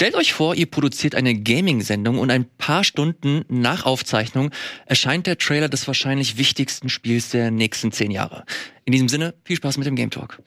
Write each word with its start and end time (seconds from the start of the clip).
Stellt 0.00 0.14
euch 0.14 0.32
vor, 0.32 0.54
ihr 0.54 0.66
produziert 0.66 1.16
eine 1.16 1.34
Gaming-Sendung 1.34 2.20
und 2.20 2.30
ein 2.30 2.44
paar 2.56 2.84
Stunden 2.84 3.44
nach 3.48 3.84
Aufzeichnung 3.84 4.52
erscheint 4.86 5.26
der 5.26 5.38
Trailer 5.38 5.68
des 5.68 5.88
wahrscheinlich 5.88 6.38
wichtigsten 6.38 6.88
Spiels 6.88 7.30
der 7.30 7.50
nächsten 7.50 7.90
zehn 7.90 8.12
Jahre. 8.12 8.44
In 8.84 8.92
diesem 8.92 9.08
Sinne, 9.08 9.34
viel 9.44 9.56
Spaß 9.56 9.76
mit 9.76 9.88
dem 9.88 9.96
Game 9.96 10.10
Talk. 10.10 10.40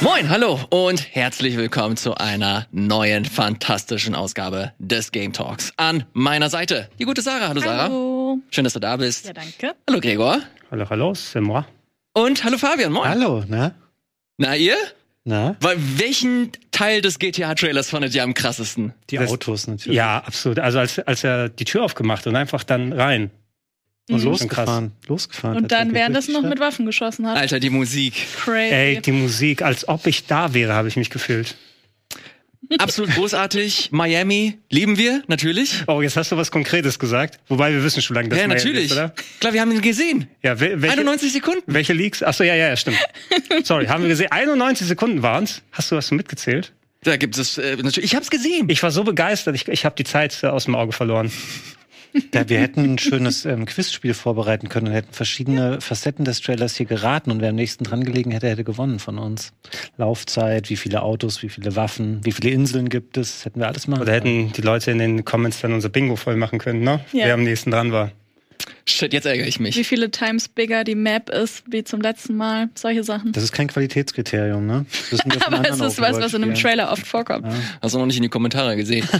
Moin, 0.00 0.28
hallo 0.28 0.58
und 0.70 1.14
herzlich 1.14 1.56
willkommen 1.56 1.96
zu 1.96 2.16
einer 2.16 2.66
neuen 2.72 3.24
fantastischen 3.24 4.16
Ausgabe 4.16 4.72
des 4.80 5.12
Game 5.12 5.32
Talks. 5.32 5.72
An 5.76 6.02
meiner 6.12 6.50
Seite 6.50 6.90
die 6.98 7.04
gute 7.04 7.22
Sarah. 7.22 7.46
Hallo 7.46 7.60
Sarah. 7.60 7.84
Hallo. 7.84 8.40
Schön, 8.50 8.64
dass 8.64 8.72
du 8.72 8.80
da 8.80 8.96
bist. 8.96 9.26
Ja, 9.26 9.32
danke. 9.32 9.76
Hallo 9.88 10.00
Gregor. 10.00 10.40
Hallo, 10.72 10.90
hallo, 10.90 11.12
c'est 11.12 11.40
moi. 11.40 11.64
Und 12.12 12.44
hallo 12.44 12.58
Fabian. 12.58 12.92
Moin. 12.92 13.08
Hallo, 13.08 13.44
ne? 13.46 13.74
Na 14.36 14.56
ihr? 14.56 14.76
Na? 15.24 15.56
Weil 15.60 15.76
welchen 15.98 16.50
Teil 16.70 17.02
des 17.02 17.18
GTA-Trailers 17.18 17.90
fandet 17.90 18.14
ihr 18.14 18.22
am 18.22 18.34
krassesten? 18.34 18.94
Die 19.10 19.16
Das- 19.16 19.30
Autos 19.30 19.66
natürlich. 19.66 19.96
Ja, 19.96 20.18
absolut. 20.18 20.58
Also 20.58 20.78
als, 20.78 20.98
als 20.98 21.24
er 21.24 21.48
die 21.48 21.64
Tür 21.64 21.84
aufgemacht 21.84 22.26
und 22.26 22.36
einfach 22.36 22.64
dann 22.64 22.92
rein. 22.92 23.30
Und 24.08 24.18
Mhm. 24.20 24.24
losgefahren. 24.24 24.92
Losgefahren. 25.06 25.58
Und 25.58 25.70
dann 25.72 25.94
währenddessen 25.94 26.32
noch 26.32 26.42
mit 26.42 26.58
Waffen 26.58 26.84
geschossen 26.84 27.28
hat. 27.28 27.36
Alter, 27.36 27.60
die 27.60 27.70
Musik. 27.70 28.14
Crazy. 28.38 28.74
Ey, 28.74 29.00
die 29.00 29.12
Musik, 29.12 29.62
als 29.62 29.86
ob 29.86 30.06
ich 30.06 30.26
da 30.26 30.52
wäre, 30.52 30.72
habe 30.74 30.88
ich 30.88 30.96
mich 30.96 31.10
gefühlt. 31.10 31.54
Absolut 32.78 33.12
großartig. 33.14 33.88
Miami 33.90 34.58
lieben 34.70 34.96
wir, 34.96 35.22
natürlich. 35.26 35.82
Oh, 35.88 36.02
jetzt 36.02 36.16
hast 36.16 36.30
du 36.32 36.36
was 36.36 36.50
Konkretes 36.50 36.98
gesagt. 36.98 37.40
Wobei 37.48 37.72
wir 37.72 37.82
wissen 37.82 38.00
schon 38.00 38.14
lange, 38.14 38.28
dass 38.28 38.38
Ja, 38.38 38.46
Miami 38.46 38.60
natürlich. 38.60 38.84
Ist, 38.86 38.92
oder? 38.92 39.12
Klar, 39.40 39.52
wir 39.52 39.60
haben 39.60 39.72
ihn 39.72 39.80
gesehen. 39.80 40.28
Ja, 40.42 40.52
wel- 40.60 40.80
welche, 40.80 40.92
91 40.98 41.32
Sekunden. 41.32 41.62
welche 41.66 41.92
Leaks? 41.92 42.22
Achso, 42.22 42.44
ja, 42.44 42.54
ja, 42.54 42.68
ja, 42.68 42.76
stimmt. 42.76 42.98
Sorry, 43.64 43.86
haben 43.86 44.02
wir 44.04 44.08
gesehen. 44.08 44.30
91 44.30 44.86
Sekunden 44.86 45.22
waren's. 45.22 45.62
Hast 45.72 45.90
du 45.90 45.96
das 45.96 46.10
mitgezählt? 46.12 46.72
Da 47.02 47.16
gibt 47.16 47.38
es 47.38 47.58
äh, 47.58 47.76
natürlich. 47.76 48.04
Ich 48.12 48.14
hab's 48.14 48.30
gesehen. 48.30 48.68
Ich 48.68 48.82
war 48.82 48.90
so 48.90 49.04
begeistert, 49.04 49.54
ich, 49.56 49.66
ich 49.68 49.84
habe 49.84 49.96
die 49.96 50.04
Zeit 50.04 50.38
äh, 50.42 50.46
aus 50.48 50.66
dem 50.66 50.74
Auge 50.74 50.92
verloren. 50.92 51.32
Ja, 52.34 52.48
wir 52.48 52.60
hätten 52.60 52.84
ein 52.84 52.98
schönes 52.98 53.44
ähm, 53.44 53.66
Quizspiel 53.66 54.14
vorbereiten 54.14 54.68
können 54.68 54.88
und 54.88 54.92
hätten 54.92 55.12
verschiedene 55.12 55.80
Facetten 55.80 56.24
des 56.24 56.40
Trailers 56.40 56.76
hier 56.76 56.86
geraten 56.86 57.30
und 57.30 57.40
wer 57.40 57.50
am 57.50 57.56
nächsten 57.56 57.84
dran 57.84 58.04
gelegen 58.04 58.30
hätte, 58.30 58.48
hätte 58.48 58.64
gewonnen 58.64 58.98
von 58.98 59.18
uns. 59.18 59.52
Laufzeit, 59.96 60.70
wie 60.70 60.76
viele 60.76 61.02
Autos, 61.02 61.42
wie 61.42 61.48
viele 61.48 61.76
Waffen, 61.76 62.20
wie 62.24 62.32
viele 62.32 62.50
Inseln 62.50 62.88
gibt 62.88 63.16
es, 63.16 63.44
hätten 63.44 63.60
wir 63.60 63.66
alles 63.66 63.88
machen 63.88 64.02
Oder 64.02 64.12
hätten 64.12 64.52
die 64.52 64.62
Leute 64.62 64.90
in 64.90 64.98
den 64.98 65.24
Comments 65.24 65.60
dann 65.60 65.72
unser 65.72 65.88
Bingo 65.88 66.16
voll 66.16 66.36
machen 66.36 66.58
können, 66.58 66.82
ne? 66.82 67.00
Ja. 67.12 67.26
Wer 67.26 67.34
am 67.34 67.44
nächsten 67.44 67.70
dran 67.70 67.92
war. 67.92 68.12
Shit, 68.86 69.12
jetzt 69.12 69.26
ärgere 69.26 69.46
ich 69.46 69.60
mich. 69.60 69.76
Wie 69.76 69.84
viele 69.84 70.10
Times 70.10 70.48
bigger 70.48 70.84
die 70.84 70.94
Map 70.94 71.30
ist, 71.30 71.64
wie 71.70 71.84
zum 71.84 72.00
letzten 72.00 72.36
Mal. 72.36 72.68
Solche 72.74 73.04
Sachen. 73.04 73.32
Das 73.32 73.44
ist 73.44 73.52
kein 73.52 73.68
Qualitätskriterium, 73.68 74.66
ne? 74.66 74.86
Das 75.10 75.20
Aber 75.46 75.68
es 75.68 75.80
ist 75.80 76.00
was, 76.00 76.18
was 76.18 76.34
in 76.34 76.42
einem. 76.42 76.54
Trailer 76.54 76.90
oft 76.90 77.06
vorkommt. 77.06 77.46
Hast 77.80 77.94
du 77.94 77.98
noch 77.98 78.06
nicht 78.06 78.16
in 78.16 78.22
die 78.22 78.28
Kommentare 78.28 78.76
gesehen. 78.76 79.08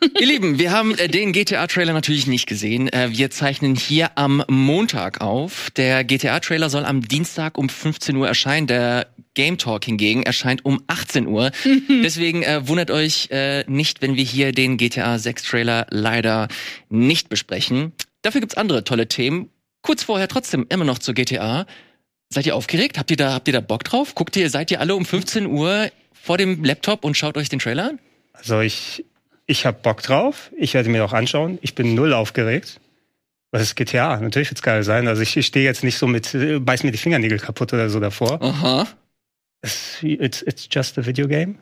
Ihr 0.00 0.26
Lieben, 0.26 0.58
wir 0.58 0.70
haben 0.70 0.96
äh, 0.96 1.08
den 1.08 1.32
GTA-Trailer 1.32 1.92
natürlich 1.92 2.26
nicht 2.26 2.46
gesehen. 2.46 2.88
Äh, 2.88 3.08
wir 3.10 3.30
zeichnen 3.30 3.74
hier 3.74 4.10
am 4.16 4.44
Montag 4.48 5.20
auf. 5.20 5.70
Der 5.72 6.04
GTA-Trailer 6.04 6.70
soll 6.70 6.84
am 6.84 7.02
Dienstag 7.02 7.58
um 7.58 7.68
15 7.68 8.16
Uhr 8.16 8.28
erscheinen. 8.28 8.66
Der 8.66 9.08
Game 9.34 9.58
Talk 9.58 9.84
hingegen 9.84 10.22
erscheint 10.22 10.64
um 10.64 10.82
18 10.86 11.26
Uhr. 11.26 11.50
Deswegen 11.88 12.42
äh, 12.42 12.66
wundert 12.68 12.90
euch 12.90 13.28
äh, 13.30 13.64
nicht, 13.68 14.00
wenn 14.00 14.14
wir 14.14 14.24
hier 14.24 14.52
den 14.52 14.76
GTA 14.76 15.18
6 15.18 15.42
Trailer 15.42 15.86
leider 15.90 16.48
nicht 16.88 17.28
besprechen. 17.28 17.92
Dafür 18.22 18.40
gibt's 18.40 18.56
andere 18.56 18.84
tolle 18.84 19.08
Themen. 19.08 19.50
Kurz 19.82 20.04
vorher 20.04 20.28
trotzdem 20.28 20.66
immer 20.68 20.84
noch 20.84 20.98
zur 20.98 21.14
GTA. 21.14 21.66
Seid 22.30 22.46
ihr 22.46 22.54
aufgeregt? 22.54 22.98
Habt 22.98 23.10
ihr 23.10 23.16
da, 23.16 23.32
habt 23.32 23.48
ihr 23.48 23.54
da 23.54 23.60
Bock 23.60 23.84
drauf? 23.84 24.14
Guckt 24.14 24.36
ihr, 24.36 24.50
seid 24.50 24.70
ihr 24.70 24.80
alle 24.80 24.94
um 24.94 25.04
15 25.04 25.46
Uhr 25.46 25.90
vor 26.12 26.36
dem 26.36 26.62
Laptop 26.62 27.04
und 27.04 27.16
schaut 27.16 27.36
euch 27.36 27.48
den 27.48 27.58
Trailer 27.58 27.90
an? 27.90 27.98
Also 28.32 28.60
ich, 28.60 29.04
ich 29.48 29.66
habe 29.66 29.78
Bock 29.82 30.02
drauf. 30.02 30.52
Ich 30.56 30.74
werde 30.74 30.88
mir 30.90 31.04
auch 31.04 31.12
anschauen. 31.12 31.58
Ich 31.62 31.74
bin 31.74 31.94
null 31.96 32.12
aufgeregt. 32.12 32.80
Was 33.50 33.62
ist 33.62 33.74
GTA? 33.74 34.20
Natürlich 34.20 34.50
wird's 34.50 34.62
geil 34.62 34.82
sein. 34.84 35.08
Also 35.08 35.22
ich, 35.22 35.36
ich 35.36 35.46
stehe 35.46 35.64
jetzt 35.64 35.82
nicht 35.82 35.98
so 35.98 36.06
mit, 36.06 36.34
äh, 36.34 36.60
beiß 36.60 36.84
mir 36.84 36.92
die 36.92 36.98
Fingernägel 36.98 37.38
kaputt 37.38 37.72
oder 37.72 37.88
so 37.90 37.98
davor. 37.98 38.40
Aha. 38.42 38.86
Es- 39.62 39.98
It's, 40.02 40.42
it's 40.42 40.68
just 40.70 40.96
a 40.98 41.04
video 41.06 41.26
game. 41.26 41.56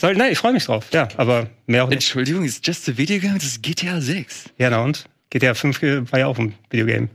Soll, 0.00 0.14
nein, 0.14 0.32
ich 0.32 0.38
freue 0.38 0.54
mich 0.54 0.64
drauf. 0.64 0.86
Ja, 0.92 1.08
aber 1.18 1.48
mehr 1.66 1.84
auch 1.84 1.88
nicht. 1.88 1.96
Entschuldigung, 1.96 2.44
ist 2.44 2.66
just 2.66 2.88
a 2.88 2.96
video 2.96 3.20
game? 3.20 3.34
Das 3.34 3.44
ist 3.44 3.62
GTA 3.62 4.00
6. 4.00 4.44
Ja, 4.56 4.70
na 4.70 4.82
und? 4.82 5.04
GTA 5.30 5.52
5 5.52 5.82
war 6.10 6.18
ja 6.18 6.26
auch 6.26 6.38
ein 6.38 6.54
Videogame. 6.70 7.08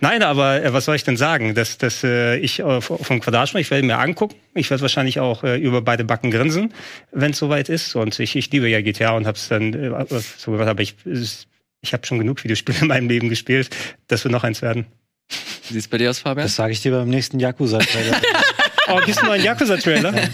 Nein, 0.00 0.22
aber 0.22 0.62
äh, 0.62 0.72
was 0.72 0.84
soll 0.84 0.94
ich 0.96 1.04
denn 1.04 1.16
sagen? 1.16 1.54
Dass, 1.54 1.76
dass 1.78 2.04
äh, 2.04 2.36
ich 2.36 2.60
äh, 2.60 2.80
vom 2.80 3.20
Quadratsprung, 3.20 3.60
ich 3.60 3.70
werde 3.70 3.86
mir 3.86 3.98
angucken. 3.98 4.36
Ich 4.54 4.70
werde 4.70 4.80
wahrscheinlich 4.82 5.18
auch 5.20 5.42
äh, 5.44 5.56
über 5.56 5.82
beide 5.82 6.04
Backen 6.04 6.30
grinsen, 6.30 6.72
wenn 7.12 7.32
es 7.32 7.38
soweit 7.38 7.68
ist. 7.68 7.96
Und 7.96 8.18
ich, 8.20 8.36
ich 8.36 8.50
liebe 8.52 8.68
ja 8.68 8.80
GTA 8.80 9.12
und 9.16 9.26
habe 9.26 9.36
es 9.36 9.48
dann 9.48 9.74
äh, 9.74 10.04
so 10.38 10.52
gemacht. 10.52 10.68
Aber 10.68 10.82
ich, 10.82 10.94
es- 11.04 11.46
ich 11.82 11.92
habe 11.92 12.06
schon 12.06 12.18
genug 12.18 12.42
Videospiele 12.44 12.78
in 12.80 12.86
meinem 12.88 13.08
Leben 13.08 13.28
gespielt. 13.28 13.68
Das 14.08 14.24
wird 14.24 14.32
noch 14.32 14.44
eins 14.44 14.62
werden. 14.62 14.86
Wie 15.68 15.74
sieht's 15.74 15.88
bei 15.88 15.98
dir 15.98 16.10
aus, 16.10 16.20
Fabian? 16.20 16.46
Das 16.46 16.54
sage 16.56 16.72
ich 16.72 16.80
dir 16.82 16.92
beim 16.92 17.08
nächsten 17.08 17.40
Yakuza-Trailer. 17.40 18.20
Oh, 18.88 19.00
gibt's 19.04 19.20
noch 19.20 19.30
einen 19.32 19.42
Yakuza-Trailer? 19.42 20.14
Äh, 20.14 20.28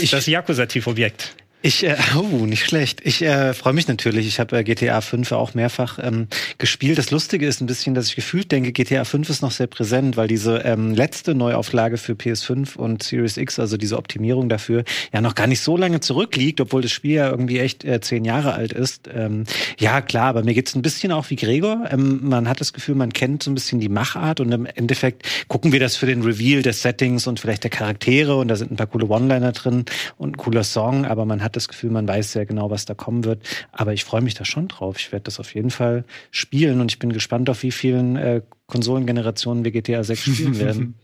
das 0.10 0.26
Yakuza-Tiefobjekt. 0.26 1.34
Ich, 1.62 1.84
äh, 1.84 1.94
oh, 2.16 2.46
nicht 2.46 2.64
schlecht. 2.64 3.00
Ich 3.04 3.20
äh, 3.22 3.52
freue 3.52 3.74
mich 3.74 3.86
natürlich. 3.86 4.26
Ich 4.26 4.40
habe 4.40 4.58
äh, 4.58 4.64
GTA 4.64 5.00
5 5.02 5.30
ja 5.30 5.36
auch 5.36 5.52
mehrfach 5.52 5.98
ähm, 6.02 6.28
gespielt. 6.56 6.96
Das 6.96 7.10
Lustige 7.10 7.46
ist 7.46 7.60
ein 7.60 7.66
bisschen, 7.66 7.94
dass 7.94 8.06
ich 8.06 8.16
gefühlt 8.16 8.50
denke, 8.50 8.72
GTA 8.72 9.04
5 9.04 9.28
ist 9.28 9.42
noch 9.42 9.50
sehr 9.50 9.66
präsent, 9.66 10.16
weil 10.16 10.26
diese 10.26 10.58
ähm, 10.58 10.94
letzte 10.94 11.34
Neuauflage 11.34 11.98
für 11.98 12.14
PS5 12.14 12.76
und 12.76 13.02
Series 13.02 13.36
X, 13.36 13.58
also 13.58 13.76
diese 13.76 13.98
Optimierung 13.98 14.48
dafür, 14.48 14.84
ja 15.12 15.20
noch 15.20 15.34
gar 15.34 15.46
nicht 15.46 15.60
so 15.60 15.76
lange 15.76 16.00
zurückliegt, 16.00 16.62
obwohl 16.62 16.80
das 16.80 16.92
Spiel 16.92 17.16
ja 17.16 17.28
irgendwie 17.28 17.58
echt 17.58 17.84
äh, 17.84 18.00
zehn 18.00 18.24
Jahre 18.24 18.54
alt 18.54 18.72
ist. 18.72 19.10
Ähm, 19.12 19.44
ja, 19.78 20.00
klar, 20.00 20.28
aber 20.28 20.44
mir 20.44 20.54
geht's 20.54 20.74
ein 20.74 20.82
bisschen 20.82 21.12
auch 21.12 21.28
wie 21.28 21.36
Gregor. 21.36 21.88
Ähm, 21.90 22.20
man 22.22 22.48
hat 22.48 22.60
das 22.62 22.72
Gefühl, 22.72 22.94
man 22.94 23.12
kennt 23.12 23.42
so 23.42 23.50
ein 23.50 23.54
bisschen 23.54 23.80
die 23.80 23.90
Machart 23.90 24.40
und 24.40 24.50
im 24.52 24.64
Endeffekt 24.64 25.26
gucken 25.48 25.72
wir 25.72 25.80
das 25.80 25.96
für 25.96 26.06
den 26.06 26.22
Reveal 26.22 26.62
des 26.62 26.80
Settings 26.80 27.26
und 27.26 27.38
vielleicht 27.38 27.64
der 27.64 27.70
Charaktere 27.70 28.36
und 28.36 28.48
da 28.48 28.56
sind 28.56 28.70
ein 28.70 28.76
paar 28.76 28.86
coole 28.86 29.06
One-Liner 29.06 29.52
drin 29.52 29.84
und 30.16 30.30
ein 30.30 30.36
cooler 30.38 30.64
Song, 30.64 31.04
aber 31.04 31.26
man 31.26 31.42
hat 31.42 31.49
das 31.52 31.68
Gefühl, 31.68 31.90
man 31.90 32.06
weiß 32.06 32.32
sehr 32.32 32.46
genau, 32.46 32.70
was 32.70 32.84
da 32.84 32.94
kommen 32.94 33.24
wird. 33.24 33.46
Aber 33.72 33.92
ich 33.92 34.04
freue 34.04 34.20
mich 34.22 34.34
da 34.34 34.44
schon 34.44 34.68
drauf. 34.68 34.98
Ich 34.98 35.12
werde 35.12 35.24
das 35.24 35.40
auf 35.40 35.54
jeden 35.54 35.70
Fall 35.70 36.04
spielen 36.30 36.80
und 36.80 36.90
ich 36.90 36.98
bin 36.98 37.12
gespannt, 37.12 37.50
auf 37.50 37.62
wie 37.62 37.72
vielen 37.72 38.16
äh, 38.16 38.42
Konsolengenerationen 38.66 39.64
wir 39.64 39.70
GTA 39.70 40.02
6 40.02 40.20
spielen 40.20 40.58
werden. 40.60 40.94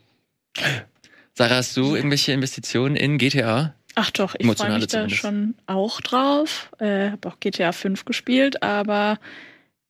Sarah, 1.34 1.57
hast 1.57 1.77
du 1.77 1.95
irgendwelche 1.95 2.33
Investitionen 2.33 2.97
in 2.97 3.19
GTA? 3.19 3.75
Ach 3.95 4.11
doch, 4.11 4.34
ich 4.39 4.47
freue 4.47 4.73
mich 4.75 4.87
da 4.87 4.89
zumindest. 4.89 5.21
schon 5.21 5.55
auch 5.67 6.01
drauf. 6.01 6.71
Äh, 6.78 7.11
habe 7.11 7.28
auch 7.28 7.41
GTA 7.41 7.73
5 7.73 8.05
gespielt, 8.05 8.63
aber 8.63 9.19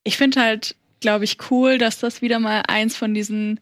ich 0.05 0.17
finde 0.17 0.41
halt, 0.41 0.77
glaube 1.01 1.25
ich, 1.25 1.39
cool, 1.51 1.79
dass 1.79 1.99
das 1.99 2.23
wieder 2.23 2.39
mal 2.39 2.63
eins 2.69 2.97
von 2.97 3.15
diesen 3.15 3.61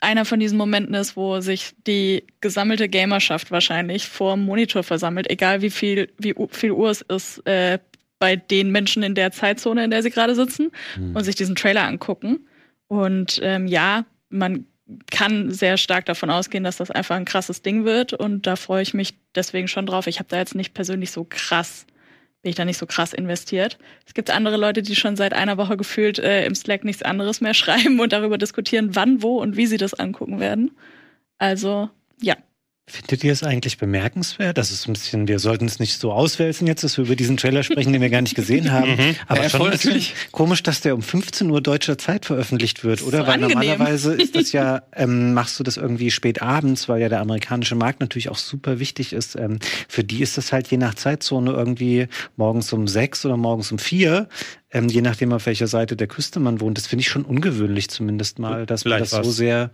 einer 0.00 0.24
von 0.24 0.40
diesen 0.40 0.58
Momenten 0.58 0.94
ist, 0.94 1.16
wo 1.16 1.40
sich 1.40 1.72
die 1.86 2.24
gesammelte 2.40 2.88
Gamerschaft 2.88 3.50
wahrscheinlich 3.50 4.08
vor 4.08 4.34
dem 4.34 4.44
Monitor 4.44 4.82
versammelt, 4.82 5.30
egal 5.30 5.62
wie 5.62 5.70
viel, 5.70 6.12
wie 6.18 6.34
viel 6.50 6.72
Uhr 6.72 6.90
es 6.90 7.02
ist, 7.02 7.46
äh, 7.46 7.78
bei 8.18 8.36
den 8.36 8.70
Menschen 8.70 9.02
in 9.02 9.14
der 9.14 9.30
Zeitzone, 9.30 9.84
in 9.84 9.90
der 9.90 10.02
sie 10.02 10.10
gerade 10.10 10.34
sitzen 10.34 10.70
Hm. 10.94 11.16
und 11.16 11.24
sich 11.24 11.34
diesen 11.34 11.54
Trailer 11.54 11.84
angucken. 11.84 12.46
Und 12.88 13.40
ähm, 13.42 13.66
ja, 13.66 14.04
man 14.28 14.66
kann 15.10 15.50
sehr 15.50 15.76
stark 15.76 16.06
davon 16.06 16.30
ausgehen, 16.30 16.64
dass 16.64 16.78
das 16.78 16.90
einfach 16.90 17.16
ein 17.16 17.24
krasses 17.24 17.62
Ding 17.62 17.84
wird. 17.84 18.12
Und 18.12 18.46
da 18.46 18.56
freue 18.56 18.82
ich 18.82 18.94
mich 18.94 19.14
deswegen 19.34 19.68
schon 19.68 19.86
drauf. 19.86 20.06
Ich 20.06 20.18
habe 20.18 20.28
da 20.28 20.38
jetzt 20.38 20.54
nicht 20.54 20.74
persönlich 20.74 21.12
so 21.12 21.24
krass, 21.28 21.86
bin 22.42 22.50
ich 22.50 22.56
da 22.56 22.64
nicht 22.64 22.78
so 22.78 22.86
krass 22.86 23.12
investiert. 23.12 23.78
Es 24.06 24.14
gibt 24.14 24.30
andere 24.30 24.56
Leute, 24.56 24.82
die 24.82 24.96
schon 24.96 25.16
seit 25.16 25.34
einer 25.34 25.58
Woche 25.58 25.76
gefühlt 25.76 26.18
äh, 26.18 26.46
im 26.46 26.54
Slack 26.54 26.84
nichts 26.84 27.02
anderes 27.02 27.40
mehr 27.40 27.54
schreiben 27.54 28.00
und 28.00 28.12
darüber 28.12 28.38
diskutieren, 28.38 28.96
wann, 28.96 29.22
wo 29.22 29.40
und 29.40 29.56
wie 29.56 29.66
sie 29.66 29.76
das 29.76 29.94
angucken 29.94 30.40
werden. 30.40 30.70
Also, 31.38 31.90
ja. 32.20 32.36
Findet 32.90 33.22
ihr 33.22 33.32
es 33.32 33.42
eigentlich 33.44 33.78
bemerkenswert? 33.78 34.58
Das 34.58 34.72
ist 34.72 34.88
ein 34.88 34.94
bisschen, 34.94 35.28
wir 35.28 35.38
sollten 35.38 35.66
es 35.66 35.78
nicht 35.78 36.00
so 36.00 36.12
auswälzen 36.12 36.66
jetzt, 36.66 36.82
dass 36.82 36.96
wir 36.96 37.04
über 37.04 37.14
diesen 37.14 37.36
Trailer 37.36 37.62
sprechen, 37.62 37.92
den 37.92 38.02
wir 38.02 38.10
gar 38.10 38.20
nicht 38.20 38.34
gesehen 38.34 38.72
haben. 38.72 38.90
Mhm. 38.96 39.16
Aber 39.28 39.42
Ja, 39.42 39.48
schon 39.48 39.70
natürlich. 39.70 40.14
komisch, 40.32 40.62
dass 40.64 40.80
der 40.80 40.94
um 40.94 41.02
15 41.02 41.48
Uhr 41.50 41.60
deutscher 41.60 41.98
Zeit 41.98 42.26
veröffentlicht 42.26 42.82
wird, 42.82 43.02
oder? 43.02 43.18
So 43.18 43.26
weil 43.26 43.34
angenehm. 43.34 43.58
normalerweise 43.58 44.14
ist 44.14 44.34
das 44.34 44.50
ja, 44.52 44.82
ähm, 44.96 45.34
machst 45.34 45.58
du 45.60 45.62
das 45.62 45.76
irgendwie 45.76 46.10
spät 46.10 46.42
abends, 46.42 46.88
weil 46.88 47.00
ja 47.00 47.08
der 47.08 47.20
amerikanische 47.20 47.76
Markt 47.76 48.00
natürlich 48.00 48.28
auch 48.28 48.38
super 48.38 48.80
wichtig 48.80 49.12
ist. 49.12 49.36
Ähm, 49.36 49.60
für 49.88 50.02
die 50.02 50.20
ist 50.22 50.36
das 50.36 50.52
halt 50.52 50.68
je 50.68 50.76
nach 50.76 50.94
Zeitzone 50.94 51.52
irgendwie 51.52 52.08
morgens 52.36 52.72
um 52.72 52.88
sechs 52.88 53.24
oder 53.24 53.36
morgens 53.36 53.70
um 53.70 53.78
vier. 53.78 54.28
Ähm, 54.72 54.88
je 54.88 55.00
nachdem, 55.02 55.32
auf 55.32 55.46
welcher 55.46 55.66
Seite 55.66 55.96
der 55.96 56.06
Küste 56.06 56.38
man 56.38 56.60
wohnt. 56.60 56.78
Das 56.78 56.86
finde 56.86 57.00
ich 57.00 57.08
schon 57.08 57.24
ungewöhnlich 57.24 57.88
zumindest 57.90 58.38
mal, 58.38 58.66
dass 58.66 58.84
man 58.84 58.98
Vielleicht 58.98 59.12
das 59.12 59.24
so 59.26 59.30
sehr 59.32 59.70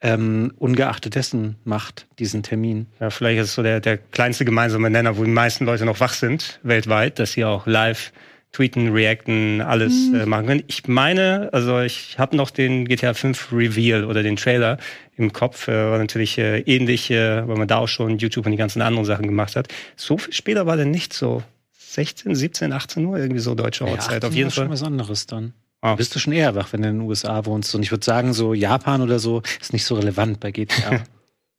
ähm, 0.00 0.52
ungeachtet 0.58 1.14
dessen 1.14 1.56
macht, 1.64 2.06
diesen 2.18 2.42
Termin. 2.42 2.86
Ja, 3.00 3.10
vielleicht 3.10 3.40
ist 3.40 3.48
es 3.48 3.54
so 3.54 3.62
der, 3.62 3.80
der 3.80 3.96
kleinste 3.98 4.44
gemeinsame 4.44 4.90
Nenner, 4.90 5.16
wo 5.16 5.24
die 5.24 5.30
meisten 5.30 5.64
Leute 5.64 5.84
noch 5.86 6.00
wach 6.00 6.12
sind, 6.12 6.60
weltweit, 6.62 7.18
dass 7.18 7.32
sie 7.32 7.44
auch 7.44 7.66
live 7.66 8.12
tweeten, 8.52 8.92
reacten, 8.92 9.60
alles 9.60 10.10
Mhm. 10.10 10.14
äh, 10.20 10.26
machen 10.26 10.46
können. 10.46 10.62
Ich 10.68 10.86
meine, 10.86 11.48
also 11.52 11.80
ich 11.80 12.18
habe 12.18 12.36
noch 12.36 12.50
den 12.50 12.86
GTA 12.86 13.12
5 13.14 13.52
Reveal 13.52 14.04
oder 14.04 14.22
den 14.22 14.36
Trailer 14.36 14.78
im 15.16 15.32
Kopf, 15.32 15.66
äh, 15.68 15.72
war 15.90 15.98
natürlich 15.98 16.38
äh, 16.38 16.60
ähnlich, 16.60 17.10
äh, 17.10 17.48
weil 17.48 17.56
man 17.56 17.66
da 17.66 17.78
auch 17.78 17.88
schon 17.88 18.18
YouTube 18.18 18.46
und 18.46 18.52
die 18.52 18.58
ganzen 18.58 18.80
anderen 18.82 19.06
Sachen 19.06 19.26
gemacht 19.26 19.56
hat. 19.56 19.68
So 19.96 20.18
viel 20.18 20.32
später 20.32 20.66
war 20.66 20.76
der 20.76 20.86
nicht 20.86 21.12
so 21.14 21.42
16, 21.78 22.34
17, 22.34 22.72
18 22.72 23.04
Uhr, 23.04 23.18
irgendwie 23.18 23.40
so 23.40 23.54
deutsche 23.56 23.86
Ortszeit. 23.86 24.24
Auf 24.24 24.34
jeden 24.34 24.50
schon 24.50 24.64
Fall. 24.64 24.72
was 24.72 24.82
anderes 24.84 25.26
dann. 25.26 25.52
Ah. 25.84 25.96
Bist 25.96 26.14
du 26.14 26.18
schon 26.18 26.32
eher 26.32 26.54
wach, 26.54 26.72
wenn 26.72 26.80
du 26.80 26.88
in 26.88 27.00
den 27.00 27.06
USA 27.06 27.44
wohnst. 27.44 27.74
Und 27.74 27.82
ich 27.82 27.90
würde 27.90 28.02
sagen, 28.02 28.32
so 28.32 28.54
Japan 28.54 29.02
oder 29.02 29.18
so 29.18 29.42
ist 29.60 29.74
nicht 29.74 29.84
so 29.84 29.96
relevant 29.96 30.40
bei 30.40 30.50
GTA. 30.50 31.04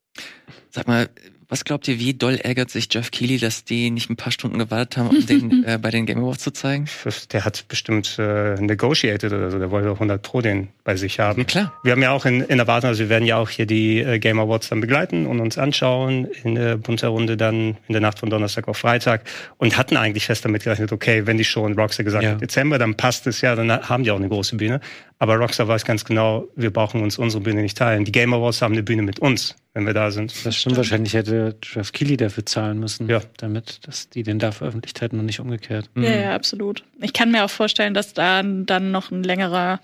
Sag 0.72 0.88
mal, 0.88 1.10
was 1.50 1.63
glaubt 1.65 1.88
ihr, 1.88 2.00
wie 2.00 2.13
doll 2.13 2.36
ärgert 2.36 2.69
sich 2.69 2.88
Jeff 2.92 3.12
Keighley, 3.12 3.38
dass 3.38 3.63
die 3.63 3.89
nicht 3.92 4.09
ein 4.09 4.15
paar 4.15 4.31
Stunden 4.31 4.59
gewartet 4.59 4.97
haben, 4.97 5.09
um 5.09 5.25
den 5.25 5.63
äh, 5.65 5.77
bei 5.81 5.92
den 5.92 6.06
Game 6.06 6.19
Awards 6.19 6.44
zu 6.44 6.51
zeigen? 6.51 6.86
Der 7.31 7.45
hat 7.45 7.65
bestimmt 7.68 8.18
äh, 8.19 8.56
negotiated 8.59 9.31
oder 9.31 9.51
so, 9.51 9.59
der 9.59 9.71
wollte 9.71 9.89
100 9.92 10.21
Pro 10.21 10.42
den 10.42 10.69
bei 10.83 10.95
sich 10.95 11.19
haben. 11.19 11.39
Ja, 11.42 11.45
klar. 11.45 11.74
Wir 11.83 11.92
haben 11.94 12.01
ja 12.01 12.12
auch 12.12 12.25
in, 12.25 12.42
in 12.42 12.59
Erwartung, 12.59 12.89
also 12.89 13.00
wir 13.01 13.09
werden 13.09 13.25
ja 13.25 13.38
auch 13.38 13.50
hier 13.50 13.65
die 13.65 14.00
äh, 14.00 14.19
Game 14.19 14.39
Awards 14.39 14.69
dann 14.69 14.81
begleiten 14.81 15.25
und 15.25 15.39
uns 15.39 15.57
anschauen 15.57 16.25
in 16.44 16.56
der 16.56 16.77
bunter 16.77 17.09
Runde 17.09 17.38
dann 17.38 17.77
in 17.88 17.94
der 17.94 18.01
Nacht 18.01 18.19
von 18.19 18.30
Donnerstag 18.30 18.68
auf 18.68 18.77
Freitag 18.77 19.24
und 19.57 19.77
hatten 19.77 19.97
eigentlich 19.97 20.25
fest 20.25 20.45
damit 20.45 20.63
gerechnet, 20.63 20.92
okay, 20.92 21.25
wenn 21.25 21.38
die 21.38 21.44
schon 21.44 21.74
Rockstar 21.74 22.03
gesagt 22.03 22.24
Ja. 22.24 22.31
hat, 22.31 22.42
Dezember, 22.42 22.77
dann 22.77 22.95
passt 22.95 23.27
es 23.27 23.42
ja, 23.42 23.56
dann 23.56 23.71
haben 23.71 24.03
die 24.03 24.12
auch 24.12 24.18
eine 24.18 24.30
große 24.30 24.56
Bühne. 24.57 24.80
Aber 25.19 25.36
Rockstar 25.36 25.68
weiß 25.68 25.86
ganz 25.86 26.03
genau, 26.06 26.47
wir 26.56 26.71
brauchen 26.71 27.01
uns 27.01 27.18
unsere 27.18 27.42
Bühne 27.42 27.62
nicht 27.62 27.77
teilen. 27.77 28.03
Die 28.06 28.12
Game 28.12 28.33
Awards 28.33 28.62
haben 28.62 28.74
eine 28.74 28.83
Bühne 28.83 29.01
mit 29.01 29.19
uns, 29.19 29.56
wenn 29.75 29.86
wir 29.86 29.94
da 29.94 30.10
sind. 30.10 30.33
Das 30.45 30.56
stimmt, 30.56 30.77
wahrscheinlich 30.77 31.13
hätte 31.13 31.56
Jeff 31.62 31.92
Keighley 31.92 32.18
dafür 32.18 32.45
zahlen 32.45 32.80
müssen, 32.80 33.07
Ja. 33.10 33.22
damit, 33.38 33.86
dass 33.86 34.10
die 34.10 34.24
den 34.24 34.39
da 34.39 34.51
veröffentlicht 34.51 35.01
hätten 35.01 35.19
und 35.19 35.25
nicht 35.25 35.39
umgekehrt. 35.42 35.89
Mhm. 35.94 36.04
Ja, 36.04 36.16
ja, 36.16 36.36
absolut. 36.36 36.83
Ich 37.01 37.13
kann 37.13 37.30
mir 37.31 37.44
auch 37.45 37.50
vorstellen, 37.50 37.94
dass 37.94 38.13
da 38.13 38.42
dann 38.42 38.92
noch 38.92 39.12
ein 39.12 39.22
längerer 39.24 39.81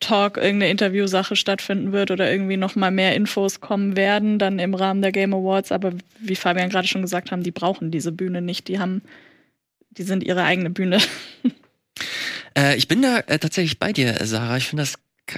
Talk, 0.00 0.36
irgendeine 0.36 0.70
Interviewsache 0.70 1.36
stattfinden 1.36 1.92
wird 1.92 2.10
oder 2.10 2.30
irgendwie 2.30 2.56
noch 2.56 2.74
mal 2.74 2.90
mehr 2.90 3.14
Infos 3.14 3.60
kommen 3.60 3.96
werden, 3.96 4.38
dann 4.38 4.58
im 4.58 4.74
Rahmen 4.74 5.00
der 5.02 5.12
Game 5.12 5.32
Awards. 5.34 5.72
Aber 5.72 5.92
wie 6.18 6.36
Fabian 6.36 6.70
gerade 6.70 6.88
schon 6.88 7.02
gesagt 7.02 7.30
haben, 7.30 7.42
die 7.42 7.50
brauchen 7.52 7.90
diese 7.90 8.10
Bühne 8.10 8.40
nicht. 8.42 8.66
Die 8.68 8.78
haben, 8.78 9.02
die 9.90 10.02
sind 10.02 10.24
ihre 10.24 10.42
eigene 10.44 10.70
Bühne. 10.70 10.98
Äh, 12.56 12.76
ich 12.76 12.88
bin 12.88 13.00
da 13.00 13.18
äh, 13.28 13.38
tatsächlich 13.38 13.78
bei 13.78 13.92
dir, 13.92 14.16
Sarah. 14.26 14.56
Ich 14.56 14.66
finde 14.66 14.82
das 14.82 14.94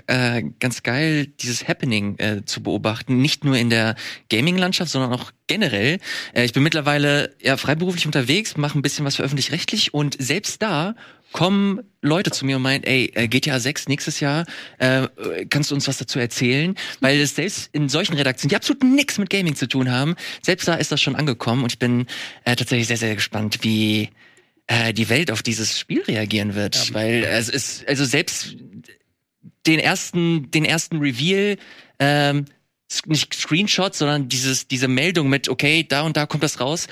äh, 0.07 0.43
ganz 0.61 0.83
geil, 0.83 1.27
dieses 1.27 1.67
Happening 1.69 2.19
äh, 2.19 2.45
zu 2.45 2.63
beobachten. 2.63 3.19
Nicht 3.19 3.45
nur 3.45 3.57
in 3.57 3.71
der 3.71 3.97
Gaming-Landschaft, 4.31 4.91
sondern 4.91 5.13
auch 5.13 5.33
generell. 5.47 5.99
Äh, 6.35 6.45
ich 6.45 6.53
bin 6.53 6.63
mittlerweile 6.63 7.35
ja 7.41 7.57
freiberuflich 7.57 8.07
unterwegs, 8.07 8.57
mache 8.57 8.79
ein 8.79 8.83
bisschen 8.83 9.05
was 9.05 9.17
für 9.17 9.23
öffentlich-rechtlich 9.23 9.95
und 9.95 10.17
selbst 10.21 10.63
da 10.63 10.95
kommen 11.33 11.81
Leute 12.03 12.31
zu 12.31 12.45
mir 12.45 12.57
und 12.57 12.63
meinen, 12.63 12.85
ey, 12.85 13.11
äh, 13.15 13.27
GTA 13.27 13.59
6 13.59 13.89
nächstes 13.89 14.21
Jahr, 14.21 14.45
äh, 14.79 15.09
kannst 15.49 15.71
du 15.71 15.75
uns 15.75 15.89
was 15.89 15.99
dazu 15.99 16.19
erzählen? 16.19 16.75
Weil 17.01 17.21
es 17.21 17.35
selbst 17.35 17.71
in 17.73 17.89
solchen 17.89 18.15
Redaktionen, 18.15 18.51
die 18.51 18.57
absolut 18.57 18.83
nichts 18.83 19.19
mit 19.19 19.31
Gaming 19.31 19.57
zu 19.57 19.67
tun 19.67 19.91
haben, 19.91 20.15
selbst 20.43 20.69
da 20.69 20.75
ist 20.75 20.93
das 20.93 21.01
schon 21.01 21.17
angekommen 21.17 21.63
und 21.63 21.73
ich 21.73 21.79
bin 21.79 22.07
äh, 22.45 22.55
tatsächlich 22.55 22.87
sehr, 22.87 22.97
sehr 22.97 23.15
gespannt, 23.15 23.59
wie 23.63 24.11
äh, 24.67 24.93
die 24.93 25.09
Welt 25.09 25.31
auf 25.31 25.43
dieses 25.43 25.79
Spiel 25.79 26.03
reagieren 26.03 26.55
wird. 26.55 26.93
Weil 26.95 27.25
es 27.25 27.49
ist, 27.49 27.87
also 27.89 28.05
selbst 28.05 28.57
den 29.67 29.79
ersten, 29.79 30.51
den 30.51 30.65
ersten 30.65 30.99
Reveal, 30.99 31.57
ähm, 31.99 32.47
nicht 33.07 33.35
Screenshot, 33.35 33.95
sondern 33.95 34.29
dieses, 34.29 34.69
diese 34.69 34.89
Meldung 34.89 35.29
mit, 35.29 35.49
okay, 35.49 35.85
da 35.89 36.03
und 36.03 36.17
da 36.17 36.27
kommt 36.27 36.43
das 36.43 36.61
raus. 36.61 36.89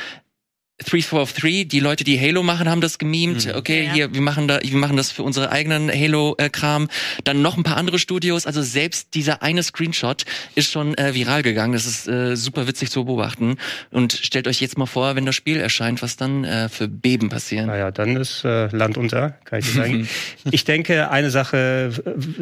343, 0.84 1.68
die 1.68 1.80
Leute, 1.80 2.04
die 2.04 2.18
Halo 2.20 2.42
machen, 2.42 2.68
haben 2.68 2.80
das 2.80 2.98
gemimt. 2.98 3.46
Mhm. 3.46 3.52
Okay, 3.54 3.84
Ja. 3.84 3.92
hier, 3.92 4.14
wir 4.14 4.20
machen 4.20 4.48
da, 4.48 4.60
wir 4.62 4.76
machen 4.78 4.96
das 4.96 5.10
für 5.12 5.22
unsere 5.22 5.50
eigenen 5.50 5.90
Halo-Kram. 5.90 6.88
Dann 7.24 7.42
noch 7.42 7.56
ein 7.56 7.62
paar 7.62 7.76
andere 7.76 7.98
Studios. 7.98 8.46
Also 8.46 8.62
selbst 8.62 9.14
dieser 9.14 9.42
eine 9.42 9.62
Screenshot 9.62 10.24
ist 10.54 10.70
schon 10.70 10.96
äh, 10.96 11.14
viral 11.14 11.42
gegangen. 11.42 11.72
Das 11.72 11.86
ist 11.86 12.08
äh, 12.08 12.36
super 12.36 12.66
witzig 12.66 12.90
zu 12.90 13.04
beobachten. 13.04 13.56
Und 13.90 14.12
stellt 14.12 14.48
euch 14.48 14.60
jetzt 14.60 14.78
mal 14.78 14.86
vor, 14.86 15.16
wenn 15.16 15.26
das 15.26 15.34
Spiel 15.34 15.58
erscheint, 15.58 16.02
was 16.02 16.16
dann 16.16 16.44
äh, 16.44 16.68
für 16.68 16.88
Beben 16.88 17.28
passieren. 17.28 17.66
Naja, 17.66 17.90
dann 17.90 18.16
ist 18.16 18.44
äh, 18.44 18.66
Land 18.74 18.96
unter, 18.96 19.30
kann 19.44 19.58
ich 19.60 19.66
dir 19.66 19.72
sagen. 19.72 20.08
ich 20.50 20.64
denke, 20.64 21.10
eine 21.10 21.30
Sache 21.30 21.92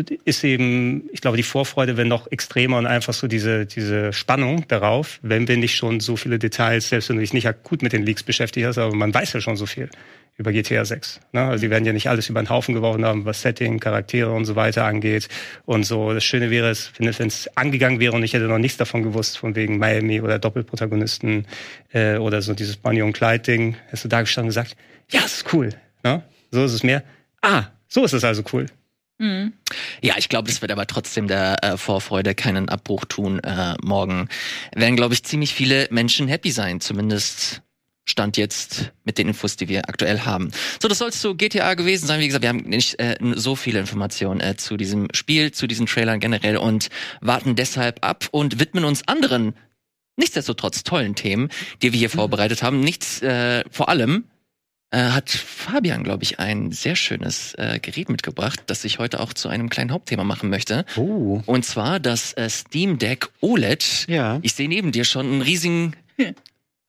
äh, 0.09 0.17
ist 0.25 0.45
eben, 0.45 1.09
ich 1.13 1.21
glaube, 1.21 1.37
die 1.37 1.43
Vorfreude 1.43 1.97
wird 1.97 2.09
noch 2.09 2.31
extremer 2.31 2.79
und 2.79 2.87
einfach 2.87 3.15
so 3.15 3.27
diese, 3.27 3.67
diese 3.67 4.13
Spannung 4.13 4.67
darauf, 4.69 5.19
wenn 5.23 5.49
wir 5.49 5.57
nicht 5.57 5.75
schon 5.75 6.01
so 6.01 6.17
viele 6.17 6.39
Details, 6.39 6.89
selbst 6.89 7.09
wenn 7.09 7.17
du 7.17 7.21
dich 7.23 7.33
nicht 7.33 7.47
akut 7.49 7.83
mit 7.83 7.93
den 7.93 8.05
Leaks 8.05 8.23
beschäftigt 8.29 8.65
hast, 8.65 8.79
aber 8.79 8.95
man 8.95 9.13
weiß 9.13 9.33
ja 9.33 9.41
schon 9.41 9.57
so 9.57 9.67
viel 9.67 9.91
über 10.37 10.53
GTA 10.53 10.85
6. 10.85 11.21
Ne? 11.33 11.43
Also 11.43 11.63
die 11.63 11.71
werden 11.71 11.85
ja 11.85 11.93
nicht 11.93 12.09
alles 12.09 12.29
über 12.29 12.41
den 12.41 12.49
Haufen 12.49 12.73
geworfen 12.75 13.05
haben, 13.05 13.25
was 13.25 13.43
Setting, 13.43 13.81
Charaktere 13.81 14.31
und 14.31 14.45
so 14.45 14.55
weiter 14.55 14.85
angeht. 14.85 15.29
Und 15.67 15.85
so, 15.85 16.15
das 16.15 16.23
Schöne 16.23 16.51
wäre 16.51 16.71
es, 16.71 16.93
wenn 16.97 17.09
es 17.09 17.57
angegangen 17.57 17.99
wäre 17.99 18.15
und 18.15 18.23
ich 18.23 18.35
hätte 18.35 18.45
noch 18.45 18.59
nichts 18.59 18.79
davon 18.79 19.03
gewusst, 19.03 19.37
von 19.37 19.57
wegen 19.57 19.79
Miami 19.79 20.21
oder 20.21 20.39
Doppelprotagonisten 20.39 21.47
äh, 21.93 22.19
oder 22.19 22.41
so 22.41 22.55
dieses 22.55 22.77
Bonnie 22.77 23.03
und 23.03 23.15
Clyde-Ding, 23.15 23.77
hast 23.91 24.05
du 24.05 24.09
da 24.09 24.21
gestanden 24.21 24.47
und 24.47 24.51
gesagt, 24.51 24.77
ja, 25.11 25.23
das 25.23 25.39
ist 25.39 25.53
cool. 25.53 25.71
Ne? 26.05 26.23
So 26.53 26.65
ist 26.65 26.73
es 26.73 26.85
mehr. 26.85 27.03
Ah, 27.43 27.65
so 27.89 28.05
ist 28.05 28.13
es 28.13 28.23
also 28.23 28.45
cool. 28.53 28.67
Mhm. 29.19 29.53
Ja, 30.01 30.15
ich 30.17 30.29
glaube, 30.29 30.49
das 30.49 30.63
wird 30.63 30.71
aber 30.71 30.87
trotzdem 30.87 31.27
der 31.27 31.63
äh, 31.65 31.77
Vorfreude 31.77 32.37
keinen 32.37 32.69
Abbruch 32.69 33.05
tun. 33.05 33.41
Äh, 33.41 33.75
morgen 33.83 34.29
werden, 34.75 34.95
glaube 34.95 35.15
ich, 35.15 35.25
ziemlich 35.25 35.53
viele 35.55 35.89
Menschen 35.91 36.29
happy 36.29 36.53
sein, 36.53 36.81
zumindest 36.81 37.63
Stand 38.09 38.37
jetzt 38.37 38.93
mit 39.05 39.19
den 39.19 39.29
Infos, 39.29 39.57
die 39.57 39.69
wir 39.69 39.89
aktuell 39.89 40.21
haben. 40.21 40.51
So, 40.81 40.89
das 40.89 40.99
soll 40.99 41.13
zu 41.13 41.35
GTA 41.35 41.75
gewesen 41.75 42.07
sein. 42.07 42.21
Wie 42.21 42.27
gesagt, 42.27 42.43
wir 42.43 42.49
haben 42.49 42.63
nicht 42.69 42.99
äh, 43.01 43.17
so 43.35 43.55
viele 43.57 43.79
Informationen 43.81 44.41
äh, 44.41 44.57
zu 44.57 44.77
diesem 44.77 45.09
Spiel, 45.13 45.53
zu 45.53 45.67
diesen 45.67 45.87
Trailern 45.87 46.21
generell 46.21 46.57
und 46.57 46.89
warten 47.21 47.57
deshalb 47.57 48.05
ab 48.05 48.27
und 48.31 48.61
widmen 48.61 48.85
uns 48.85 49.07
anderen, 49.07 49.55
nichtsdestotrotz 50.17 50.83
tollen 50.85 51.15
Themen, 51.15 51.49
die 51.83 51.93
wir 51.93 51.99
hier 51.99 52.11
vorbereitet 52.11 52.63
haben. 52.63 52.81
Nichts, 52.81 53.23
äh, 53.23 53.65
vor 53.71 53.89
allem 53.89 54.25
äh, 54.91 55.11
hat 55.11 55.29
Fabian, 55.29 56.03
glaube 56.03 56.23
ich, 56.23 56.39
ein 56.39 56.73
sehr 56.73 56.97
schönes 56.97 57.55
äh, 57.55 57.79
Gerät 57.81 58.09
mitgebracht, 58.09 58.61
das 58.67 58.85
ich 58.85 58.99
heute 58.99 59.21
auch 59.21 59.35
zu 59.35 59.49
einem 59.49 59.69
kleinen 59.69 59.93
Hauptthema 59.93 60.25
machen 60.25 60.49
möchte. 60.49 60.87
Oh. 60.97 61.43
Und 61.45 61.65
zwar 61.67 62.01
das 62.01 62.33
äh, 62.33 62.49
Steam 62.49 62.99
Deck 62.99 63.29
OLED. 63.41 64.07
Ja. 64.09 64.39
Ich 64.41 64.55
sehe 64.55 64.69
neben 64.69 64.91
dir 64.93 65.05
schon 65.05 65.27
einen 65.27 65.43
riesigen, 65.43 65.95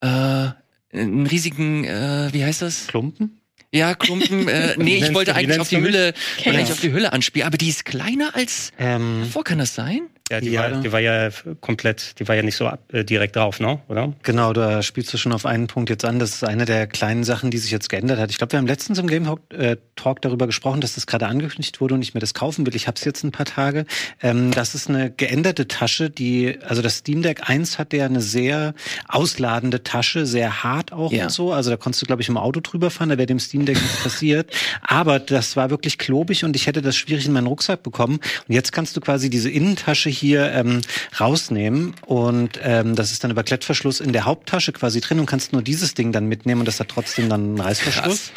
äh, 0.02 0.48
einen 0.94 1.28
riesigen, 1.28 1.84
äh, 1.86 2.30
wie 2.32 2.44
heißt 2.44 2.62
das? 2.62 2.88
Klumpen? 2.88 3.42
Ja, 3.72 3.94
Klumpen. 3.94 4.48
Äh, 4.48 4.76
nee, 4.78 4.98
ich 4.98 5.14
wollte 5.14 5.36
eigentlich 5.36 5.60
auf 5.60 5.70
die? 5.70 5.78
Hülle, 5.78 6.14
eigentlich 6.46 6.72
auf 6.72 6.80
die 6.80 6.92
Hülle 6.92 7.14
anspielen, 7.14 7.48
aber 7.48 7.58
die 7.58 7.70
ist 7.70 7.86
kleiner 7.86 8.36
als. 8.36 8.72
Ähm, 8.80 9.28
Wo 9.32 9.42
kann 9.42 9.60
das 9.60 9.76
sein? 9.76 10.02
Ja, 10.30 10.40
die. 10.42 10.56
War, 10.58 10.70
die 10.72 10.92
war 10.92 11.00
ja 11.00 11.30
komplett, 11.62 12.20
die 12.20 12.28
war 12.28 12.36
ja 12.36 12.42
nicht 12.44 12.56
so 12.56 12.68
ab, 12.68 12.80
äh, 12.94 13.04
direkt 13.04 13.36
drauf, 13.36 13.60
ne? 13.60 13.80
Oder? 13.88 14.14
Genau, 14.24 14.54
da 14.54 14.82
spielst 14.84 15.14
du 15.14 15.18
schon 15.18 15.32
auf 15.34 15.46
einen 15.46 15.68
Punkt 15.68 15.90
jetzt 15.90 16.06
an. 16.06 16.20
Das 16.20 16.32
ist 16.32 16.44
eine 16.44 16.66
der 16.66 16.88
kleinen 16.88 17.24
Sachen, 17.24 17.52
die 17.52 17.58
sich 17.58 17.72
jetzt 17.72 17.90
geändert 17.90 18.20
hat. 18.20 18.30
Ich 18.32 18.38
glaube, 18.38 18.54
wir 18.54 18.60
haben 18.60 18.68
letztens 18.68 19.00
im 19.00 19.08
Game 19.08 19.26
Talk, 19.26 19.40
äh, 19.54 19.78
Talk 19.96 20.22
darüber 20.22 20.46
gesprochen, 20.46 20.82
dass 20.82 20.96
das 20.96 21.08
gerade 21.08 21.28
angekündigt 21.28 21.82
wurde 21.82 21.96
und 21.96 22.02
ich 22.02 22.14
mir 22.14 22.20
das 22.20 22.34
kaufen 22.34 22.66
will. 22.66 22.76
Ich 22.76 22.88
habe 22.88 22.96
es 22.98 23.04
jetzt 23.06 23.24
ein 23.24 23.32
paar 23.32 23.46
Tage. 23.46 23.86
Ähm, 24.22 24.52
das 24.52 24.76
ist 24.76 24.90
eine 24.90 25.10
geänderte 25.12 25.68
Tasche, 25.68 26.10
die, 26.10 26.58
also 26.68 26.82
das 26.82 26.98
Steam 26.98 27.22
Deck 27.22 27.50
1 27.50 27.80
hatte 27.80 27.98
ja 27.98 28.06
eine 28.06 28.22
sehr 28.22 28.74
ausladende 29.08 29.84
Tasche, 29.84 30.26
sehr 30.26 30.64
hart 30.64 30.92
auch 30.94 31.12
Ja. 31.12 31.24
und 31.24 31.32
so. 31.32 31.52
Also 31.52 31.70
da 31.72 31.78
konntest 31.78 32.02
du, 32.02 32.06
glaube 32.06 32.22
ich, 32.22 32.30
im 32.30 32.38
Auto 32.38 32.60
drüber 32.62 32.90
fahren, 32.92 33.10
da 33.10 33.18
wäre 33.18 33.26
dem 33.26 33.40
Steam 33.40 33.66
Deck 33.66 33.82
nichts 33.82 33.98
passiert. 34.04 34.52
Aber 34.82 35.20
das 35.20 35.56
war 35.56 35.70
wirklich 35.70 35.98
klobig 35.98 36.44
und 36.44 36.56
ich 36.56 36.68
hätte 36.68 36.82
das 36.82 36.96
schwierig 36.96 37.26
in 37.26 37.34
meinen 37.34 37.48
Rucksack 37.48 37.84
bekommen. 37.84 38.20
Und 38.48 38.54
jetzt 38.54 38.72
kannst 38.72 38.96
du 38.96 39.02
quasi 39.02 39.30
diese 39.30 39.50
Innentasche 39.50 40.10
hier 40.20 40.52
ähm, 40.52 40.82
rausnehmen 41.20 41.96
und 42.06 42.60
ähm, 42.62 42.96
das 42.96 43.12
ist 43.12 43.24
dann 43.24 43.32
über 43.32 43.44
Klettverschluss 43.44 44.00
in 44.00 44.14
der 44.14 44.26
Haupttasche 44.26 44.72
quasi 44.74 45.02
drin 45.02 45.20
und 45.20 45.26
kannst 45.26 45.54
nur 45.54 45.62
dieses 45.62 45.94
Ding 45.94 46.12
dann 46.12 46.28
mitnehmen 46.28 46.62
und 46.62 46.68
das 46.68 46.80
hat 46.80 46.90
trotzdem 46.90 47.30
dann 47.30 47.42
einen 47.42 47.62
Reißverschluss. 47.62 48.32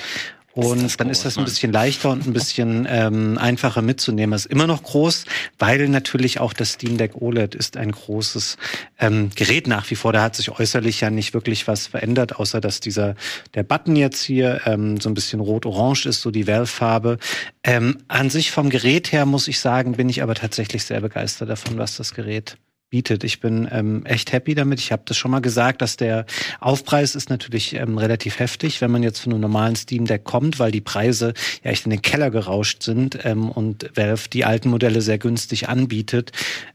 Und 0.55 0.83
das 0.83 0.97
dann 0.97 1.09
groß, 1.09 1.17
ist 1.17 1.25
das 1.25 1.37
ein 1.37 1.41
Mann. 1.41 1.45
bisschen 1.47 1.73
leichter 1.73 2.11
und 2.11 2.27
ein 2.27 2.33
bisschen 2.33 2.87
ähm, 2.89 3.39
einfacher 3.39 3.81
mitzunehmen. 3.81 4.35
Es 4.35 4.47
ist 4.47 4.53
immer 4.53 4.67
noch 4.67 4.83
groß, 4.83 5.25
weil 5.59 5.89
natürlich 5.89 6.41
auch 6.41 6.53
das 6.53 6.73
Steam 6.73 6.99
Deck 6.99 7.21
OLED 7.21 7.55
ist 7.55 7.77
ein 7.77 7.93
großes 7.93 8.59
ähm, 8.99 9.31
Gerät 9.35 9.67
nach 9.67 9.91
wie 9.91 9.95
vor. 9.95 10.13
Da 10.13 10.23
hat 10.23 10.37
sich 10.37 10.51
äußerlich 10.51 11.01
ja 11.01 11.11
nicht 11.11 11.33
wirklich 11.33 11.67
was 11.69 11.87
verändert, 11.87 12.37
außer 12.37 12.61
dass 12.61 12.81
dieser 12.81 13.15
der 13.55 13.63
Button 13.63 13.97
jetzt 13.97 14.23
hier 14.23 14.61
ähm, 14.67 15.01
so 15.01 15.09
ein 15.09 15.15
bisschen 15.15 15.41
rot-orange 15.41 16.07
ist, 16.07 16.21
so 16.21 16.31
die 16.31 16.47
Valve-Farbe. 16.47 17.19
Ähm, 17.65 17.99
an 18.09 18.29
sich 18.29 18.51
vom 18.51 18.69
Gerät 18.69 19.13
her 19.13 19.25
muss 19.25 19.49
ich 19.49 19.59
sagen, 19.59 19.93
bin 19.93 20.09
ich 20.09 20.23
aber 20.23 20.35
tatsächlich 20.35 20.85
sehr 20.85 21.01
begeistert 21.01 21.49
davon, 21.49 21.79
was 21.79 21.97
das 21.97 22.13
Gerät 22.15 22.57
bietet. 22.93 23.25
Ich 23.25 23.41
bin 23.41 23.67
ähm, 23.73 24.05
echt 24.05 24.33
happy 24.33 24.55
damit. 24.55 24.79
Ich 24.79 24.93
habe 24.93 25.03
das 25.07 25.17
schon 25.17 25.31
mal 25.31 25.41
gesagt, 25.41 25.81
dass 25.81 25.97
der 25.97 26.27
Aufpreis 26.61 27.15
ist 27.15 27.31
natürlich 27.31 27.75
ähm, 27.75 27.97
relativ 27.97 28.39
heftig, 28.39 28.83
wenn 28.83 28.91
man 28.91 29.03
jetzt 29.03 29.21
von 29.21 29.33
einem 29.33 29.41
normalen 29.41 29.77
Steam 29.77 30.05
Deck 30.05 30.25
kommt, 30.25 30.59
weil 30.59 30.71
die 30.71 30.83
Preise 30.83 31.33
ja 31.65 31.71
echt 31.71 31.87
in 31.87 31.91
den 31.91 32.03
Keller 32.03 32.31
gerauscht 32.31 32.83
sind 32.83 33.19
ähm, 33.25 33.51
und 33.51 33.91
Valve 33.97 34.29
die 34.31 34.45
alten 34.45 34.69
Modelle 34.69 35.01
sehr 35.01 35.17
günstig 35.17 35.71
anbietet. 35.71 36.33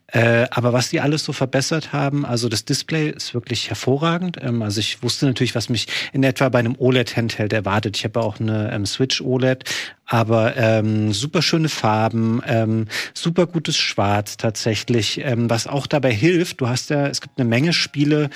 Äh, 0.09 0.47
aber 0.51 0.71
was 0.71 0.89
die 0.89 1.01
alles 1.01 1.25
so 1.25 1.33
verbessert 1.33 1.91
haben, 1.91 2.25
also 2.25 2.47
das 2.47 2.63
Display 2.63 3.09
ist 3.09 3.33
wirklich 3.33 3.69
hervorragend. 3.69 4.37
Ähm, 4.41 4.61
also 4.61 4.79
ich 4.79 5.03
wusste 5.03 5.25
natürlich, 5.25 5.53
was 5.53 5.67
mich 5.67 5.87
in 6.13 6.23
etwa 6.23 6.47
bei 6.47 6.59
einem 6.59 6.75
OLED-Handheld 6.77 7.51
erwartet. 7.51 7.97
Ich 7.97 8.05
habe 8.05 8.21
auch 8.21 8.39
eine 8.39 8.71
ähm, 8.71 8.85
Switch 8.85 9.21
OLED, 9.21 9.65
aber 10.05 10.55
ähm, 10.55 11.11
super 11.11 11.41
schöne 11.41 11.67
Farben, 11.67 12.41
ähm, 12.47 12.87
super 13.13 13.47
gutes 13.47 13.75
Schwarz 13.75 14.37
tatsächlich, 14.37 15.19
ähm, 15.19 15.49
was 15.49 15.67
auch 15.67 15.87
dabei 15.87 16.13
hilft. 16.13 16.61
Du 16.61 16.69
hast 16.69 16.89
ja, 16.89 17.07
es 17.07 17.19
gibt 17.19 17.37
eine 17.37 17.49
Menge 17.49 17.73
Spiele, 17.73 18.29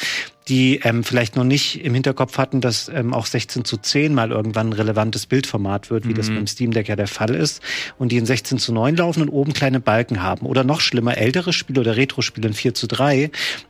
die 0.47 0.79
ähm, 0.83 1.03
vielleicht 1.03 1.35
noch 1.35 1.43
nicht 1.43 1.83
im 1.83 1.93
Hinterkopf 1.93 2.37
hatten, 2.37 2.61
dass 2.61 2.89
ähm, 2.89 3.13
auch 3.13 3.25
16 3.25 3.63
zu 3.63 3.77
10 3.77 4.13
mal 4.13 4.31
irgendwann 4.31 4.69
ein 4.69 4.73
relevantes 4.73 5.27
Bildformat 5.27 5.89
wird, 5.89 6.05
wie 6.05 6.11
mhm. 6.11 6.15
das 6.15 6.29
beim 6.29 6.47
Steam 6.47 6.71
Deck 6.71 6.87
ja 6.87 6.95
der 6.95 7.07
Fall 7.07 7.35
ist, 7.35 7.61
und 7.97 8.11
die 8.11 8.17
in 8.17 8.25
16 8.25 8.57
zu 8.57 8.73
9 8.73 8.95
laufen 8.95 9.21
und 9.21 9.29
oben 9.29 9.53
kleine 9.53 9.79
Balken 9.79 10.23
haben. 10.23 10.45
Oder 10.45 10.63
noch 10.63 10.81
schlimmer, 10.81 11.17
ältere 11.17 11.53
Spiele 11.53 11.81
oder 11.81 11.95
Retro-Spiele 11.95 12.47
in 12.47 12.53
4 12.53 12.73
zu 12.73 12.87
3. 12.87 13.29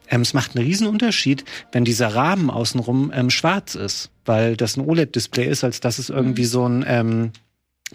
Ähm, 0.09 0.21
es 0.21 0.33
macht 0.33 0.55
einen 0.55 0.65
riesen 0.65 0.87
Unterschied, 0.87 1.43
wenn 1.71 1.83
dieser 1.83 2.15
Rahmen 2.15 2.49
außenrum 2.49 3.11
ähm, 3.13 3.29
schwarz 3.29 3.75
ist, 3.75 4.09
weil 4.25 4.55
das 4.55 4.77
ein 4.77 4.85
OLED-Display 4.85 5.47
ist, 5.47 5.63
als 5.63 5.81
dass 5.81 5.99
es 5.99 6.09
irgendwie 6.09 6.43
mhm. 6.43 6.47
so 6.47 6.67
ein 6.67 6.85
ähm, 6.87 7.31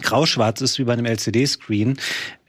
grauschwarz 0.02 0.61
ist 0.61 0.78
wie 0.78 0.85
bei 0.85 0.92
einem 0.92 1.06
LCD-Screen. 1.06 1.97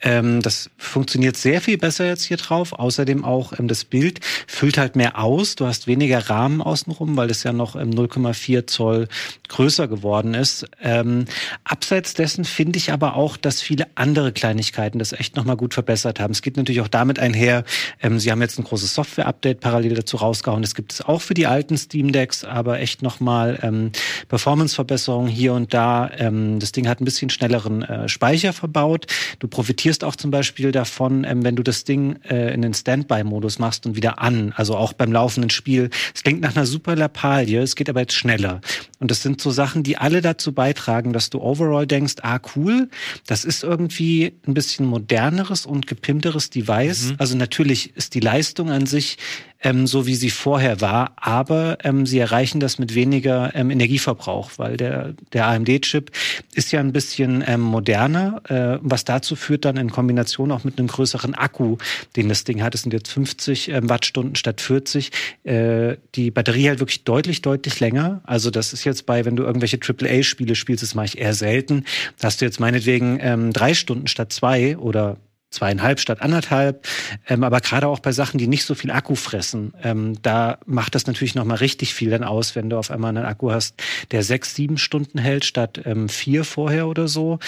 Ähm, 0.01 0.41
das 0.41 0.69
funktioniert 0.77 1.37
sehr 1.37 1.59
viel 1.59 1.77
besser 1.77 2.05
jetzt 2.05 2.23
hier 2.23 2.37
drauf. 2.37 2.73
Außerdem 2.73 3.25
auch 3.25 3.53
ähm, 3.57 3.67
das 3.67 3.83
Bild 3.83 4.19
füllt 4.45 4.77
halt 4.77 4.95
mehr 4.95 5.19
aus. 5.19 5.55
Du 5.55 5.65
hast 5.65 5.87
weniger 5.87 6.29
Rahmen 6.29 6.61
außenrum, 6.61 7.17
weil 7.17 7.31
es 7.31 7.43
ja 7.43 7.51
noch 7.51 7.75
ähm, 7.75 7.89
0,4 7.89 8.67
Zoll 8.67 9.07
größer 9.47 9.87
geworden 9.87 10.33
ist. 10.33 10.65
Ähm, 10.81 11.25
abseits 11.63 12.13
dessen 12.13 12.45
finde 12.45 12.77
ich 12.77 12.91
aber 12.91 13.15
auch, 13.15 13.37
dass 13.37 13.61
viele 13.61 13.87
andere 13.95 14.31
Kleinigkeiten 14.31 14.99
das 14.99 15.13
echt 15.13 15.35
nochmal 15.35 15.57
gut 15.57 15.73
verbessert 15.73 16.19
haben. 16.19 16.31
Es 16.31 16.41
geht 16.41 16.57
natürlich 16.57 16.81
auch 16.81 16.87
damit 16.87 17.17
einher, 17.17 17.63
ähm, 18.01 18.19
sie 18.19 18.31
haben 18.31 18.41
jetzt 18.41 18.59
ein 18.59 18.65
großes 18.65 18.93
Software-Update 18.93 19.61
parallel 19.61 19.95
dazu 19.95 20.17
rausgehauen. 20.17 20.61
Das 20.61 20.75
gibt 20.75 20.93
es 20.93 21.01
auch 21.01 21.21
für 21.21 21.33
die 21.33 21.47
alten 21.47 21.77
Steam 21.77 22.11
Decks, 22.11 22.43
aber 22.43 22.79
echt 22.79 23.01
nochmal 23.01 23.59
ähm, 23.63 23.91
Performance-Verbesserungen 24.27 25.29
hier 25.29 25.53
und 25.53 25.73
da. 25.73 26.11
Ähm, 26.17 26.59
das 26.59 26.71
Ding 26.71 26.87
hat 26.87 27.01
ein 27.01 27.05
bisschen 27.05 27.29
schnelleren 27.29 27.81
äh, 27.81 28.09
Speicher 28.09 28.53
verbaut. 28.53 29.07
Du 29.39 29.47
profitierst 29.47 29.86
profitierst 29.87 30.03
auch 30.03 30.17
zum 30.17 30.31
Beispiel 30.31 30.73
davon, 30.73 31.23
ähm, 31.23 31.45
wenn 31.45 31.55
du 31.55 31.63
das 31.63 31.85
Ding 31.85 32.17
äh, 32.29 32.53
in 32.53 32.61
den 32.61 32.73
Standby-Modus 32.73 33.57
machst 33.57 33.85
und 33.85 33.95
wieder 33.95 34.19
an, 34.19 34.51
also 34.57 34.75
auch 34.75 34.91
beim 34.91 35.13
laufenden 35.13 35.49
Spiel. 35.49 35.89
Es 36.13 36.23
klingt 36.23 36.41
nach 36.41 36.57
einer 36.57 36.65
super 36.65 36.93
Lappalie, 36.97 37.61
es 37.61 37.75
geht 37.77 37.89
aber 37.89 38.01
jetzt 38.01 38.13
schneller. 38.13 38.59
Und 38.99 39.11
das 39.11 39.21
sind 39.21 39.41
so 39.41 39.51
Sachen, 39.51 39.83
die 39.83 39.97
alle 39.97 40.21
dazu 40.21 40.53
beitragen, 40.53 41.13
dass 41.13 41.29
du 41.29 41.41
overall 41.41 41.85
denkst, 41.85 42.15
ah 42.21 42.39
cool, 42.55 42.89
das 43.25 43.45
ist 43.45 43.63
irgendwie 43.63 44.33
ein 44.47 44.53
bisschen 44.53 44.85
moderneres 44.85 45.65
und 45.65 45.87
gepimpteres 45.87 46.49
Device. 46.49 47.11
Mhm. 47.11 47.15
Also 47.19 47.37
natürlich 47.37 47.95
ist 47.95 48.15
die 48.15 48.19
Leistung 48.19 48.71
an 48.71 48.85
sich 48.85 49.17
ähm, 49.61 49.87
so 49.87 50.05
wie 50.05 50.15
sie 50.15 50.29
vorher 50.29 50.81
war, 50.81 51.13
aber 51.15 51.77
ähm, 51.83 52.05
sie 52.05 52.19
erreichen 52.19 52.59
das 52.59 52.77
mit 52.77 52.93
weniger 52.93 53.55
ähm, 53.55 53.71
Energieverbrauch, 53.71 54.51
weil 54.57 54.77
der, 54.77 55.13
der 55.33 55.47
AMD-Chip 55.47 56.11
ist 56.53 56.71
ja 56.71 56.79
ein 56.79 56.93
bisschen 56.93 57.43
ähm, 57.45 57.61
moderner, 57.61 58.41
äh, 58.49 58.79
was 58.81 59.03
dazu 59.03 59.35
führt 59.35 59.65
dann 59.65 59.77
in 59.77 59.89
Kombination 59.89 60.51
auch 60.51 60.63
mit 60.63 60.77
einem 60.77 60.87
größeren 60.87 61.33
Akku, 61.33 61.77
den 62.15 62.29
das 62.29 62.43
Ding 62.43 62.61
hat. 62.61 62.75
Es 62.75 62.83
sind 62.83 62.93
jetzt 62.93 63.11
50 63.11 63.69
ähm, 63.69 63.89
Wattstunden 63.89 64.35
statt 64.35 64.61
40. 64.61 65.11
Äh, 65.43 65.97
die 66.15 66.31
Batterie 66.31 66.67
hält 66.67 66.79
wirklich 66.79 67.03
deutlich, 67.03 67.41
deutlich 67.41 67.79
länger. 67.79 68.21
Also 68.25 68.51
das 68.51 68.73
ist 68.73 68.83
jetzt 68.89 69.05
bei, 69.05 69.25
wenn 69.25 69.35
du 69.35 69.43
irgendwelche 69.43 69.79
AAA-Spiele 69.79 70.55
spielst, 70.55 70.83
das 70.83 70.95
mache 70.95 71.05
ich 71.05 71.17
eher 71.17 71.33
selten. 71.33 71.85
Hast 72.21 72.41
du 72.41 72.45
jetzt 72.45 72.59
meinetwegen 72.59 73.19
ähm, 73.21 73.53
drei 73.53 73.73
Stunden 73.73 74.07
statt 74.07 74.33
zwei 74.33 74.77
oder 74.77 75.17
zweieinhalb 75.49 75.99
statt 75.99 76.21
anderthalb. 76.21 76.85
Ähm, 77.27 77.43
aber 77.43 77.61
gerade 77.61 77.87
auch 77.87 77.99
bei 77.99 78.11
Sachen, 78.11 78.37
die 78.37 78.47
nicht 78.47 78.65
so 78.65 78.75
viel 78.75 78.91
Akku 78.91 79.15
fressen, 79.15 79.73
ähm, 79.83 80.21
da 80.21 80.59
macht 80.65 80.95
das 80.95 81.07
natürlich 81.07 81.35
nochmal 81.35 81.57
richtig 81.57 81.93
viel 81.93 82.09
dann 82.09 82.23
aus, 82.23 82.55
wenn 82.55 82.69
du 82.69 82.77
auf 82.77 82.91
einmal 82.91 83.15
einen 83.15 83.25
Akku 83.25 83.51
hast, 83.51 83.81
der 84.11 84.23
sechs, 84.23 84.55
sieben 84.55 84.77
Stunden 84.77 85.19
hält 85.19 85.45
statt 85.45 85.81
ähm, 85.85 86.09
vier 86.09 86.43
vorher 86.43 86.87
oder 86.87 87.07
so. 87.07 87.39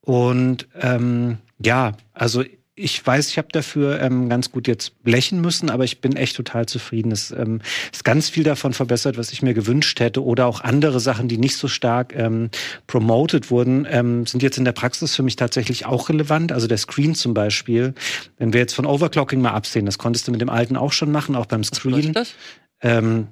Und 0.00 0.68
ähm, 0.80 1.38
ja, 1.58 1.92
also 2.14 2.44
ich 2.80 3.06
weiß, 3.06 3.28
ich 3.28 3.38
habe 3.38 3.48
dafür 3.52 4.00
ähm, 4.00 4.28
ganz 4.28 4.50
gut 4.50 4.66
jetzt 4.66 5.02
blechen 5.02 5.40
müssen, 5.40 5.70
aber 5.70 5.84
ich 5.84 6.00
bin 6.00 6.16
echt 6.16 6.36
total 6.36 6.66
zufrieden. 6.66 7.12
Es 7.12 7.30
ähm, 7.30 7.60
ist 7.92 8.04
ganz 8.04 8.28
viel 8.28 8.42
davon 8.42 8.72
verbessert, 8.72 9.18
was 9.18 9.32
ich 9.32 9.42
mir 9.42 9.54
gewünscht 9.54 10.00
hätte. 10.00 10.24
Oder 10.24 10.46
auch 10.46 10.62
andere 10.62 11.00
Sachen, 11.00 11.28
die 11.28 11.38
nicht 11.38 11.56
so 11.56 11.68
stark 11.68 12.14
ähm, 12.16 12.50
promoted 12.86 13.50
wurden, 13.50 13.86
ähm, 13.90 14.26
sind 14.26 14.42
jetzt 14.42 14.58
in 14.58 14.64
der 14.64 14.72
Praxis 14.72 15.14
für 15.14 15.22
mich 15.22 15.36
tatsächlich 15.36 15.86
auch 15.86 16.08
relevant. 16.08 16.52
Also 16.52 16.66
der 16.66 16.78
Screen 16.78 17.14
zum 17.14 17.34
Beispiel. 17.34 17.94
Wenn 18.38 18.52
wir 18.52 18.60
jetzt 18.60 18.74
von 18.74 18.86
Overclocking 18.86 19.40
mal 19.40 19.52
absehen, 19.52 19.86
das 19.86 19.98
konntest 19.98 20.26
du 20.26 20.32
mit 20.32 20.40
dem 20.40 20.50
alten 20.50 20.76
auch 20.76 20.92
schon 20.92 21.12
machen, 21.12 21.36
auch 21.36 21.46
beim 21.46 21.64
Screen. 21.64 22.14
Was 22.14 22.30
das? 22.30 22.34
Ähm, 22.80 23.28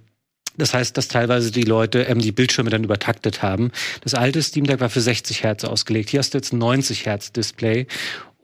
das 0.58 0.74
heißt, 0.74 0.96
dass 0.96 1.08
teilweise 1.08 1.52
die 1.52 1.62
Leute 1.62 2.02
ähm, 2.02 2.18
die 2.18 2.32
Bildschirme 2.32 2.68
dann 2.68 2.84
übertaktet 2.84 3.42
haben. 3.42 3.70
Das 4.02 4.14
alte 4.14 4.42
Steam 4.42 4.66
Deck 4.66 4.80
war 4.80 4.90
für 4.90 5.00
60 5.00 5.44
Hertz 5.44 5.64
ausgelegt. 5.64 6.10
Hier 6.10 6.18
hast 6.18 6.34
du 6.34 6.38
jetzt 6.38 6.52
ein 6.52 6.58
90 6.58 7.06
Hertz 7.06 7.32
Display. 7.32 7.86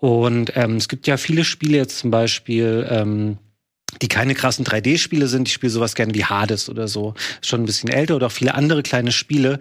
Und 0.04 0.52
ähm, 0.54 0.76
es 0.76 0.88
gibt 0.88 1.06
ja 1.06 1.16
viele 1.16 1.44
Spiele 1.44 1.78
jetzt 1.78 2.00
zum 2.00 2.10
Beispiel, 2.10 2.86
ähm, 2.90 3.38
die 4.02 4.08
keine 4.08 4.34
krassen 4.34 4.62
3D-Spiele 4.62 5.28
sind. 5.28 5.48
Ich 5.48 5.54
spiele 5.54 5.70
sowas 5.70 5.94
gerne 5.94 6.14
wie 6.14 6.26
Hades 6.26 6.68
oder 6.68 6.88
so. 6.88 7.14
Schon 7.40 7.62
ein 7.62 7.64
bisschen 7.64 7.88
älter 7.88 8.16
oder 8.16 8.26
auch 8.26 8.32
viele 8.32 8.54
andere 8.54 8.82
kleine 8.82 9.12
Spiele. 9.12 9.58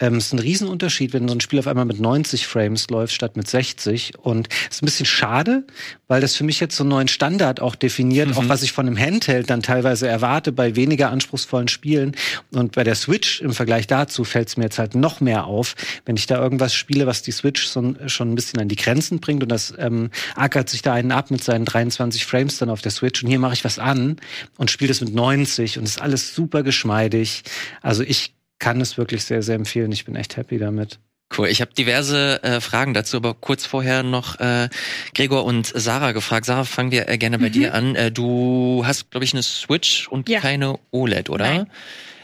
Ähm, 0.00 0.16
es 0.16 0.26
ist 0.26 0.32
ein 0.32 0.38
Riesenunterschied, 0.38 1.12
wenn 1.12 1.28
so 1.28 1.34
ein 1.34 1.40
Spiel 1.40 1.58
auf 1.58 1.66
einmal 1.66 1.84
mit 1.84 2.00
90 2.00 2.46
Frames 2.46 2.88
läuft 2.90 3.12
statt 3.12 3.36
mit 3.36 3.48
60. 3.48 4.18
Und 4.18 4.48
es 4.68 4.76
ist 4.76 4.82
ein 4.82 4.86
bisschen 4.86 5.06
schade, 5.06 5.66
weil 6.08 6.20
das 6.20 6.36
für 6.36 6.44
mich 6.44 6.60
jetzt 6.60 6.76
so 6.76 6.82
einen 6.82 6.90
neuen 6.90 7.08
Standard 7.08 7.60
auch 7.60 7.74
definiert, 7.74 8.28
mhm. 8.28 8.34
auch 8.34 8.48
was 8.48 8.62
ich 8.62 8.72
von 8.72 8.86
einem 8.86 8.98
Handheld 8.98 9.50
dann 9.50 9.62
teilweise 9.62 10.08
erwarte 10.08 10.52
bei 10.52 10.76
weniger 10.76 11.10
anspruchsvollen 11.10 11.68
Spielen. 11.68 12.16
Und 12.52 12.72
bei 12.72 12.84
der 12.84 12.94
Switch 12.94 13.40
im 13.40 13.52
Vergleich 13.52 13.86
dazu 13.86 14.24
fällt 14.24 14.48
es 14.48 14.56
mir 14.56 14.64
jetzt 14.64 14.78
halt 14.78 14.94
noch 14.94 15.20
mehr 15.20 15.46
auf, 15.46 15.74
wenn 16.04 16.16
ich 16.16 16.26
da 16.26 16.42
irgendwas 16.42 16.74
spiele, 16.74 17.06
was 17.06 17.22
die 17.22 17.32
Switch 17.32 17.66
so, 17.66 17.94
schon 18.06 18.32
ein 18.32 18.34
bisschen 18.34 18.60
an 18.60 18.68
die 18.68 18.76
Grenzen 18.76 19.20
bringt 19.20 19.42
und 19.42 19.50
das 19.50 19.74
ähm, 19.78 20.10
ackert 20.34 20.68
sich 20.68 20.82
da 20.82 20.92
einen 20.92 21.12
ab 21.12 21.30
mit 21.30 21.44
seinen 21.44 21.64
23 21.64 22.26
Frames 22.26 22.58
dann 22.58 22.70
auf 22.70 22.82
der 22.82 22.90
Switch 22.90 23.22
und 23.22 23.28
hier 23.28 23.38
mache 23.38 23.54
ich 23.54 23.64
was 23.64 23.78
an 23.78 24.16
und 24.56 24.70
spiele 24.70 24.88
das 24.88 25.00
mit 25.00 25.14
90 25.14 25.78
und 25.78 25.84
es 25.84 25.92
ist 25.92 26.02
alles 26.02 26.34
super 26.34 26.62
geschmeidig. 26.62 27.42
Also 27.82 28.02
ich 28.02 28.34
kann 28.62 28.80
es 28.80 28.96
wirklich 28.96 29.24
sehr, 29.24 29.42
sehr 29.42 29.56
empfehlen. 29.56 29.90
Ich 29.90 30.04
bin 30.04 30.14
echt 30.14 30.36
happy 30.36 30.56
damit. 30.56 31.00
Cool. 31.36 31.48
Ich 31.48 31.60
habe 31.60 31.74
diverse 31.74 32.40
äh, 32.44 32.60
Fragen 32.60 32.94
dazu, 32.94 33.16
aber 33.16 33.34
kurz 33.34 33.66
vorher 33.66 34.04
noch 34.04 34.38
äh, 34.38 34.68
Gregor 35.14 35.44
und 35.44 35.66
Sarah 35.66 36.12
gefragt. 36.12 36.46
Sarah, 36.46 36.64
fangen 36.64 36.92
wir 36.92 37.08
äh, 37.08 37.18
gerne 37.18 37.40
bei 37.40 37.48
mhm. 37.48 37.52
dir 37.52 37.74
an. 37.74 37.96
Äh, 37.96 38.12
du 38.12 38.84
hast, 38.86 39.10
glaube 39.10 39.24
ich, 39.24 39.32
eine 39.32 39.42
Switch 39.42 40.06
und 40.06 40.28
ja. 40.28 40.38
keine 40.38 40.78
OLED, 40.92 41.28
oder? 41.28 41.44
Nein. 41.44 41.70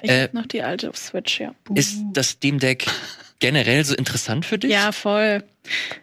Ich 0.03 0.11
äh, 0.11 0.29
noch 0.31 0.47
die 0.47 0.63
alte 0.63 0.93
Switch, 0.95 1.41
ja. 1.41 1.55
Ist 1.75 1.97
das 2.13 2.31
Steam 2.31 2.61
Deck 2.61 2.87
generell 3.41 3.85
so 3.85 3.97
interessant 3.97 4.47
für 4.47 4.59
dich? 4.59 4.71
Ja, 4.71 4.93
voll. 4.93 5.43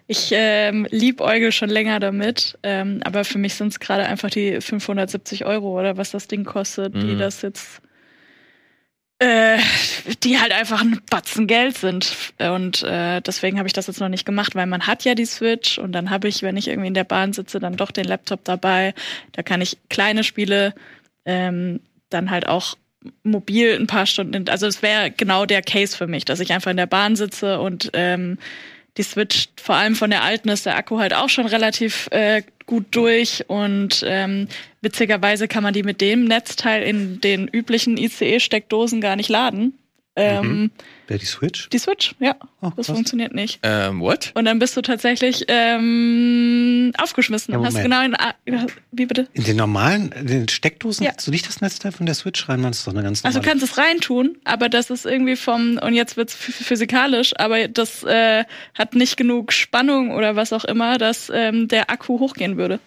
Ich 0.08 0.32
ähm, 0.34 0.86
liebäugel 0.92 1.54
schon 1.54 1.70
länger 1.70 2.02
damit, 2.02 2.58
ähm, 2.62 3.00
aber 3.06 3.24
für 3.24 3.38
mich 3.38 3.54
sind 3.54 3.70
es 3.70 3.80
gerade 3.80 4.06
einfach 4.06 4.30
die 4.30 4.60
570 4.60 5.46
Euro 5.46 5.80
oder 5.80 5.96
was 5.96 6.12
das 6.12 6.28
Ding 6.28 6.44
kostet, 6.44 6.94
mhm. 6.94 7.08
die 7.08 7.18
das 7.18 7.42
jetzt 7.42 7.82
äh, 9.26 9.58
die 10.24 10.40
halt 10.40 10.52
einfach 10.52 10.82
ein 10.82 11.02
Batzen 11.10 11.48
Geld 11.48 11.78
sind. 11.78 12.16
Und 12.38 12.84
äh, 12.84 13.22
deswegen 13.22 13.58
habe 13.58 13.68
ich 13.68 13.74
das 13.74 13.88
jetzt 13.88 14.00
noch 14.00 14.10
nicht 14.10 14.26
gemacht, 14.26 14.56
weil 14.56 14.68
man 14.68 14.86
hat 14.86 15.04
ja 15.04 15.16
die 15.16 15.26
Switch 15.26 15.80
und 15.80 15.94
dann 15.94 16.10
habe 16.10 16.28
ich, 16.28 16.44
wenn 16.44 16.58
ich 16.58 16.68
irgendwie 16.68 16.90
in 16.90 16.94
der 16.94 17.04
Bahn 17.04 17.34
sitze, 17.34 17.60
dann 17.60 17.76
doch 17.76 17.92
den 17.92 18.06
Laptop 18.06 18.44
dabei. 18.44 18.94
Da 19.32 19.42
kann 19.42 19.62
ich 19.62 19.78
kleine 19.90 20.24
Spiele 20.24 20.76
ähm, 21.26 21.80
dann 22.10 22.30
halt 22.30 22.48
auch 22.48 22.78
mobil 23.24 23.76
ein 23.76 23.88
paar 23.88 24.06
Stunden. 24.06 24.48
Also 24.50 24.68
es 24.68 24.82
wäre 24.82 25.12
genau 25.12 25.46
der 25.46 25.62
Case 25.62 25.98
für 25.98 26.08
mich, 26.08 26.26
dass 26.26 26.40
ich 26.40 26.54
einfach 26.54 26.72
in 26.72 26.78
der 26.78 26.86
Bahn 26.86 27.16
sitze 27.16 27.60
und 27.60 27.90
ähm, 27.94 28.38
die 28.98 29.04
Switch, 29.04 29.50
vor 29.62 29.76
allem 29.76 29.96
von 29.96 30.10
der 30.10 30.24
alten, 30.24 30.50
ist 30.50 30.66
der 30.66 30.78
Akku 30.78 31.00
halt 31.00 31.14
auch 31.14 31.30
schon 31.30 31.46
relativ 31.46 32.08
äh, 32.12 32.44
gut 32.66 32.86
durch 32.92 33.44
und 33.48 34.04
ähm, 34.08 34.48
witzigerweise 34.82 35.48
kann 35.48 35.64
man 35.64 35.74
die 35.74 35.84
mit 35.84 36.02
dem 36.02 36.26
Netzteil 36.26 36.84
in 36.84 37.22
den 37.22 37.48
üblichen 37.48 37.98
ICE-Steckdosen 37.98 39.02
gar 39.02 39.16
nicht 39.16 39.30
laden. 39.30 39.78
Ähm, 40.18 40.48
mhm. 40.48 40.72
Wer 41.08 41.18
die 41.18 41.26
Switch? 41.26 41.70
Die 41.70 41.78
Switch, 41.78 42.16
ja. 42.20 42.36
Oh, 42.62 42.72
das 42.76 42.88
funktioniert 42.88 43.34
nicht. 43.34 43.60
Ähm, 43.64 44.00
what? 44.00 44.32
Und 44.34 44.46
dann 44.46 44.60
bist 44.60 44.76
du 44.78 44.82
tatsächlich 44.82 45.46
ähm, 45.50 46.94
aufgeschmissen 46.98 47.54
ja, 47.54 47.64
hast 47.64 47.76
genau 47.82 48.02
in 48.02 48.16
wie 48.92 49.06
bitte? 49.06 49.28
In 49.34 49.44
den 49.44 49.58
normalen, 49.58 50.12
in 50.14 50.28
den 50.28 50.48
Steckdosen 50.48 51.06
ja. 51.06 51.12
hast 51.16 51.28
du 51.28 51.32
nicht 51.32 51.48
das 51.48 51.62
Netzteil 51.62 51.92
von 51.92 52.06
der 52.06 52.16
Switch 52.16 52.48
rein, 52.48 52.64
das 52.64 52.80
ist 52.80 52.88
doch 52.88 52.94
eine 52.94 53.04
ganz 53.04 53.24
normale. 53.24 53.36
Also 53.36 53.40
du 53.40 53.48
kannst 53.48 53.64
es 53.64 53.78
reintun, 53.78 54.38
aber 54.46 54.70
das 54.70 54.90
ist 54.90 55.06
irgendwie 55.06 55.36
vom 55.36 55.78
und 55.78 55.94
jetzt 55.94 56.16
wird's 56.18 56.34
physikalisch, 56.34 57.34
aber 57.38 57.68
das 57.68 58.04
äh, 58.04 58.46
hat 58.74 58.96
nicht 58.96 59.18
genug 59.18 59.52
Spannung 59.52 60.12
oder 60.12 60.36
was 60.36 60.54
auch 60.54 60.64
immer, 60.64 60.98
dass 60.98 61.30
ähm, 61.34 61.68
der 61.68 61.90
Akku 61.90 62.20
hochgehen 62.20 62.58
würde. 62.58 62.80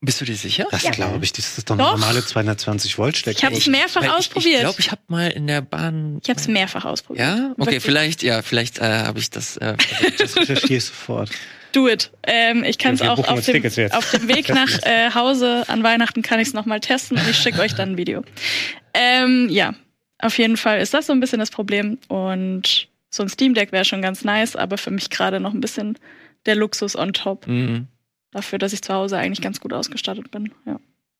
Bist 0.00 0.20
du 0.20 0.26
dir 0.26 0.36
sicher? 0.36 0.66
Das 0.70 0.82
ja. 0.82 0.90
glaube 0.90 1.24
ich. 1.24 1.32
Das 1.32 1.56
ist 1.56 1.70
doch 1.70 1.74
eine 1.74 1.82
Doch. 1.82 1.92
normale 1.92 2.24
220 2.24 2.98
Volt 2.98 3.16
Stecker. 3.16 3.38
Ich 3.38 3.44
habe 3.44 3.56
es 3.56 3.66
mehrfach 3.66 4.02
ich, 4.02 4.10
ausprobiert. 4.10 4.54
Ich 4.54 4.60
glaube, 4.60 4.80
ich 4.80 4.90
habe 4.90 5.00
mal 5.08 5.30
in 5.30 5.46
der 5.46 5.62
Bahn. 5.62 6.20
Ich 6.22 6.28
habe 6.28 6.38
es 6.38 6.48
mehrfach 6.48 6.84
ausprobiert. 6.84 7.26
Ja, 7.26 7.52
okay, 7.52 7.58
Wirklich. 7.58 7.82
vielleicht, 7.82 8.22
ja, 8.22 8.42
vielleicht 8.42 8.78
äh, 8.78 9.04
habe 9.04 9.18
ich 9.18 9.30
das. 9.30 9.56
Äh, 9.56 9.76
das 10.18 10.36
recherchiere 10.36 10.74
ich 10.74 10.84
sofort. 10.84 11.30
Do 11.72 11.88
it. 11.88 12.10
Ähm, 12.22 12.62
ich 12.64 12.78
kann 12.78 12.94
es 12.94 13.02
auch 13.02 13.18
auf 13.18 13.44
dem, 13.44 13.64
auf 13.92 14.10
dem 14.10 14.28
Weg 14.28 14.48
nach 14.50 14.68
äh, 14.82 15.14
Hause 15.14 15.64
an 15.68 15.82
Weihnachten 15.82 16.22
kann 16.22 16.40
ich 16.40 16.48
es 16.48 16.54
nochmal 16.54 16.80
testen 16.80 17.18
und 17.18 17.28
ich 17.28 17.36
schicke 17.36 17.60
euch 17.60 17.74
dann 17.74 17.92
ein 17.92 17.96
Video. 17.98 18.22
Ähm, 18.94 19.48
ja, 19.50 19.74
auf 20.18 20.38
jeden 20.38 20.56
Fall 20.56 20.80
ist 20.80 20.94
das 20.94 21.06
so 21.06 21.12
ein 21.12 21.20
bisschen 21.20 21.38
das 21.38 21.50
Problem. 21.50 21.98
Und 22.08 22.88
so 23.10 23.22
ein 23.22 23.28
Steam 23.28 23.54
Deck 23.54 23.72
wäre 23.72 23.84
schon 23.84 24.02
ganz 24.02 24.24
nice, 24.24 24.56
aber 24.56 24.78
für 24.78 24.90
mich 24.90 25.10
gerade 25.10 25.40
noch 25.40 25.52
ein 25.52 25.60
bisschen 25.60 25.98
der 26.46 26.54
Luxus 26.54 26.96
on 26.96 27.12
top. 27.12 27.46
Mhm. 27.46 27.88
Dafür, 28.30 28.58
dass 28.58 28.72
ich 28.72 28.82
zu 28.82 28.92
Hause 28.92 29.18
eigentlich 29.18 29.40
ganz 29.40 29.60
gut 29.60 29.72
ausgestattet 29.72 30.30
bin. 30.30 30.52
Ja. 30.64 30.78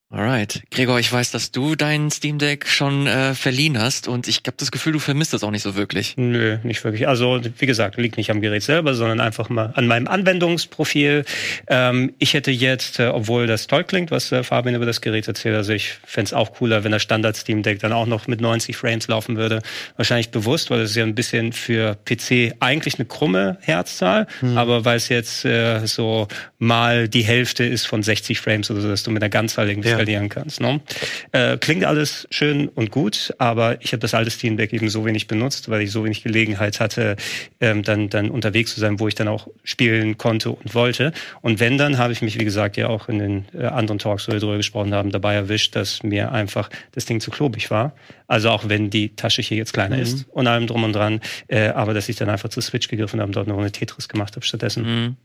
Alright. 0.08 0.62
Gregor, 0.70 1.00
ich 1.00 1.12
weiß, 1.12 1.32
dass 1.32 1.50
du 1.50 1.74
dein 1.74 2.12
Steam 2.12 2.38
Deck 2.38 2.68
schon 2.68 3.08
äh, 3.08 3.34
verliehen 3.34 3.76
hast 3.76 4.06
und 4.06 4.28
ich 4.28 4.42
habe 4.46 4.56
das 4.56 4.70
Gefühl, 4.70 4.92
du 4.92 5.00
vermisst 5.00 5.32
das 5.32 5.42
auch 5.42 5.50
nicht 5.50 5.62
so 5.64 5.74
wirklich. 5.74 6.14
Nö, 6.16 6.58
nicht 6.62 6.84
wirklich. 6.84 7.08
Also, 7.08 7.40
wie 7.58 7.66
gesagt, 7.66 7.96
liegt 7.96 8.16
nicht 8.16 8.30
am 8.30 8.40
Gerät 8.40 8.62
selber, 8.62 8.94
sondern 8.94 9.18
einfach 9.18 9.48
mal 9.48 9.72
an 9.74 9.88
meinem 9.88 10.06
Anwendungsprofil. 10.06 11.24
Ähm, 11.66 12.12
ich 12.20 12.34
hätte 12.34 12.52
jetzt, 12.52 13.00
äh, 13.00 13.08
obwohl 13.08 13.48
das 13.48 13.66
toll 13.66 13.82
klingt, 13.82 14.12
was 14.12 14.30
äh, 14.30 14.44
Fabian 14.44 14.76
über 14.76 14.86
das 14.86 15.00
Gerät 15.00 15.26
erzählt, 15.26 15.56
also 15.56 15.72
ich 15.72 15.94
fänd's 16.06 16.32
auch 16.32 16.52
cooler, 16.52 16.84
wenn 16.84 16.92
das 16.92 17.02
Standard 17.02 17.36
Steam 17.36 17.64
Deck 17.64 17.80
dann 17.80 17.92
auch 17.92 18.06
noch 18.06 18.28
mit 18.28 18.40
90 18.40 18.76
Frames 18.76 19.08
laufen 19.08 19.36
würde. 19.36 19.60
Wahrscheinlich 19.96 20.30
bewusst, 20.30 20.70
weil 20.70 20.82
es 20.82 20.94
ja 20.94 21.02
ein 21.02 21.16
bisschen 21.16 21.52
für 21.52 21.96
PC 22.04 22.54
eigentlich 22.60 22.94
eine 23.00 23.06
krumme 23.06 23.58
Herzzahl, 23.60 24.28
aber 24.54 24.84
weil 24.84 24.98
es 24.98 25.08
jetzt 25.08 25.44
äh, 25.44 25.84
so 25.84 26.28
mal 26.58 27.08
die 27.08 27.22
Hälfte 27.22 27.64
ist 27.64 27.86
von 27.88 28.04
60 28.04 28.38
Frames 28.38 28.70
oder 28.70 28.80
so, 28.82 28.88
dass 28.88 29.02
du 29.02 29.10
mit 29.10 29.20
einer 29.20 29.30
Ganzzahl 29.30 29.68
irgendwie 29.68 29.88
Ja. 29.88 29.95
Skalieren 29.96 30.28
kannst. 30.28 30.60
Ne? 30.60 30.80
Äh, 31.32 31.56
klingt 31.58 31.84
alles 31.84 32.26
schön 32.30 32.68
und 32.68 32.90
gut, 32.90 33.34
aber 33.38 33.80
ich 33.82 33.92
habe 33.92 34.00
das 34.00 34.14
alte 34.14 34.30
Steam 34.30 34.56
Deck 34.56 34.72
eben 34.72 34.88
so 34.88 35.04
wenig 35.04 35.26
benutzt, 35.26 35.68
weil 35.70 35.82
ich 35.82 35.90
so 35.90 36.04
wenig 36.04 36.22
Gelegenheit 36.22 36.80
hatte, 36.80 37.16
ähm, 37.60 37.82
dann, 37.82 38.08
dann 38.08 38.30
unterwegs 38.30 38.74
zu 38.74 38.80
sein, 38.80 39.00
wo 39.00 39.08
ich 39.08 39.14
dann 39.14 39.28
auch 39.28 39.48
spielen 39.64 40.18
konnte 40.18 40.50
und 40.50 40.74
wollte. 40.74 41.12
Und 41.42 41.60
wenn, 41.60 41.78
dann 41.78 41.98
habe 41.98 42.12
ich 42.12 42.22
mich, 42.22 42.38
wie 42.38 42.44
gesagt, 42.44 42.76
ja 42.76 42.88
auch 42.88 43.08
in 43.08 43.18
den 43.18 43.44
äh, 43.54 43.66
anderen 43.66 43.98
Talks, 43.98 44.28
wo 44.28 44.32
wir 44.32 44.40
darüber 44.40 44.56
gesprochen 44.56 44.94
haben, 44.94 45.10
dabei 45.10 45.34
erwischt, 45.34 45.76
dass 45.76 46.02
mir 46.02 46.32
einfach 46.32 46.70
das 46.92 47.06
Ding 47.06 47.20
zu 47.20 47.30
klobig 47.30 47.70
war. 47.70 47.94
Also 48.26 48.50
auch 48.50 48.68
wenn 48.68 48.90
die 48.90 49.14
Tasche 49.14 49.42
hier 49.42 49.56
jetzt 49.56 49.72
kleiner 49.72 49.98
ist 49.98 50.26
und 50.30 50.46
allem 50.46 50.66
drum 50.66 50.84
und 50.84 50.92
dran, 50.92 51.20
äh, 51.48 51.68
aber 51.68 51.94
dass 51.94 52.08
ich 52.08 52.16
dann 52.16 52.28
einfach 52.28 52.48
zur 52.48 52.62
Switch 52.62 52.88
gegriffen 52.88 53.20
habe 53.20 53.28
und 53.28 53.36
dort 53.36 53.46
noch 53.46 53.58
eine 53.58 53.72
Tetris 53.72 54.08
gemacht 54.08 54.34
habe 54.36 54.44
stattdessen. 54.44 54.84
Mhm. 54.84 55.16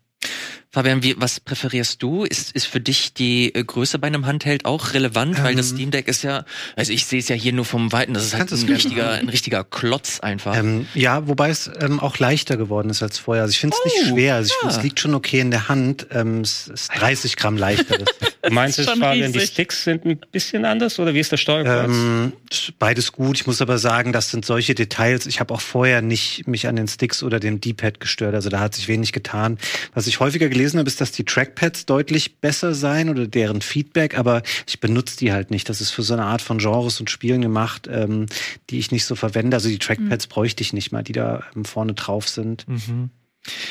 Fabian, 0.73 1.03
wie, 1.03 1.15
was 1.17 1.41
präferierst 1.41 2.01
du? 2.01 2.23
Ist, 2.23 2.53
ist 2.53 2.65
für 2.65 2.79
dich 2.79 3.13
die 3.13 3.53
äh, 3.53 3.61
Größe 3.61 3.99
bei 3.99 4.07
einem 4.07 4.25
Handheld 4.25 4.63
auch 4.63 4.93
relevant? 4.93 5.43
Weil 5.43 5.53
das 5.55 5.71
Ähm. 5.71 5.75
Steam 5.75 5.91
Deck 5.91 6.07
ist 6.07 6.21
ja, 6.23 6.45
also 6.77 6.93
ich 6.93 7.05
sehe 7.05 7.19
es 7.19 7.27
ja 7.27 7.35
hier 7.35 7.51
nur 7.51 7.65
vom 7.65 7.91
Weiten, 7.91 8.13
das 8.13 8.23
ist 8.23 8.35
halt 8.35 8.49
ein 8.53 8.69
richtiger, 8.69 9.11
ein 9.11 9.27
richtiger 9.27 9.65
Klotz 9.65 10.21
einfach. 10.21 10.55
Ähm, 10.55 10.87
ja, 10.93 11.27
wobei 11.27 11.49
es 11.49 11.69
ähm, 11.81 11.99
auch 11.99 12.19
leichter 12.19 12.55
geworden 12.55 12.89
ist 12.89 13.03
als 13.03 13.19
vorher. 13.19 13.43
Also 13.43 13.51
ich 13.51 13.59
finde 13.59 13.75
es 13.77 13.83
nicht 13.83 14.05
Oh, 14.05 14.15
schwer. 14.15 14.35
Also 14.35 14.47
ich 14.47 14.53
ja. 14.53 14.59
finde, 14.69 14.75
es 14.77 14.83
liegt 14.83 14.99
schon 15.01 15.13
okay 15.13 15.41
in 15.41 15.51
der 15.51 15.67
Hand. 15.67 16.07
Ähm, 16.11 16.39
es 16.39 16.69
ist 16.69 16.87
30 16.95 17.35
Gramm 17.35 17.57
leichter. 17.57 17.97
Du 18.43 18.51
meinst 18.55 18.77
schon 18.83 18.99
Fabian, 18.99 19.31
die 19.31 19.37
riesig. 19.37 19.51
Sticks 19.53 19.83
sind 19.83 20.03
ein 20.03 20.19
bisschen 20.31 20.65
anders 20.65 20.97
oder 20.97 21.13
wie 21.13 21.19
ist 21.19 21.31
der 21.31 21.37
Steuerkreuz? 21.37 21.85
ähm, 21.95 22.33
beides 22.79 23.11
gut. 23.11 23.35
Ich 23.39 23.45
muss 23.45 23.61
aber 23.61 23.77
sagen, 23.77 24.13
das 24.13 24.31
sind 24.31 24.45
solche 24.47 24.73
Details. 24.73 25.27
Ich 25.27 25.39
habe 25.39 25.53
auch 25.53 25.61
vorher 25.61 26.01
nicht 26.01 26.47
mich 26.47 26.67
an 26.67 26.75
den 26.75 26.87
Sticks 26.87 27.21
oder 27.21 27.39
dem 27.39 27.61
D-Pad 27.61 27.99
gestört. 27.99 28.33
Also 28.33 28.49
da 28.49 28.59
hat 28.59 28.73
sich 28.73 28.87
wenig 28.87 29.13
getan. 29.13 29.59
Was 29.93 30.07
ich 30.07 30.10
häufiger 30.19 30.49
gelesen 30.49 30.79
habe, 30.79 30.87
ist, 30.87 30.99
dass 31.01 31.11
die 31.11 31.23
Trackpads 31.25 31.85
deutlich 31.85 32.39
besser 32.39 32.73
seien 32.73 33.09
oder 33.09 33.27
deren 33.27 33.61
Feedback, 33.61 34.17
aber 34.17 34.41
ich 34.67 34.79
benutze 34.79 35.17
die 35.17 35.31
halt 35.31 35.51
nicht. 35.51 35.69
Das 35.69 35.81
ist 35.81 35.91
für 35.91 36.03
so 36.03 36.13
eine 36.13 36.25
Art 36.25 36.41
von 36.41 36.57
Genres 36.57 36.99
und 36.99 37.09
Spielen 37.09 37.41
gemacht, 37.41 37.87
ähm, 37.91 38.25
die 38.69 38.79
ich 38.79 38.91
nicht 38.91 39.05
so 39.05 39.15
verwende. 39.15 39.55
Also 39.57 39.69
die 39.69 39.79
Trackpads 39.79 40.27
bräuchte 40.27 40.61
ich 40.61 40.73
nicht 40.73 40.91
mal, 40.91 41.03
die 41.03 41.13
da 41.13 41.43
ähm, 41.55 41.65
vorne 41.65 41.93
drauf 41.93 42.27
sind. 42.27 42.67
Mhm. 42.67 43.09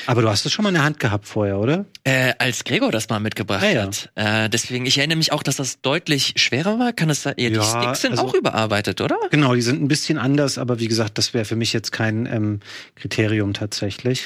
Aber 0.07 0.21
du 0.21 0.29
hast 0.29 0.45
es 0.47 0.53
schon 0.53 0.65
mal 0.65 0.71
in 0.71 0.75
der 0.75 0.83
Hand 0.83 0.99
gehabt 0.99 1.29
vorher, 1.29 1.57
oder? 1.61 1.85
Äh, 2.03 2.33
als 2.39 2.65
Gregor 2.65 2.91
das 2.91 3.09
mal 3.09 3.21
mitgebracht 3.21 3.63
Ah, 3.63 3.71
ja. 3.71 3.83
hat. 3.83 4.11
Äh, 4.17 4.49
deswegen, 4.51 4.85
ich 4.85 4.99
erinnere 4.99 5.17
mich 5.19 5.31
auch, 5.31 5.45
dass 5.45 5.57
das 5.57 5.81
deutlich 5.81 6.33
schwerer 6.39 6.81
war. 6.81 6.93
Kann 6.93 7.09
es 7.09 7.23
sein? 7.23 7.35
Ja, 7.39 7.51
die 7.51 7.61
Sticks 7.63 8.01
sind 8.01 8.13
also- 8.13 8.25
auch 8.25 8.35
überarbeitet, 8.35 9.01
oder? 9.01 9.17
Genau, 9.31 9.55
die 9.55 9.63
sind 9.63 9.81
ein 9.81 9.87
bisschen 9.87 10.19
anders, 10.19 10.59
aber 10.59 10.81
wie 10.81 10.89
gesagt, 10.89 11.19
das 11.19 11.35
wäre 11.35 11.45
für 11.45 11.55
mich 11.55 11.73
jetzt 11.73 11.93
kein 11.93 12.27
ähm, 12.27 12.59
Kriterium 12.97 13.53
tatsächlich. 13.55 14.25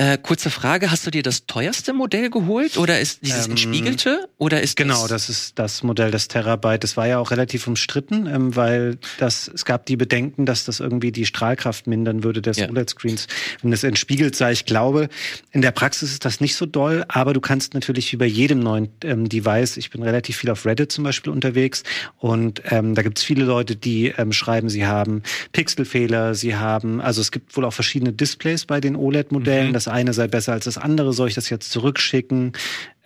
Äh, 0.00 0.16
kurze 0.16 0.48
Frage, 0.48 0.90
hast 0.90 1.06
du 1.06 1.10
dir 1.10 1.22
das 1.22 1.44
teuerste 1.44 1.92
Modell 1.92 2.30
geholt? 2.30 2.78
Oder 2.78 3.00
ist 3.00 3.20
dieses 3.20 3.44
Ähm, 3.44 3.50
entspiegelte? 3.50 4.30
Oder 4.38 4.62
ist 4.62 4.76
Genau, 4.76 5.02
das, 5.02 5.26
das 5.26 5.28
ist 5.28 5.58
das 5.58 5.82
Modell 5.82 6.10
des 6.10 6.26
Terabyte. 6.26 6.82
Das 6.82 6.96
war 6.96 7.06
ja 7.06 7.18
auch 7.18 7.30
relativ 7.30 7.66
umstritten, 7.66 8.26
ähm, 8.26 8.56
weil 8.56 8.96
das, 9.18 9.46
es 9.54 9.66
gab 9.66 9.84
die 9.84 9.98
Bedenken, 9.98 10.46
dass 10.46 10.64
das 10.64 10.80
irgendwie 10.80 11.12
die 11.12 11.26
Strahlkraft 11.26 11.86
mindern 11.86 12.24
würde 12.24 12.40
des 12.40 12.56
Ja. 12.56 12.70
OLED-Screens, 12.70 13.26
wenn 13.60 13.74
es 13.74 13.84
entspiegelt 13.84 14.34
sei. 14.34 14.52
Ich 14.52 14.64
glaube, 14.64 15.10
in 15.52 15.60
der 15.60 15.70
Praxis 15.70 16.12
ist 16.12 16.24
das 16.24 16.40
nicht 16.40 16.56
so 16.56 16.64
doll, 16.64 17.04
aber 17.08 17.34
du 17.34 17.42
kannst 17.42 17.74
natürlich 17.74 18.10
wie 18.10 18.16
bei 18.16 18.24
jedem 18.24 18.60
neuen 18.60 18.88
ähm, 19.04 19.28
Device, 19.28 19.76
ich 19.76 19.90
bin 19.90 20.02
relativ 20.02 20.38
viel 20.38 20.48
auf 20.48 20.64
Reddit 20.64 20.92
zum 20.92 21.04
Beispiel 21.04 21.30
unterwegs 21.30 21.82
und 22.16 22.62
ähm, 22.70 22.94
da 22.94 23.02
gibt 23.02 23.18
es 23.18 23.24
viele 23.24 23.44
Leute, 23.44 23.76
die 23.76 24.14
ähm, 24.16 24.32
schreiben, 24.32 24.70
sie 24.70 24.86
haben 24.86 25.22
Pixelfehler, 25.52 26.34
sie 26.34 26.56
haben, 26.56 27.02
also 27.02 27.20
es 27.20 27.30
gibt 27.32 27.54
wohl 27.54 27.66
auch 27.66 27.74
verschiedene 27.74 28.14
Displays 28.14 28.64
bei 28.64 28.80
den 28.80 28.96
OLED-Modellen. 28.96 29.68
Mhm. 29.68 29.72
Das 29.74 29.89
eine 29.90 30.12
sei 30.12 30.28
besser 30.28 30.52
als 30.52 30.64
das 30.64 30.78
andere, 30.78 31.12
soll 31.12 31.28
ich 31.28 31.34
das 31.34 31.50
jetzt 31.50 31.70
zurückschicken? 31.70 32.52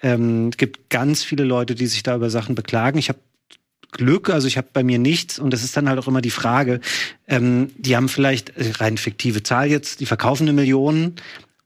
Ähm, 0.02 0.50
gibt 0.50 0.90
ganz 0.90 1.24
viele 1.24 1.44
Leute, 1.44 1.74
die 1.74 1.86
sich 1.86 2.02
da 2.02 2.16
über 2.16 2.30
Sachen 2.30 2.54
beklagen. 2.54 2.98
Ich 2.98 3.08
habe 3.08 3.18
Glück, 3.94 4.28
also 4.28 4.48
ich 4.48 4.56
habe 4.56 4.68
bei 4.72 4.82
mir 4.82 4.98
nichts 4.98 5.38
und 5.38 5.52
das 5.52 5.62
ist 5.62 5.76
dann 5.76 5.88
halt 5.88 5.98
auch 5.98 6.08
immer 6.08 6.20
die 6.20 6.30
Frage, 6.30 6.80
ähm, 7.28 7.70
die 7.76 7.96
haben 7.96 8.08
vielleicht 8.08 8.50
äh, 8.50 8.72
rein 8.78 8.98
fiktive 8.98 9.42
Zahl 9.42 9.70
jetzt, 9.70 10.00
die 10.00 10.06
verkaufen 10.06 10.44
eine 10.44 10.52
Million 10.52 11.14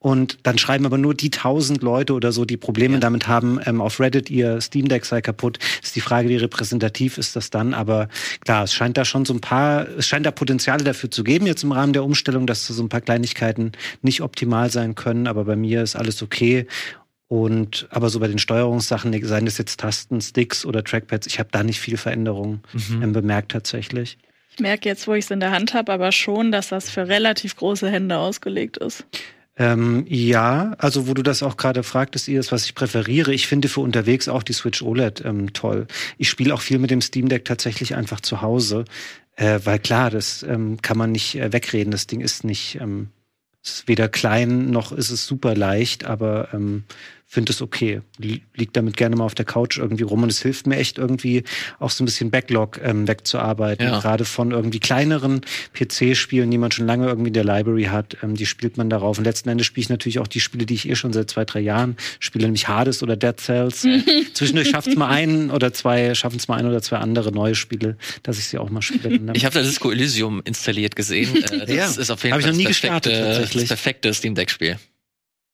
und 0.01 0.39
dann 0.45 0.59
schreiben 0.59 0.87
aber 0.87 0.97
nur 0.97 1.13
die 1.15 1.31
tausend 1.31 1.83
Leute 1.83 2.13
oder 2.15 2.31
so, 2.31 2.45
die 2.45 2.57
Probleme 2.57 2.95
Ja. 2.95 3.01
damit 3.01 3.27
haben, 3.27 3.59
ähm, 3.67 3.81
auf 3.81 3.99
Reddit 3.99 4.31
ihr 4.31 4.61
Steam 4.61 4.89
Deck 4.89 5.05
sei 5.05 5.21
kaputt. 5.21 5.59
Ist 5.83 5.97
die 5.97 6.01
Frage, 6.01 6.29
wie 6.29 6.37
repräsentativ 6.37 7.19
ist 7.19 7.35
das 7.35 7.51
dann? 7.51 7.75
Aber 7.75 8.09
klar, 8.45 8.65
es 8.65 8.73
scheint 8.75 8.97
da 8.97 9.05
schon 9.05 9.25
so 9.25 9.35
ein 9.35 9.41
paar, 9.41 9.89
es 9.99 10.07
scheint 10.07 10.25
da 10.25 10.31
Potenziale 10.31 10.85
dafür 10.85 11.11
zu 11.11 11.25
geben 11.25 11.47
jetzt 11.47 11.65
im 11.65 11.73
Rahmen 11.73 11.93
der 11.93 12.05
Umstellung, 12.05 12.47
dass 12.47 12.67
so 12.67 12.81
ein 12.83 12.89
paar 12.89 13.01
Kleinigkeiten 13.01 13.73
nicht 14.03 14.21
optimal 14.23 14.71
sein 14.71 14.95
können. 14.95 15.27
Aber 15.27 15.45
bei 15.45 15.57
mir 15.57 15.83
ist 15.83 15.97
alles 15.97 16.23
okay. 16.23 16.67
Und 17.27 17.89
aber 17.91 18.09
so 18.09 18.21
bei 18.21 18.29
den 18.29 18.39
Steuerungssachen, 18.39 19.13
seien 19.27 19.45
das 19.45 19.59
jetzt 19.59 19.81
Tasten, 19.81 20.21
Sticks 20.21 20.65
oder 20.65 20.83
Trackpads, 20.83 21.27
ich 21.27 21.39
habe 21.39 21.51
da 21.53 21.63
nicht 21.63 21.81
viel 21.81 21.97
Veränderung 21.97 22.61
Mhm. 22.73 23.03
ähm, 23.03 23.13
bemerkt 23.13 23.51
tatsächlich. 23.53 24.17
Ich 24.51 24.61
merke 24.61 24.89
jetzt, 24.89 25.07
wo 25.07 25.13
ich 25.15 25.25
es 25.27 25.31
in 25.31 25.41
der 25.41 25.51
Hand 25.51 25.75
habe, 25.75 25.93
aber 25.93 26.11
schon, 26.11 26.53
dass 26.53 26.69
das 26.69 26.89
für 26.89 27.07
relativ 27.07 27.55
große 27.57 27.91
Hände 27.91 28.17
ausgelegt 28.17 28.79
ist. 28.79 29.05
Ähm, 29.59 30.05
ja, 30.09 30.75
also 30.79 31.09
wo 31.09 31.15
du 31.15 31.23
das 31.23 31.43
auch 31.43 31.57
gerade 31.57 31.83
fragtest, 31.83 32.29
ihr 32.29 32.41
was 32.51 32.65
ich 32.65 32.77
präferiere. 32.77 33.35
Ich 33.35 33.49
finde 33.49 33.69
für 33.69 33.81
unterwegs 33.81 34.29
auch 34.29 34.45
die 34.45 34.53
Switch 34.53 34.83
OLED 34.83 35.25
ähm, 35.25 35.53
toll. 35.53 35.89
Ich 36.17 36.31
spiele 36.31 36.55
auch 36.55 36.61
viel 36.61 36.79
mit 36.79 36.91
dem 36.91 37.01
Steam 37.01 37.29
Deck 37.29 37.45
tatsächlich 37.45 37.97
einfach 37.97 38.21
zu 38.21 38.41
Hause, 38.41 38.85
äh, 39.35 39.59
weil 39.65 39.81
klar, 39.81 40.11
das 40.11 40.45
ähm, 40.45 40.81
kann 40.81 40.97
man 40.97 41.11
nicht 41.11 41.35
äh, 41.35 41.53
wegreden. 41.53 41.91
Das 41.91 42.07
Ding 42.07 42.21
ist 42.21 42.45
nicht, 42.45 42.79
ähm, 42.81 43.09
ist 43.65 43.89
weder 43.89 44.09
klein 44.09 44.71
noch 44.71 44.93
ist 44.93 45.11
es 45.11 45.27
super 45.27 45.57
leicht, 45.57 46.05
aber 46.05 46.49
ähm, 46.53 46.85
finde 47.31 47.53
es 47.53 47.61
okay. 47.61 48.01
Li- 48.17 48.43
Liegt 48.57 48.75
damit 48.77 48.97
gerne 48.97 49.15
mal 49.15 49.25
auf 49.25 49.35
der 49.35 49.45
Couch 49.45 49.77
irgendwie 49.79 50.03
rum 50.03 50.23
und 50.23 50.31
es 50.33 50.41
hilft 50.41 50.67
mir 50.67 50.77
echt 50.77 50.97
irgendwie 50.97 51.45
auch 51.79 51.91
so 51.91 52.03
ein 52.03 52.07
bisschen 52.07 52.31
Backlog 52.31 52.81
ähm, 52.83 53.07
wegzuarbeiten. 53.07 53.87
Ja. 53.87 54.01
Gerade 54.01 54.25
von 54.25 54.51
irgendwie 54.51 54.81
kleineren 54.81 55.43
PC-Spielen, 55.75 56.51
die 56.51 56.57
man 56.59 56.73
schon 56.73 56.87
lange 56.87 57.07
irgendwie 57.07 57.29
in 57.29 57.35
der 57.35 57.45
Library 57.45 57.85
hat, 57.85 58.17
ähm, 58.23 58.35
die 58.35 58.47
spielt 58.47 58.79
man 58.79 58.89
darauf. 58.89 59.19
Und 59.19 59.25
letzten 59.25 59.51
Endes 59.51 59.67
spiele 59.67 59.83
ich 59.83 59.89
natürlich 59.91 60.19
auch 60.21 60.27
die 60.27 60.41
Spiele, 60.41 60.65
die 60.67 60.75
ich 60.75 60.89
eh 60.89 60.95
schon 60.97 61.13
seit 61.13 61.29
zwei, 61.31 61.45
drei 61.45 61.61
Jahren 61.61 61.97
spiele, 62.19 62.45
nämlich 62.47 62.67
Hades 62.67 63.03
oder 63.03 63.17
Dead 63.17 63.39
Cells. 63.39 63.87
Zwischendurch 64.33 64.71
schafft 64.71 64.89
es 64.89 64.97
mal 64.97 65.09
ein 65.11 65.51
oder 65.51 65.73
zwei, 65.75 66.15
schaffen 66.15 66.37
es 66.39 66.49
mal 66.49 66.57
ein 66.57 66.67
oder 66.67 66.81
zwei 66.83 66.97
andere 66.97 67.31
neue 67.31 67.55
Spiele, 67.55 67.99
dass 68.23 68.39
ich 68.39 68.47
sie 68.47 68.59
auch 68.59 68.71
mal 68.71 68.83
spiele. 68.83 69.19
Ich 69.35 69.45
habe 69.45 69.55
da 69.55 69.63
Disco 69.63 69.91
Elysium 69.91 70.41
installiert 70.45 70.97
gesehen. 70.97 71.29
Äh, 71.51 71.67
das 71.67 71.71
Ja, 71.71 71.87
ist 72.03 72.11
auf 72.11 72.25
jeden 72.25 72.41
Fall 72.41 72.51
noch 72.51 72.57
nie 72.57 72.65
das 72.65 72.71
gestartet, 72.71 73.13
perfekte, 73.13 73.39
tatsächlich. 73.39 73.63
das 73.65 73.69
perfekte 73.69 74.15
Steam 74.15 74.35
Deck 74.35 74.51
Spiel. 74.51 74.79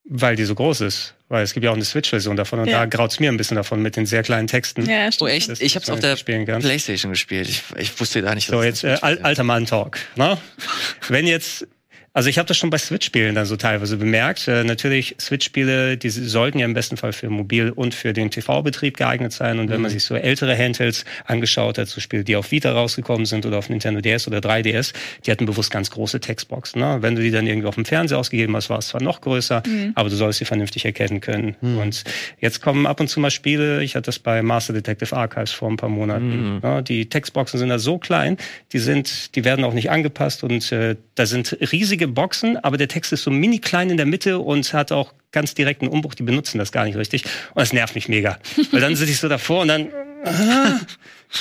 Weil 0.07 0.37
die 0.37 0.45
so 0.45 0.55
groß 0.55 0.83
ist. 0.83 1.15
Weil 1.35 1.43
es 1.43 1.53
gibt 1.53 1.65
ja 1.65 1.71
auch 1.71 1.75
eine 1.75 1.85
Switch-Version 1.85 2.37
davon 2.37 2.61
und 2.61 2.69
Ja. 2.69 2.79
da 2.79 2.85
graut's 2.87 3.19
mir 3.19 3.29
ein 3.29 3.37
bisschen 3.37 3.57
davon 3.57 3.83
mit 3.83 3.97
den 3.97 4.07
sehr 4.07 4.23
kleinen 4.23 4.47
Texten. 4.47 4.89
Ja, 4.89 5.11
Oh 5.11 5.27
echt? 5.27 5.49
Das- 5.51 5.61
Ich 5.61 5.75
habe 5.75 5.83
es 5.83 5.91
auf 5.91 5.99
der. 5.99 6.15
Playstation 6.61 7.11
gespielt. 7.11 7.49
Ich, 7.49 7.65
ich 7.77 7.99
wusste 8.01 8.23
gar 8.23 8.37
nicht, 8.37 8.47
So, 8.47 8.61
es 8.61 8.67
jetzt 8.83 8.85
das 8.85 9.03
äh, 9.03 9.19
alter 9.21 9.43
Mann-Talk. 9.43 9.99
Ne? 10.15 10.39
Wenn 11.09 11.27
jetzt, 11.27 11.67
also 12.15 12.29
ich 12.29 12.39
habe 12.39 12.47
das 12.47 12.57
schon 12.57 12.71
bei 12.71 12.79
Switch-Spielen 12.79 13.35
dann 13.35 13.45
so 13.45 13.57
teilweise 13.57 13.97
bemerkt. 13.97 14.47
Äh, 14.47 14.63
natürlich, 14.63 15.17
Switch-Spiele, 15.21 15.97
die 15.97 16.11
sollten 16.11 16.61
ja 16.61 16.65
im 16.65 16.73
besten 16.73 16.97
Fall 16.97 17.13
für 17.13 17.29
Mobil 17.29 17.71
und 17.71 17.93
für 17.93 18.13
den 18.13 18.31
TV-Betrieb 18.31 18.97
geeignet 18.97 19.33
sein. 19.33 19.59
Und 19.59 19.69
wenn 19.69 19.81
man 19.81 19.91
sich 19.91 20.05
so 20.05 20.15
ältere 20.15 20.57
Handhelds 20.57 21.05
angeschaut 21.25 21.77
hat, 21.77 21.89
so 21.89 22.01
Spiele, 22.01 22.23
die 22.23 22.37
auf 22.37 22.53
Vita 22.53 22.71
rausgekommen 22.71 23.27
sind 23.27 23.47
oder 23.47 23.59
auf 23.59 23.69
Nintendo 23.69 24.01
DS 24.01 24.29
oder 24.29 24.39
3DS, 24.39 24.93
die 25.27 25.33
hatten 25.33 25.45
bewusst 25.45 25.73
ganz 25.73 25.91
große 25.91 26.21
Textboxen. 26.21 26.81
Ne? 26.81 26.99
Wenn 27.01 27.17
du 27.17 27.23
die 27.23 27.33
dann 27.33 27.49
irgendwie 27.49 27.67
auf 27.67 27.75
dem 27.75 27.85
Fernseher 27.85 28.19
ausgegeben 28.19 28.55
hast, 28.55 28.71
war 28.71 28.79
es 28.79 28.89
zwar 28.89 29.03
noch 29.03 29.21
größer, 29.21 29.65
aber 29.97 30.09
du 30.09 30.15
sollst 30.15 30.39
sie 30.39 30.45
vernünftig 30.45 30.85
erkennen 30.85 31.21
können. 31.21 31.57
Und 31.81 32.05
jetzt 32.39 32.63
kommen 32.63 32.87
ab 32.87 33.01
und 33.01 33.09
zu 33.09 33.19
mal 33.19 33.33
Spiele, 33.33 33.83
ich 33.83 33.97
hatte 33.97 34.07
das 34.07 34.21
bei 34.21 34.41
Master 34.41 34.73
Detective 34.73 35.17
Archives 35.17 35.51
vor 35.51 35.69
ein 35.69 35.77
paar 35.77 35.89
Monaten. 35.89 36.61
Ne? 36.63 36.83
Die 36.85 37.09
Textboxen 37.09 37.59
sind 37.59 37.71
da 37.71 37.81
so 37.81 37.99
klein, 37.99 38.37
die 38.73 38.79
sind, 38.79 39.35
die 39.35 39.45
werden 39.45 39.65
auch 39.65 39.75
nicht 39.75 39.91
angepasst 39.91 40.45
und 40.45 40.71
äh, 40.71 40.95
da 41.17 41.27
sind 41.27 41.57
riesige 41.73 42.04
riesige 42.05 42.09
Boxen, 42.09 42.57
aber 42.59 42.77
der 42.77 42.89
Text 42.89 43.13
ist 43.13 43.23
so 43.23 43.31
mini 43.31 43.59
klein 43.59 43.91
in 43.91 43.97
der 43.97 44.07
Mitte 44.07 44.39
und 44.39 44.73
hat 44.73 44.93
auch 44.93 45.13
ganz 45.33 45.55
direkten 45.55 45.89
Umbruch. 45.89 46.15
Die 46.15 46.23
benutzen 46.23 46.59
das 46.59 46.71
gar 46.73 46.85
nicht 46.85 46.97
richtig. 46.97 47.25
Und 47.55 47.61
das 47.61 47.73
nervt 47.73 47.95
mich 47.95 48.09
mega. 48.09 48.39
Weil 48.71 48.81
dann 48.81 48.95
sitze 48.97 49.11
ich 49.13 49.19
so 49.19 49.29
davor 49.29 49.63
und 49.63 49.69
dann. 49.69 49.89
Ah, 50.25 50.81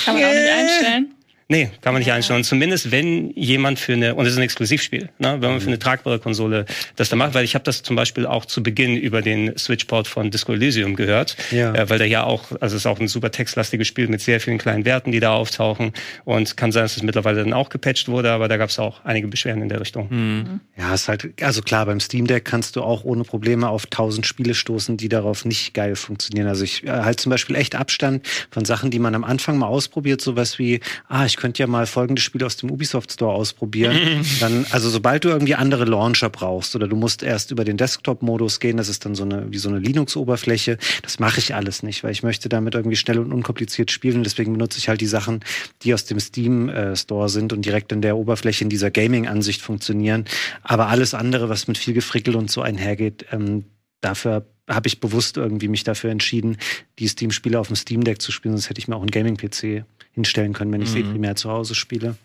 Kann 0.04 0.14
man 0.14 0.24
auch 0.24 0.28
nicht 0.28 0.50
einstellen. 0.50 1.13
Nee, 1.48 1.70
kann 1.82 1.92
man 1.92 2.00
nicht 2.00 2.10
einstellen. 2.10 2.42
Zumindest 2.42 2.90
wenn 2.90 3.30
jemand 3.32 3.78
für 3.78 3.92
eine, 3.92 4.14
und 4.14 4.24
es 4.24 4.32
ist 4.32 4.38
ein 4.38 4.42
Exklusivspiel, 4.44 5.10
ne, 5.18 5.36
wenn 5.40 5.50
man 5.50 5.60
für 5.60 5.66
eine 5.68 5.78
tragbare 5.78 6.18
Konsole 6.18 6.64
das 6.96 7.10
da 7.10 7.16
macht, 7.16 7.34
weil 7.34 7.44
ich 7.44 7.54
habe 7.54 7.64
das 7.64 7.82
zum 7.82 7.96
Beispiel 7.96 8.24
auch 8.26 8.46
zu 8.46 8.62
Beginn 8.62 8.96
über 8.96 9.20
den 9.20 9.56
Switchport 9.58 10.08
von 10.08 10.30
Disco 10.30 10.52
Elysium 10.54 10.96
gehört, 10.96 11.36
Ja. 11.50 11.74
äh, 11.74 11.90
weil 11.90 11.98
der 11.98 12.06
ja 12.06 12.24
auch, 12.24 12.50
also 12.60 12.76
es 12.76 12.82
ist 12.82 12.86
auch 12.86 12.98
ein 12.98 13.08
super 13.08 13.30
textlastiges 13.30 13.86
Spiel 13.86 14.08
mit 14.08 14.22
sehr 14.22 14.40
vielen 14.40 14.56
kleinen 14.56 14.86
Werten, 14.86 15.12
die 15.12 15.20
da 15.20 15.32
auftauchen 15.34 15.92
und 16.24 16.56
kann 16.56 16.72
sein, 16.72 16.84
dass 16.84 16.96
es 16.96 17.02
mittlerweile 17.02 17.44
dann 17.44 17.52
auch 17.52 17.68
gepatcht 17.68 18.08
wurde, 18.08 18.30
aber 18.30 18.48
da 18.48 18.56
gab 18.56 18.70
es 18.70 18.78
auch 18.78 19.04
einige 19.04 19.28
Beschwerden 19.28 19.62
in 19.62 19.68
der 19.68 19.80
Richtung. 19.80 20.08
Hm. 20.08 20.60
Ja, 20.78 20.94
ist 20.94 21.08
halt, 21.08 21.28
also 21.42 21.60
klar, 21.60 21.84
beim 21.84 22.00
Steam 22.00 22.26
Deck 22.26 22.46
kannst 22.46 22.76
du 22.76 22.82
auch 22.82 23.04
ohne 23.04 23.24
Probleme 23.24 23.68
auf 23.68 23.84
tausend 23.86 24.26
Spiele 24.26 24.54
stoßen, 24.54 24.96
die 24.96 25.10
darauf 25.10 25.44
nicht 25.44 25.74
geil 25.74 25.94
funktionieren. 25.94 26.46
Also 26.48 26.64
ich 26.64 26.84
äh, 26.84 26.90
halt 26.90 27.20
zum 27.20 27.28
Beispiel 27.28 27.54
echt 27.56 27.74
Abstand 27.74 28.26
von 28.50 28.64
Sachen, 28.64 28.90
die 28.90 28.98
man 28.98 29.14
am 29.14 29.24
Anfang 29.24 29.58
mal 29.58 29.66
ausprobiert, 29.66 30.22
sowas 30.22 30.58
wie, 30.58 30.80
ah, 31.08 31.26
ich 31.26 31.33
könnte 31.36 31.62
ja 31.62 31.66
mal 31.66 31.86
folgende 31.86 32.20
Spiele 32.20 32.46
aus 32.46 32.56
dem 32.56 32.70
Ubisoft 32.70 33.12
Store 33.12 33.34
ausprobieren. 33.34 34.24
dann, 34.40 34.66
also 34.70 34.88
sobald 34.88 35.24
du 35.24 35.28
irgendwie 35.28 35.54
andere 35.54 35.84
Launcher 35.84 36.30
brauchst 36.30 36.74
oder 36.76 36.88
du 36.88 36.96
musst 36.96 37.22
erst 37.22 37.50
über 37.50 37.64
den 37.64 37.76
Desktop-Modus 37.76 38.60
gehen, 38.60 38.76
das 38.76 38.88
ist 38.88 39.04
dann 39.04 39.14
so 39.14 39.24
eine, 39.24 39.50
wie 39.52 39.58
so 39.58 39.68
eine 39.68 39.78
Linux-Oberfläche, 39.78 40.78
das 41.02 41.18
mache 41.18 41.38
ich 41.38 41.54
alles 41.54 41.82
nicht, 41.82 42.04
weil 42.04 42.12
ich 42.12 42.22
möchte 42.22 42.48
damit 42.48 42.74
irgendwie 42.74 42.96
schnell 42.96 43.18
und 43.18 43.32
unkompliziert 43.32 43.90
spielen. 43.90 44.22
Deswegen 44.22 44.52
benutze 44.52 44.78
ich 44.78 44.88
halt 44.88 45.00
die 45.00 45.06
Sachen, 45.06 45.40
die 45.82 45.94
aus 45.94 46.04
dem 46.04 46.20
Steam 46.20 46.68
äh, 46.68 46.96
Store 46.96 47.28
sind 47.28 47.52
und 47.52 47.64
direkt 47.64 47.92
in 47.92 48.02
der 48.02 48.16
Oberfläche 48.16 48.64
in 48.64 48.70
dieser 48.70 48.90
Gaming-Ansicht 48.90 49.62
funktionieren. 49.62 50.24
Aber 50.62 50.88
alles 50.88 51.14
andere, 51.14 51.48
was 51.48 51.68
mit 51.68 51.78
viel 51.78 51.94
Gefrickel 51.94 52.36
und 52.36 52.50
so 52.50 52.62
einhergeht, 52.62 53.26
ähm, 53.32 53.64
dafür 54.00 54.46
habe 54.68 54.88
ich 54.88 55.00
bewusst 55.00 55.36
irgendwie 55.36 55.68
mich 55.68 55.84
dafür 55.84 56.10
entschieden, 56.10 56.56
die 56.98 57.08
Steam-Spiele 57.08 57.58
auf 57.58 57.66
dem 57.68 57.76
Steam 57.76 58.02
Deck 58.04 58.22
zu 58.22 58.32
spielen, 58.32 58.54
sonst 58.54 58.70
hätte 58.70 58.78
ich 58.78 58.88
mir 58.88 58.96
auch 58.96 59.02
einen 59.02 59.10
Gaming-PC 59.10 59.84
hinstellen 60.12 60.52
können, 60.52 60.72
wenn 60.72 60.82
ich 60.82 60.90
sie 60.90 61.02
Mhm. 61.02 61.12
primär 61.12 61.36
zu 61.36 61.50
Hause 61.50 61.74
spiele. 61.74 62.16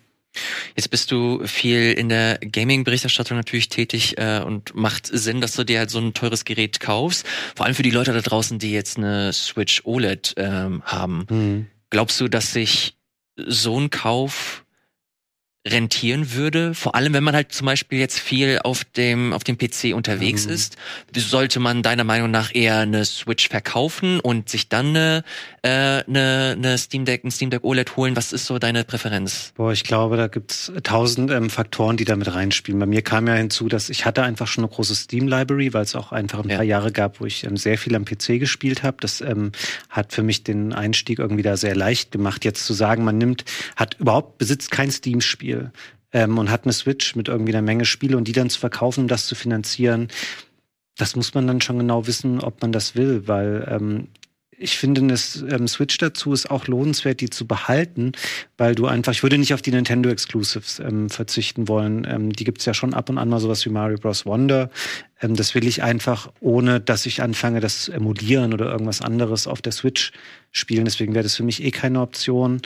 Jetzt 0.76 0.90
bist 0.90 1.10
du 1.10 1.44
viel 1.46 1.92
in 1.92 2.08
der 2.08 2.38
Gaming-Berichterstattung 2.38 3.36
natürlich 3.36 3.68
tätig 3.68 4.16
äh, 4.16 4.40
und 4.40 4.74
macht 4.76 5.08
Sinn, 5.12 5.40
dass 5.40 5.54
du 5.54 5.64
dir 5.64 5.80
halt 5.80 5.90
so 5.90 5.98
ein 5.98 6.14
teures 6.14 6.44
Gerät 6.44 6.78
kaufst. 6.78 7.26
Vor 7.56 7.66
allem 7.66 7.74
für 7.74 7.82
die 7.82 7.90
Leute 7.90 8.12
da 8.12 8.20
draußen, 8.20 8.60
die 8.60 8.70
jetzt 8.70 8.96
eine 8.96 9.32
Switch 9.32 9.82
OLED 9.84 10.34
ähm, 10.36 10.82
haben. 10.84 11.26
Mhm. 11.28 11.66
Glaubst 11.90 12.20
du, 12.20 12.28
dass 12.28 12.52
sich 12.52 12.96
so 13.36 13.78
ein 13.80 13.90
Kauf 13.90 14.64
rentieren 15.68 16.32
würde? 16.32 16.72
Vor 16.74 16.94
allem, 16.94 17.12
wenn 17.12 17.22
man 17.22 17.34
halt 17.34 17.52
zum 17.52 17.66
Beispiel 17.66 17.98
jetzt 17.98 18.18
viel 18.18 18.60
auf 18.64 18.82
dem, 18.84 19.34
auf 19.34 19.44
dem 19.44 19.58
PC 19.58 19.94
unterwegs 19.94 20.46
Mhm. 20.46 20.52
ist. 20.52 20.76
Sollte 21.14 21.60
man 21.60 21.82
deiner 21.82 22.04
Meinung 22.04 22.30
nach 22.30 22.54
eher 22.54 22.78
eine 22.78 23.04
Switch 23.04 23.48
verkaufen 23.50 24.20
und 24.20 24.48
sich 24.48 24.70
dann 24.70 24.88
eine, 24.88 25.22
äh, 25.62 25.68
eine, 25.68 26.54
eine 26.56 26.78
Steam 26.78 27.04
Deck, 27.04 27.24
ein 27.24 27.30
Steam 27.30 27.50
Deck 27.50 27.62
OLED 27.62 27.96
holen? 27.96 28.16
Was 28.16 28.32
ist 28.32 28.46
so 28.46 28.58
deine 28.58 28.84
Präferenz? 28.84 29.52
Boah, 29.54 29.70
ich 29.72 29.84
glaube, 29.84 30.16
da 30.16 30.28
gibt's 30.28 30.72
tausend 30.82 31.30
ähm, 31.30 31.50
Faktoren, 31.50 31.98
die 31.98 32.06
da 32.06 32.16
mit 32.16 32.32
reinspielen. 32.32 32.80
Bei 32.80 32.86
mir 32.86 33.02
kam 33.02 33.26
ja 33.26 33.34
hinzu, 33.34 33.68
dass 33.68 33.90
ich 33.90 34.06
hatte 34.06 34.22
einfach 34.22 34.46
schon 34.46 34.64
eine 34.64 34.72
große 34.72 34.94
Steam-Library, 34.94 35.74
weil 35.74 35.82
es 35.82 35.94
auch 35.94 36.12
einfach 36.12 36.42
ein 36.42 36.48
Ja. 36.48 36.56
paar 36.56 36.64
Jahre 36.64 36.90
gab, 36.90 37.20
wo 37.20 37.26
ich 37.26 37.44
ähm, 37.44 37.58
sehr 37.58 37.76
viel 37.76 37.94
am 37.94 38.06
PC 38.06 38.38
gespielt 38.40 38.82
habe. 38.82 38.96
Das 39.00 39.20
ähm, 39.20 39.52
hat 39.90 40.14
für 40.14 40.22
mich 40.22 40.42
den 40.42 40.72
Einstieg 40.72 41.18
irgendwie 41.18 41.42
da 41.42 41.58
sehr 41.58 41.76
leicht 41.76 42.12
gemacht. 42.12 42.46
Jetzt 42.46 42.64
zu 42.64 42.72
sagen, 42.72 43.04
man 43.04 43.18
nimmt, 43.18 43.44
hat 43.76 43.96
überhaupt 44.00 44.38
besitzt 44.38 44.70
kein 44.70 44.90
Steam-Spiel 44.90 45.49
ähm, 46.12 46.38
und 46.38 46.50
hat 46.50 46.64
eine 46.64 46.72
Switch 46.72 47.14
mit 47.16 47.28
irgendwie 47.28 47.52
einer 47.52 47.62
Menge 47.62 47.84
Spiele 47.84 48.16
und 48.16 48.26
die 48.28 48.32
dann 48.32 48.50
zu 48.50 48.58
verkaufen, 48.58 49.02
um 49.02 49.08
das 49.08 49.26
zu 49.26 49.34
finanzieren, 49.34 50.08
das 50.96 51.16
muss 51.16 51.34
man 51.34 51.46
dann 51.46 51.60
schon 51.60 51.78
genau 51.78 52.06
wissen, 52.06 52.40
ob 52.40 52.60
man 52.62 52.72
das 52.72 52.94
will, 52.94 53.26
weil 53.26 53.66
ähm, 53.70 54.08
ich 54.60 54.76
finde, 54.76 55.00
eine 55.00 55.14
ähm, 55.54 55.66
Switch 55.66 55.96
dazu 55.96 56.34
ist 56.34 56.50
auch 56.50 56.66
lohnenswert, 56.66 57.22
die 57.22 57.30
zu 57.30 57.46
behalten, 57.46 58.12
weil 58.58 58.74
du 58.74 58.86
einfach, 58.86 59.12
ich 59.12 59.22
würde 59.22 59.38
nicht 59.38 59.54
auf 59.54 59.62
die 59.62 59.70
Nintendo 59.70 60.10
Exclusives 60.10 60.78
ähm, 60.80 61.08
verzichten 61.08 61.66
wollen. 61.66 62.06
Ähm, 62.08 62.30
die 62.30 62.44
gibt's 62.44 62.66
ja 62.66 62.74
schon 62.74 62.92
ab 62.92 63.08
und 63.08 63.16
an 63.16 63.30
mal 63.30 63.40
sowas 63.40 63.64
wie 63.64 63.70
Mario 63.70 63.96
Bros. 63.96 64.26
Wonder. 64.26 64.70
Ähm, 65.22 65.34
das 65.34 65.54
will 65.54 65.66
ich 65.66 65.82
einfach, 65.82 66.30
ohne 66.40 66.78
dass 66.78 67.06
ich 67.06 67.22
anfange, 67.22 67.60
das 67.60 67.84
zu 67.84 67.92
emulieren 67.92 68.52
oder 68.52 68.70
irgendwas 68.70 69.00
anderes 69.00 69.46
auf 69.46 69.62
der 69.62 69.72
Switch 69.72 70.12
spielen. 70.52 70.84
Deswegen 70.84 71.14
wäre 71.14 71.22
das 71.22 71.36
für 71.36 71.42
mich 71.42 71.64
eh 71.64 71.70
keine 71.70 72.02
Option. 72.02 72.60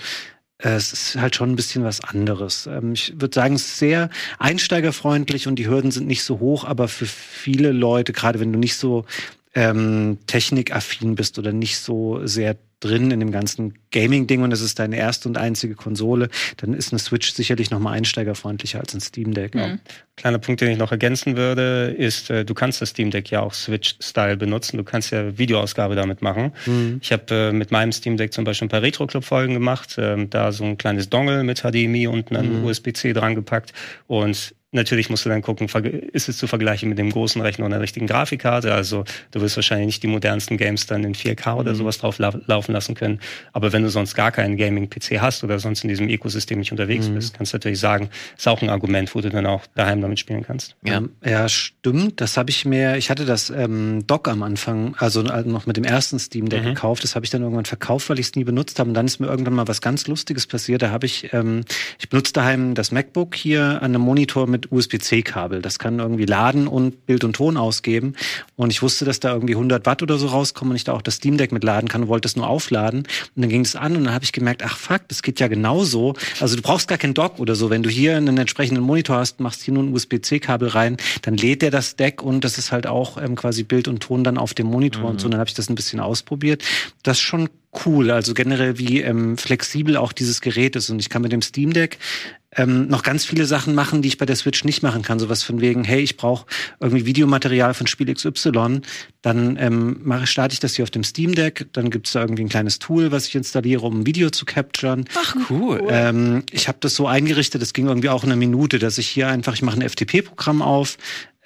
Äh, 0.65 0.71
Es 0.75 0.93
ist 0.93 1.17
halt 1.17 1.37
schon 1.37 1.51
ein 1.51 1.57
bisschen 1.57 1.85
was 1.85 2.01
anderes. 2.03 2.67
Ähm, 2.67 2.93
Ich 2.93 3.13
würde 3.21 3.35
sagen, 3.35 3.55
es 3.55 3.67
ist 3.67 3.79
sehr 3.79 4.11
einsteigerfreundlich 4.39 5.47
und 5.47 5.57
die 5.57 5.69
Hürden 5.69 5.91
sind 5.91 6.07
nicht 6.07 6.25
so 6.25 6.41
hoch, 6.41 6.65
aber 6.65 6.89
für 6.89 7.07
viele 7.07 7.73
Leute, 7.73 8.13
gerade 8.13 8.41
wenn 8.41 8.53
du 8.53 8.59
nicht 8.59 8.77
so 8.77 9.05
ähm, 9.55 10.19
technikaffin 10.27 11.15
bist 11.15 11.39
oder 11.39 11.53
nicht 11.53 11.79
so 11.79 12.27
sehr 12.27 12.57
drin 12.81 13.11
in 13.11 13.21
dem 13.21 13.31
ganzen 13.33 13.75
Gaming-Ding 13.91 14.43
und 14.43 14.53
es 14.53 14.61
ist 14.61 14.79
deine 14.79 14.97
erste 14.97 15.29
und 15.29 15.37
einzige 15.39 15.75
Konsole, 15.75 16.29
dann 16.59 16.75
ist 16.75 16.93
eine 16.93 16.99
Switch 16.99 17.33
sicherlich 17.33 17.71
noch 17.71 17.79
mal 17.79 17.93
einsteigerfreundlicher 17.93 18.81
als 18.81 18.95
ein 18.95 19.01
Steam 19.01 19.35
Deck. 19.35 19.55
Mhm. 19.55 19.81
Kleiner 20.17 20.39
Punkt, 20.39 20.61
den 20.61 20.71
ich 20.71 20.79
noch 20.79 20.93
ergänzen 20.93 21.37
würde, 21.37 21.95
ist, 21.97 22.31
äh, 22.31 22.45
du 22.45 22.55
kannst 22.55 22.81
das 22.81 22.91
Steam 22.91 23.11
Deck 23.11 23.31
ja 23.31 23.41
auch 23.41 23.55
Switch-Style 23.55 24.37
benutzen. 24.37 24.77
Du 24.77 24.85
kannst 24.85 25.11
ja 25.11 25.37
Videoausgabe 25.39 25.95
damit 25.95 26.23
machen. 26.23 26.53
Mhm. 26.67 26.99
Ich 27.03 27.13
habe 27.13 27.35
äh, 27.35 27.53
mit 27.53 27.71
meinem 27.71 27.93
Steam 27.93 28.17
Deck 28.17 28.33
zum 28.33 28.45
Beispiel 28.45 28.67
ein 28.67 28.71
paar 28.71 28.83
Retro-Club-Folgen 28.83 29.55
gemacht, 29.55 29.97
ähm, 29.99 30.31
da 30.31 30.53
so 30.53 30.65
ein 30.65 30.79
kleines 30.79 31.09
Dongle 31.09 31.43
mit 31.45 31.63
HDMI 31.63 32.07
unten 32.07 32.37
an 32.37 32.61
Mhm. 32.61 32.65
USB-C 32.65 33.13
dran 33.13 33.35
gepackt 33.35 33.73
und 34.07 34.55
Natürlich 34.75 35.09
musst 35.09 35.25
du 35.25 35.29
dann 35.31 35.41
gucken, 35.41 35.69
ist 36.13 36.29
es 36.29 36.37
zu 36.37 36.47
vergleichen 36.47 36.89
mit 36.89 36.99
dem 36.99 37.11
großen 37.11 37.41
Rechner 37.41 37.65
und 37.65 37.73
einer 37.73 37.81
richtigen 37.83 38.07
Grafikkarte. 38.07 38.75
Also 38.75 39.05
du 39.31 39.41
wirst 39.41 39.57
wahrscheinlich 39.57 39.87
nicht 39.87 40.03
die 40.03 40.09
modernsten 40.09 40.57
Games 40.57 40.87
dann 40.87 41.05
in 41.05 41.15
4K 41.15 41.55
oder 41.57 41.73
Mhm. 41.73 41.77
sowas 41.77 41.99
drauf 41.99 42.19
lau 42.19 42.33
laufen 42.47 42.73
lassen 42.73 42.95
können. 42.95 43.21
Aber 43.53 43.73
wenn 43.73 43.83
du 43.83 43.89
sonst 43.89 44.15
gar 44.15 44.33
keinen 44.33 44.57
Gaming-PC 44.57 45.21
hast 45.21 45.45
oder 45.45 45.59
sonst 45.59 45.85
in 45.85 45.89
diesem 45.89 46.09
Ökosystem 46.09 46.59
nicht 46.59 46.73
unterwegs 46.73 47.09
Mhm. 47.09 47.15
bist, 47.15 47.35
kannst 47.37 47.53
du 47.53 47.57
natürlich 47.57 47.79
sagen, 47.81 48.11
ist 48.37 48.49
auch 48.49 48.61
ein 48.63 48.69
Argument, 48.69 49.15
wo 49.15 49.21
du 49.21 49.31
dann 49.31 49.47
auch 49.47 49.63
daheim 49.75 50.01
damit 50.01 50.19
spielen 50.19 50.43
kannst. 50.43 50.77
Ja. 50.85 50.97
Ähm, 50.99 51.11
ja, 51.25 51.49
stimmt. 51.49 52.21
Das 52.21 52.37
habe 52.37 52.51
ich 52.51 52.65
mir, 52.65 52.97
ich 52.97 53.11
hatte 53.11 53.25
das 53.25 53.51
ähm, 53.51 54.05
Dock 54.07 54.27
am 54.29 54.43
Anfang, 54.43 54.95
also 54.99 55.23
äh, 55.23 55.43
noch 55.43 55.67
mit 55.67 55.77
dem 55.77 55.85
ersten 55.85 56.19
Steam 56.19 56.49
Deck 56.49 56.63
Mhm. 56.65 56.69
gekauft. 56.75 57.05
Das 57.05 57.15
habe 57.15 57.25
ich 57.25 57.31
dann 57.31 57.43
irgendwann 57.43 57.65
verkauft, 57.65 58.09
weil 58.11 58.19
ich 58.19 58.27
es 58.27 58.35
nie 58.35 58.45
benutzt 58.45 58.79
habe. 58.81 58.89
Und 58.91 58.95
dann 58.95 59.07
ist 59.07 59.21
mir 59.21 59.27
irgendwann 59.29 59.55
mal 59.55 59.69
was 59.69 59.81
ganz 59.81 60.07
Lustiges 60.09 60.47
passiert. 60.47 60.83
Da 60.83 60.91
habe 60.91 61.07
ich, 61.07 61.33
ähm, 61.33 61.65
ich 62.01 62.09
benutze 62.09 62.33
daheim 62.33 62.75
das 62.75 62.91
MacBook 62.91 63.35
hier 63.37 63.63
an 63.83 63.95
einem 63.95 64.01
Monitor 64.01 64.47
mit 64.47 64.64
USB-C-Kabel. 64.71 65.63
Das 65.63 65.79
kann 65.79 65.99
irgendwie 65.99 66.27
laden 66.27 66.67
und 66.67 67.07
Bild 67.07 67.25
und 67.25 67.35
Ton 67.35 67.57
ausgeben. 67.57 68.15
Und 68.57 68.71
ich 68.71 68.83
wusste, 68.83 69.05
dass 69.05 69.21
da 69.21 69.33
irgendwie 69.33 69.55
100 69.55 69.87
Watt 69.87 70.03
oder 70.03 70.19
so 70.19 70.27
rauskommen 70.27 70.73
und 70.73 70.77
ich 70.77 70.85
da 70.85 70.93
auch 70.93 71.03
das 71.03 71.17
Steam 71.17 71.37
Deck 71.37 71.53
mit 71.53 71.65
laden 71.65 71.89
kann 71.89 72.03
und 72.03 72.09
wollte 72.09 72.27
es 72.27 72.37
nur 72.37 72.47
aufladen. 72.47 73.01
Und 73.01 73.43
dann 73.43 73.49
ging 73.49 73.63
es 73.63 73.77
an 73.77 73.97
und 73.97 74.05
dann 74.05 74.15
habe 74.15 74.25
ich 74.25 74.33
gemerkt, 74.33 74.63
ach 74.65 74.77
fuck, 74.77 75.03
das 75.09 75.23
geht 75.23 75.41
ja 75.41 75.49
genauso. 75.49 76.15
Also 76.41 76.57
du 76.57 76.63
brauchst 76.63 76.89
gar 76.89 76.99
kein 76.99 77.15
Dock 77.15 77.39
oder 77.39 77.55
so. 77.55 77.71
Wenn 77.71 77.83
du 77.83 77.91
hier 77.91 78.17
einen 78.17 78.39
entsprechenden 78.39 78.83
Monitor 78.83 79.17
hast, 79.17 79.41
machst 79.41 79.63
hier 79.63 79.75
nur 79.75 79.83
ein 79.83 79.93
USB-C-Kabel 79.93 80.69
rein, 80.69 80.97
dann 81.23 81.37
lädt 81.37 81.63
der 81.63 81.71
das 81.71 81.97
Deck 81.97 82.23
und 82.23 82.45
das 82.45 82.59
ist 82.59 82.73
halt 82.73 82.87
auch 82.87 83.21
ähm, 83.21 83.37
quasi 83.37 83.63
Bild 83.63 83.89
und 83.89 84.01
Ton 84.01 84.25
dann 84.25 84.39
auf 84.39 84.55
dem 84.55 84.67
Monitor 84.67 85.05
und 85.11 85.21
so. 85.21 85.27
Und 85.27 85.33
dann 85.33 85.41
habe 85.41 85.49
ich 85.49 85.55
das 85.55 85.69
ein 85.69 85.75
bisschen 85.75 86.01
ausprobiert. 86.01 86.63
Das 87.03 87.19
ist 87.19 87.23
schon 87.23 87.49
cool. 87.85 88.11
Also 88.11 88.35
generell, 88.35 88.79
wie 88.79 89.01
ähm, 89.01 89.37
flexibel 89.37 89.97
auch 89.97 90.13
dieses 90.13 90.41
Gerät 90.41 90.77
ist. 90.77 90.91
Und 90.91 90.99
ich 91.01 91.09
kann 91.09 91.23
mit 91.23 91.33
dem 91.33 91.43
Steam 91.43 91.73
Deck 91.73 91.99
ähm, 92.57 92.89
noch 92.89 93.03
ganz 93.03 93.25
viele 93.25 93.47
Sachen 93.47 93.75
machen, 93.75 94.03
die 94.03 94.09
ich 94.09 94.19
bei 94.19 94.27
der 94.27 94.37
Switch 94.37 94.65
nicht 94.65 94.83
machen 94.83 95.03
kann. 95.03 95.19
Sowas 95.19 95.43
von 95.43 95.61
wegen, 95.61 95.85
hey, 95.85 96.01
ich 96.01 96.17
brauche 96.17 96.47
irgendwie 96.81 97.07
Videomaterial 97.07 97.75
von 97.75 97.87
Spiel 97.87 98.13
XY. 98.13 98.81
Dann 99.23 99.57
ähm, 99.59 100.01
mache, 100.03 100.27
starte 100.27 100.53
ich 100.53 100.61
das 100.61 100.77
hier 100.77 100.83
auf 100.83 100.91
dem 100.91 101.05
Steam 101.05 101.35
Deck. 101.35 101.67
Dann 101.73 101.91
gibt's 101.91 102.13
da 102.13 102.21
irgendwie 102.21 102.45
ein 102.45 102.49
kleines 102.49 102.79
Tool, 102.79 103.13
was 103.13 103.27
ich 103.27 103.35
installiere, 103.35 103.83
um 103.83 104.01
ein 104.01 104.07
Video 104.07 104.31
zu 104.31 104.45
capturen. 104.45 105.07
Ach, 105.17 105.37
cool. 105.51 105.83
Ähm, 105.89 106.43
ich 106.51 106.69
habe 106.69 106.79
das 106.81 106.95
so 106.95 107.07
eingerichtet, 107.07 107.63
das 107.63 107.73
ging 107.73 107.87
irgendwie 107.87 108.09
auch 108.09 108.25
in 108.25 108.31
einer 108.31 108.39
Minute, 108.39 108.79
dass 108.79 108.99
ich 108.99 109.09
hier 109.09 109.29
einfach, 109.29 109.55
ich 109.55 109.63
mache 109.63 109.81
ein 109.81 109.89
FTP-Programm 109.89 110.63
auf, 110.63 110.97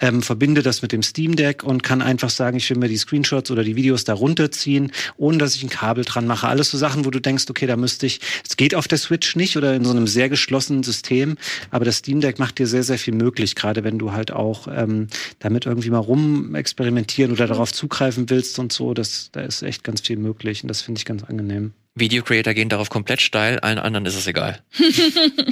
ähm, 0.01 0.23
verbinde 0.23 0.63
das 0.63 0.83
mit 0.83 0.93
dem 0.93 1.03
Steam 1.03 1.37
Deck 1.37 1.63
und 1.63 1.83
kann 1.83 2.03
einfach 2.03 2.31
sagen, 2.31 2.57
ich 2.57 2.69
will 2.71 2.79
mir 2.79 2.89
die 2.89 2.97
Screenshots 2.97 3.51
oder 3.51 3.65
die 3.65 3.77
Videos 3.77 4.05
da 4.05 4.15
runterziehen, 4.15 4.93
ohne 5.17 5.39
dass 5.39 5.55
ich 5.55 5.63
ein 5.63 5.71
Kabel 5.71 6.05
dran 6.05 6.27
mache. 6.27 6.49
Alles 6.49 6.71
so 6.71 6.79
Sachen, 6.79 7.05
wo 7.05 7.11
du 7.11 7.21
denkst, 7.21 7.45
okay, 7.49 7.67
da 7.67 7.77
müsste 7.77 8.07
ich, 8.07 8.21
es 8.49 8.57
geht 8.57 8.75
auf 8.75 8.89
der 8.89 8.99
Switch 8.99 9.37
nicht 9.37 9.57
oder 9.57 9.75
in 9.75 9.85
so 9.85 9.91
einem 9.91 10.07
sehr 10.07 10.29
geschlossenen 10.29 10.83
System, 10.83 11.37
aber 11.71 11.85
das 11.85 11.97
Steam 11.99 12.21
Deck 12.21 12.39
macht 12.39 12.59
dir 12.59 12.67
sehr, 12.67 12.83
sehr 12.83 12.99
viel 12.99 13.15
möglich, 13.15 13.55
gerade 13.55 13.85
wenn 13.85 13.99
du 13.99 14.13
halt 14.13 14.31
auch 14.31 14.69
ähm, 14.71 15.09
damit 15.39 15.67
irgendwie 15.67 15.91
mal 15.91 15.99
rum 15.99 16.55
experimentieren 16.55 17.33
oder 17.33 17.47
darauf 17.47 17.73
zugreifen 17.73 18.31
willst 18.31 18.59
und 18.59 18.73
so, 18.73 18.95
das, 18.95 19.31
da 19.33 19.41
ist 19.41 19.63
echt 19.63 19.85
ganz 19.85 20.01
viel 20.01 20.17
möglich 20.17 20.63
und 20.63 20.69
das 20.69 20.83
finde 20.83 20.99
ich 20.99 21.05
ganz 21.05 21.25
angenehm. 21.25 21.73
Video 22.01 22.23
Creator 22.23 22.55
gehen 22.55 22.69
darauf 22.69 22.91
komplett 22.91 23.21
steil, 23.21 23.59
allen 23.61 23.79
anderen 23.79 24.07
ist 24.07 24.17
es 24.17 24.27
egal. 24.27 24.63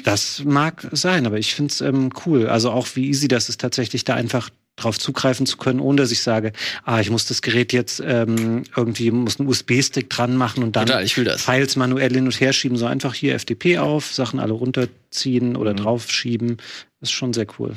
Das 0.05 0.43
mag 0.45 0.87
sein, 0.93 1.27
aber 1.27 1.39
ich 1.39 1.55
find's 1.55 1.81
ähm, 1.81 2.11
cool. 2.25 2.47
Also 2.47 2.71
auch 2.71 2.87
wie 2.95 3.09
easy 3.09 3.29
das 3.29 3.49
ist, 3.49 3.61
tatsächlich 3.61 4.05
da 4.05 4.15
einfach 4.15 4.51
drauf 4.77 4.99
zugreifen 4.99 5.47
zu 5.47 5.57
können, 5.57 5.81
ohne 5.81 6.03
dass 6.03 6.13
ich 6.13 6.21
sage, 6.21 6.53
ah, 6.85 7.01
ich 7.01 7.11
muss 7.11 7.27
das 7.27 7.43
Gerät 7.43 7.73
jetzt 7.73 8.03
ähm, 8.05 8.65
irgendwie, 8.77 9.11
muss 9.11 9.41
einen 9.41 9.49
USB-Stick 9.49 10.09
dran 10.11 10.37
machen 10.37 10.63
und 10.63 10.77
dann 10.77 10.87
Total. 10.87 11.39
Files 11.39 11.77
manuell 11.77 12.13
hin 12.13 12.27
und 12.27 12.39
her 12.41 12.53
schieben, 12.53 12.77
so 12.77 12.87
einfach 12.87 13.15
hier 13.15 13.39
FTP 13.39 13.79
auf, 13.79 14.13
Sachen 14.13 14.39
alle 14.39 14.53
runterziehen 14.53 15.57
oder 15.57 15.73
Mhm. 15.73 15.77
draufschieben. 15.79 16.57
Das 17.01 17.11
ist 17.11 17.13
schon 17.17 17.33
sehr 17.33 17.47
cool. 17.59 17.75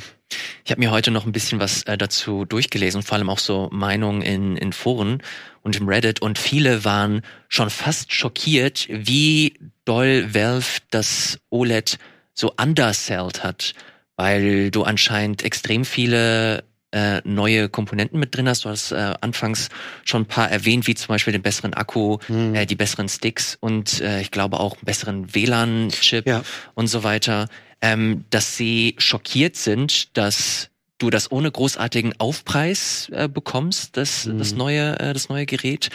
Ich 0.63 0.71
habe 0.71 0.79
mir 0.79 0.91
heute 0.91 1.09
noch 1.11 1.25
ein 1.25 1.31
bisschen 1.31 1.59
was 1.59 1.83
äh, 1.83 1.97
dazu 1.97 2.45
durchgelesen, 2.45 3.01
vor 3.01 3.17
allem 3.17 3.29
auch 3.29 3.39
so 3.39 3.69
Meinungen 3.71 4.21
in, 4.21 4.57
in 4.57 4.73
Foren 4.73 5.23
und 5.63 5.75
im 5.77 5.87
Reddit 5.87 6.21
und 6.21 6.37
viele 6.37 6.85
waren 6.85 7.21
schon 7.47 7.69
fast 7.69 8.13
schockiert, 8.13 8.87
wie 8.89 9.53
doll 9.85 10.27
Valve 10.33 10.79
das 10.91 11.39
OLED 11.49 11.97
so 12.33 12.53
undersellt 12.61 13.43
hat, 13.43 13.73
weil 14.17 14.69
du 14.69 14.83
anscheinend 14.83 15.43
extrem 15.43 15.83
viele 15.85 16.63
äh, 16.91 17.21
neue 17.23 17.69
Komponenten 17.69 18.19
mit 18.19 18.35
drin 18.35 18.47
hast. 18.49 18.65
Du 18.65 18.69
hast 18.69 18.91
äh, 18.91 19.13
anfangs 19.21 19.69
schon 20.05 20.23
ein 20.23 20.25
paar 20.25 20.49
erwähnt, 20.49 20.87
wie 20.87 20.95
zum 20.95 21.07
Beispiel 21.09 21.33
den 21.33 21.41
besseren 21.43 21.73
Akku, 21.73 22.17
Hm. 22.27 22.55
äh, 22.55 22.65
die 22.65 22.75
besseren 22.75 23.07
Sticks 23.09 23.57
und 23.59 24.01
äh, 24.01 24.21
ich 24.21 24.31
glaube 24.31 24.59
auch 24.59 24.73
einen 24.75 24.85
besseren 24.85 25.33
WLAN-Chip 25.35 26.25
Ja. 26.27 26.43
und 26.73 26.87
so 26.87 27.03
weiter, 27.03 27.47
ähm, 27.81 28.25
dass 28.29 28.57
sie 28.57 28.95
schockiert 28.97 29.55
sind, 29.55 30.17
dass 30.17 30.69
du 30.97 31.09
das 31.09 31.31
ohne 31.31 31.49
großartigen 31.49 32.13
Aufpreis 32.19 33.07
äh, 33.13 33.29
bekommst, 33.29 33.95
das, 33.95 34.25
Mhm. 34.25 34.37
das 34.39 34.51
neue, 34.53 34.99
äh, 34.99 35.13
das 35.13 35.29
neue 35.29 35.45
Gerät. 35.45 35.89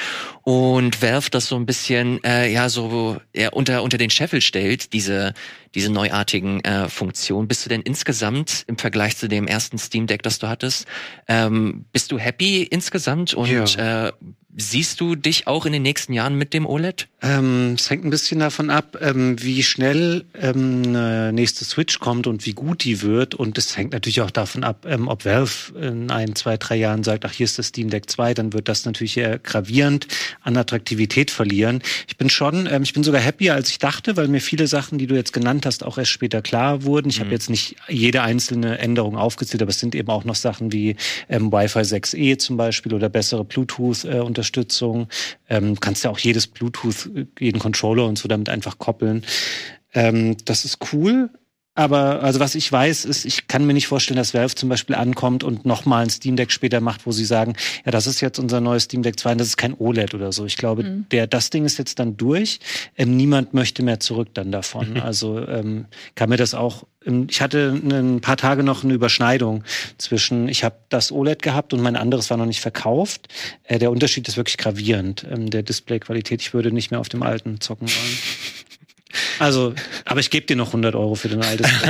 Und 0.45 1.03
Valve 1.03 1.29
das 1.31 1.47
so 1.47 1.57
ein 1.57 1.67
bisschen, 1.67 2.25
äh, 2.25 2.51
ja, 2.51 2.71
so 2.71 3.19
ja, 3.35 3.51
unter, 3.51 3.83
unter 3.83 3.99
den 3.99 4.09
Scheffel 4.09 4.41
stellt, 4.41 4.95
diese, 4.95 5.35
diese 5.75 5.91
neuartigen 5.91 6.61
äh, 6.61 6.89
Funktionen. 6.89 7.49
Bist 7.49 7.65
du 7.65 7.69
denn 7.69 7.83
insgesamt 7.83 8.65
im 8.67 8.79
Vergleich 8.79 9.17
zu 9.17 9.29
dem 9.29 9.47
ersten 9.47 9.79
Steam 9.79 10.07
Deck, 10.07 10.23
das 10.23 10.39
du 10.39 10.49
hattest, 10.49 10.87
ähm, 11.29 11.85
bist 11.93 12.13
du 12.13 12.19
happy 12.19 12.63
insgesamt 12.63 13.35
und 13.35 13.79
äh, 13.79 14.13
siehst 14.57 15.01
du 15.01 15.17
dich 15.17 15.47
auch 15.47 15.67
in 15.67 15.73
den 15.73 15.83
nächsten 15.83 16.13
Jahren 16.13 16.37
mit 16.37 16.55
dem 16.55 16.67
OLED? 16.67 17.09
Ähm, 17.23 17.75
es 17.77 17.91
hängt 17.91 18.05
ein 18.05 18.11
bisschen 18.11 18.39
davon 18.39 18.71
ab, 18.71 18.97
ähm, 19.01 19.43
wie 19.43 19.63
schnell 19.63 20.25
ähm, 20.41 20.83
eine 20.87 21.33
nächste 21.33 21.65
Switch 21.65 21.99
kommt 21.99 22.27
und 22.27 22.47
wie 22.47 22.53
gut 22.53 22.85
die 22.85 23.03
wird. 23.03 23.35
Und 23.35 23.59
es 23.59 23.77
hängt 23.77 23.93
natürlich 23.93 24.21
auch 24.21 24.31
davon 24.31 24.63
ab, 24.63 24.87
ähm, 24.89 25.09
ob 25.09 25.25
Valve 25.25 25.77
in 25.81 26.11
ein, 26.11 26.35
zwei, 26.37 26.57
drei 26.57 26.77
Jahren 26.77 27.03
sagt, 27.03 27.25
ach, 27.25 27.33
hier 27.33 27.45
ist 27.45 27.59
das 27.59 27.69
Steam 27.69 27.91
Deck 27.91 28.09
2, 28.09 28.35
dann 28.35 28.53
wird 28.53 28.69
das 28.69 28.85
natürlich 28.85 29.17
eher 29.17 29.39
gravierend 29.39 30.07
an 30.43 30.57
Attraktivität 30.57 31.31
verlieren. 31.31 31.83
Ich 32.07 32.17
bin 32.17 32.31
schon, 32.31 32.69
ähm, 32.71 32.83
ich 32.83 32.93
bin 32.93 33.03
sogar 33.03 33.25
happier, 33.25 33.55
als 33.55 33.71
ich 33.71 33.79
dachte, 33.79 34.17
weil 34.17 34.29
mir 34.29 34.41
viele 34.41 34.67
Sachen, 34.67 34.99
die 34.99 35.07
du 35.07 35.15
jetzt 35.17 35.33
genannt 35.33 35.64
hast, 35.67 35.85
auch 35.85 35.99
erst 35.99 36.11
später 36.11 36.43
klar 36.43 36.85
wurden. 36.85 37.09
Ich 37.09 37.21
habe 37.21 37.31
jetzt 37.31 37.51
nicht 37.51 37.77
jede 37.89 38.23
einzelne 38.23 38.79
Änderung 38.79 39.17
aufgezählt, 39.17 39.63
aber 39.63 39.71
es 39.71 39.81
sind 39.81 39.95
eben 39.95 40.09
auch 40.09 40.25
noch 40.25 40.35
Sachen 40.35 40.73
wie 40.73 40.97
ähm, 41.29 41.53
Wi-Fi 41.53 41.81
6E 41.81 42.39
zum 42.39 42.57
Beispiel 42.57 42.95
oder 42.95 43.09
bessere 43.09 43.45
Bluetooth-Unterstützung. 43.45 45.09
ähm, 45.49 45.79
kannst 45.81 46.05
ja 46.05 46.11
auch 46.11 46.19
jedes 46.19 46.47
Bluetooth, 46.47 47.11
äh, 47.15 47.27
jeden 47.39 47.59
Controller 47.59 48.07
und 48.07 48.19
so 48.19 48.29
damit 48.29 48.49
einfach 48.49 48.79
koppeln. 48.79 49.25
Ähm, 49.93 50.37
das 50.45 50.65
ist 50.65 50.79
cool. 50.93 51.31
Aber 51.77 52.23
also 52.23 52.39
was 52.39 52.55
ich 52.55 52.71
weiß, 52.71 53.05
ist, 53.05 53.25
ich 53.25 53.49
kann 53.49 53.67
mir 53.67 53.73
nicht 53.75 53.89
vorstellen, 53.89 54.17
dass 54.17 54.33
Valve 54.33 54.55
zum 54.55 54.69
Beispiel 54.69 54.95
ankommt 54.95 55.43
und 55.43 55.67
nochmal 55.67 56.05
ein 56.05 56.11
Steam 56.11 56.37
Deck 56.37 56.53
später 56.53 56.81
macht, 56.81 57.05
wo 57.05 57.11
sie 57.11 57.25
sagen, 57.25 57.55
ja, 57.85 57.91
das 57.91 58.07
ist 58.07 58.21
jetzt 58.21 58.39
unser 58.39 58.61
neues 58.61 58.85
Steam 58.85 59.03
Deck 59.03 59.19
2 59.19 59.33
und 59.33 59.39
das 59.39 59.49
ist 59.49 59.57
kein 59.57 59.75
OLED 59.77 60.15
oder 60.15 60.31
so. 60.33 60.45
Ich 60.47 60.57
glaube, 60.57 60.85
Mhm. 60.85 61.07
der, 61.11 61.27
das 61.27 61.51
Ding 61.51 61.65
ist 61.65 61.79
jetzt 61.79 61.99
dann 61.99 62.17
durch. 62.17 62.61
Ähm, 62.97 63.17
niemand 63.17 63.55
möchte 63.55 63.83
mehr 63.83 63.99
zurück 63.99 64.29
dann 64.35 64.53
davon. 64.53 64.97
Also 65.05 65.47
ähm, 65.47 65.87
kann 66.15 66.29
mir 66.29 66.37
das 66.37 66.55
auch. 66.55 66.85
ähm, 67.05 67.27
Ich 67.29 67.41
hatte 67.41 67.73
ein 67.85 68.21
paar 68.21 68.37
Tage 68.37 68.63
noch 68.63 68.85
eine 68.85 68.95
Überschneidung 68.95 69.65
zwischen, 69.99 70.49
ich 70.49 70.63
habe 70.63 70.77
das 70.91 71.11
OLED 71.11 71.43
gehabt 71.43 71.73
und 71.75 71.81
mein 71.83 71.97
anderes 71.97 72.31
war 72.31 72.37
noch 72.37 72.47
nicht 72.47 72.61
verkauft. 72.61 73.29
Äh, 73.65 73.81
der 73.81 73.91
Unterschied 73.91 74.29
ist 74.29 74.37
wirklich 74.37 74.59
gravierend, 74.59 75.27
ähm, 75.31 75.51
der 75.51 75.63
Displayqualität. 75.65 76.41
Ich 76.41 76.55
würde 76.55 76.71
nicht 76.71 76.93
mehr 76.93 77.01
auf 77.01 77.09
dem 77.09 77.23
alten 77.25 77.61
zocken 77.61 77.89
wollen. 77.89 78.19
Also, 79.39 79.75
aber 80.05 80.21
ich 80.21 80.31
gebe 80.31 80.47
dir 80.47 80.57
noch 80.57 80.69
100 80.69 80.95
Euro 80.95 81.15
für 81.15 81.29
den 81.29 81.43
altes. 81.43 81.71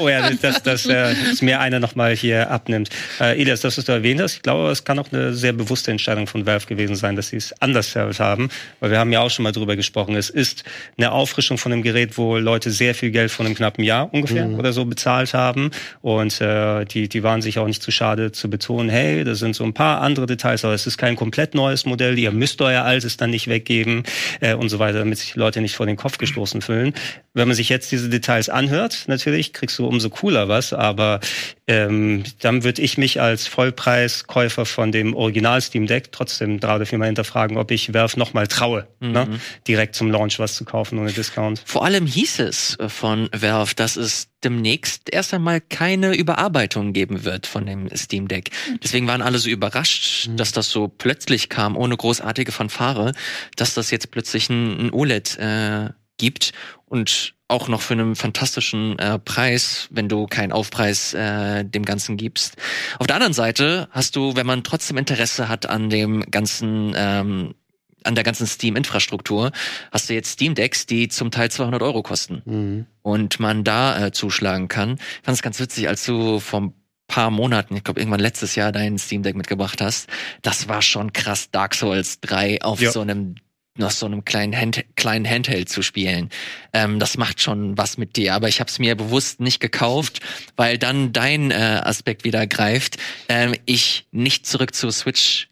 Oh 0.00 0.08
ja, 0.08 0.30
das, 0.30 0.62
das, 0.62 0.86
äh, 0.86 1.14
dass 1.28 1.42
mir 1.42 1.60
einer 1.60 1.80
nochmal 1.80 2.14
hier 2.14 2.50
abnimmt. 2.50 2.90
Äh, 3.20 3.40
Elias, 3.40 3.60
das, 3.60 3.78
was 3.78 3.84
du 3.84 3.92
erwähnt 3.92 4.20
hast, 4.20 4.34
ich 4.36 4.42
glaube, 4.42 4.70
es 4.70 4.84
kann 4.84 4.98
auch 4.98 5.10
eine 5.12 5.32
sehr 5.34 5.52
bewusste 5.52 5.90
Entscheidung 5.90 6.26
von 6.26 6.46
Valve 6.46 6.66
gewesen 6.66 6.96
sein, 6.96 7.16
dass 7.16 7.28
sie 7.28 7.36
es 7.36 7.54
anders 7.60 7.94
haben. 7.94 8.48
Weil 8.80 8.90
wir 8.90 8.98
haben 8.98 9.12
ja 9.12 9.20
auch 9.20 9.30
schon 9.30 9.42
mal 9.42 9.52
drüber 9.52 9.76
gesprochen. 9.76 10.16
Es 10.16 10.30
ist 10.30 10.64
eine 10.98 11.12
Auffrischung 11.12 11.58
von 11.58 11.72
einem 11.72 11.82
Gerät, 11.82 12.18
wo 12.18 12.36
Leute 12.36 12.70
sehr 12.70 12.94
viel 12.94 13.10
Geld 13.10 13.30
von 13.30 13.46
einem 13.46 13.54
knappen 13.54 13.84
Jahr 13.84 14.12
ungefähr 14.12 14.48
oder 14.48 14.72
so 14.72 14.84
bezahlt 14.84 15.34
haben. 15.34 15.70
Und 16.02 16.40
äh, 16.40 16.84
die, 16.84 17.08
die 17.08 17.22
waren 17.22 17.42
sich 17.42 17.58
auch 17.58 17.66
nicht 17.66 17.82
zu 17.82 17.90
schade 17.90 18.32
zu 18.32 18.50
betonen, 18.50 18.88
hey, 18.88 19.24
das 19.24 19.38
sind 19.38 19.56
so 19.56 19.64
ein 19.64 19.74
paar 19.74 20.00
andere 20.00 20.26
Details, 20.26 20.64
aber 20.64 20.74
es 20.74 20.86
ist 20.86 20.98
kein 20.98 21.16
komplett 21.16 21.54
neues 21.54 21.86
Modell, 21.86 22.18
ihr 22.18 22.32
müsst 22.32 22.60
euer 22.60 22.82
altes 22.82 23.16
dann 23.16 23.30
nicht 23.30 23.48
weggeben 23.48 24.04
äh, 24.40 24.54
und 24.54 24.68
so 24.68 24.78
weiter, 24.78 24.98
damit 24.98 25.18
sich 25.18 25.32
die 25.32 25.38
Leute 25.38 25.60
nicht 25.60 25.76
vor 25.76 25.86
den 25.86 25.96
Kopf 25.96 26.18
gestoßen 26.18 26.60
fühlen. 26.66 26.94
Wenn 27.32 27.48
man 27.48 27.54
sich 27.54 27.68
jetzt 27.68 27.92
diese 27.92 28.08
Details 28.08 28.48
anhört, 28.48 29.04
natürlich 29.08 29.52
kriegst 29.52 29.78
du 29.78 29.86
umso 29.86 30.08
cooler 30.08 30.48
was, 30.48 30.72
aber 30.72 31.20
ähm, 31.66 32.24
dann 32.40 32.64
würde 32.64 32.80
ich 32.80 32.96
mich 32.96 33.20
als 33.20 33.46
Vollpreiskäufer 33.46 34.64
von 34.64 34.90
dem 34.90 35.14
Original 35.14 35.60
Steam 35.60 35.86
Deck 35.86 36.12
trotzdem 36.12 36.60
drei 36.60 36.76
oder 36.76 36.86
viermal 36.86 37.08
hinterfragen, 37.08 37.58
ob 37.58 37.70
ich 37.70 37.92
Valve 37.92 38.18
nochmal 38.18 38.46
traue, 38.46 38.86
ne? 39.00 39.38
direkt 39.68 39.94
zum 39.96 40.10
Launch 40.10 40.38
was 40.38 40.54
zu 40.54 40.64
kaufen 40.64 40.98
ohne 40.98 41.12
Discount. 41.12 41.62
Vor 41.64 41.84
allem 41.84 42.06
hieß 42.06 42.38
es 42.40 42.78
äh, 42.78 42.88
von 42.88 43.28
Valve, 43.32 43.74
dass 43.74 43.96
es 43.96 44.28
demnächst 44.42 45.12
erst 45.12 45.34
einmal 45.34 45.60
keine 45.60 46.14
Überarbeitung 46.14 46.92
geben 46.92 47.24
wird 47.24 47.46
von 47.46 47.66
dem 47.66 47.88
Steam 47.94 48.28
Deck. 48.28 48.50
Deswegen 48.82 49.06
waren 49.08 49.20
alle 49.22 49.38
so 49.38 49.50
überrascht, 49.50 50.30
dass 50.36 50.52
das 50.52 50.70
so 50.70 50.88
plötzlich 50.88 51.48
kam, 51.48 51.76
ohne 51.76 51.96
großartige 51.96 52.52
Fanfare, 52.52 53.12
dass 53.56 53.74
das 53.74 53.90
jetzt 53.90 54.10
plötzlich 54.10 54.48
ein, 54.48 54.86
ein 54.86 54.92
OLED 54.92 55.38
äh, 55.38 55.90
gibt 56.18 56.52
und 56.86 57.34
auch 57.48 57.68
noch 57.68 57.80
für 57.80 57.94
einen 57.94 58.16
fantastischen 58.16 58.98
äh, 58.98 59.18
Preis, 59.18 59.88
wenn 59.90 60.08
du 60.08 60.26
keinen 60.26 60.50
Aufpreis 60.52 61.14
äh, 61.14 61.64
dem 61.64 61.84
Ganzen 61.84 62.16
gibst. 62.16 62.56
Auf 62.98 63.06
der 63.06 63.16
anderen 63.16 63.32
Seite 63.34 63.88
hast 63.92 64.16
du, 64.16 64.34
wenn 64.34 64.46
man 64.46 64.64
trotzdem 64.64 64.96
Interesse 64.96 65.48
hat 65.48 65.66
an 65.66 65.88
dem 65.90 66.22
ganzen 66.30 66.92
ähm, 66.96 67.54
an 68.02 68.14
der 68.14 68.22
ganzen 68.22 68.46
Steam-Infrastruktur, 68.46 69.50
hast 69.90 70.08
du 70.08 70.14
jetzt 70.14 70.30
Steam 70.30 70.54
Decks, 70.54 70.86
die 70.86 71.08
zum 71.08 71.32
Teil 71.32 71.50
200 71.50 71.82
Euro 71.82 72.02
kosten 72.04 72.40
Mhm. 72.44 72.86
und 73.02 73.40
man 73.40 73.64
da 73.64 74.06
äh, 74.06 74.12
zuschlagen 74.12 74.68
kann. 74.68 74.92
Ich 74.94 75.24
fand 75.24 75.36
es 75.36 75.42
ganz 75.42 75.58
witzig, 75.58 75.88
als 75.88 76.04
du 76.04 76.38
vor 76.38 76.60
ein 76.60 76.72
paar 77.08 77.30
Monaten, 77.32 77.76
ich 77.76 77.82
glaube 77.82 77.98
irgendwann 78.00 78.20
letztes 78.20 78.54
Jahr 78.54 78.70
dein 78.70 78.98
Steam 78.98 79.24
Deck 79.24 79.34
mitgebracht 79.34 79.80
hast. 79.80 80.08
Das 80.42 80.68
war 80.68 80.82
schon 80.82 81.12
krass, 81.12 81.50
Dark 81.50 81.74
Souls 81.74 82.20
3 82.20 82.62
auf 82.62 82.80
Ja. 82.80 82.92
so 82.92 83.00
einem 83.00 83.34
noch 83.78 83.90
so 83.90 84.06
einem 84.06 84.24
kleinen, 84.24 84.56
Hand, 84.56 84.84
kleinen 84.96 85.28
Handheld 85.28 85.68
zu 85.68 85.82
spielen. 85.82 86.30
Ähm, 86.72 86.98
das 86.98 87.16
macht 87.16 87.40
schon 87.40 87.76
was 87.78 87.98
mit 87.98 88.16
dir, 88.16 88.34
aber 88.34 88.48
ich 88.48 88.60
habe 88.60 88.70
es 88.70 88.78
mir 88.78 88.94
bewusst 88.94 89.40
nicht 89.40 89.60
gekauft, 89.60 90.20
weil 90.56 90.78
dann 90.78 91.12
dein 91.12 91.50
äh, 91.50 91.54
Aspekt 91.84 92.24
wieder 92.24 92.46
greift. 92.46 92.96
Ähm, 93.28 93.54
ich 93.66 94.06
nicht 94.12 94.46
zurück 94.46 94.74
zur 94.74 94.92
Switch 94.92 95.48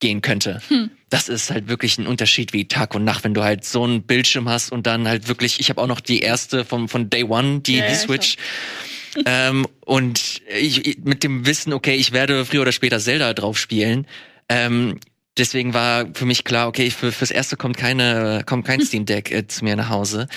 gehen 0.00 0.22
könnte. 0.22 0.62
Hm. 0.68 0.90
Das 1.10 1.28
ist 1.28 1.50
halt 1.50 1.68
wirklich 1.68 1.98
ein 1.98 2.06
Unterschied 2.06 2.52
wie 2.52 2.66
Tag 2.68 2.94
und 2.94 3.04
Nacht, 3.04 3.24
wenn 3.24 3.34
du 3.34 3.42
halt 3.42 3.64
so 3.64 3.84
einen 3.84 4.02
Bildschirm 4.02 4.48
hast 4.48 4.72
und 4.72 4.86
dann 4.86 5.06
halt 5.06 5.28
wirklich, 5.28 5.60
ich 5.60 5.68
habe 5.68 5.80
auch 5.82 5.86
noch 5.86 6.00
die 6.00 6.20
erste 6.20 6.64
vom, 6.64 6.88
von 6.88 7.10
Day 7.10 7.24
One, 7.24 7.60
die, 7.60 7.76
Ja, 7.78 7.86
die 7.86 7.92
ja, 7.92 7.98
Switch. 7.98 8.36
ähm, 9.26 9.66
und 9.84 10.40
ich- 10.58 10.98
mit 11.04 11.22
dem 11.24 11.44
Wissen, 11.46 11.72
okay, 11.72 11.96
ich 11.96 12.12
werde 12.12 12.44
früher 12.46 12.62
oder 12.62 12.72
später 12.72 12.98
Zelda 13.00 13.34
drauf 13.34 13.58
spielen. 13.58 14.06
Ähm, 14.48 14.98
deswegen 15.40 15.74
war 15.74 16.06
für 16.14 16.26
mich 16.26 16.44
klar, 16.44 16.68
okay, 16.68 16.90
für, 16.90 17.10
fürs 17.10 17.30
erste 17.30 17.56
kommt 17.56 17.76
keine, 17.76 18.42
kommt 18.46 18.66
kein 18.66 18.80
Steam 18.80 19.06
Deck 19.06 19.32
äh, 19.32 19.48
zu 19.48 19.64
mir 19.64 19.74
nach 19.74 19.88
Hause. 19.88 20.28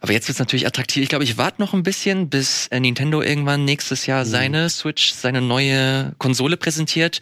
Aber 0.00 0.12
jetzt 0.12 0.28
wird's 0.28 0.38
natürlich 0.38 0.66
attraktiv. 0.66 1.02
Ich 1.02 1.10
glaube, 1.10 1.24
ich 1.24 1.36
warte 1.36 1.60
noch 1.60 1.74
ein 1.74 1.82
bisschen, 1.82 2.30
bis 2.30 2.66
äh, 2.68 2.80
Nintendo 2.80 3.20
irgendwann 3.22 3.64
nächstes 3.64 4.06
Jahr 4.06 4.24
seine 4.24 4.70
Switch, 4.70 5.12
seine 5.12 5.42
neue 5.42 6.14
Konsole 6.18 6.56
präsentiert. 6.56 7.20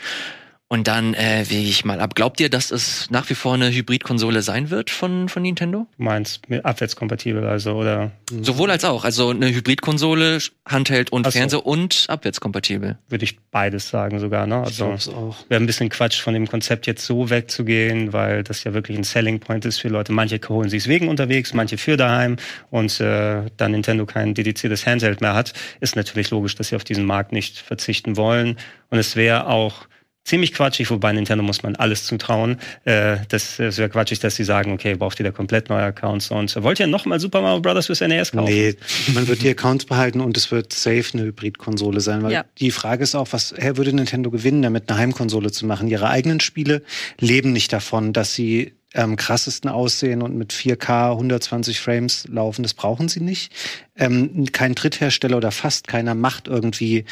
Und 0.70 0.86
dann 0.86 1.14
äh, 1.14 1.46
wege 1.48 1.66
ich 1.66 1.86
mal 1.86 1.98
ab. 1.98 2.14
Glaubt 2.14 2.40
ihr, 2.40 2.50
dass 2.50 2.70
es 2.70 3.10
nach 3.10 3.30
wie 3.30 3.34
vor 3.34 3.54
eine 3.54 3.70
Hybridkonsole 3.72 4.42
sein 4.42 4.68
wird 4.68 4.90
von, 4.90 5.30
von 5.30 5.42
Nintendo? 5.42 5.86
Mit 5.96 6.62
abwärtskompatibel, 6.62 7.46
also 7.46 7.72
oder 7.72 8.10
Sowohl 8.42 8.70
als 8.70 8.84
auch. 8.84 9.06
Also 9.06 9.30
eine 9.30 9.48
Hybridkonsole, 9.48 10.38
Handheld 10.66 11.10
und 11.10 11.24
so. 11.24 11.30
Fernseher 11.30 11.64
und 11.64 12.04
abwärtskompatibel. 12.08 12.98
würde 13.08 13.24
ich 13.24 13.38
beides 13.50 13.88
sagen 13.88 14.18
sogar, 14.20 14.46
ne? 14.46 14.56
Ich 14.60 14.66
Also 14.66 14.84
glaub's 14.88 15.08
auch. 15.08 15.36
wäre 15.48 15.58
ein 15.62 15.66
bisschen 15.66 15.88
Quatsch 15.88 16.20
von 16.20 16.34
dem 16.34 16.46
Konzept 16.46 16.86
jetzt 16.86 17.06
so 17.06 17.30
wegzugehen, 17.30 18.12
weil 18.12 18.42
das 18.42 18.62
ja 18.64 18.74
wirklich 18.74 18.98
ein 18.98 19.04
Selling 19.04 19.40
Point 19.40 19.64
ist 19.64 19.78
für 19.78 19.88
Leute. 19.88 20.12
Manche 20.12 20.38
holen 20.50 20.68
sich 20.68 20.86
wegen 20.86 21.08
unterwegs, 21.08 21.54
manche 21.54 21.78
für 21.78 21.96
daheim 21.96 22.36
und 22.70 23.00
äh, 23.00 23.44
da 23.56 23.68
Nintendo 23.70 24.04
kein 24.04 24.34
dediziertes 24.34 24.86
Handheld 24.86 25.22
mehr 25.22 25.32
hat, 25.32 25.54
ist 25.80 25.96
natürlich 25.96 26.28
logisch, 26.30 26.56
dass 26.56 26.68
sie 26.68 26.76
auf 26.76 26.84
diesen 26.84 27.06
Markt 27.06 27.32
nicht 27.32 27.56
verzichten 27.56 28.18
wollen. 28.18 28.58
Und 28.90 28.98
es 28.98 29.16
wäre 29.16 29.46
auch 29.46 29.86
ziemlich 30.28 30.52
quatschig, 30.52 30.90
wobei 30.90 31.12
Nintendo 31.12 31.42
muss 31.42 31.62
man 31.62 31.74
alles 31.76 32.04
zutrauen. 32.04 32.58
Äh, 32.84 33.16
das, 33.28 33.56
das 33.56 33.78
wäre 33.78 33.88
quatschig, 33.88 34.20
dass 34.20 34.36
sie 34.36 34.44
sagen, 34.44 34.72
okay, 34.72 34.94
braucht 34.94 35.18
ihr 35.18 35.24
da 35.24 35.30
komplett 35.32 35.68
neue 35.68 35.82
Accounts 35.84 36.30
und 36.30 36.54
wollt 36.62 36.78
ihr 36.80 36.86
nochmal 36.86 37.18
Super 37.18 37.40
Mario 37.40 37.60
Bros. 37.60 37.86
fürs 37.86 38.00
NES 38.00 38.32
kaufen? 38.32 38.44
Nee, 38.52 38.74
man 39.14 39.26
wird 39.26 39.42
die 39.42 39.48
Accounts 39.50 39.86
behalten 39.86 40.20
und 40.20 40.36
es 40.36 40.50
wird 40.50 40.72
safe 40.72 41.04
eine 41.14 41.22
Hybrid-Konsole 41.24 42.00
sein, 42.00 42.22
weil 42.22 42.32
Ja. 42.32 42.44
die 42.60 42.70
Frage 42.70 43.02
ist 43.02 43.14
auch, 43.14 43.28
was 43.32 43.54
her 43.56 43.76
würde 43.76 43.92
Nintendo 43.92 44.30
gewinnen, 44.30 44.62
damit 44.62 44.88
eine 44.90 44.98
Heimkonsole 44.98 45.50
zu 45.50 45.66
machen? 45.66 45.88
Ihre 45.88 46.08
eigenen 46.10 46.40
Spiele 46.40 46.82
leben 47.18 47.52
nicht 47.52 47.72
davon, 47.72 48.12
dass 48.12 48.34
sie 48.34 48.74
am 48.94 49.16
krassesten 49.16 49.68
aussehen 49.70 50.22
und 50.22 50.34
mit 50.36 50.52
4K 50.52 51.10
120 51.12 51.78
Frames 51.80 52.26
laufen. 52.30 52.62
Das 52.62 52.72
brauchen 52.74 53.08
sie 53.08 53.20
nicht. 53.20 53.52
Ähm, 53.96 54.46
kein 54.52 54.74
Dritthersteller 54.74 55.36
oder 55.36 55.50
fast 55.50 55.88
keiner 55.88 56.14
macht 56.14 56.48
irgendwie 56.48 57.04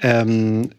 ähm, 0.00 0.70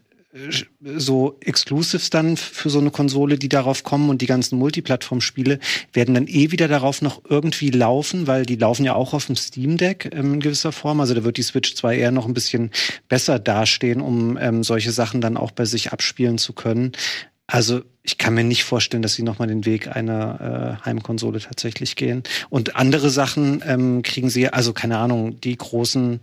so 0.80 1.36
Exclusives 1.40 2.10
dann 2.10 2.36
für 2.36 2.70
so 2.70 2.78
eine 2.78 2.90
Konsole, 2.90 3.38
die 3.38 3.48
darauf 3.48 3.82
kommen 3.82 4.10
und 4.10 4.22
die 4.22 4.26
ganzen 4.26 4.58
Multiplattform-Spiele 4.58 5.58
werden 5.92 6.14
dann 6.14 6.28
eh 6.28 6.50
wieder 6.50 6.68
darauf 6.68 7.02
noch 7.02 7.22
irgendwie 7.28 7.70
laufen, 7.70 8.26
weil 8.26 8.46
die 8.46 8.56
laufen 8.56 8.84
ja 8.84 8.94
auch 8.94 9.14
auf 9.14 9.26
dem 9.26 9.36
Steam 9.36 9.76
Deck 9.76 10.10
ähm, 10.12 10.34
in 10.34 10.40
gewisser 10.40 10.72
Form. 10.72 11.00
Also 11.00 11.14
da 11.14 11.24
wird 11.24 11.36
die 11.36 11.42
Switch 11.42 11.74
zwar 11.74 11.94
eher 11.94 12.10
noch 12.10 12.26
ein 12.26 12.34
bisschen 12.34 12.70
besser 13.08 13.38
dastehen, 13.38 14.00
um 14.00 14.36
ähm, 14.38 14.62
solche 14.62 14.92
Sachen 14.92 15.20
dann 15.20 15.36
auch 15.36 15.50
bei 15.50 15.64
sich 15.64 15.92
abspielen 15.92 16.38
zu 16.38 16.52
können. 16.52 16.92
Also 17.46 17.82
ich 18.02 18.18
kann 18.18 18.34
mir 18.34 18.44
nicht 18.44 18.64
vorstellen, 18.64 19.02
dass 19.02 19.14
sie 19.14 19.22
nochmal 19.22 19.48
den 19.48 19.64
Weg 19.64 19.94
einer 19.94 20.78
äh, 20.80 20.84
Heimkonsole 20.84 21.40
tatsächlich 21.40 21.96
gehen. 21.96 22.22
Und 22.50 22.76
andere 22.76 23.10
Sachen 23.10 23.62
ähm, 23.66 24.02
kriegen 24.02 24.30
sie, 24.30 24.48
also 24.48 24.72
keine 24.72 24.98
Ahnung, 24.98 25.40
die 25.40 25.56
großen 25.56 26.20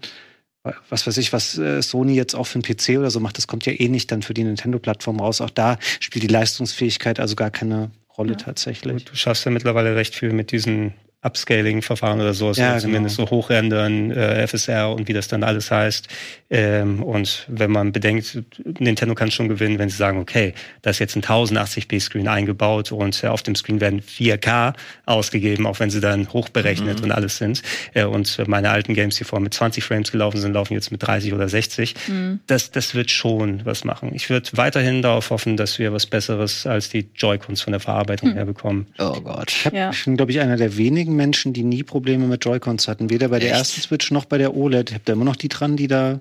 was 0.90 1.06
weiß 1.06 1.18
ich, 1.18 1.34
was 1.34 1.58
äh, 1.58 1.82
Sony 1.82 2.16
jetzt 2.16 2.36
auch 2.36 2.46
für 2.46 2.56
einen 2.56 2.64
PC 2.64 2.98
oder 2.98 3.12
so 3.12 3.20
macht, 3.20 3.38
das 3.38 3.48
kommt 3.48 3.66
ja 3.66 3.74
eh 3.74 3.90
nicht 3.90 4.12
dann 4.12 4.22
für 4.22 4.34
die 4.34 4.44
Nintendo-Plattform 4.44 5.20
raus. 5.20 5.42
Auch 5.42 5.50
da 5.50 5.78
spielt 6.00 6.24
die 6.24 6.28
Leistungsfähigkeit 6.28 7.20
also 7.20 7.36
gar 7.36 7.52
keine 7.52 7.92
Rolle 8.18 8.32
Ja. 8.32 8.38
tatsächlich. 8.38 9.06
Du 9.06 9.16
schaffst 9.16 9.46
ja 9.46 9.52
mittlerweile 9.52 9.96
recht 9.96 10.16
viel 10.16 10.32
mit 10.32 10.52
diesen 10.52 10.94
Upscaling-Verfahren 11.24 12.20
oder 12.22 12.34
so, 12.34 12.48
also 12.50 12.62
Ja, 12.62 12.78
zumindest 12.78 13.16
so 13.16 13.30
hochrendern, 13.30 14.12
äh, 14.12 14.46
FSR 14.48 14.92
und 14.94 15.08
wie 15.08 15.14
das 15.14 15.28
dann 15.28 15.44
alles 15.44 15.72
heißt. 15.72 16.08
Ähm, 16.50 17.02
und 17.02 17.46
wenn 17.48 17.72
man 17.72 17.92
bedenkt, 17.92 18.40
Nintendo 18.80 19.16
kann 19.16 19.32
schon 19.32 19.50
gewinnen, 19.50 19.80
wenn 19.80 19.90
sie 19.90 19.98
sagen, 19.98 20.20
okay, 20.20 20.54
da 20.82 20.90
ist 20.92 21.00
jetzt 21.00 21.16
ein 21.16 21.22
1080p-Screen 21.24 22.28
eingebaut 22.28 22.92
und 22.92 23.24
äh, 23.24 23.28
auf 23.28 23.42
dem 23.44 23.56
Screen 23.56 23.82
werden 23.82 24.02
4K 24.02 24.74
ausgegeben, 25.06 25.66
auch 25.66 25.80
wenn 25.80 25.90
sie 25.90 26.00
dann 26.02 26.32
hochberechnet 26.32 27.00
Mhm. 27.00 27.04
und 27.06 27.12
alles 27.12 27.38
sind. 27.38 27.62
Äh, 27.94 28.04
und 28.06 28.38
meine 28.48 28.70
alten 28.70 28.94
Games, 28.94 29.16
die 29.16 29.24
vorher 29.24 29.44
mit 29.44 29.54
20 29.54 29.84
Frames 29.84 30.12
gelaufen 30.12 30.40
sind, 30.40 30.54
laufen 30.54 30.74
jetzt 30.74 30.92
mit 30.92 31.02
30 31.02 31.34
oder 31.34 31.48
60. 31.50 31.96
Mhm. 32.08 32.40
Das, 32.48 32.72
das 32.72 32.94
wird 32.96 33.10
schon 33.12 33.66
was 33.66 33.84
machen. 33.84 34.12
Ich 34.14 34.30
würde 34.30 34.50
weiterhin 34.54 35.02
darauf 35.02 35.30
hoffen, 35.30 35.58
dass 35.58 35.80
wir 35.80 35.94
was 35.94 36.06
Besseres 36.06 36.68
als 36.68 36.90
die 36.90 37.08
Joy-Cons 37.16 37.62
von 37.62 37.72
der 37.72 37.80
Verarbeitung 37.80 38.30
Hm. 38.30 38.36
her 38.36 38.46
bekommen. 38.46 38.88
Oh 39.00 39.20
Gott. 39.22 39.52
Ich, 39.52 39.66
hab, 39.66 39.74
Ja. 39.74 39.90
ich 39.92 40.04
bin, 40.06 40.18
glaube 40.18 40.32
ich, 40.32 40.40
einer 40.40 40.56
der 40.58 40.78
wenigen 40.78 41.13
Menschen, 41.16 41.54
die 41.54 41.64
nie 41.64 41.84
Probleme 41.84 42.26
mit 42.28 42.44
Joy-Cons 42.44 42.88
hatten. 42.88 43.10
Weder 43.10 43.30
bei 43.30 43.40
der 43.40 43.50
Echt? 43.52 43.60
ersten 43.60 43.82
Switch 43.82 44.12
noch 44.12 44.26
bei 44.26 44.38
der 44.38 44.56
OLED. 44.56 44.90
Ich 44.90 44.94
habe 44.96 45.04
da 45.06 45.14
immer 45.14 45.26
noch 45.26 45.36
die 45.36 45.50
dran, 45.50 45.78
die 45.78 45.88
da 45.88 46.20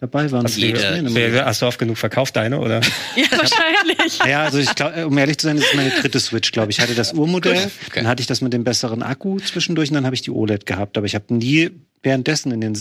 dabei 0.00 0.30
waren. 0.32 0.44
Hast 0.44 0.56
du, 0.56 0.60
Jeder- 0.62 1.44
hast 1.46 1.62
du 1.62 1.66
oft 1.66 1.78
genug 1.78 1.96
verkauft, 1.96 2.34
deine, 2.36 2.58
oder? 2.58 2.80
Ja, 3.16 3.24
wahrscheinlich. 3.38 4.18
Ja, 4.26 4.42
also 4.44 4.58
ich 4.58 4.74
glaube, 4.74 5.06
um 5.06 5.16
ehrlich 5.16 5.38
zu 5.38 5.46
sein, 5.46 5.56
das 5.56 5.66
ist 5.66 5.74
meine 5.76 5.90
dritte 5.90 6.18
Switch, 6.18 6.50
glaube 6.50 6.70
ich. 6.72 6.78
Ich 6.78 6.82
hatte 6.82 6.94
das 6.94 7.12
Urmodell, 7.12 7.56
Okay. 7.56 7.70
dann 7.94 8.08
hatte 8.08 8.20
ich 8.20 8.26
das 8.26 8.40
mit 8.40 8.52
dem 8.52 8.64
besseren 8.64 9.02
Akku 9.02 9.38
zwischendurch 9.38 9.90
und 9.90 9.94
dann 9.94 10.04
habe 10.06 10.14
ich 10.16 10.22
die 10.22 10.30
OLED 10.32 10.66
gehabt. 10.66 10.96
Aber 10.98 11.06
ich 11.06 11.14
habe 11.14 11.32
nie 11.34 11.70
währenddessen 12.02 12.50
in 12.50 12.60
den 12.60 12.74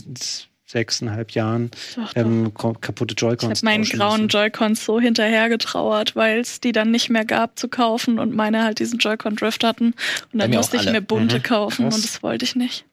sechseinhalb 0.72 1.32
Jahren 1.32 1.70
ähm, 2.16 2.54
kaputte 2.54 3.14
Ich 3.16 3.22
Joy-Cons. 3.22 3.60
habe 3.60 3.66
meinen 3.66 3.84
grauen. 3.84 4.28
Joy-Cons 4.28 4.86
so 4.86 5.00
hinterher 5.00 5.50
getrauert, 5.50 6.16
weil 6.16 6.40
es 6.40 6.60
die 6.60 6.72
dann 6.72 6.92
nicht 6.92 7.10
mehr 7.10 7.26
gab 7.26 7.60
zu 7.60 7.68
kaufen 7.68 8.20
und 8.20 8.34
meine 8.36 8.64
halt 8.64 8.80
diesen 8.80 9.00
Joy-Con-Drift 9.00 9.64
hatten. 9.64 9.94
Und 10.34 10.40
dann 10.40 10.52
musste 10.52 10.78
ich 10.78 10.86
mir 10.90 11.02
bunte 11.02 11.38
Mhm. 11.38 11.44
kaufen 11.44 11.84
Krass. 11.86 11.96
und 11.96 12.04
das 12.04 12.24
wollte 12.24 12.46
ich 12.46 12.56
nicht. 12.56 12.86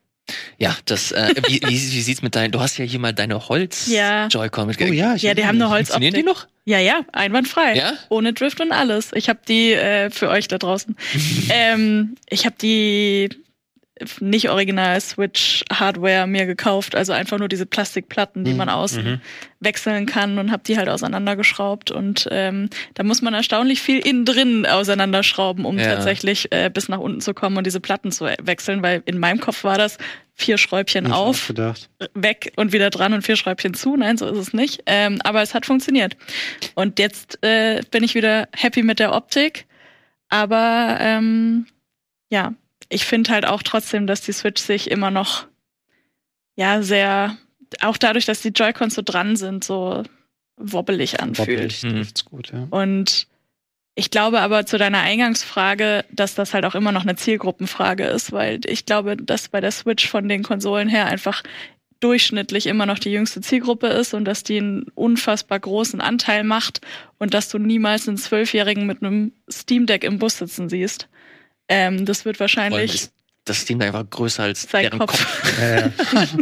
Ja, 0.59 0.77
das, 0.85 1.11
äh, 1.12 1.33
wie, 1.47 1.55
wie, 1.62 1.69
wie 1.71 1.77
sieht's 2.03 2.21
mit 2.21 2.35
deinen, 2.37 2.53
du 2.53 2.61
hast 2.61 2.77
ja 2.77 2.85
hier 2.85 2.99
mal 2.99 3.14
deine 3.14 3.35
Ja. 3.35 3.49
Holz-Joy-Con 3.49 4.67
mit 4.67 4.77
Oh 4.79 4.85
ja, 4.93 5.14
ich 5.14 5.23
Ja, 5.23 5.33
die 5.35 5.47
haben 5.47 5.57
eine 5.62 5.71
Funktionieren 5.87 6.14
die 6.14 6.23
noch? 6.23 6.47
Ja, 6.67 6.79
ja, 6.79 7.01
einwandfrei. 7.12 7.77
Ja? 7.77 7.93
Ohne 8.11 8.35
Drift 8.35 8.61
und 8.61 8.73
alles. 8.73 9.11
Ich 9.14 9.31
habe 9.31 9.38
die 9.49 9.73
äh, 9.73 10.11
für 10.11 10.29
euch 10.29 10.47
da 10.49 10.59
draußen. 10.59 10.97
ähm, 11.51 12.17
ich 12.29 12.45
habe 12.45 12.57
die 12.61 13.31
nicht 14.21 14.49
original 14.51 15.01
Switch 15.01 15.65
Hardware 15.73 16.27
mir 16.27 16.47
gekauft, 16.47 16.95
also 16.95 17.13
einfach 17.13 17.39
nur 17.39 17.49
diese 17.49 17.67
Plastikplatten, 17.67 18.45
die 18.45 18.53
Mhm. 18.53 18.57
man 18.57 18.69
außen 18.69 19.05
Mhm. 19.05 19.21
wechseln 19.61 20.07
kann 20.07 20.39
und 20.39 20.51
habe 20.53 20.63
die 20.67 20.77
halt 20.79 20.89
auseinandergeschraubt 20.89 21.91
und 21.91 22.29
ähm, 22.31 22.69
da 22.95 23.03
muss 23.03 23.23
man 23.23 23.35
erstaunlich 23.35 23.81
viel 23.83 23.99
innen 23.99 24.25
drin 24.25 24.67
auseinanderschrauben, 24.67 25.65
um 25.65 25.79
Ja. 25.79 25.95
tatsächlich 25.95 26.53
äh, 26.53 26.71
bis 26.73 26.89
nach 26.89 26.99
unten 26.99 27.21
zu 27.21 27.35
kommen 27.35 27.57
und 27.57 27.67
diese 27.67 27.81
Platten 27.81 28.13
zu 28.13 28.27
wechseln, 28.43 28.83
weil 28.83 29.03
in 29.07 29.19
meinem 29.19 29.41
Kopf 29.41 29.65
war 29.65 29.79
das 29.79 29.99
vier 30.35 30.57
Schräubchen 30.59 31.11
auch 31.11 31.27
auf, 31.29 31.53
weg 32.15 32.53
und 32.57 32.73
wieder 32.73 32.91
dran 32.91 33.13
und 33.13 33.23
vier 33.23 33.35
Schräubchen 33.35 33.75
zu. 33.75 33.97
Nein, 33.97 34.17
so 34.17 34.27
ist 34.29 34.39
es 34.39 34.53
nicht. 34.53 34.83
Ähm, 34.87 35.19
aber 35.25 35.43
es 35.43 35.53
hat 35.53 35.67
funktioniert. 35.67 36.17
Und 36.77 37.01
jetzt 37.01 37.43
äh, 37.43 37.83
bin 37.91 38.05
ich 38.05 38.15
wieder 38.15 38.49
happy 38.55 38.85
mit 38.85 39.01
der 39.01 39.13
Optik. 39.15 39.67
Aber 40.29 40.97
ähm, 41.01 41.67
ja, 42.31 42.53
ich 42.88 43.05
finde 43.05 43.31
halt 43.33 43.46
auch 43.46 43.62
trotzdem, 43.62 44.07
dass 44.07 44.20
die 44.22 44.33
Switch 44.33 44.62
sich 44.62 44.90
immer 44.90 45.11
noch 45.11 45.46
ja 46.57 46.83
sehr, 46.83 47.37
auch 47.83 47.96
dadurch, 47.96 48.24
dass 48.24 48.42
die 48.42 48.48
Joy-Cons 48.48 48.94
so 48.94 49.03
dran 49.05 49.37
sind, 49.37 49.62
so 49.64 50.03
wobbelig 50.57 51.20
anfühlt. 51.20 51.48
Wobbelig, 51.48 51.83
Mhm. 51.85 52.07
gut, 52.24 52.53
ja. 52.53 52.66
Und 52.70 53.27
ich 53.94 54.11
glaube 54.11 54.40
aber 54.40 54.64
zu 54.66 54.79
deiner 54.79 55.01
Eingangsfrage, 55.01 56.05
dass 56.11 56.35
das 56.35 56.55
halt 56.55 56.64
auch 56.64 56.74
immer 56.74 56.92
noch 56.92 57.03
eine 57.03 57.16
Zielgruppenfrage 57.16 58.05
ist, 58.05 58.33
weil 58.33 58.61
ich 58.64 58.87
glaube, 58.87 59.16
dass 59.16 59.48
bei 59.48 59.61
der 59.61 59.72
Switch 59.72 60.09
von 60.09 60.29
den 60.29 60.42
Konsolen 60.42 60.88
her 60.88 61.07
einfach 61.07 61.42
durchschnittlich 62.01 62.66
immer 62.66 62.87
noch 62.87 63.01
die 63.01 63.11
jüngste 63.11 63.40
Zielgruppe 63.40 63.88
ist 63.88 64.14
und 64.14 64.24
dass 64.24 64.44
die 64.44 64.59
einen 64.59 64.85
unfassbar 64.94 65.59
großen 65.59 66.01
Anteil 66.01 66.44
macht 66.44 66.81
und 67.18 67.35
dass 67.35 67.48
du 67.48 67.59
niemals 67.59 68.07
einen 68.09 68.18
Zwölfjährigen 68.18 68.87
mit 68.87 69.03
einem 69.03 69.33
Steam 69.51 69.87
Deck 69.87 70.05
im 70.05 70.20
Bus 70.20 70.38
sitzen 70.38 70.68
siehst. 70.68 71.09
Ähm, 71.69 72.07
das 72.07 72.25
wird 72.25 72.41
wahrscheinlich 72.41 72.95
ist 72.95 73.13
das 73.45 73.65
Deck 73.65 73.81
einfach 73.83 74.09
größer 74.09 74.43
als 74.43 74.63
sein 74.63 74.83
deren 74.83 74.99
Kopf. 74.99 75.43
Kopf. 75.43 75.61
Ja, 75.61 75.77
ja. 75.79 75.93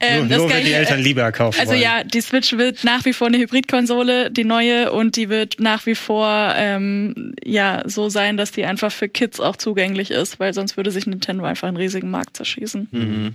Ähm, 0.00 0.28
nur 0.28 0.38
nur 0.38 0.50
wenn 0.50 0.64
die 0.64 0.72
Eltern 0.72 1.00
lieber 1.00 1.30
kaufen 1.32 1.58
Also 1.58 1.72
wollen. 1.72 1.80
ja, 1.80 2.04
die 2.04 2.20
Switch 2.20 2.52
wird 2.52 2.84
nach 2.84 3.04
wie 3.04 3.12
vor 3.12 3.28
eine 3.28 3.38
Hybridkonsole, 3.38 4.30
die 4.30 4.44
neue, 4.44 4.92
und 4.92 5.16
die 5.16 5.28
wird 5.28 5.58
nach 5.58 5.86
wie 5.86 5.94
vor 5.94 6.52
ähm, 6.56 7.34
ja 7.42 7.82
so 7.86 8.08
sein, 8.08 8.36
dass 8.36 8.50
die 8.50 8.64
einfach 8.64 8.92
für 8.92 9.08
Kids 9.08 9.40
auch 9.40 9.56
zugänglich 9.56 10.10
ist, 10.10 10.38
weil 10.40 10.52
sonst 10.52 10.76
würde 10.76 10.90
sich 10.90 11.06
Nintendo 11.06 11.44
einfach 11.44 11.68
einen 11.68 11.76
riesigen 11.76 12.10
Markt 12.10 12.36
zerschießen. 12.36 12.88
Mhm. 12.90 13.34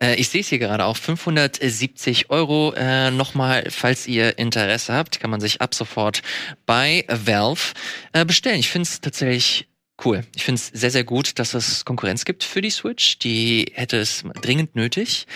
Äh, 0.00 0.14
ich 0.16 0.28
sehe 0.28 0.42
es 0.42 0.48
hier 0.48 0.58
gerade 0.58 0.84
auch, 0.84 0.96
570 0.96 2.30
Euro. 2.30 2.74
Äh, 2.76 3.10
Nochmal, 3.10 3.64
falls 3.70 4.06
ihr 4.06 4.38
Interesse 4.38 4.92
habt, 4.92 5.18
kann 5.18 5.30
man 5.30 5.40
sich 5.40 5.60
ab 5.60 5.74
sofort 5.74 6.22
bei 6.66 7.04
Valve 7.08 7.72
äh, 8.12 8.24
bestellen. 8.24 8.60
Ich 8.60 8.70
finde 8.70 8.88
es 8.88 9.00
tatsächlich 9.00 9.66
cool. 10.04 10.24
Ich 10.34 10.44
finde 10.44 10.60
es 10.60 10.68
sehr, 10.68 10.90
sehr 10.90 11.04
gut, 11.04 11.38
dass 11.38 11.54
es 11.54 11.84
Konkurrenz 11.84 12.24
gibt 12.24 12.44
für 12.44 12.60
die 12.60 12.70
Switch. 12.70 13.18
Die 13.18 13.72
hätte 13.74 13.98
es 13.98 14.24
dringend 14.42 14.74
nötig. 14.76 15.26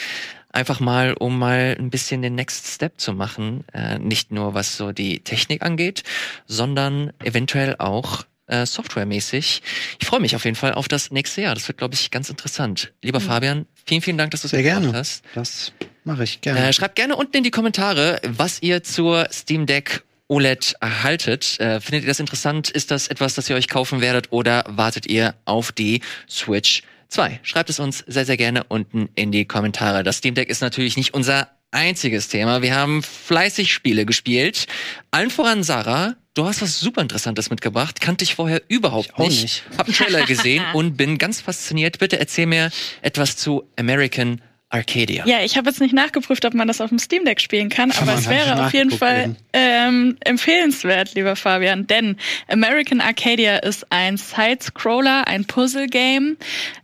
Einfach 0.50 0.80
mal, 0.80 1.12
um 1.12 1.38
mal 1.38 1.76
ein 1.78 1.90
bisschen 1.90 2.22
den 2.22 2.34
Next 2.34 2.66
Step 2.66 2.98
zu 3.00 3.12
machen. 3.12 3.64
Äh, 3.74 3.98
nicht 3.98 4.32
nur 4.32 4.54
was 4.54 4.76
so 4.76 4.92
die 4.92 5.20
Technik 5.20 5.62
angeht, 5.62 6.02
sondern 6.46 7.12
eventuell 7.22 7.76
auch 7.78 8.24
äh, 8.46 8.64
softwaremäßig. 8.64 9.62
Ich 10.00 10.06
freue 10.06 10.20
mich 10.20 10.34
auf 10.34 10.44
jeden 10.46 10.56
Fall 10.56 10.72
auf 10.72 10.88
das 10.88 11.10
nächste 11.10 11.42
Jahr. 11.42 11.54
Das 11.54 11.68
wird, 11.68 11.76
glaube 11.78 11.94
ich, 11.94 12.10
ganz 12.10 12.30
interessant. 12.30 12.92
Lieber 13.02 13.20
Mhm. 13.20 13.24
Fabian, 13.24 13.66
vielen, 13.84 14.00
vielen 14.00 14.16
Dank, 14.18 14.30
dass 14.30 14.40
du 14.40 14.46
es 14.46 14.50
Sehr 14.52 14.60
mitgebracht 14.60 14.84
gerne. 14.84 14.98
hast. 14.98 15.22
Das 15.34 15.72
mache 16.04 16.24
ich 16.24 16.40
gerne. 16.40 16.66
Äh, 16.66 16.72
schreibt 16.72 16.96
gerne 16.96 17.14
unten 17.16 17.36
in 17.36 17.44
die 17.44 17.50
Kommentare, 17.50 18.18
was 18.26 18.62
ihr 18.62 18.82
zur 18.82 19.28
Steam 19.30 19.66
Deck 19.66 20.02
OLED 20.28 20.76
erhaltet. 20.80 21.58
Äh, 21.58 21.80
findet 21.80 22.04
ihr 22.04 22.08
das 22.08 22.20
interessant? 22.20 22.70
Ist 22.70 22.90
das 22.90 23.08
etwas, 23.08 23.34
das 23.34 23.48
ihr 23.50 23.56
euch 23.56 23.68
kaufen 23.68 24.00
werdet 24.00 24.30
oder 24.32 24.64
wartet 24.68 25.06
ihr 25.06 25.34
auf 25.44 25.72
die 25.72 26.00
Switch 26.28 26.82
2? 27.08 27.40
Schreibt 27.42 27.70
es 27.70 27.78
uns 27.80 28.04
sehr, 28.06 28.24
sehr 28.26 28.36
gerne 28.36 28.64
unten 28.64 29.08
in 29.14 29.32
die 29.32 29.46
Kommentare. 29.46 30.02
Das 30.04 30.18
Steam 30.18 30.34
Deck 30.34 30.48
ist 30.50 30.60
natürlich 30.60 30.96
nicht 30.96 31.14
unser 31.14 31.48
einziges 31.70 32.28
Thema. 32.28 32.62
Wir 32.62 32.74
haben 32.74 33.02
fleißig 33.02 33.72
Spiele 33.72 34.06
gespielt. 34.06 34.66
Allen 35.10 35.30
voran 35.30 35.62
Sarah. 35.62 36.14
Du 36.34 36.46
hast 36.46 36.62
was 36.62 36.78
super 36.78 37.00
Interessantes 37.02 37.50
mitgebracht. 37.50 38.00
Kannte 38.00 38.22
ich 38.24 38.34
vorher 38.36 38.62
überhaupt 38.68 39.06
Ich 39.06 39.14
auch 39.14 39.28
nicht. 39.28 39.42
nicht. 39.42 39.62
Hab 39.76 39.86
einen 39.86 39.94
Trailer 39.94 40.22
gesehen 40.26 40.64
und 40.72 40.96
bin 40.96 41.18
ganz 41.18 41.40
fasziniert. 41.40 41.98
Bitte 41.98 42.20
erzähl 42.20 42.46
mir 42.46 42.70
etwas 43.02 43.36
zu 43.36 43.64
American 43.76 44.40
Arcadia. 44.70 45.24
Ja, 45.26 45.40
ich 45.42 45.56
habe 45.56 45.70
jetzt 45.70 45.80
nicht 45.80 45.94
nachgeprüft, 45.94 46.44
ob 46.44 46.52
man 46.52 46.68
das 46.68 46.82
auf 46.82 46.90
dem 46.90 46.98
Steam 46.98 47.24
Deck 47.24 47.40
spielen 47.40 47.70
kann, 47.70 47.90
aber 47.92 48.14
es 48.14 48.28
wäre 48.28 48.66
auf 48.66 48.74
jeden 48.74 48.90
Fall 48.90 49.34
ähm, 49.54 50.18
empfehlenswert, 50.20 51.14
lieber 51.14 51.36
Fabian, 51.36 51.86
denn 51.86 52.16
American 52.48 53.00
Arcadia 53.00 53.56
ist 53.58 53.86
ein 53.90 54.18
Side-Scroller, 54.18 55.26
ein 55.26 55.46
Puzzle-Game, 55.46 56.36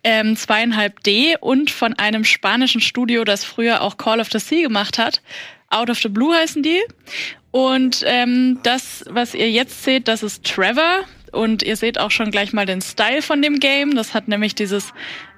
ähm, 0.02 0.36
zweieinhalb 0.36 1.02
D 1.02 1.36
und 1.38 1.70
von 1.70 1.92
einem 1.98 2.24
spanischen 2.24 2.80
Studio, 2.80 3.24
das 3.24 3.44
früher 3.44 3.82
auch 3.82 3.98
Call 3.98 4.20
of 4.20 4.28
the 4.32 4.38
Sea 4.38 4.62
gemacht 4.62 4.96
hat. 4.96 5.20
Out 5.68 5.90
of 5.90 5.98
the 5.98 6.08
Blue 6.08 6.34
heißen 6.34 6.62
die. 6.62 6.80
Und 7.50 8.02
ähm, 8.06 8.60
das, 8.62 9.04
was 9.08 9.34
ihr 9.34 9.50
jetzt 9.50 9.84
seht, 9.84 10.08
das 10.08 10.22
ist 10.22 10.44
Trevor. 10.44 11.04
Und 11.34 11.62
ihr 11.62 11.76
seht 11.76 11.98
auch 11.98 12.10
schon 12.10 12.30
gleich 12.30 12.52
mal 12.52 12.66
den 12.66 12.80
Style 12.80 13.22
von 13.22 13.42
dem 13.42 13.60
Game. 13.60 13.94
Das 13.94 14.14
hat 14.14 14.28
nämlich 14.28 14.54
dieses 14.54 14.92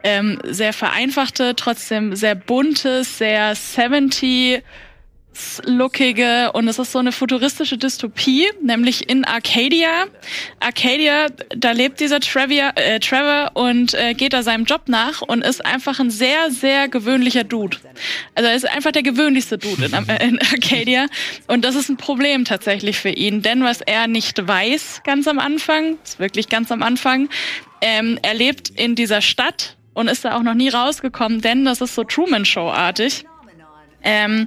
ähm, 0.05 0.39
sehr 0.45 0.73
vereinfachte, 0.73 1.57
trotzdem 1.57 2.15
sehr 2.15 2.35
buntes, 2.35 3.19
sehr 3.19 3.55
70 3.55 4.63
lookige 5.65 6.53
und 6.53 6.69
es 6.69 6.79
ist 6.79 6.93
so 6.93 6.99
eine 6.99 7.13
futuristische 7.13 7.79
Dystopie, 7.79 8.47
nämlich 8.63 9.09
in 9.09 9.25
Arcadia. 9.25 10.07
Arcadia, 10.61 11.29
da 11.57 11.73
lebt 11.73 12.01
dieser 12.01 12.21
Trevor, 12.21 12.73
äh, 12.77 13.01
Trevor 13.01 13.51
und 13.55 13.95
äh, 13.95 14.15
geht 14.15 14.33
da 14.33 14.43
seinem 14.43 14.65
Job 14.65 14.83
nach 14.87 15.23
und 15.23 15.43
ist 15.43 15.65
einfach 15.65 16.01
ein 16.01 16.11
sehr, 16.11 16.51
sehr 16.51 16.89
gewöhnlicher 16.89 17.45
Dude. 17.45 17.79
Also 18.35 18.49
er 18.49 18.57
ist 18.57 18.69
einfach 18.69 18.93
der 18.93 19.03
gewöhnlichste 19.03 19.59
Dude 19.59 19.87
in, 19.87 19.93
in 19.93 20.39
Arcadia 20.41 21.07
und 21.47 21.65
das 21.65 21.75
ist 21.75 21.89
ein 21.89 21.97
Problem 21.97 22.45
tatsächlich 22.45 22.99
für 22.99 23.11
ihn, 23.11 23.43
denn 23.43 23.63
was 23.63 23.81
er 23.81 24.07
nicht 24.07 24.47
weiß 24.47 25.03
ganz 25.05 25.29
am 25.29 25.39
Anfang, 25.39 25.99
ist 26.05 26.19
wirklich 26.19 26.49
ganz 26.49 26.71
am 26.73 26.83
Anfang, 26.83 27.29
ähm, 27.81 28.19
er 28.23 28.35
lebt 28.35 28.71
in 28.71 28.95
dieser 28.95 29.21
Stadt 29.21 29.77
und 29.95 30.09
ist 30.09 30.25
da 30.25 30.37
auch 30.37 30.43
noch 30.43 30.55
nie 30.55 30.69
rausgekommen, 30.69 31.41
denn 31.41 31.65
das 31.65 31.81
ist 31.81 31.95
so 31.95 32.05
Truman-Show-artig. 32.05 33.25
Ähm, 34.07 34.47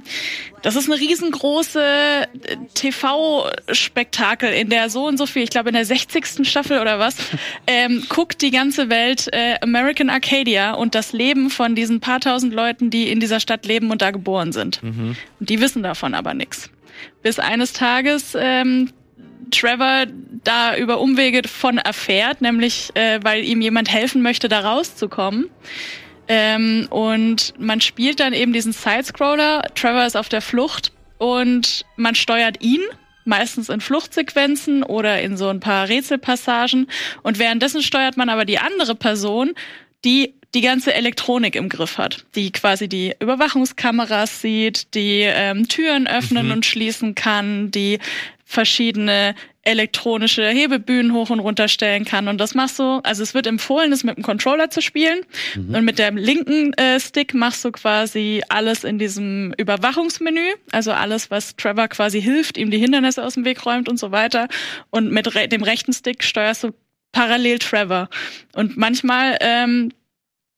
das 0.62 0.74
ist 0.74 0.90
eine 0.90 0.98
riesengroße 0.98 1.82
äh, 1.82 2.26
TV-Spektakel, 2.74 4.50
in 4.52 4.70
der 4.70 4.88
so 4.88 5.06
und 5.06 5.18
so 5.18 5.26
viel, 5.26 5.42
ich 5.42 5.50
glaube 5.50 5.68
in 5.68 5.74
der 5.74 5.84
60. 5.84 6.48
Staffel 6.48 6.80
oder 6.80 6.98
was, 6.98 7.16
ähm, 7.66 8.04
guckt 8.08 8.40
die 8.40 8.50
ganze 8.50 8.88
Welt 8.88 9.28
äh, 9.32 9.56
American 9.60 10.08
Arcadia 10.08 10.72
und 10.72 10.94
das 10.94 11.12
Leben 11.12 11.50
von 11.50 11.74
diesen 11.74 12.00
paar 12.00 12.20
tausend 12.20 12.54
Leuten, 12.54 12.88
die 12.88 13.10
in 13.10 13.20
dieser 13.20 13.38
Stadt 13.38 13.66
leben 13.66 13.90
und 13.90 14.00
da 14.00 14.10
geboren 14.10 14.52
sind. 14.52 14.82
Mhm. 14.82 15.14
Und 15.38 15.50
die 15.50 15.60
wissen 15.60 15.82
davon 15.82 16.14
aber 16.14 16.32
nichts. 16.32 16.70
Bis 17.22 17.38
eines 17.38 17.74
Tages 17.74 18.34
ähm, 18.38 18.90
Trevor 19.50 20.06
da 20.44 20.76
über 20.76 21.00
Umwege 21.00 21.46
von 21.46 21.76
erfährt, 21.76 22.40
nämlich 22.40 22.90
äh, 22.94 23.20
weil 23.22 23.44
ihm 23.44 23.60
jemand 23.60 23.92
helfen 23.92 24.22
möchte, 24.22 24.48
da 24.48 24.60
rauszukommen. 24.60 25.50
Ähm, 26.32 26.86
und 26.90 27.54
man 27.58 27.80
spielt 27.80 28.20
dann 28.20 28.32
eben 28.32 28.52
diesen 28.52 28.72
Sidescroller. 28.72 29.62
Trevor 29.74 30.06
ist 30.06 30.16
auf 30.16 30.28
der 30.28 30.40
Flucht 30.40 30.92
und 31.18 31.84
man 31.96 32.14
steuert 32.14 32.62
ihn 32.62 32.80
meistens 33.24 33.68
in 33.68 33.80
Fluchtsequenzen 33.80 34.84
oder 34.84 35.20
in 35.20 35.36
so 35.36 35.48
ein 35.48 35.58
paar 35.58 35.88
Rätselpassagen. 35.88 36.86
Und 37.24 37.40
währenddessen 37.40 37.82
steuert 37.82 38.16
man 38.16 38.28
aber 38.28 38.44
die 38.44 38.60
andere 38.60 38.94
Person, 38.94 39.54
die 40.04 40.34
die 40.54 40.60
ganze 40.60 40.94
Elektronik 40.94 41.56
im 41.56 41.68
Griff 41.68 41.98
hat, 41.98 42.24
die 42.36 42.52
quasi 42.52 42.88
die 42.88 43.12
Überwachungskameras 43.18 44.40
sieht, 44.40 44.94
die 44.94 45.22
ähm, 45.22 45.66
Türen 45.66 46.06
öffnen 46.06 46.46
mhm. 46.46 46.52
und 46.52 46.66
schließen 46.66 47.16
kann, 47.16 47.72
die 47.72 47.98
verschiedene 48.50 49.36
elektronische 49.62 50.48
Hebebühnen 50.48 51.12
hoch 51.12 51.30
und 51.30 51.38
runter 51.38 51.68
stellen 51.68 52.04
kann. 52.04 52.26
Und 52.26 52.38
das 52.38 52.56
machst 52.56 52.80
du, 52.80 52.98
also 53.04 53.22
es 53.22 53.32
wird 53.32 53.46
empfohlen, 53.46 53.92
es 53.92 54.02
mit 54.02 54.16
dem 54.16 54.24
Controller 54.24 54.70
zu 54.70 54.82
spielen. 54.82 55.20
Mhm. 55.54 55.74
Und 55.76 55.84
mit 55.84 56.00
dem 56.00 56.16
linken 56.16 56.72
äh, 56.72 56.98
Stick 56.98 57.32
machst 57.32 57.64
du 57.64 57.70
quasi 57.70 58.42
alles 58.48 58.82
in 58.82 58.98
diesem 58.98 59.54
Überwachungsmenü. 59.56 60.48
Also 60.72 60.90
alles, 60.90 61.30
was 61.30 61.54
Trevor 61.54 61.86
quasi 61.86 62.20
hilft, 62.20 62.58
ihm 62.58 62.72
die 62.72 62.78
Hindernisse 62.78 63.24
aus 63.24 63.34
dem 63.34 63.44
Weg 63.44 63.64
räumt 63.64 63.88
und 63.88 64.00
so 64.00 64.10
weiter. 64.10 64.48
Und 64.90 65.12
mit 65.12 65.32
re 65.36 65.46
dem 65.46 65.62
rechten 65.62 65.92
Stick 65.92 66.24
steuerst 66.24 66.64
du 66.64 66.70
parallel 67.12 67.60
Trevor. 67.60 68.08
Und 68.54 68.76
manchmal 68.76 69.38
ähm, 69.40 69.92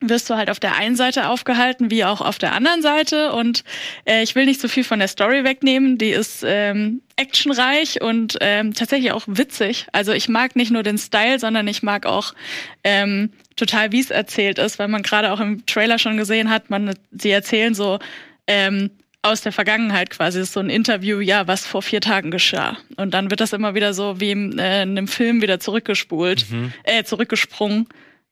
wirst 0.00 0.30
du 0.30 0.36
halt 0.36 0.50
auf 0.50 0.60
der 0.60 0.76
einen 0.76 0.96
Seite 0.96 1.28
aufgehalten, 1.28 1.90
wie 1.90 2.04
auch 2.04 2.20
auf 2.20 2.38
der 2.38 2.54
anderen 2.54 2.80
Seite. 2.82 3.32
Und 3.32 3.64
äh, 4.04 4.22
ich 4.22 4.34
will 4.34 4.46
nicht 4.46 4.60
so 4.60 4.68
viel 4.68 4.84
von 4.84 4.98
der 4.98 5.08
Story 5.08 5.44
wegnehmen. 5.44 5.98
Die 5.98 6.10
ist 6.10 6.42
ähm, 6.46 7.02
actionreich 7.22 8.02
und 8.02 8.36
ähm, 8.40 8.74
tatsächlich 8.74 9.12
auch 9.12 9.24
witzig. 9.26 9.86
Also 9.92 10.12
ich 10.12 10.28
mag 10.28 10.56
nicht 10.56 10.72
nur 10.72 10.82
den 10.82 10.98
Style, 10.98 11.38
sondern 11.38 11.68
ich 11.68 11.82
mag 11.82 12.04
auch 12.04 12.34
ähm, 12.82 13.30
total, 13.56 13.92
wie 13.92 14.00
es 14.00 14.10
erzählt 14.10 14.58
ist, 14.58 14.78
weil 14.78 14.88
man 14.88 15.02
gerade 15.02 15.32
auch 15.32 15.40
im 15.40 15.64
Trailer 15.66 15.98
schon 15.98 16.16
gesehen 16.16 16.50
hat, 16.50 16.68
man 16.70 16.94
sie 17.12 17.30
erzählen 17.30 17.74
so 17.74 18.00
ähm, 18.46 18.90
aus 19.22 19.40
der 19.40 19.52
Vergangenheit 19.52 20.10
quasi. 20.10 20.38
Das 20.38 20.48
ist 20.48 20.54
so 20.54 20.60
ein 20.60 20.70
Interview, 20.70 21.20
ja, 21.20 21.46
was 21.46 21.64
vor 21.64 21.80
vier 21.80 22.00
Tagen 22.00 22.32
geschah. 22.32 22.76
Und 22.96 23.14
dann 23.14 23.30
wird 23.30 23.40
das 23.40 23.52
immer 23.52 23.74
wieder 23.74 23.94
so 23.94 24.20
wie 24.20 24.32
in, 24.32 24.58
äh, 24.58 24.82
in 24.82 24.90
einem 24.90 25.08
Film 25.08 25.42
wieder 25.42 25.60
zurückgespult, 25.60 26.50
mhm. 26.50 26.72
äh, 26.82 27.04
zurückgesprungen 27.04 27.86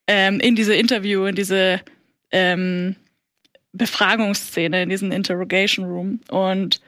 ähm, 0.08 0.40
in 0.40 0.56
diese 0.56 0.74
Interview, 0.74 1.26
in 1.26 1.36
diese 1.36 1.80
ähm, 2.32 2.96
Befragungsszene, 3.72 4.82
in 4.82 4.88
diesen 4.88 5.12
Interrogation 5.12 5.86
Room. 5.86 6.20
Und 6.28 6.80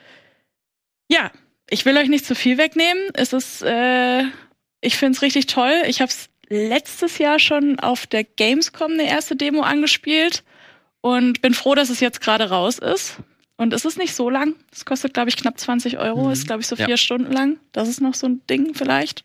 ja, 1.09 1.31
ich 1.73 1.87
will 1.87 1.97
euch 1.97 2.09
nicht 2.09 2.27
zu 2.27 2.35
viel 2.35 2.59
wegnehmen. 2.59 3.03
Es 3.15 3.33
ist, 3.33 3.63
äh, 3.63 4.25
ich 4.83 4.99
finde 4.99 5.17
es 5.17 5.23
richtig 5.23 5.47
toll. 5.47 5.73
Ich 5.87 6.03
habe 6.03 6.11
es 6.11 6.29
letztes 6.49 7.17
Jahr 7.17 7.39
schon 7.39 7.81
auf 7.81 8.07
der 8.07 8.25
Gamescom 8.25 8.93
eine 8.93 9.09
erste 9.09 9.37
Demo 9.37 9.63
angespielt 9.63 10.45
und 11.01 11.41
bin 11.41 11.55
froh, 11.55 11.75
dass 11.75 11.89
es 11.89 12.01
jetzt 12.01 12.21
gerade 12.21 12.51
raus 12.51 12.79
ist. 12.79 13.17
Und 13.57 13.73
es 13.73 13.87
ist 13.87 13.97
nicht 13.97 14.15
so 14.15 14.29
lang. 14.29 14.55
Es 14.71 14.85
kostet, 14.85 15.15
glaube 15.15 15.31
ich, 15.31 15.37
knapp 15.37 15.59
20 15.59 15.99
Euro. 15.99 16.27
Mhm. 16.27 16.33
Ist, 16.33 16.47
glaube 16.47 16.61
ich, 16.61 16.67
so 16.67 16.77
vier 16.77 16.89
ja. 16.89 16.97
Stunden 16.99 17.33
lang. 17.33 17.59
Das 17.73 17.89
ist 17.89 18.03
noch 18.03 18.15
so 18.15 18.27
ein 18.27 18.43
Ding 18.51 18.75
vielleicht. 18.75 19.25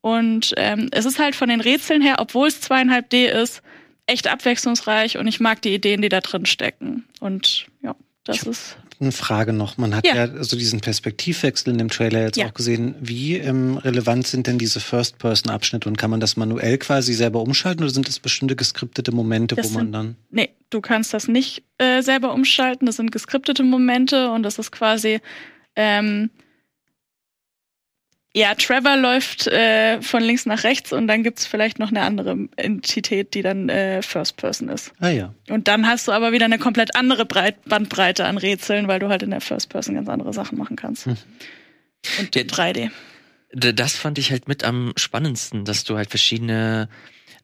Und 0.00 0.54
ähm, 0.56 0.88
es 0.90 1.04
ist 1.04 1.20
halt 1.20 1.36
von 1.36 1.48
den 1.48 1.60
Rätseln 1.60 2.02
her, 2.02 2.16
obwohl 2.18 2.48
es 2.48 2.60
zweieinhalb 2.60 3.08
D 3.10 3.26
ist, 3.26 3.62
echt 4.06 4.26
abwechslungsreich 4.26 5.18
und 5.18 5.28
ich 5.28 5.38
mag 5.38 5.62
die 5.62 5.74
Ideen, 5.74 6.02
die 6.02 6.08
da 6.08 6.20
drin 6.20 6.46
stecken. 6.46 7.04
Und 7.20 7.66
ja, 7.82 7.94
das 8.24 8.42
ist. 8.42 8.78
Eine 9.00 9.12
Frage 9.12 9.52
noch. 9.52 9.78
Man 9.78 9.94
hat 9.94 10.06
ja, 10.06 10.26
ja 10.26 10.42
so 10.42 10.56
diesen 10.56 10.80
Perspektivwechsel 10.80 11.72
in 11.72 11.78
dem 11.78 11.88
Trailer 11.88 12.22
jetzt 12.22 12.36
ja. 12.36 12.46
auch 12.46 12.54
gesehen. 12.54 12.96
Wie 13.00 13.36
ähm, 13.36 13.76
relevant 13.76 14.26
sind 14.26 14.46
denn 14.46 14.58
diese 14.58 14.80
First-Person-Abschnitte 14.80 15.88
und 15.88 15.96
kann 15.96 16.10
man 16.10 16.18
das 16.18 16.36
manuell 16.36 16.78
quasi 16.78 17.14
selber 17.14 17.40
umschalten 17.40 17.84
oder 17.84 17.92
sind 17.92 18.08
das 18.08 18.18
bestimmte 18.18 18.56
geskriptete 18.56 19.12
Momente, 19.12 19.54
das 19.54 19.66
wo 19.66 19.74
man 19.74 19.86
sind, 19.86 19.92
dann. 19.92 20.16
Nee, 20.30 20.50
du 20.70 20.80
kannst 20.80 21.14
das 21.14 21.28
nicht 21.28 21.62
äh, 21.78 22.02
selber 22.02 22.34
umschalten. 22.34 22.86
Das 22.86 22.96
sind 22.96 23.12
geskriptete 23.12 23.62
Momente 23.62 24.30
und 24.30 24.42
das 24.42 24.58
ist 24.58 24.72
quasi. 24.72 25.20
Ähm, 25.76 26.30
ja, 28.38 28.54
Trevor 28.54 28.96
läuft 28.96 29.48
äh, 29.48 30.00
von 30.00 30.22
links 30.22 30.46
nach 30.46 30.62
rechts 30.62 30.92
und 30.92 31.08
dann 31.08 31.24
gibt's 31.24 31.44
vielleicht 31.44 31.80
noch 31.80 31.88
eine 31.88 32.02
andere 32.02 32.48
Entität, 32.54 33.34
die 33.34 33.42
dann 33.42 33.68
äh, 33.68 34.00
First 34.00 34.36
Person 34.36 34.68
ist. 34.68 34.92
Ah 35.00 35.08
ja. 35.08 35.34
Und 35.48 35.66
dann 35.66 35.88
hast 35.88 36.06
du 36.06 36.12
aber 36.12 36.30
wieder 36.30 36.44
eine 36.44 36.58
komplett 36.58 36.94
andere 36.94 37.26
Breit 37.26 37.64
Bandbreite 37.64 38.26
an 38.26 38.38
Rätseln, 38.38 38.86
weil 38.86 39.00
du 39.00 39.08
halt 39.08 39.24
in 39.24 39.30
der 39.30 39.40
First 39.40 39.70
Person 39.70 39.96
ganz 39.96 40.08
andere 40.08 40.32
Sachen 40.32 40.56
machen 40.56 40.76
kannst. 40.76 41.06
Hm. 41.06 41.16
Und 42.20 42.34
der, 42.36 42.46
3D. 42.46 42.90
Das 43.52 43.96
fand 43.96 44.18
ich 44.18 44.30
halt 44.30 44.46
mit 44.46 44.62
am 44.62 44.92
spannendsten, 44.94 45.64
dass 45.64 45.82
du 45.82 45.96
halt 45.96 46.10
verschiedene 46.10 46.88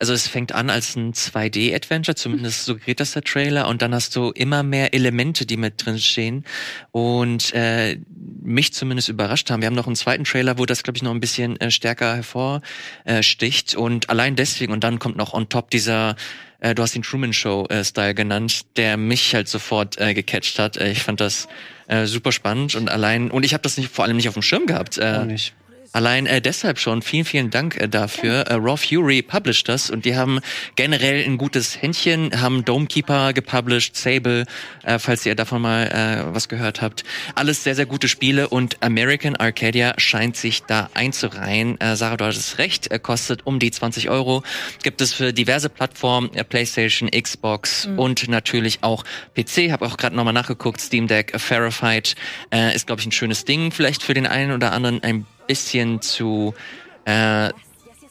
also 0.04 0.12
es 0.12 0.28
fängt 0.28 0.52
an 0.52 0.68
als 0.68 0.96
ein 0.96 1.14
2D-Adventure, 1.14 2.14
zumindest 2.14 2.66
suggeriert 2.66 3.00
das 3.00 3.12
der 3.12 3.22
Trailer, 3.22 3.68
und 3.68 3.80
dann 3.80 3.94
hast 3.94 4.14
du 4.16 4.32
immer 4.32 4.62
mehr 4.62 4.92
Elemente, 4.92 5.46
die 5.46 5.56
mit 5.56 5.82
drin 5.82 5.98
stehen 5.98 6.44
und 6.92 7.54
äh, 7.54 7.96
mich 8.42 8.74
zumindest 8.74 9.08
überrascht 9.08 9.50
haben. 9.50 9.62
Wir 9.62 9.66
haben 9.66 9.74
noch 9.74 9.86
einen 9.86 9.96
zweiten 9.96 10.24
Trailer, 10.24 10.58
wo 10.58 10.66
das, 10.66 10.82
glaube 10.82 10.98
ich, 10.98 11.02
noch 11.02 11.10
ein 11.10 11.20
bisschen 11.20 11.58
äh, 11.58 11.70
stärker 11.70 12.16
hervorsticht 12.16 13.76
und 13.76 14.10
allein 14.10 14.36
deswegen, 14.36 14.74
und 14.74 14.84
dann 14.84 14.98
kommt 14.98 15.16
noch 15.16 15.32
on 15.32 15.48
top 15.48 15.70
dieser 15.70 16.16
äh, 16.60 16.74
du 16.74 16.82
hast 16.82 16.94
ihn 16.94 17.02
Truman 17.02 17.32
Show 17.32 17.64
äh, 17.70 17.82
Style 17.82 18.14
genannt, 18.14 18.76
der 18.76 18.98
mich 18.98 19.34
halt 19.34 19.48
sofort 19.48 19.98
äh, 19.98 20.12
gecatcht 20.12 20.58
hat. 20.58 20.76
Äh, 20.76 20.90
ich 20.90 21.02
fand 21.02 21.22
das 21.22 21.48
äh, 21.88 22.04
super 22.04 22.30
spannend 22.30 22.74
und 22.74 22.90
allein 22.90 23.30
und 23.30 23.42
ich 23.42 23.54
habe 23.54 23.62
das 23.62 23.78
nicht 23.78 23.90
vor 23.90 24.04
allem 24.04 24.16
nicht 24.16 24.28
auf 24.28 24.34
dem 24.34 24.42
Schirm 24.42 24.66
gehabt. 24.66 24.98
Äh, 24.98 25.20
Auch 25.20 25.24
nicht. 25.24 25.54
Allein 25.94 26.26
äh, 26.26 26.42
deshalb 26.42 26.80
schon 26.80 27.02
vielen, 27.02 27.24
vielen 27.24 27.50
Dank 27.50 27.80
äh, 27.80 27.88
dafür. 27.88 28.48
Äh, 28.48 28.54
Raw 28.54 28.76
Fury 28.76 29.22
published 29.22 29.68
das 29.68 29.90
und 29.90 30.04
die 30.04 30.16
haben 30.16 30.40
generell 30.74 31.24
ein 31.24 31.38
gutes 31.38 31.80
Händchen, 31.80 32.40
haben 32.40 32.64
Domekeeper 32.64 33.32
gepublished, 33.32 33.96
Sable, 33.96 34.44
äh, 34.82 34.98
falls 34.98 35.24
ihr 35.24 35.36
davon 35.36 35.62
mal 35.62 35.86
äh, 35.86 36.34
was 36.34 36.48
gehört 36.48 36.82
habt. 36.82 37.04
Alles 37.36 37.62
sehr, 37.62 37.76
sehr 37.76 37.86
gute 37.86 38.08
Spiele 38.08 38.48
und 38.48 38.82
American 38.82 39.36
Arcadia 39.36 39.94
scheint 39.96 40.36
sich 40.36 40.64
da 40.64 40.90
einzureihen. 40.94 41.80
Äh, 41.80 41.94
Sarah, 41.94 42.16
du 42.16 42.24
hattest 42.24 42.58
recht, 42.58 42.88
er 42.88 42.98
kostet 42.98 43.46
um 43.46 43.60
die 43.60 43.70
20 43.70 44.10
Euro. 44.10 44.42
Gibt 44.82 45.00
es 45.00 45.12
für 45.12 45.32
diverse 45.32 45.68
Plattformen, 45.68 46.34
äh, 46.34 46.42
PlayStation, 46.42 47.08
Xbox 47.08 47.86
mhm. 47.86 48.00
und 48.00 48.28
natürlich 48.28 48.80
auch 48.82 49.04
PC. 49.36 49.70
Habe 49.70 49.86
auch 49.86 49.96
gerade 49.96 50.16
nochmal 50.16 50.32
nachgeguckt, 50.32 50.80
Steam 50.80 51.06
Deck, 51.06 51.34
Verified 51.36 52.16
äh, 52.52 52.74
ist, 52.74 52.88
glaube 52.88 53.00
ich, 53.00 53.06
ein 53.06 53.12
schönes 53.12 53.44
Ding. 53.44 53.70
Vielleicht 53.70 54.02
für 54.02 54.14
den 54.14 54.26
einen 54.26 54.50
oder 54.50 54.72
anderen 54.72 55.00
ein 55.04 55.24
bisschen 55.46 56.00
zu 56.00 56.54
äh, 57.04 57.50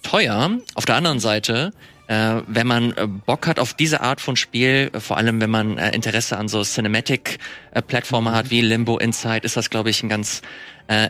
teuer. 0.03 0.57
Auf 0.75 0.86
der 0.86 0.95
anderen 0.95 1.19
Seite, 1.19 1.71
äh, 2.07 2.41
wenn 2.47 2.67
man 2.67 2.91
äh, 2.91 3.07
Bock 3.07 3.47
hat 3.47 3.59
auf 3.59 3.73
diese 3.73 4.01
Art 4.01 4.21
von 4.21 4.36
Spiel, 4.36 4.91
äh, 4.93 4.99
vor 4.99 5.17
allem 5.17 5.41
wenn 5.41 5.49
man 5.49 5.77
äh, 5.77 5.95
Interesse 5.95 6.38
an 6.38 6.47
so 6.47 6.61
Cinematic-Plattformen 6.63 8.34
äh, 8.34 8.36
hat 8.36 8.49
wie 8.49 8.61
Limbo 8.61 8.97
Inside, 8.97 9.45
ist 9.45 9.57
das, 9.57 9.69
glaube 9.69 9.89
ich, 9.89 10.03
ein 10.03 10.09
ganz 10.09 10.41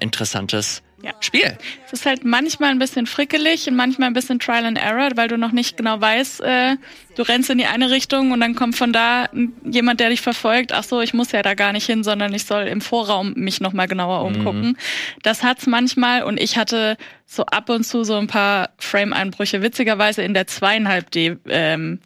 interessantes 0.02 0.84
Ja. 1.04 1.12
Spiel. 1.20 1.58
Es 1.86 1.92
ist 1.92 2.06
halt 2.06 2.24
manchmal 2.24 2.70
ein 2.72 2.80
bisschen 2.80 3.08
frickelig 3.08 3.68
und 3.68 3.76
manchmal 3.76 4.08
ein 4.08 4.14
bisschen 4.14 4.40
Trial 4.40 4.66
and 4.66 4.78
Error, 4.78 5.10
weil 5.16 5.28
du 5.28 5.38
noch 5.38 5.52
nicht 5.52 5.76
genau 5.76 6.00
weißt, 6.00 6.40
äh, 6.42 6.78
du 7.18 7.24
rennst 7.24 7.50
in 7.50 7.58
die 7.58 7.66
eine 7.66 7.92
Richtung 7.92 8.32
und 8.32 8.40
dann 8.40 8.56
kommt 8.56 8.78
von 8.78 8.94
da 8.94 9.28
jemand, 9.66 10.00
der 10.00 10.10
dich 10.10 10.22
verfolgt. 10.22 10.72
Ach 10.72 10.84
so, 10.86 11.02
ich 11.02 11.14
muss 11.14 11.34
ja 11.34 11.42
da 11.42 11.56
gar 11.56 11.74
nicht 11.74 11.86
hin, 11.86 12.06
sondern 12.06 12.34
ich 12.34 12.46
soll 12.46 12.64
im 12.64 12.80
Vorraum 12.80 13.34
mich 13.36 13.60
noch 13.60 13.74
mal 13.74 13.88
genauer 13.88 14.24
umgucken. 14.24 14.62
Mhm. 14.70 14.78
Das 15.24 15.44
hat's 15.44 15.68
manchmal 15.68 16.24
und 16.24 16.40
ich 16.40 16.58
hatte 16.58 16.96
so 17.26 17.46
ab 17.48 17.70
und 17.70 17.84
zu 17.84 18.06
so 18.06 18.16
ein 18.16 18.28
paar 18.28 18.70
Frame-Einbrüche, 18.78 19.62
witzigerweise 19.62 20.22
in 20.24 20.34
der 20.34 20.48
zweieinhalb 20.48 21.12
D 21.12 21.36
ähm, 21.50 22.00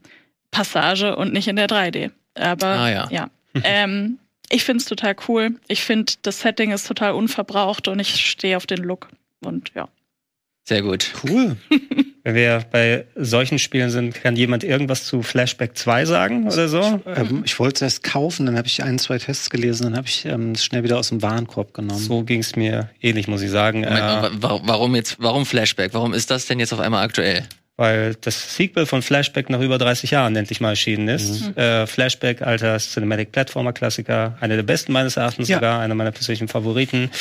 Passage 0.49 1.15
und 1.15 1.33
nicht 1.33 1.47
in 1.47 1.55
der 1.55 1.67
3D. 1.67 2.09
Aber 2.33 2.65
Ah, 2.67 2.89
ja. 2.89 3.07
ja. 3.11 3.29
ähm, 3.63 4.17
ich 4.49 4.63
find's 4.63 4.85
total 4.85 5.15
cool. 5.27 5.55
Ich 5.67 5.83
find, 5.83 6.25
das 6.25 6.41
Setting 6.41 6.71
ist 6.71 6.87
total 6.87 7.13
unverbraucht 7.13 7.87
und 7.87 7.99
ich 7.99 8.15
stehe 8.25 8.57
auf 8.57 8.65
den 8.65 8.79
Look. 8.83 9.09
Und 9.43 9.71
ja. 9.75 9.87
Sehr 10.67 10.81
gut. 10.81 11.11
Cool. 11.23 11.57
Wenn 12.23 12.35
wir 12.35 12.65
bei 12.71 13.05
solchen 13.15 13.57
Spielen 13.57 13.89
sind, 13.89 14.13
kann 14.15 14.35
jemand 14.35 14.65
irgendwas 14.65 15.05
zu 15.05 15.21
Flashback 15.21 15.77
2 15.77 16.03
sagen 16.03 16.45
oder 16.47 16.67
so? 16.67 17.01
Ähm, 17.05 17.43
ich 17.45 17.57
wollte 17.57 17.75
es 17.75 17.81
erst 17.83 18.03
kaufen, 18.03 18.45
dann 18.45 18.57
habe 18.57 18.67
ich 18.67 18.83
ein, 18.83 18.99
zwei 18.99 19.17
Tests 19.17 19.49
gelesen, 19.49 19.83
dann 19.83 19.95
habe 19.95 20.07
ich 20.07 20.25
ähm, 20.25 20.51
es 20.51 20.65
schnell 20.65 20.83
wieder 20.83 20.97
aus 20.97 21.07
dem 21.07 21.21
Warenkorb 21.21 21.73
genommen. 21.73 22.01
So 22.01 22.23
ging 22.23 22.41
es 22.41 22.57
mir 22.57 22.89
ähnlich, 23.01 23.29
muss 23.29 23.41
ich 23.43 23.49
sagen. 23.49 23.79
Moment, 23.81 23.99
Äh, 23.99 24.01
wa- 24.01 24.31
wa- 24.41 24.61
warum 24.65 24.93
jetzt, 24.95 25.15
warum 25.19 25.45
Flashback? 25.45 25.93
Warum 25.93 26.13
ist 26.13 26.29
das 26.29 26.47
denn 26.47 26.59
jetzt 26.59 26.73
auf 26.73 26.81
einmal 26.81 27.05
aktuell? 27.05 27.47
Weil 27.77 28.15
das 28.21 28.55
Sequel 28.55 28.85
von 28.87 29.01
Flashback 29.03 29.49
nach 29.51 29.61
über 29.61 29.77
30 29.77 30.09
Jahren 30.11 30.35
endlich 30.35 30.59
mal 30.59 30.71
erschienen 30.71 31.07
ist. 31.07 31.55
Äh, 31.55 31.85
Flashback, 31.87 32.41
alter 32.41 32.77
Cinematic 32.79 33.31
Platformer 33.31 33.71
Klassiker, 33.71 34.35
einer 34.41 34.55
der 34.55 34.63
besten 34.63 34.91
meines 34.91 35.15
Erachtens 35.15 35.47
Ja. 35.47 35.57
sogar, 35.57 35.79
einer 35.79 35.93
meiner 35.95 36.11
persönlichen 36.11 36.47
Favoriten. 36.47 37.11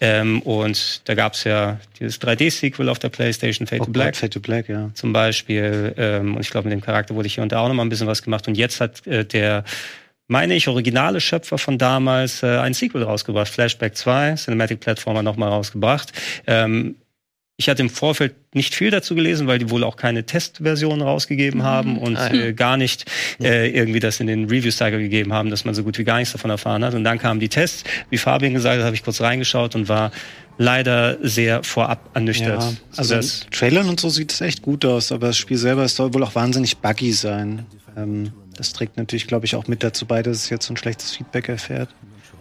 Ähm, 0.00 0.40
und 0.42 1.02
da 1.08 1.14
gab's 1.14 1.42
ja 1.44 1.78
dieses 1.98 2.20
3D-Sequel 2.20 2.88
auf 2.88 2.98
der 3.00 3.08
PlayStation, 3.08 3.66
Fade 3.66 3.82
Oh 3.82 3.86
to 3.86 3.90
Black. 3.90 4.06
Gott, 4.12 4.16
Fade 4.16 4.30
to 4.30 4.40
Black, 4.40 4.68
ja. 4.68 4.90
zum 4.94 5.12
Beispiel. 5.12 5.92
Ähm, 5.96 6.36
und 6.36 6.40
ich 6.40 6.50
glaube, 6.50 6.68
mit 6.68 6.72
dem 6.78 6.82
Charakter 6.84 7.14
wurde 7.16 7.28
hier 7.28 7.42
und 7.42 7.50
da 7.50 7.58
auch 7.60 7.68
noch 7.68 7.74
mal 7.74 7.82
ein 7.84 7.88
bisschen 7.88 8.06
was 8.06 8.22
gemacht. 8.22 8.46
Und 8.46 8.56
jetzt 8.56 8.80
hat 8.80 9.04
äh, 9.08 9.24
der, 9.24 9.64
meine 10.28 10.54
ich, 10.54 10.68
originale 10.68 11.20
Schöpfer 11.20 11.58
von 11.58 11.78
damals 11.78 12.42
äh, 12.44 12.58
ein 12.58 12.74
Sequel 12.74 13.02
rausgebracht. 13.02 13.48
Flashback 13.48 13.96
2, 13.96 14.34
Cinematic 14.36 14.78
Platformer 14.80 15.22
noch 15.22 15.36
mal 15.36 15.48
rausgebracht. 15.48 16.12
Ähm, 16.46 16.94
ich 17.58 17.68
hatte 17.70 17.80
im 17.82 17.88
Vorfeld 17.90 18.34
nicht 18.54 18.74
viel 18.74 18.90
dazu 18.90 19.14
gelesen, 19.14 19.46
weil 19.46 19.58
die 19.58 19.70
wohl 19.70 19.82
auch 19.82 19.96
keine 19.96 20.26
Testversion 20.26 21.00
rausgegeben 21.00 21.62
haben 21.62 21.96
und 21.98 22.16
Ah, 22.16 22.32
ja. 22.34 22.44
äh, 22.46 22.52
gar 22.52 22.76
nicht 22.76 23.06
äh, 23.42 23.70
irgendwie 23.70 23.98
das 24.00 24.20
in 24.20 24.26
den 24.26 24.44
Review-Cycle 24.44 25.00
gegeben 25.00 25.32
haben, 25.32 25.48
dass 25.48 25.64
man 25.64 25.74
so 25.74 25.82
gut 25.82 25.96
wie 25.96 26.04
gar 26.04 26.18
nichts 26.18 26.32
davon 26.32 26.50
erfahren 26.50 26.84
hat. 26.84 26.92
Und 26.94 27.04
dann 27.04 27.18
kamen 27.18 27.40
die 27.40 27.48
Tests. 27.48 27.84
Wie 28.10 28.18
Fabian 28.18 28.52
gesagt 28.52 28.76
hat, 28.78 28.84
habe 28.84 28.94
ich 28.94 29.02
kurz 29.02 29.22
reingeschaut 29.22 29.74
und 29.74 29.88
war 29.88 30.10
leider 30.58 31.16
sehr 31.26 31.62
vorab 31.64 32.10
ernüchtert. 32.14 32.60
Ja, 32.60 32.72
also 32.96 33.14
in 33.14 33.22
sodass- 33.22 33.46
Trailern 33.50 33.88
und 33.88 34.00
so 34.00 34.10
sieht 34.10 34.32
es 34.32 34.40
echt 34.42 34.60
gut 34.62 34.84
aus, 34.84 35.10
aber 35.10 35.28
das 35.28 35.38
Spiel 35.38 35.56
selber 35.56 35.88
soll 35.88 36.12
wohl 36.12 36.24
auch 36.24 36.34
wahnsinnig 36.34 36.76
buggy 36.78 37.12
sein. 37.12 37.64
Ähm, 37.96 38.32
das 38.56 38.74
trägt 38.74 38.98
natürlich, 38.98 39.26
glaube 39.26 39.46
ich, 39.46 39.54
auch 39.54 39.66
mit 39.66 39.82
dazu 39.82 40.04
bei, 40.04 40.22
dass 40.22 40.36
es 40.36 40.50
jetzt 40.50 40.66
so 40.66 40.74
ein 40.74 40.76
schlechtes 40.76 41.16
Feedback 41.16 41.48
erfährt. 41.48 41.88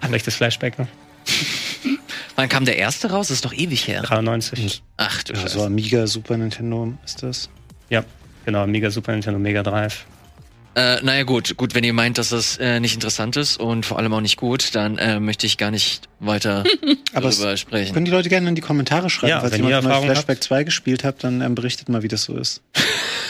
Schlechtes 0.05 0.35
Flashback, 0.35 0.77
ne? 0.77 0.87
Wann 2.35 2.49
kam 2.49 2.65
der 2.65 2.77
erste 2.77 3.11
raus? 3.11 3.27
Das 3.29 3.35
ist 3.35 3.45
doch 3.45 3.53
ewig 3.53 3.87
her. 3.87 4.01
93. 4.01 4.83
Ach 4.97 5.23
du 5.23 5.35
Scheiße. 5.35 5.57
so 5.57 5.63
Amiga, 5.65 6.05
Super 6.07 6.37
Nintendo 6.37 6.93
ist 7.05 7.23
das. 7.23 7.49
Ja, 7.89 8.03
genau. 8.45 8.67
Mega 8.67 8.89
Super 8.91 9.13
Nintendo, 9.13 9.39
Mega 9.39 9.63
Drive. 9.63 10.05
Äh, 10.75 10.97
naja 11.03 11.23
gut, 11.23 11.55
gut, 11.55 11.73
wenn 11.73 11.83
ihr 11.85 11.93
meint, 11.93 12.17
dass 12.17 12.29
das 12.29 12.57
äh, 12.57 12.79
nicht 12.81 12.93
interessant 12.95 13.37
ist 13.37 13.57
und 13.57 13.85
vor 13.85 13.97
allem 13.97 14.13
auch 14.13 14.19
nicht 14.21 14.35
gut, 14.35 14.75
dann 14.75 14.97
äh, 14.97 15.19
möchte 15.21 15.45
ich 15.47 15.57
gar 15.57 15.71
nicht 15.71 16.09
weiter 16.19 16.65
Aber 17.13 17.29
es 17.29 17.37
darüber 17.37 17.55
sprechen. 17.55 17.93
Können 17.93 18.05
die 18.05 18.11
Leute 18.11 18.27
gerne 18.27 18.49
in 18.49 18.55
die 18.55 18.61
Kommentare 18.61 19.09
schreiben, 19.09 19.29
Ja, 19.29 19.39
falls 19.39 19.53
wenn 19.53 19.63
jemand 19.65 19.85
ihr 19.85 19.89
mal 19.89 20.01
Flashback 20.01 20.43
2 20.43 20.63
gespielt 20.65 21.03
habt, 21.05 21.23
dann 21.23 21.39
ähm, 21.41 21.55
berichtet 21.55 21.87
mal, 21.87 22.03
wie 22.03 22.09
das 22.09 22.23
so 22.23 22.35
ist. 22.37 22.61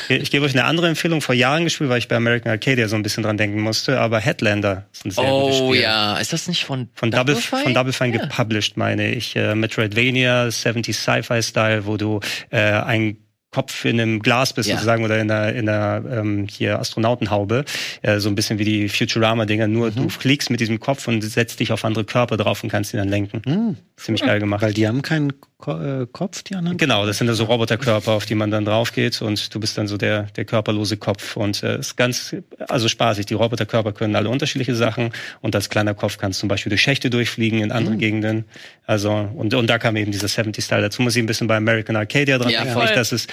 Ich 0.10 0.30
gebe 0.32 0.46
euch 0.46 0.54
eine 0.54 0.66
andere 0.66 0.88
Empfehlung 0.88 1.22
vor 1.22 1.34
Jahren 1.36 1.64
gespielt, 1.64 1.90
weil 1.90 1.98
ich 1.98 2.08
bei 2.08 2.16
American 2.16 2.52
Arcadia 2.52 2.88
so 2.88 2.96
ein 2.96 3.02
bisschen 3.04 3.24
dran 3.24 3.38
denken 3.38 3.62
musste, 3.62 4.00
aber 4.00 4.20
Headlander 4.20 4.86
ist 4.94 5.06
ein 5.06 5.12
sehr 5.12 5.24
gutes 5.32 5.60
Oh 5.62 5.70
Spiel. 5.72 5.82
ja, 5.82 6.18
ist 6.18 6.32
das 6.34 6.48
nicht 6.48 6.64
von 6.66 6.90
Von 6.94 7.10
Double, 7.12 7.36
Fine? 7.36 7.62
von 7.64 7.74
Double 7.74 7.94
Fine 7.94 8.16
Ja. 8.18 8.22
gepublished, 8.26 8.78
meine 8.78 9.12
ich. 9.14 9.36
Äh, 9.36 9.56
Metroidvania, 9.56 10.46
70s 10.48 10.94
Sci-Fi-Style, 10.94 11.86
wo 11.86 11.98
du 11.98 12.20
äh, 12.52 12.60
ein 12.60 13.18
Kopf 13.56 13.86
in 13.86 14.00
einem 14.02 14.22
Glas 14.22 14.54
bist 14.54 14.68
Ja. 14.70 14.76
sozusagen 14.76 15.04
oder 15.06 15.18
in 15.20 15.32
einer, 15.32 15.54
in 15.54 15.70
einer 15.70 16.04
ähm, 16.12 16.48
hier 16.50 16.80
Astronautenhaube, 16.80 17.64
äh, 18.02 18.20
so 18.20 18.28
ein 18.30 18.36
bisschen 18.36 18.60
wie 18.60 18.66
die 18.66 18.90
Futurama-Dinger, 18.90 19.68
nur 19.68 19.92
Mhm. 19.92 19.96
du 19.96 20.10
fliegst 20.10 20.50
mit 20.50 20.60
diesem 20.60 20.80
Kopf 20.80 21.08
und 21.08 21.22
setzt 21.24 21.60
dich 21.60 21.72
auf 21.72 21.86
andere 21.86 22.04
Körper 22.06 22.38
drauf 22.38 22.64
und 22.64 22.70
kannst 22.70 22.94
ihn 22.94 22.98
dann 22.98 23.10
lenken. 23.10 23.42
Hm, 23.46 23.78
Ziemlich 23.98 24.24
geil 24.24 24.40
gemacht. 24.40 24.62
weil 24.62 24.74
die 24.74 24.88
haben 24.88 25.02
keinen 25.02 25.34
Ko 25.58 25.72
äh, 25.82 26.06
Kopf, 26.12 26.44
die 26.44 26.54
anderen. 26.56 26.78
Genau, 26.78 27.06
das 27.06 27.18
sind 27.18 27.34
so 27.34 27.46
Roboterkörper, 27.46 28.12
auf 28.12 28.26
die 28.26 28.36
man 28.36 28.52
dann 28.52 28.66
drauf 28.66 28.92
geht 28.92 29.22
und 29.22 29.56
du 29.56 29.60
bist 29.62 29.78
dann 29.78 29.88
so 29.88 29.96
der, 29.98 30.24
der 30.36 30.44
körperlose 30.44 30.98
Kopf 30.98 31.38
und 31.38 31.64
äh, 31.64 31.80
ist 31.80 31.96
ganz, 31.96 32.36
also 32.68 32.90
spaßig. 32.90 33.26
Die 33.26 33.36
Roboterkörper 33.36 33.94
können 33.94 34.16
alle 34.18 34.28
unterschiedliche 34.30 34.76
Sachen 34.76 35.12
und 35.42 35.56
als 35.56 35.70
kleiner 35.70 35.94
Kopf 35.94 36.18
kannst 36.18 36.40
du 36.40 36.42
zum 36.42 36.50
Beispiel 36.50 36.70
durch 36.72 36.82
Schächte 36.82 37.10
durchfliegen 37.10 37.62
in 37.62 37.72
andere 37.72 37.96
Gegenden. 37.96 38.44
Also, 38.86 39.12
und, 39.34 39.54
und 39.54 39.68
da 39.68 39.78
kam 39.80 39.96
eben 39.96 40.12
dieser 40.12 40.28
70-Style. 40.28 40.82
Dazu 40.82 41.02
muss 41.02 41.16
ich 41.16 41.24
ein 41.24 41.26
bisschen 41.26 41.48
bei 41.48 41.56
American 41.56 41.96
Arcadia 41.96 42.38
dran 42.38 42.52
Ja, 42.52 42.64
denken. 42.66 42.80
dass 42.94 43.12
es 43.14 43.28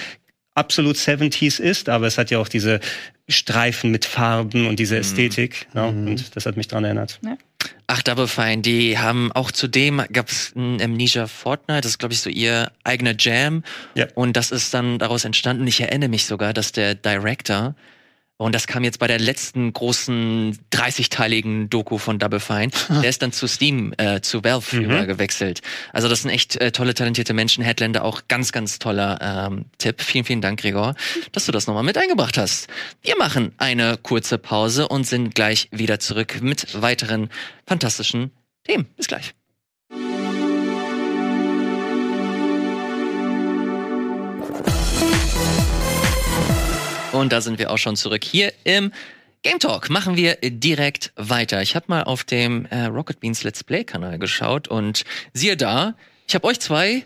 absolut 0.55 0.95
70s 0.97 1.59
ist, 1.59 1.89
aber 1.89 2.07
es 2.07 2.17
hat 2.17 2.31
ja 2.31 2.39
auch 2.39 2.47
diese 2.47 2.79
Streifen 3.27 3.91
mit 3.91 4.05
Farben 4.05 4.67
und 4.67 4.77
diese 4.79 4.97
Ästhetik. 4.97 5.67
Ja, 5.73 5.85
und 5.85 6.35
das 6.35 6.45
hat 6.45 6.57
mich 6.57 6.67
dran 6.67 6.83
erinnert. 6.83 7.19
Ach, 7.87 8.01
Double 8.01 8.27
Fine, 8.27 8.61
die 8.61 8.97
haben 8.97 9.31
auch 9.31 9.51
zudem 9.51 10.01
gab 10.11 10.29
es 10.29 10.53
ein 10.55 10.81
Amnesia 10.81 11.27
Fortnite, 11.27 11.81
das 11.81 11.91
ist 11.91 11.97
glaube 11.99 12.13
ich 12.13 12.19
so 12.21 12.29
ihr 12.29 12.71
eigener 12.83 13.15
Jam 13.17 13.63
Ja. 13.95 14.07
und 14.15 14.35
das 14.35 14.51
ist 14.51 14.73
dann 14.73 14.99
daraus 14.99 15.23
entstanden. 15.25 15.65
Ich 15.67 15.79
erinnere 15.79 16.09
mich 16.09 16.25
sogar, 16.25 16.53
dass 16.53 16.71
der 16.73 16.95
Director 16.95 17.75
und 18.37 18.53
das 18.55 18.67
kam 18.67 18.83
jetzt 18.83 18.99
bei 18.99 19.07
der 19.07 19.19
letzten 19.19 19.71
großen 19.71 20.57
30-teiligen 20.71 21.69
Doku 21.69 21.97
von 21.97 22.19
Double 22.19 22.39
Fine. 22.39 22.71
Der 22.89 23.09
ist 23.09 23.21
dann 23.21 23.31
zu 23.31 23.47
Steam, 23.47 23.93
äh, 23.97 24.21
zu 24.21 24.43
Valve 24.43 24.75
Mhm. 24.75 24.83
über 24.83 25.05
gewechselt. 25.05 25.61
Also 25.93 26.09
das 26.09 26.23
sind 26.23 26.31
echt 26.31 26.55
äh, 26.57 26.71
tolle, 26.71 26.93
talentierte 26.93 27.33
Menschen. 27.33 27.63
Headlander 27.63 28.03
auch 28.03 28.23
ganz, 28.27 28.51
ganz 28.51 28.79
toller 28.79 29.19
ähm, 29.51 29.65
Tipp. 29.77 30.01
Vielen, 30.01 30.25
vielen 30.25 30.41
Dank, 30.41 30.59
Gregor, 30.61 30.95
dass 31.31 31.45
du 31.45 31.51
das 31.51 31.67
nochmal 31.67 31.83
mit 31.83 31.97
eingebracht 31.97 32.37
hast. 32.37 32.67
Wir 33.01 33.17
machen 33.17 33.53
eine 33.57 33.97
kurze 33.97 34.37
Pause 34.37 34.87
und 34.87 35.05
sind 35.05 35.35
gleich 35.35 35.69
wieder 35.71 35.99
zurück 35.99 36.41
mit 36.41 36.81
weiteren 36.81 37.29
fantastischen 37.67 38.31
Themen. 38.65 38.87
Bis 38.97 39.07
gleich. 39.07 39.33
Und 47.23 47.31
da 47.31 47.39
sind 47.39 47.57
wir 47.57 47.71
auch 47.71 47.77
schon 47.77 47.95
zurück 47.95 48.21
hier 48.21 48.51
im 48.65 48.91
Game 49.43 49.57
Talk. 49.57 49.89
Machen 49.89 50.17
wir 50.17 50.35
direkt 50.41 51.13
weiter. 51.15 51.61
Ich 51.61 51.73
habe 51.73 51.85
mal 51.87 52.03
auf 52.03 52.25
dem 52.25 52.65
äh, 52.65 52.83
Rocket 52.87 53.21
Beans 53.21 53.45
Let's 53.45 53.63
Play 53.63 53.85
Kanal 53.85 54.19
geschaut 54.19 54.67
und 54.67 55.05
siehe 55.31 55.55
da, 55.55 55.95
ich 56.27 56.35
habe 56.35 56.45
euch 56.47 56.59
zwei 56.59 57.05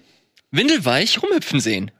windelweich 0.49 1.21
rumhüpfen 1.21 1.59
sehen. 1.59 1.91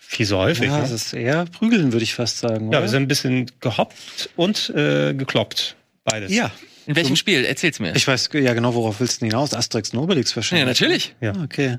Viel 0.00 0.26
so 0.26 0.38
häufig. 0.38 0.66
Ja, 0.66 0.78
ne? 0.78 0.82
das 0.82 0.90
ist 0.90 1.12
eher 1.12 1.44
prügeln, 1.44 1.92
würde 1.92 2.02
ich 2.02 2.14
fast 2.14 2.40
sagen. 2.40 2.64
ja 2.64 2.78
oder? 2.78 2.82
wir 2.82 2.88
sind 2.88 3.04
ein 3.04 3.08
bisschen 3.08 3.48
gehoppt 3.60 4.30
und 4.34 4.70
äh, 4.70 5.14
gekloppt. 5.14 5.76
Beides. 6.02 6.32
ja. 6.32 6.50
In 6.88 6.96
welchem 6.96 7.14
Spiel? 7.14 7.44
Erzähl's 7.44 7.78
mir. 7.78 7.94
Ich 7.94 8.08
weiß 8.08 8.30
ja 8.32 8.54
genau, 8.54 8.74
worauf 8.74 8.98
willst 8.98 9.18
du 9.18 9.20
denn 9.20 9.30
hinaus? 9.30 9.54
Asterix 9.54 9.90
und 9.90 10.00
Obelix 10.00 10.34
wahrscheinlich. 10.34 10.62
ja, 10.62 10.66
natürlich. 10.66 11.14
Ja. 11.20 11.32
Ah, 11.36 11.44
okay. 11.44 11.78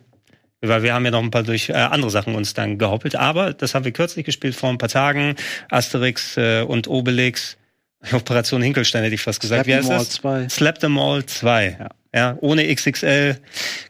Weil 0.65 0.81
wir 0.81 0.93
haben 0.93 1.03
ja 1.03 1.11
noch 1.11 1.21
ein 1.21 1.31
paar 1.31 1.43
durch 1.43 1.69
äh, 1.69 1.73
andere 1.73 2.09
Sachen 2.09 2.35
uns 2.35 2.53
dann 2.53 2.77
gehoppelt. 2.77 3.15
Aber 3.15 3.53
das 3.53 3.75
haben 3.75 3.83
wir 3.83 3.91
kürzlich 3.91 4.25
gespielt 4.25 4.55
vor 4.55 4.69
ein 4.69 4.77
paar 4.77 4.89
Tagen. 4.89 5.35
Asterix 5.69 6.37
äh, 6.37 6.61
und 6.61 6.87
Obelix. 6.87 7.57
Operation 8.11 8.61
Hinkelstein 8.61 9.03
hätte 9.03 9.15
ich 9.15 9.21
fast 9.21 9.41
gesagt. 9.41 9.65
Slap 9.65 9.67
Wie 9.67 9.75
heißt 9.75 9.87
them 9.87 9.97
all 9.97 10.05
das? 10.05 10.09
2. 10.09 10.49
Slap 10.49 10.79
them 10.79 10.97
all 10.97 11.25
2. 11.25 11.77
Ja. 11.79 11.89
Ja. 12.13 12.37
ohne 12.41 12.73
XXL, 12.73 13.37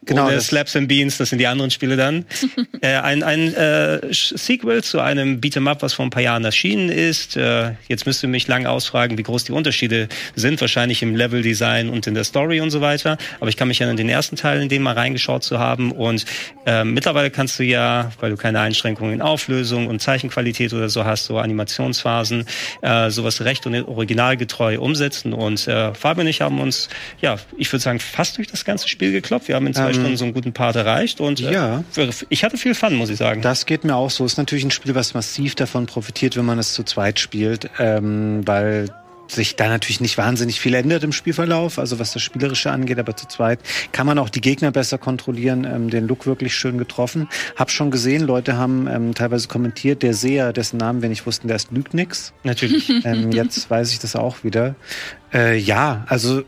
Genau, 0.06 0.28
ohne 0.28 0.42
Slaps 0.42 0.76
and 0.76 0.88
Beans, 0.88 1.18
das 1.18 1.30
sind 1.30 1.40
die 1.40 1.48
anderen 1.48 1.72
Spiele 1.72 1.96
dann. 1.96 2.26
äh, 2.82 2.96
ein 2.96 3.24
ein 3.24 3.54
äh, 3.54 4.00
Sequel 4.12 4.84
zu 4.84 5.00
einem 5.00 5.40
Beat'em 5.40 5.70
Up, 5.70 5.82
was 5.82 5.94
vor 5.94 6.06
ein 6.06 6.10
paar 6.10 6.22
Jahren 6.22 6.44
erschienen 6.44 6.90
ist. 6.90 7.38
Äh, 7.38 7.72
jetzt 7.88 8.06
müsst 8.06 8.24
ihr 8.24 8.30
mich 8.30 8.48
lang 8.48 8.66
ausfragen, 8.66 9.18
wie 9.18 9.24
groß 9.24 9.46
die 9.46 9.52
Unterschiede 9.52 10.10
sind, 10.36 10.60
wahrscheinlich 10.60 11.02
im 11.02 11.16
Leveldesign 11.16 11.90
und 11.90 12.08
in 12.08 12.16
der 12.16 12.24
Story 12.24 12.60
und 12.60 12.70
so 12.72 12.82
weiter. 12.82 13.18
Aber 13.40 13.50
ich 13.50 13.58
kann 13.58 13.68
mich 13.68 13.80
erinnern, 13.80 13.98
den 13.98 14.10
ersten 14.10 14.36
Teil, 14.36 14.62
in 14.62 14.70
dem 14.70 14.84
mal 14.84 14.94
reingeschaut 14.94 15.44
zu 15.44 15.60
haben. 15.60 15.92
Und 15.92 16.26
äh, 16.66 16.84
mittlerweile 16.84 17.30
kannst 17.30 17.60
du 17.60 17.64
ja, 17.64 18.12
weil 18.20 18.32
du 18.32 18.38
keine 18.38 18.60
Einschränkungen 18.60 19.14
in 19.14 19.22
Auflösung 19.22 19.88
und 19.88 20.02
Zeichenqualität 20.02 20.74
oder 20.74 20.90
so 20.90 21.06
hast, 21.06 21.26
so 21.26 21.38
Animationsphasen, 21.38 22.46
äh, 22.82 23.10
sowas 23.10 23.42
recht 23.42 23.66
und 23.66 23.76
originalgetreu 23.88 24.80
umsetzen. 24.80 25.34
Und 25.34 25.68
äh, 25.68 25.94
Fabian 25.94 26.26
und 26.26 26.30
ich 26.30 26.42
haben 26.42 26.60
uns, 26.60 26.90
ja, 27.22 27.38
ich 27.58 27.72
würde 27.72 27.84
sagen, 27.84 28.00
fast 28.14 28.38
durch 28.38 28.48
das 28.48 28.64
ganze 28.64 28.88
Spiel 28.88 29.12
gekloppt. 29.12 29.48
Wir 29.48 29.56
haben 29.56 29.68
in 29.68 29.74
zwei 29.74 29.88
Ähm, 29.88 29.94
Stunden 29.94 30.18
so 30.18 30.26
einen 30.26 30.34
guten 30.34 30.54
Part 30.54 30.76
erreicht. 30.76 31.20
Und 31.20 31.42
äh, 31.42 31.52
ja. 31.52 31.84
ich 32.30 32.44
hatte 32.44 32.58
viel 32.58 32.76
Fun, 32.76 32.96
muss 32.96 33.10
ich 33.10 33.18
sagen. 33.18 33.42
Das 33.42 33.66
geht 33.66 33.84
mir 33.84 33.96
auch 33.96 34.12
so. 34.12 34.26
Ist 34.26 34.38
natürlich 34.38 34.64
ein 34.64 34.72
Spiel, 34.72 34.96
was 34.96 35.14
massiv 35.14 35.56
davon 35.56 35.88
profitiert, 35.88 36.38
wenn 36.38 36.46
man 36.46 36.60
es 36.60 36.74
zu 36.74 36.84
zweit 36.84 37.20
spielt, 37.20 37.70
ähm, 37.80 38.42
weil 38.46 38.90
sich 39.28 39.56
da 39.56 39.68
natürlich 39.68 40.02
nicht 40.02 40.18
wahnsinnig 40.18 40.60
viel 40.60 40.74
ändert 40.76 41.04
im 41.04 41.12
Spielverlauf, 41.12 41.80
also 41.80 41.98
was 41.98 42.14
das 42.14 42.22
Spielerische 42.22 42.72
angeht, 42.72 43.00
aber 43.00 43.16
zu 43.16 43.28
zweit 43.28 43.60
kann 43.92 44.06
man 44.06 44.20
auch 44.20 44.30
die 44.30 44.42
Gegner 44.42 44.72
besser 44.72 44.98
kontrollieren, 44.98 45.64
ähm, 45.66 45.90
den 45.90 46.08
Look 46.08 46.26
wirklich 46.26 46.54
schön 46.56 46.78
getroffen. 46.78 47.30
Hab 47.56 47.72
schon 47.72 47.90
gesehen, 47.90 48.28
Leute 48.28 48.58
haben 48.58 48.88
ähm, 48.88 49.16
teilweise 49.16 49.48
kommentiert, 49.48 50.04
der 50.04 50.14
Seher, 50.14 50.54
dessen 50.54 50.78
Namen 50.78 51.02
wir 51.02 51.10
nicht 51.10 51.26
wussten, 51.26 51.48
der 51.48 51.56
ist 51.56 51.72
lügt 51.72 51.94
nix. 51.94 52.34
Natürlich. 52.44 52.92
Ähm, 53.06 53.32
jetzt 53.32 53.70
weiß 53.70 53.92
ich 53.92 54.00
das 54.00 54.16
auch 54.16 54.44
wieder. 54.44 54.76
Äh, 55.34 55.58
ja, 55.58 56.06
also 56.08 56.44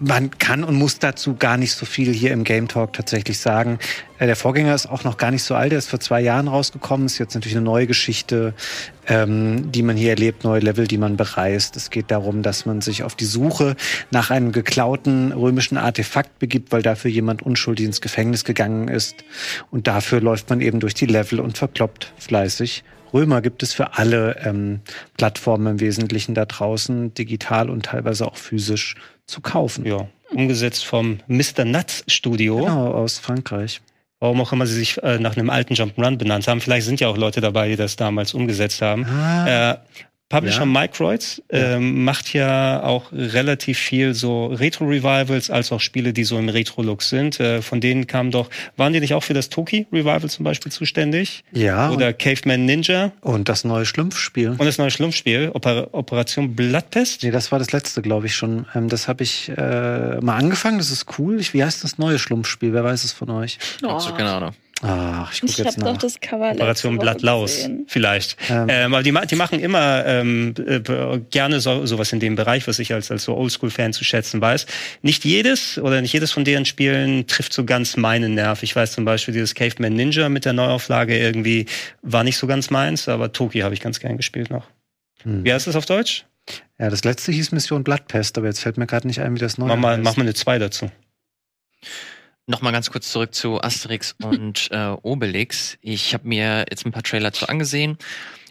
man 0.00 0.30
kann 0.38 0.64
und 0.64 0.76
muss 0.76 0.98
dazu 0.98 1.34
gar 1.36 1.56
nicht 1.56 1.72
so 1.72 1.86
viel 1.86 2.12
hier 2.12 2.32
im 2.32 2.44
Game 2.44 2.68
Talk 2.68 2.92
tatsächlich 2.92 3.38
sagen. 3.38 3.78
Äh, 4.18 4.26
der 4.26 4.36
Vorgänger 4.36 4.74
ist 4.74 4.86
auch 4.86 5.04
noch 5.04 5.16
gar 5.16 5.30
nicht 5.30 5.42
so 5.42 5.54
alt, 5.54 5.72
der 5.72 5.78
ist 5.78 5.90
vor 5.90 6.00
zwei 6.00 6.20
Jahren 6.20 6.48
rausgekommen, 6.48 7.06
ist 7.06 7.18
jetzt 7.18 7.34
natürlich 7.34 7.56
eine 7.56 7.64
neue 7.64 7.86
Geschichte, 7.86 8.54
ähm, 9.06 9.72
die 9.72 9.82
man 9.82 9.96
hier 9.96 10.10
erlebt, 10.10 10.44
neue 10.44 10.60
Level, 10.60 10.86
die 10.86 10.98
man 10.98 11.16
bereist. 11.16 11.76
Es 11.76 11.90
geht 11.90 12.10
darum, 12.10 12.42
dass 12.42 12.66
man 12.66 12.80
sich 12.80 13.02
auf 13.02 13.14
die 13.14 13.24
Suche 13.24 13.76
nach 14.10 14.30
einem 14.30 14.52
geklauten 14.52 15.32
römischen 15.32 15.76
Artefakt 15.76 16.38
begibt, 16.38 16.72
weil 16.72 16.82
dafür 16.82 17.10
jemand 17.10 17.42
unschuldig 17.42 17.86
ins 17.86 18.00
Gefängnis 18.00 18.44
gegangen 18.44 18.88
ist. 18.88 19.24
Und 19.70 19.86
dafür 19.86 20.20
läuft 20.20 20.50
man 20.50 20.60
eben 20.60 20.80
durch 20.80 20.94
die 20.94 21.06
Level 21.06 21.40
und 21.40 21.58
verkloppt 21.58 22.12
fleißig 22.18 22.84
Römer 23.12 23.40
gibt 23.40 23.62
es 23.62 23.72
für 23.72 23.96
alle 23.96 24.36
ähm, 24.44 24.80
Plattformen 25.16 25.66
im 25.66 25.80
Wesentlichen 25.80 26.34
da 26.34 26.44
draußen, 26.44 27.14
digital 27.14 27.70
und 27.70 27.86
teilweise 27.86 28.26
auch 28.26 28.36
physisch 28.36 28.96
zu 29.28 29.40
kaufen. 29.40 29.86
Ja, 29.86 30.08
umgesetzt 30.30 30.84
vom 30.84 31.20
Mr. 31.28 31.64
Nuts 31.64 32.02
Studio. 32.08 32.56
Genau, 32.56 32.88
aus 32.88 33.18
Frankreich. 33.18 33.80
Warum 34.20 34.40
auch 34.40 34.52
immer 34.52 34.66
sie 34.66 34.74
sich 34.74 35.00
äh, 35.04 35.18
nach 35.20 35.36
einem 35.36 35.48
alten 35.48 35.74
Jump'n'Run 35.74 36.16
benannt 36.16 36.48
haben. 36.48 36.60
Vielleicht 36.60 36.86
sind 36.86 36.98
ja 36.98 37.06
auch 37.06 37.16
Leute 37.16 37.40
dabei, 37.40 37.68
die 37.68 37.76
das 37.76 37.94
damals 37.94 38.34
umgesetzt 38.34 38.82
haben. 38.82 39.04
Ah. 39.04 39.72
Äh, 39.72 39.78
Publisher 40.28 40.60
Ja. 40.60 40.66
Microids 40.66 41.42
ähm, 41.50 42.04
macht 42.04 42.32
ja 42.34 42.82
auch 42.82 43.10
relativ 43.12 43.78
viel 43.78 44.12
so 44.14 44.46
Retro-Revivals, 44.46 45.50
als 45.50 45.72
auch 45.72 45.80
Spiele, 45.80 46.12
die 46.12 46.24
so 46.24 46.38
im 46.38 46.48
Retro-Look 46.48 47.02
sind. 47.02 47.40
Äh, 47.40 47.62
von 47.62 47.80
denen 47.80 48.06
kamen 48.06 48.30
doch, 48.30 48.50
waren 48.76 48.92
die 48.92 49.00
nicht 49.00 49.14
auch 49.14 49.22
für 49.24 49.34
das 49.34 49.48
Toki-Revival 49.48 50.28
zum 50.28 50.44
Beispiel 50.44 50.70
zuständig? 50.70 51.44
Ja, 51.52 51.90
Oder 51.90 52.12
Caveman 52.12 52.64
Ninja 52.66 53.12
und 53.22 53.48
das 53.48 53.64
neue 53.64 53.86
Schlumpfspiel. 53.86 54.50
und 54.50 54.64
das 54.64 54.78
neue 54.78 54.90
Schlumpfspiel, 54.90 55.50
Oper 55.54 55.88
Operation 55.92 56.54
Bloodpest? 56.54 57.22
Nee, 57.22 57.30
das 57.30 57.50
war 57.50 57.58
das 57.58 57.72
letzte, 57.72 58.02
glaube 58.02 58.26
ich 58.26 58.34
schon. 58.34 58.66
Ähm, 58.74 58.88
das 58.88 59.08
habe 59.08 59.22
ich 59.22 59.48
äh, 59.48 60.20
mal 60.20 60.36
angefangen, 60.36 60.78
das 60.78 60.90
ist 60.90 61.06
cool. 61.18 61.40
Ich, 61.40 61.54
wie 61.54 61.64
heißt 61.64 61.82
das 61.84 61.98
neue 61.98 62.18
Schlumpfspiel? 62.18 62.72
Wer 62.74 62.84
weiß 62.84 63.04
es 63.04 63.12
von 63.12 63.30
euch? 63.30 63.58
Also, 63.82 64.12
keine 64.12 64.30
Ahnung. 64.30 64.52
Ach, 64.82 65.32
ich 65.32 65.40
gucke 65.40 65.52
Ich 65.52 65.58
jetzt 65.58 65.76
habe 65.78 65.92
doch 65.92 65.96
das 65.96 66.20
Cover 66.20 66.52
Operation 66.52 66.98
Blattlaus, 66.98 67.68
vielleicht. 67.88 68.36
Ähm. 68.48 68.66
Ähm, 68.68 68.94
aber 68.94 69.02
die, 69.02 69.12
die 69.28 69.36
machen 69.36 69.58
immer 69.58 70.04
ähm, 70.06 70.54
äh, 70.56 71.18
gerne 71.30 71.60
so, 71.60 71.84
sowas 71.84 72.12
in 72.12 72.20
dem 72.20 72.36
Bereich, 72.36 72.68
was 72.68 72.78
ich 72.78 72.94
als, 72.94 73.10
als 73.10 73.24
so 73.24 73.36
Oldschool-Fan 73.36 73.92
zu 73.92 74.04
schätzen 74.04 74.40
weiß. 74.40 74.66
Nicht 75.02 75.24
jedes 75.24 75.78
oder 75.78 76.00
nicht 76.00 76.12
jedes 76.12 76.30
von 76.30 76.44
deren 76.44 76.64
Spielen 76.64 77.26
trifft 77.26 77.52
so 77.52 77.64
ganz 77.64 77.96
meinen 77.96 78.34
Nerv. 78.34 78.62
Ich 78.62 78.76
weiß 78.76 78.92
zum 78.92 79.04
Beispiel, 79.04 79.34
dieses 79.34 79.54
Caveman 79.54 79.94
Ninja 79.94 80.28
mit 80.28 80.44
der 80.44 80.52
Neuauflage 80.52 81.18
irgendwie 81.18 81.66
war 82.02 82.22
nicht 82.22 82.38
so 82.38 82.46
ganz 82.46 82.70
meins, 82.70 83.08
aber 83.08 83.32
Toki 83.32 83.60
habe 83.60 83.74
ich 83.74 83.80
ganz 83.80 83.98
gern 83.98 84.16
gespielt 84.16 84.50
noch. 84.50 84.66
Hm. 85.22 85.44
Wie 85.44 85.52
heißt 85.52 85.66
das 85.66 85.74
auf 85.74 85.86
Deutsch? 85.86 86.24
Ja, 86.78 86.88
das 86.88 87.04
letzte 87.04 87.32
hieß 87.32 87.50
Mission 87.50 87.82
Bloodpest, 87.82 88.38
aber 88.38 88.46
jetzt 88.46 88.60
fällt 88.60 88.78
mir 88.78 88.86
gerade 88.86 89.06
nicht 89.08 89.20
ein, 89.20 89.34
wie 89.34 89.40
das 89.40 89.58
neue 89.58 89.68
Mach 89.70 89.76
mal, 89.76 89.94
heißt. 89.94 90.04
mach 90.04 90.16
mal 90.16 90.22
eine 90.22 90.34
2 90.34 90.58
dazu. 90.60 90.90
Nochmal 92.48 92.72
ganz 92.72 92.90
kurz 92.90 93.12
zurück 93.12 93.34
zu 93.34 93.62
Asterix 93.62 94.16
und 94.22 94.68
äh, 94.70 94.96
Obelix. 95.02 95.76
Ich 95.82 96.14
habe 96.14 96.26
mir 96.26 96.64
jetzt 96.70 96.86
ein 96.86 96.92
paar 96.92 97.02
Trailer 97.02 97.30
zu 97.32 97.46
angesehen 97.46 97.98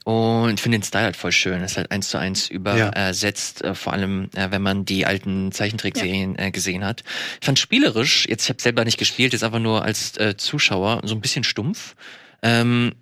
und 0.03 0.59
finde 0.59 0.77
den 0.77 0.83
Style 0.83 1.05
halt 1.05 1.17
voll 1.17 1.31
schön. 1.31 1.63
Ist 1.63 1.77
halt 1.77 1.89
eins 1.89 2.09
zu 2.09 2.19
eins 2.19 2.47
übersetzt, 2.47 3.63
äh, 3.63 3.73
vor 3.73 3.93
allem 3.93 4.29
äh, 4.35 4.51
wenn 4.51 4.61
man 4.61 4.85
die 4.85 5.07
alten 5.07 5.51
Zeichentrickserien 5.51 6.37
äh, 6.37 6.51
gesehen 6.51 6.85
hat. 6.85 7.03
Ich 7.41 7.45
fand 7.45 7.57
spielerisch, 7.57 8.27
jetzt 8.29 8.43
ich 8.43 8.49
habe 8.49 8.61
selber 8.61 8.85
nicht 8.85 8.99
gespielt, 8.99 9.33
jetzt 9.33 9.43
einfach 9.43 9.59
nur 9.59 9.83
als 9.83 10.15
äh, 10.17 10.37
Zuschauer 10.37 11.01
so 11.03 11.15
ein 11.15 11.21
bisschen 11.21 11.43
stumpf. 11.43 11.95
Ähm, 12.43 12.93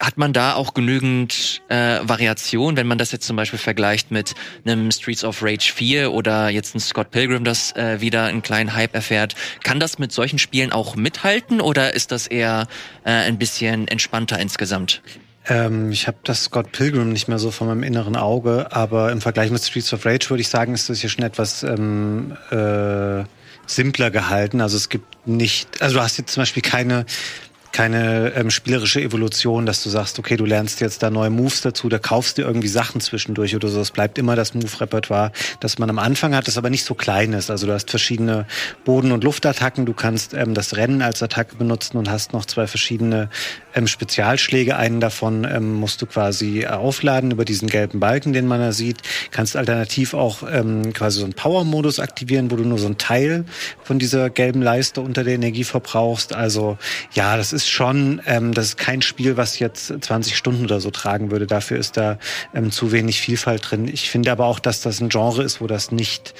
hat 0.00 0.18
man 0.18 0.32
da 0.32 0.54
auch 0.54 0.74
genügend 0.74 1.62
äh, 1.68 2.00
Variation, 2.02 2.76
wenn 2.76 2.86
man 2.86 2.98
das 2.98 3.12
jetzt 3.12 3.26
zum 3.26 3.36
Beispiel 3.36 3.58
vergleicht 3.58 4.10
mit 4.10 4.34
einem 4.64 4.90
Streets 4.90 5.24
of 5.24 5.42
Rage 5.42 5.72
4 5.74 6.12
oder 6.12 6.48
jetzt 6.48 6.74
ein 6.74 6.80
Scott 6.80 7.10
Pilgrim, 7.10 7.44
das 7.44 7.74
äh, 7.76 8.00
wieder 8.00 8.24
einen 8.24 8.42
kleinen 8.42 8.74
Hype 8.74 8.94
erfährt? 8.94 9.34
Kann 9.62 9.80
das 9.80 9.98
mit 9.98 10.12
solchen 10.12 10.38
Spielen 10.38 10.72
auch 10.72 10.96
mithalten 10.96 11.60
oder 11.60 11.94
ist 11.94 12.12
das 12.12 12.26
eher 12.26 12.66
äh, 13.04 13.10
ein 13.10 13.38
bisschen 13.38 13.88
entspannter 13.88 14.38
insgesamt? 14.38 15.02
Ähm, 15.48 15.92
ich 15.92 16.06
habe 16.06 16.18
das 16.24 16.44
Scott 16.44 16.72
Pilgrim 16.72 17.12
nicht 17.12 17.28
mehr 17.28 17.38
so 17.38 17.50
vor 17.50 17.66
meinem 17.66 17.82
inneren 17.82 18.16
Auge, 18.16 18.68
aber 18.72 19.12
im 19.12 19.20
Vergleich 19.20 19.50
mit 19.50 19.62
Streets 19.62 19.92
of 19.92 20.04
Rage 20.04 20.28
würde 20.30 20.40
ich 20.40 20.48
sagen, 20.48 20.74
ist 20.74 20.88
das 20.90 21.00
hier 21.00 21.10
schon 21.10 21.24
etwas 21.24 21.62
ähm, 21.62 22.36
äh, 22.50 23.24
simpler 23.66 24.10
gehalten. 24.10 24.60
Also 24.60 24.76
es 24.76 24.88
gibt 24.88 25.26
nicht, 25.26 25.82
also 25.82 25.96
du 25.96 26.02
hast 26.02 26.18
jetzt 26.18 26.32
zum 26.32 26.42
Beispiel 26.42 26.62
keine 26.62 27.06
keine 27.76 28.32
ähm, 28.34 28.50
spielerische 28.50 29.02
Evolution, 29.02 29.66
dass 29.66 29.82
du 29.82 29.90
sagst, 29.90 30.18
okay, 30.18 30.38
du 30.38 30.46
lernst 30.46 30.80
jetzt 30.80 31.02
da 31.02 31.10
neue 31.10 31.28
Moves 31.28 31.60
dazu, 31.60 31.90
da 31.90 31.98
kaufst 31.98 32.38
du 32.38 32.42
irgendwie 32.42 32.68
Sachen 32.68 33.02
zwischendurch 33.02 33.54
oder 33.54 33.68
so. 33.68 33.82
Es 33.82 33.90
bleibt 33.90 34.16
immer 34.16 34.34
das 34.34 34.54
Move-Repertoire, 34.54 35.30
das 35.60 35.78
man 35.78 35.90
am 35.90 35.98
Anfang 35.98 36.34
hat, 36.34 36.46
das 36.46 36.56
aber 36.56 36.70
nicht 36.70 36.86
so 36.86 36.94
klein 36.94 37.34
ist. 37.34 37.50
Also 37.50 37.66
du 37.66 37.74
hast 37.74 37.90
verschiedene 37.90 38.46
Boden- 38.86 39.12
und 39.12 39.24
Luftattacken, 39.24 39.84
du 39.84 39.92
kannst 39.92 40.32
ähm, 40.32 40.54
das 40.54 40.74
Rennen 40.74 41.02
als 41.02 41.22
Attacke 41.22 41.56
benutzen 41.56 41.98
und 41.98 42.08
hast 42.08 42.32
noch 42.32 42.46
zwei 42.46 42.66
verschiedene 42.66 43.28
ähm, 43.74 43.86
Spezialschläge. 43.86 44.78
Einen 44.78 45.00
davon 45.00 45.44
ähm, 45.44 45.74
musst 45.74 46.00
du 46.00 46.06
quasi 46.06 46.62
äh, 46.62 46.68
aufladen 46.68 47.30
über 47.30 47.44
diesen 47.44 47.68
gelben 47.68 48.00
Balken, 48.00 48.32
den 48.32 48.46
man 48.46 48.58
da 48.58 48.72
sieht. 48.72 49.02
Kannst 49.32 49.54
alternativ 49.54 50.14
auch 50.14 50.42
ähm, 50.50 50.94
quasi 50.94 51.18
so 51.18 51.24
einen 51.24 51.34
Power-Modus 51.34 52.00
aktivieren, 52.00 52.50
wo 52.50 52.56
du 52.56 52.64
nur 52.64 52.78
so 52.78 52.86
einen 52.86 52.96
Teil 52.96 53.44
von 53.84 53.98
dieser 53.98 54.30
gelben 54.30 54.62
Leiste 54.62 55.02
unter 55.02 55.24
der 55.24 55.34
Energie 55.34 55.64
verbrauchst. 55.64 56.34
Also 56.34 56.78
ja, 57.12 57.36
das 57.36 57.52
ist 57.52 57.65
schon, 57.68 58.20
ähm, 58.26 58.52
das 58.54 58.66
ist 58.66 58.76
kein 58.76 59.02
Spiel, 59.02 59.36
was 59.36 59.58
jetzt 59.58 59.92
20 60.00 60.36
Stunden 60.36 60.64
oder 60.64 60.80
so 60.80 60.90
tragen 60.90 61.30
würde. 61.30 61.46
Dafür 61.46 61.78
ist 61.78 61.96
da 61.96 62.18
ähm, 62.54 62.70
zu 62.70 62.92
wenig 62.92 63.20
Vielfalt 63.20 63.70
drin. 63.70 63.88
Ich 63.88 64.10
finde 64.10 64.32
aber 64.32 64.46
auch, 64.46 64.58
dass 64.58 64.80
das 64.80 65.00
ein 65.00 65.08
Genre 65.08 65.42
ist, 65.42 65.60
wo 65.60 65.66
das 65.66 65.90
nicht 65.90 66.34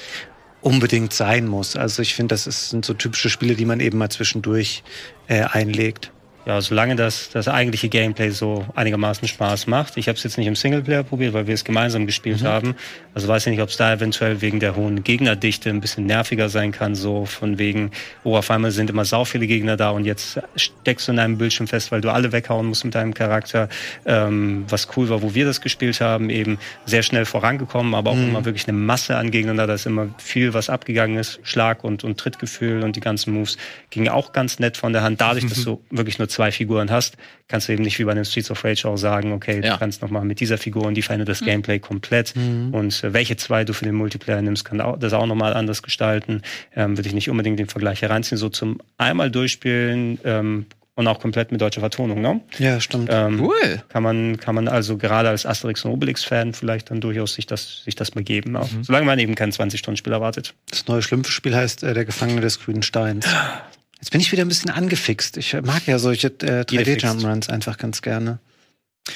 unbedingt 0.61 1.13
sein 1.13 1.47
muss. 1.47 1.75
Also 1.75 2.01
ich 2.01 2.15
finde, 2.15 2.33
das 2.33 2.47
ist, 2.47 2.69
sind 2.69 2.85
so 2.85 2.93
typische 2.93 3.29
Spiele, 3.29 3.55
die 3.55 3.65
man 3.65 3.79
eben 3.79 3.97
mal 3.97 4.09
zwischendurch 4.09 4.83
äh, 5.27 5.43
einlegt. 5.43 6.11
Ja, 6.47 6.61
solange 6.61 6.95
das, 6.95 7.29
das 7.29 7.49
eigentliche 7.49 7.89
Gameplay 7.89 8.29
so 8.29 8.65
einigermaßen 8.73 9.27
Spaß 9.27 9.67
macht. 9.67 9.97
Ich 9.97 10.07
habe 10.07 10.15
es 10.15 10.23
jetzt 10.23 10.37
nicht 10.37 10.47
im 10.47 10.55
Singleplayer 10.55 11.03
probiert, 11.03 11.33
weil 11.33 11.45
wir 11.45 11.53
es 11.53 11.65
gemeinsam 11.65 12.05
gespielt 12.05 12.41
haben. 12.41 12.75
Also 13.13 13.27
weiß 13.27 13.47
ich 13.47 13.51
nicht, 13.51 13.61
ob 13.61 13.67
es 13.67 13.75
da 13.75 13.91
eventuell 13.91 14.39
wegen 14.39 14.61
der 14.61 14.77
hohen 14.77 15.03
Gegnerdichte 15.03 15.69
ein 15.69 15.81
bisschen 15.81 16.05
nerviger 16.05 16.47
sein 16.47 16.71
kann. 16.71 16.95
So 16.95 17.25
von 17.25 17.57
wegen, 17.57 17.91
oh, 18.23 18.37
auf 18.37 18.49
einmal 18.49 18.71
sind 18.71 18.89
immer 18.89 19.03
sau 19.03 19.25
viele 19.25 19.45
Gegner 19.45 19.75
da 19.75 19.89
und 19.89 20.05
jetzt 20.05 20.39
steckst 20.55 21.09
du 21.09 21.11
in 21.11 21.19
einem 21.19 21.37
Bildschirm 21.37 21.67
fest, 21.67 21.91
weil 21.91 21.99
du 21.99 22.11
alle 22.11 22.31
weghauen 22.31 22.67
musst 22.67 22.85
mit 22.85 22.95
deinem 22.95 23.13
Charakter. 23.13 23.67
Ähm, 24.05 24.63
was 24.69 24.87
cool 24.95 25.09
war, 25.09 25.21
wo 25.21 25.33
wir 25.35 25.43
das 25.43 25.59
gespielt 25.59 25.99
haben, 25.99 26.29
eben 26.29 26.59
sehr 26.85 27.03
schnell 27.03 27.25
vorangekommen, 27.25 27.93
aber 27.93 28.11
auch 28.11 28.15
immer 28.15 28.45
wirklich 28.45 28.69
eine 28.69 28.77
Masse 28.77 29.17
an 29.17 29.31
Gegnern 29.31 29.57
da. 29.57 29.67
Da 29.67 29.73
ist 29.73 29.85
immer 29.85 30.07
viel, 30.17 30.53
was 30.53 30.69
abgegangen 30.69 31.17
ist. 31.17 31.41
Schlag 31.43 31.83
und, 31.83 32.05
und 32.05 32.17
Trittgefühl 32.17 32.83
und 32.83 32.95
die 32.95 33.01
ganzen 33.01 33.33
Moves 33.33 33.57
gingen 33.89 34.07
auch 34.07 34.31
ganz 34.31 34.59
nett 34.59 34.77
von 34.77 34.93
der 34.93 35.03
Hand. 35.03 35.19
Dadurch, 35.19 35.45
dass 35.45 35.65
du 35.65 35.81
wirklich 35.89 36.19
nur 36.19 36.29
zwei 36.37 36.51
Figuren 36.51 36.91
hast, 36.91 37.17
kannst 37.47 37.67
du 37.67 37.73
eben 37.73 37.83
nicht 37.83 37.97
wie 37.99 38.03
bei 38.03 38.13
den 38.13 38.23
Streets 38.25 38.51
of 38.51 38.63
Rage 38.63 38.85
auch 38.87 38.97
sagen, 38.97 39.31
okay, 39.33 39.59
Ja. 39.63 39.73
du 39.73 39.79
kannst 39.79 40.01
noch 40.03 40.09
mal 40.11 40.23
mit 40.23 40.39
dieser 40.39 40.57
Figur 40.57 40.85
und 40.85 40.93
die 40.95 41.01
verändert 41.01 41.29
das 41.29 41.41
Gameplay 41.41 41.79
komplett. 41.79 42.33
Und 42.35 43.03
äh, 43.03 43.11
welche 43.13 43.35
zwei 43.37 43.63
du 43.63 43.73
für 43.73 43.85
den 43.85 43.95
Multiplayer 43.95 44.41
nimmst, 44.41 44.63
kann 44.65 44.79
auch, 44.81 44.97
das 44.99 45.13
auch 45.13 45.25
nochmal 45.25 45.53
anders 45.53 45.81
gestalten. 45.81 46.41
Ähm, 46.75 46.95
Würde 46.97 47.09
ich 47.09 47.15
nicht 47.15 47.29
unbedingt 47.29 47.57
den 47.59 47.67
Vergleich 47.67 48.01
hereinziehen. 48.03 48.37
So 48.37 48.49
zum 48.49 48.79
einmal 48.97 49.31
durchspielen 49.31 50.19
ähm, 50.23 50.65
und 50.95 51.07
auch 51.07 51.19
komplett 51.19 51.51
mit 51.51 51.61
deutscher 51.61 51.81
Vertonung, 51.81 52.21
ne? 52.21 52.41
Ja, 52.57 52.79
stimmt. 52.79 53.09
Ähm, 53.11 53.39
Cool. 53.39 53.81
kann 53.89 54.01
man, 54.03 54.37
kann 54.37 54.55
man 54.55 54.67
also 54.67 54.97
gerade 54.97 55.29
als 55.29 55.45
Asterix 55.45 55.85
und 55.85 55.91
Obelix-Fan 55.91 56.53
vielleicht 56.53 56.89
dann 56.89 57.01
durchaus 57.01 57.35
sich 57.35 57.45
das, 57.45 57.83
sich 57.83 57.95
das 57.95 58.15
mal 58.15 58.23
geben. 58.23 58.55
Ja. 58.55 58.63
Solange 58.81 59.05
man 59.05 59.19
eben 59.19 59.35
kein 59.35 59.51
20-Stunden-Spiel 59.51 60.13
erwartet. 60.13 60.53
Das 60.69 60.87
neue 60.87 61.01
Schlümpfe-Spiel 61.01 61.55
heißt 61.55 61.83
äh, 61.83 61.93
Der 61.93 62.05
Gefangene 62.05 62.41
des 62.41 62.59
grünen 62.59 62.81
Steins. 62.83 63.27
Jetzt 63.99 64.11
bin 64.11 64.21
ich 64.21 64.31
wieder 64.31 64.43
ein 64.43 64.47
bisschen 64.47 64.69
angefixt. 64.69 65.37
Ich 65.37 65.53
mag 65.63 65.87
ja 65.87 65.99
solche 65.99 66.27
äh, 66.41 66.59
Angefixt. 66.59 67.05
3D-Jump-Runs 67.05 67.49
einfach 67.49 67.77
ganz 67.77 68.01
gerne. 68.01 68.39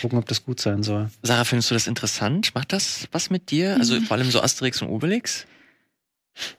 Gucken, 0.02 0.18
ob 0.18 0.26
das 0.26 0.44
gut 0.44 0.60
sein 0.60 0.84
soll. 0.84 1.10
Sarah, 1.22 1.44
findest 1.44 1.70
du 1.70 1.76
das 1.76 1.88
interessant? 1.88 2.56
Macht 2.56 2.74
das 2.74 3.08
was 3.12 3.30
mit 3.30 3.52
dir? 3.52 3.76
Also 3.76 4.00
vor 4.02 4.18
allem 4.18 4.32
so 4.32 4.42
Asterix 4.42 4.82
und 4.82 4.90
Obelix? 4.90 5.46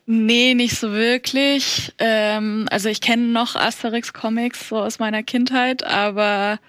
Nee, 0.06 0.54
nicht 0.54 0.78
so 0.78 0.92
wirklich. 0.92 1.92
Ähm, 1.98 2.68
also 2.70 2.88
ich 2.88 3.00
kenne 3.00 3.28
noch 3.28 3.56
Asterix-Comics 3.56 4.68
so 4.68 4.78
aus 4.78 4.98
meiner 4.98 5.22
Kindheit, 5.22 5.82
aber 5.82 6.60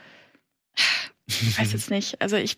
ich 1.28 1.60
weiß 1.60 1.74
jetzt 1.74 1.89
nicht. 1.91 2.22
Also 2.22 2.38
ich 2.38 2.58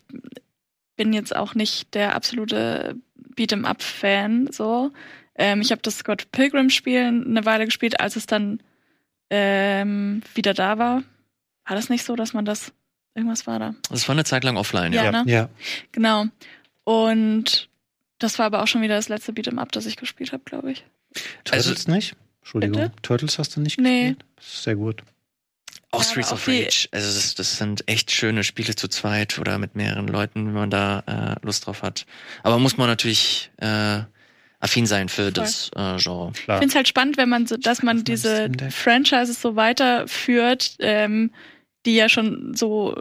bin 0.96 1.12
jetzt 1.12 1.34
auch 1.34 1.54
nicht 1.54 1.94
der 1.94 2.14
absolute 2.14 2.96
Beat'em-up-Fan. 3.36 4.50
So, 4.52 4.92
ähm, 5.34 5.60
ich 5.60 5.72
habe 5.72 5.82
das 5.82 5.98
Scott 5.98 6.30
Pilgrim-Spiel 6.32 7.00
eine 7.00 7.44
Weile 7.44 7.66
gespielt, 7.66 8.00
als 8.00 8.16
es 8.16 8.26
dann 8.26 8.60
ähm, 9.30 10.22
wieder 10.34 10.54
da 10.54 10.78
war. 10.78 11.02
War 11.66 11.76
das 11.76 11.88
nicht 11.88 12.04
so, 12.04 12.14
dass 12.16 12.32
man 12.32 12.44
das 12.44 12.72
irgendwas 13.14 13.46
war 13.46 13.58
da? 13.58 13.74
Das 13.90 14.06
war 14.08 14.14
eine 14.14 14.24
Zeit 14.24 14.44
lang 14.44 14.56
offline, 14.56 14.92
ja. 14.92 15.04
Ja, 15.04 15.10
ne? 15.12 15.24
Ja. 15.26 15.48
Genau. 15.92 16.26
Und 16.84 17.68
Das 18.18 18.38
war 18.38 18.46
aber 18.46 18.62
auch 18.62 18.66
schon 18.66 18.80
wieder 18.80 18.96
das 18.96 19.10
letzte 19.10 19.32
Beat'em 19.32 19.58
Up, 19.58 19.72
das 19.72 19.84
ich 19.84 19.96
gespielt 19.96 20.32
habe, 20.32 20.42
glaube 20.44 20.72
ich. 20.72 20.84
Also- 21.50 21.68
Turtles 21.68 21.86
nicht? 21.86 22.16
Entschuldigung. 22.40 22.80
Bitte? 22.84 22.94
Turtles 23.02 23.38
hast 23.38 23.54
du 23.56 23.60
nicht 23.60 23.78
Nee. 23.78 24.00
gespielt? 24.14 24.24
Das 24.36 24.46
ist 24.46 24.62
sehr 24.62 24.76
gut. 24.76 25.02
Auch 25.90 26.02
Ja, 26.02 26.08
Streets 26.08 26.32
of 26.32 26.48
Rage. 26.48 26.88
Also 26.92 27.14
das, 27.14 27.34
das 27.34 27.58
sind 27.58 27.86
echt 27.88 28.10
schöne 28.12 28.42
Spiele 28.42 28.74
zu 28.74 28.88
zweit 28.88 29.38
oder 29.38 29.58
mit 29.58 29.74
mehreren 29.76 30.06
Leuten, 30.08 30.46
wenn 30.46 30.54
man 30.54 30.70
da 30.70 31.00
äh, 31.40 31.44
Lust 31.44 31.66
drauf 31.66 31.82
hat. 31.82 32.06
Aber 32.42 32.58
muss 32.58 32.76
man 32.78 32.86
natürlich 32.88 33.50
äh, 33.58 34.00
affin 34.60 34.86
sein 34.86 35.08
für 35.08 35.30
das 35.32 35.70
äh, 35.76 35.96
Genre. 35.98 36.32
Ich 36.34 36.44
Klar. 36.44 36.58
finde 36.58 36.70
es 36.70 36.74
halt 36.74 36.88
spannend, 36.88 37.16
wenn 37.16 37.28
man 37.28 37.46
so, 37.46 37.56
dass 37.56 37.82
man 37.82 38.04
diese. 38.04 38.50
Franchises 38.70 39.40
so 39.40 39.56
weiterführt, 39.56 40.76
ähm, 40.78 41.30
die 41.84 41.94
ja 41.94 42.08
schon 42.08 42.54
so, 42.54 42.96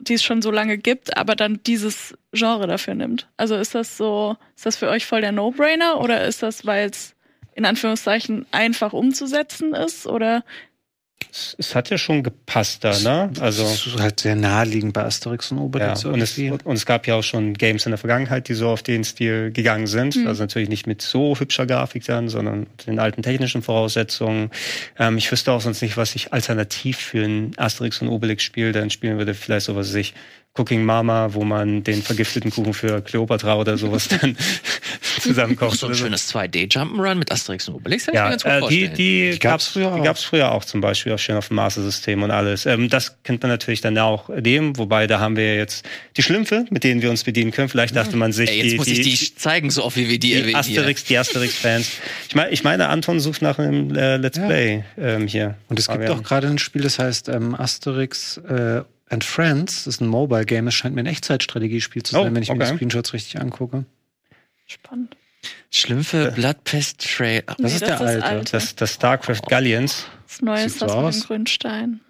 die 0.00 0.14
es 0.14 0.22
schon 0.22 0.42
so 0.42 0.50
lange 0.50 0.78
gibt, 0.78 1.16
aber 1.16 1.36
dann 1.36 1.60
dieses 1.64 2.14
Genre 2.32 2.66
dafür 2.66 2.94
nimmt. 2.94 3.28
Also 3.36 3.54
ist 3.54 3.74
das 3.74 3.96
so, 3.96 4.36
ist 4.56 4.66
das 4.66 4.76
für 4.76 4.88
euch 4.88 5.06
voll 5.06 5.20
der 5.20 5.32
No-Brainer 5.32 6.00
oder 6.00 6.26
ist 6.26 6.42
das, 6.42 6.66
weil 6.66 6.90
es 6.90 7.14
in 7.54 7.64
Anführungszeichen 7.64 8.46
einfach 8.50 8.92
umzusetzen 8.92 9.74
ist? 9.74 10.06
Oder 10.06 10.44
Es, 11.32 11.54
es 11.58 11.74
hat 11.74 11.90
ja 11.90 11.98
schon 11.98 12.22
gepasst 12.22 12.82
da, 12.84 12.98
ne? 12.98 13.30
Also. 13.40 13.62
Das 13.62 13.86
ist 13.86 14.00
halt 14.00 14.20
sehr 14.20 14.36
naheliegend 14.36 14.92
bei 14.92 15.04
Asterix 15.04 15.50
und 15.50 15.58
Ja, 15.58 15.64
Obelix. 15.64 16.04
und 16.04 16.20
es, 16.20 16.38
und 16.38 16.76
es 16.76 16.86
gab 16.86 17.06
ja 17.06 17.14
auch 17.14 17.22
schon 17.22 17.54
Games 17.54 17.86
in 17.86 17.90
der 17.90 17.98
Vergangenheit, 17.98 18.48
die 18.48 18.54
so 18.54 18.68
auf 18.68 18.82
den 18.82 19.04
Stil 19.04 19.50
gegangen 19.52 19.86
sind. 19.86 20.16
Mhm. 20.16 20.26
Also 20.26 20.42
natürlich 20.42 20.68
nicht 20.68 20.86
mit 20.86 21.02
so 21.02 21.38
hübscher 21.38 21.66
Grafik 21.66 22.04
dann, 22.04 22.28
sondern 22.28 22.60
mit 22.60 22.86
den 22.86 22.98
alten 22.98 23.22
technischen 23.22 23.62
Voraussetzungen. 23.62 24.50
Ähm, 24.98 25.18
ich 25.18 25.30
wüsste 25.30 25.52
auch 25.52 25.60
sonst 25.60 25.82
nicht, 25.82 25.96
was 25.96 26.14
ich 26.14 26.32
alternativ 26.32 26.98
für 26.98 27.24
ein 27.24 27.52
Asterix 27.56 28.00
und 28.02 28.08
Obelix-Spiel 28.08 28.72
dann 28.72 28.90
spielen 28.90 29.18
würde. 29.18 29.34
Vielleicht 29.34 29.66
sowas 29.66 29.94
wie 29.94 30.00
ich 30.00 30.14
Cooking 30.58 30.84
Mama, 30.84 31.32
wo 31.32 31.44
man 31.44 31.84
den 31.84 32.02
vergifteten 32.02 32.50
Kuchen 32.50 32.74
für 32.74 33.00
Cleopatra 33.02 33.54
oder 33.56 33.78
sowas 33.78 34.08
dann 34.20 34.36
zusammenkocht. 35.20 35.78
So 35.78 35.86
ein 35.86 35.94
schönes 35.94 36.32
2D-Jump'n'Run 36.34 37.14
mit 37.14 37.30
Asterix 37.30 37.68
und 37.68 37.74
Obelix 37.76 38.06
hätte 38.08 38.16
ich 38.16 38.20
mir 38.22 38.24
Ja, 38.24 38.30
ganz 38.30 38.42
gut 38.42 38.50
äh, 38.52 38.54
die, 38.56 38.60
vorstellen. 38.60 38.94
die, 38.96 39.30
Die 39.32 39.38
gab's 39.38 39.40
gab's 39.40 39.66
früher 39.68 39.90
Die 39.94 40.00
auch. 40.00 40.04
gab's 40.04 40.24
früher 40.24 40.52
auch 40.52 40.64
zum 40.64 40.80
Beispiel, 40.80 41.12
auch 41.12 41.18
schön 41.18 41.36
auf 41.36 41.48
dem 41.48 41.54
Master-System 41.56 42.22
und 42.24 42.30
alles. 42.32 42.66
Ähm, 42.66 42.88
das 42.88 43.22
könnte 43.22 43.46
man 43.46 43.54
natürlich 43.54 43.80
dann 43.80 43.96
auch 43.98 44.28
nehmen, 44.28 44.76
wobei 44.76 45.06
da 45.06 45.20
haben 45.20 45.36
wir 45.36 45.54
jetzt 45.54 45.84
die 46.16 46.22
Schlümpfe, 46.22 46.64
mit 46.70 46.82
denen 46.84 47.00
wir 47.00 47.10
uns 47.10 47.22
bedienen 47.22 47.52
können. 47.52 47.68
Vielleicht 47.68 47.94
dachte 47.94 48.16
man 48.16 48.32
sich, 48.32 48.50
Ey, 48.50 48.56
jetzt 48.62 48.72
die, 48.72 48.76
muss 48.76 48.86
ich 48.88 49.00
die 49.02 49.34
zeigen, 49.36 49.70
so 49.70 49.84
oft 49.84 49.96
wie 49.96 50.08
wir 50.08 50.18
die, 50.18 50.30
die 50.30 50.34
erwähnen 50.34 50.56
Asterix, 50.56 51.04
die 51.04 51.16
Asterix-Fans. 51.16 51.88
Ich 52.28 52.34
meine, 52.34 52.50
ich 52.50 52.64
meine, 52.64 52.88
Anton 52.88 53.20
sucht 53.20 53.40
nach 53.42 53.58
einem 53.60 53.94
äh, 53.94 54.16
Let's 54.16 54.36
Ja. 54.36 54.46
Play 54.46 54.84
ähm, 54.98 55.26
hier. 55.28 55.54
Und 55.68 55.78
es 55.78 55.86
gibt 55.88 56.08
auch 56.10 56.22
gerade 56.22 56.48
ein 56.48 56.58
Spiel, 56.58 56.82
das 56.82 56.98
heißt 56.98 57.28
ähm, 57.28 57.54
Asterix 57.54 58.38
äh, 58.38 58.82
and 59.10 59.22
Friends. 59.24 59.84
Das 59.84 59.94
ist 59.94 60.00
ein 60.00 60.08
Mobile-Game. 60.08 60.66
Es 60.68 60.74
scheint 60.74 60.94
mir 60.94 61.02
ein 61.02 61.06
Echtzeitstrategiespiel 61.06 62.02
zu 62.02 62.16
Oh, 62.18 62.22
sein, 62.24 62.34
wenn 62.34 62.42
ich 62.42 62.48
mir 62.48 62.54
okay. 62.56 62.70
die 62.70 62.76
Screenshots 62.76 63.12
richtig 63.12 63.40
angucke. 63.40 63.84
spannend. 64.66 65.16
hier. 65.42 65.50
Schlümpfe, 65.70 66.32
Bloodpest 66.34 67.00
Trail. 67.16 67.42
Ach, 67.46 67.56
Das 67.58 67.72
ist 67.74 67.82
der 67.82 68.00
alte. 68.00 68.50
das, 68.52 68.74
das 68.74 68.94
StarCraft 68.94 69.42
Galleons. 69.48 70.06
Das 70.26 70.40
Neue 70.42 70.64
ist 70.64 70.78
so 70.78 70.86
das 70.86 70.96
mit 70.96 71.04
aus. 71.04 71.18
dem 71.20 71.26
grünen 71.26 71.46
Stein. 71.46 72.00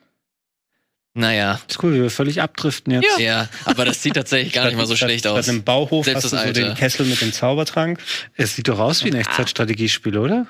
Naja, 1.13 1.61
ist 1.69 1.83
cool, 1.83 1.95
wie 1.95 2.03
wir 2.03 2.11
völlig 2.11 2.41
abdriften 2.41 2.93
jetzt. 2.93 3.19
Ja. 3.19 3.25
ja, 3.43 3.49
aber 3.65 3.85
das 3.85 4.01
sieht 4.01 4.15
tatsächlich 4.15 4.53
gar 4.53 4.67
nicht 4.67 4.77
mal 4.77 4.87
so 4.87 4.95
schlecht 4.95 5.27
aus. 5.27 5.49
einem 5.49 5.65
Bauhof 5.65 6.05
Selbst 6.05 6.23
hast 6.25 6.33
du 6.33 6.37
das 6.37 6.43
so 6.43 6.47
Alte. 6.49 6.63
den 6.63 6.75
Kessel 6.77 7.05
mit 7.05 7.21
dem 7.21 7.33
Zaubertrank. 7.33 7.99
Es 8.37 8.55
sieht 8.55 8.69
doch 8.69 8.79
aus 8.79 9.05
wie 9.05 9.11
ein 9.11 9.17
Echtzeitstrategiespiel, 9.17 10.17
oder? 10.17 10.47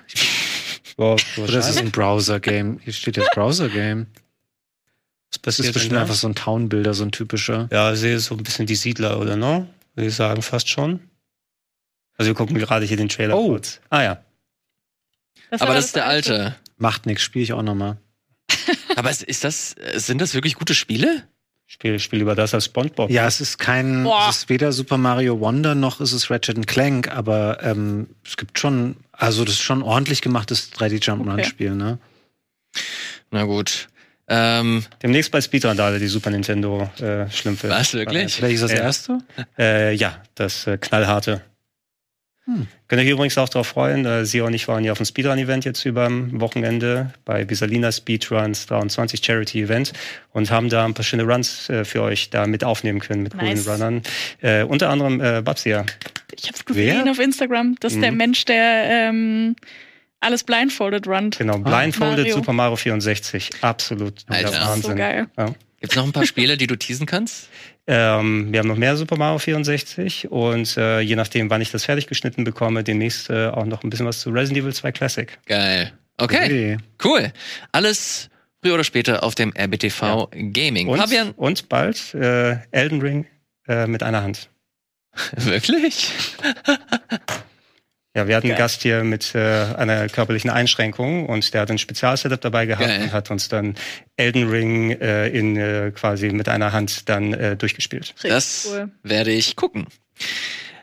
Wow, 0.99 1.19
Oder 1.39 1.59
ist 1.61 1.69
es 1.71 1.79
ein 1.79 1.91
Browser-Game? 1.91 2.79
Hier 2.85 2.93
steht 2.93 3.17
jetzt 3.17 3.31
Browser-Game. 3.33 4.07
Was 5.33 5.57
Das 5.57 5.61
ist 5.61 5.73
bestimmt 5.73 5.97
einfach 5.97 6.15
so 6.15 6.27
ein 6.29 6.35
Town-Builder, 6.35 6.93
so 6.95 7.05
ein 7.05 7.13
typischer. 7.13 7.69
Ja, 7.71 7.93
ich 7.93 8.01
sehe 8.01 8.19
so 8.19 8.35
ein 8.35 8.43
bisschen 8.43 8.67
die 8.67 8.75
Siedler, 8.75 9.21
oder 9.21 9.37
ne? 9.37 9.67
Würde 9.95 10.09
ich 10.09 10.15
sagen, 10.15 10.43
fast 10.43 10.69
schon. 10.69 11.01
Also 12.17 12.31
wir 12.31 12.35
gucken 12.35 12.59
gerade 12.59 12.85
hier 12.85 12.97
den 12.97 13.09
Trailer 13.09 13.37
Oh. 13.37 13.49
kurz. 13.49 13.81
Ah 13.91 14.03
ja. 14.03 14.25
Das 15.51 15.63
aber 15.63 15.75
das 15.75 15.87
ist 15.87 15.97
der 15.97 16.07
alte. 16.07 16.57
Macht 16.77 17.07
nix, 17.07 17.23
spiele 17.23 17.43
ich 17.45 17.53
auch 17.53 17.63
nochmal. 17.63 17.97
Aber 18.97 19.11
ist, 19.11 19.23
ist 19.23 19.45
das, 19.45 19.75
sind 19.95 20.21
das 20.21 20.35
wirklich 20.35 20.55
gute 20.55 20.75
Spiele? 20.75 21.27
Spiel, 21.67 21.99
spiel 21.99 22.19
lieber 22.21 22.35
das 22.35 22.53
als 22.53 22.65
SpongeBob. 22.67 23.11
Ja, 23.11 23.27
es 23.27 23.41
ist 23.41 23.59
kein, 23.59 24.03
Boah. 24.05 24.29
es 24.29 24.39
ist 24.39 24.49
weder 24.49 24.73
Super 24.73 24.99
Mario 24.99 25.39
Wonder 25.41 25.75
noch 25.75 26.01
ist 26.01 26.13
es 26.13 26.31
Ratchet 26.31 26.67
Clank, 26.67 27.09
aber 27.11 27.63
ähm, 27.63 28.09
es 28.25 28.37
gibt 28.37 28.59
schon, 28.59 28.97
also 29.13 29.45
das 29.45 29.55
ist 29.55 29.61
schon 29.63 29.79
ein 29.81 29.83
ordentlich 29.83 30.21
gemachtes 30.21 30.73
3D 30.73 31.01
Jump'n'Run-Spiel, 31.03 31.75
ne? 31.75 31.99
Na 33.31 33.45
gut. 33.45 33.89
Ähm, 34.31 34.85
Demnächst 35.03 35.33
bei 35.33 35.41
Speedrandale 35.41 35.99
die 35.99 36.07
Super 36.07 36.31
Nintendo 36.31 36.89
äh, 37.01 37.29
Schlümpfe. 37.31 37.69
was, 37.69 37.93
wirklich? 37.95 38.41
Welches 38.41 38.63
ist 38.63 38.71
das 38.71 38.79
Ja. 38.79 38.85
erste? 38.85 39.19
Äh, 39.59 39.95
ja, 39.95 40.23
das 40.37 40.67
äh, 40.69 40.79
knallharte. 40.79 41.43
Hm. 42.45 42.69
Könnt 42.89 43.03
ihr 43.03 43.07
euch 43.07 43.13
übrigens 43.13 43.37
auch 43.39 43.49
darauf 43.49 43.67
freuen. 43.67 44.07
Äh, 44.07 44.25
Sie 44.25 44.41
und 44.41 44.55
ich 44.55 44.67
waren 44.69 44.83
ja 44.85 44.93
auf 44.93 44.99
dem 44.99 45.05
Speedrun-Event 45.05 45.65
jetzt 45.65 45.85
überm 45.85 46.41
Wochenende 46.41 47.13
bei 47.25 47.45
Bisalina 47.45 47.93
Speedruns 47.93 48.67
23 48.67 49.23
Charity-Event 49.25 49.93
und 50.33 50.51
haben 50.51 50.69
da 50.71 50.85
ein 50.87 50.95
paar 50.95 51.05
schöne 51.05 51.25
Runs 51.25 51.69
äh, 51.69 51.85
für 51.85 52.01
euch 52.03 52.31
da 52.31 52.47
mit 52.47 52.65
aufnehmen 52.65 53.01
können 53.01 53.23
mit 53.25 53.35
Nice. 53.35 53.65
coolen 53.65 53.83
Runnern. 53.83 54.03
Äh, 54.41 54.63
unter 54.63 54.89
anderem 54.89 55.21
äh, 55.21 55.43
Babsia. 55.43 55.85
Ich 56.35 56.45
habe 56.47 56.57
es 56.57 56.65
gesehen 56.65 57.03
Wer? 57.05 57.11
auf 57.11 57.19
Instagram. 57.19 57.75
Das 57.81 57.93
ist 57.93 58.01
der 58.01 58.13
Mhm. 58.13 58.17
Mensch, 58.17 58.45
der 58.47 58.85
ähm, 59.11 59.57
alles 60.21 60.45
blindfolded 60.45 61.07
runnt. 61.07 61.39
Genau, 61.39 61.59
Blindfolded 61.59 62.19
Mario. 62.19 62.35
Super 62.35 62.53
Mario 62.53 62.77
64. 62.77 63.51
Absolut 63.63 64.25
Alter. 64.29 64.51
der 64.51 64.61
Das 64.61 64.69
Wahnsinn. 64.69 64.91
So 64.91 64.97
geil. 64.97 65.27
Gibt's 65.81 65.97
noch 65.97 66.05
ein 66.05 66.13
paar 66.13 66.27
Spiele, 66.27 66.59
die 66.59 66.67
du 66.67 66.77
teasen 66.77 67.07
kannst? 67.07 67.49
Ähm, 67.87 68.53
wir 68.53 68.61
haben 68.61 68.69
noch 68.69 68.77
mehr 68.77 68.97
Super 68.97 69.17
Mario 69.17 69.39
64 69.39 70.31
und 70.31 70.77
äh, 70.77 71.01
je 71.01 71.17
nachdem, 71.17 71.49
wann 71.49 71.63
ich 71.63 71.71
das 71.71 71.87
fertig 71.87 72.07
geschnitten 72.07 72.45
bekomme, 72.45 72.85
demnächst 72.85 73.31
äh, 73.31 73.49
auch 73.49 73.65
noch 73.65 73.83
ein 73.83 73.89
bisschen 73.91 74.07
was 74.07 74.21
zu 74.21 74.31
Resident 74.31 74.59
Evil 74.59 74.75
2 74.75 74.93
Classic. 74.93 75.39
Geil. 75.47 75.93
Okay, 76.19 76.77
cool. 77.03 77.33
Alles 77.73 78.29
früher 78.63 78.75
oder 78.75 78.85
später 78.85 79.25
auf 79.25 79.35
dem 79.35 79.55
RBTV 79.59 80.29
Gaming. 80.53 80.89
Und, 80.89 80.99
Fabian, 80.99 81.31
und 81.33 81.71
bald 81.71 82.15
äh, 82.15 82.59
Elden 82.71 83.01
Ring 83.01 83.27
äh, 83.67 83.87
mit 83.87 84.03
einer 84.03 84.23
Hand. 84.23 84.51
wirklich? 85.37 86.13
Ja, 88.17 88.27
wir 88.27 88.35
hatten 88.37 88.49
einen. 88.49 88.57
Gast 88.57 88.83
hier 88.83 89.05
mit 89.05 89.35
äh, 89.37 89.39
einer 89.39 90.09
körperlichen 90.09 90.51
Einschränkung 90.51 91.27
und 91.27 91.55
der 91.55 91.61
hat 91.61 91.71
ein 91.71 91.79
Spezialsetup 91.79 92.41
dabei 92.41 92.67
gehabt 92.67 92.89
Geil. 92.89 93.03
und 93.03 93.13
hat 93.13 93.31
uns 93.31 93.49
dann 93.49 93.77
Elden 94.17 94.51
Ring 94.51 94.91
äh, 94.91 95.29
in 95.29 95.57
äh, 95.57 95.93
quasi 95.95 96.31
mit 96.31 96.49
einer 96.49 96.73
Hand 96.73 97.09
dann 97.09 97.33
äh, 97.33 97.57
durchgespielt. 97.57 98.15
Das 98.23 98.69
cool. 98.69 98.91
werde 99.05 99.31
ich 99.31 99.55
gucken. 99.55 99.87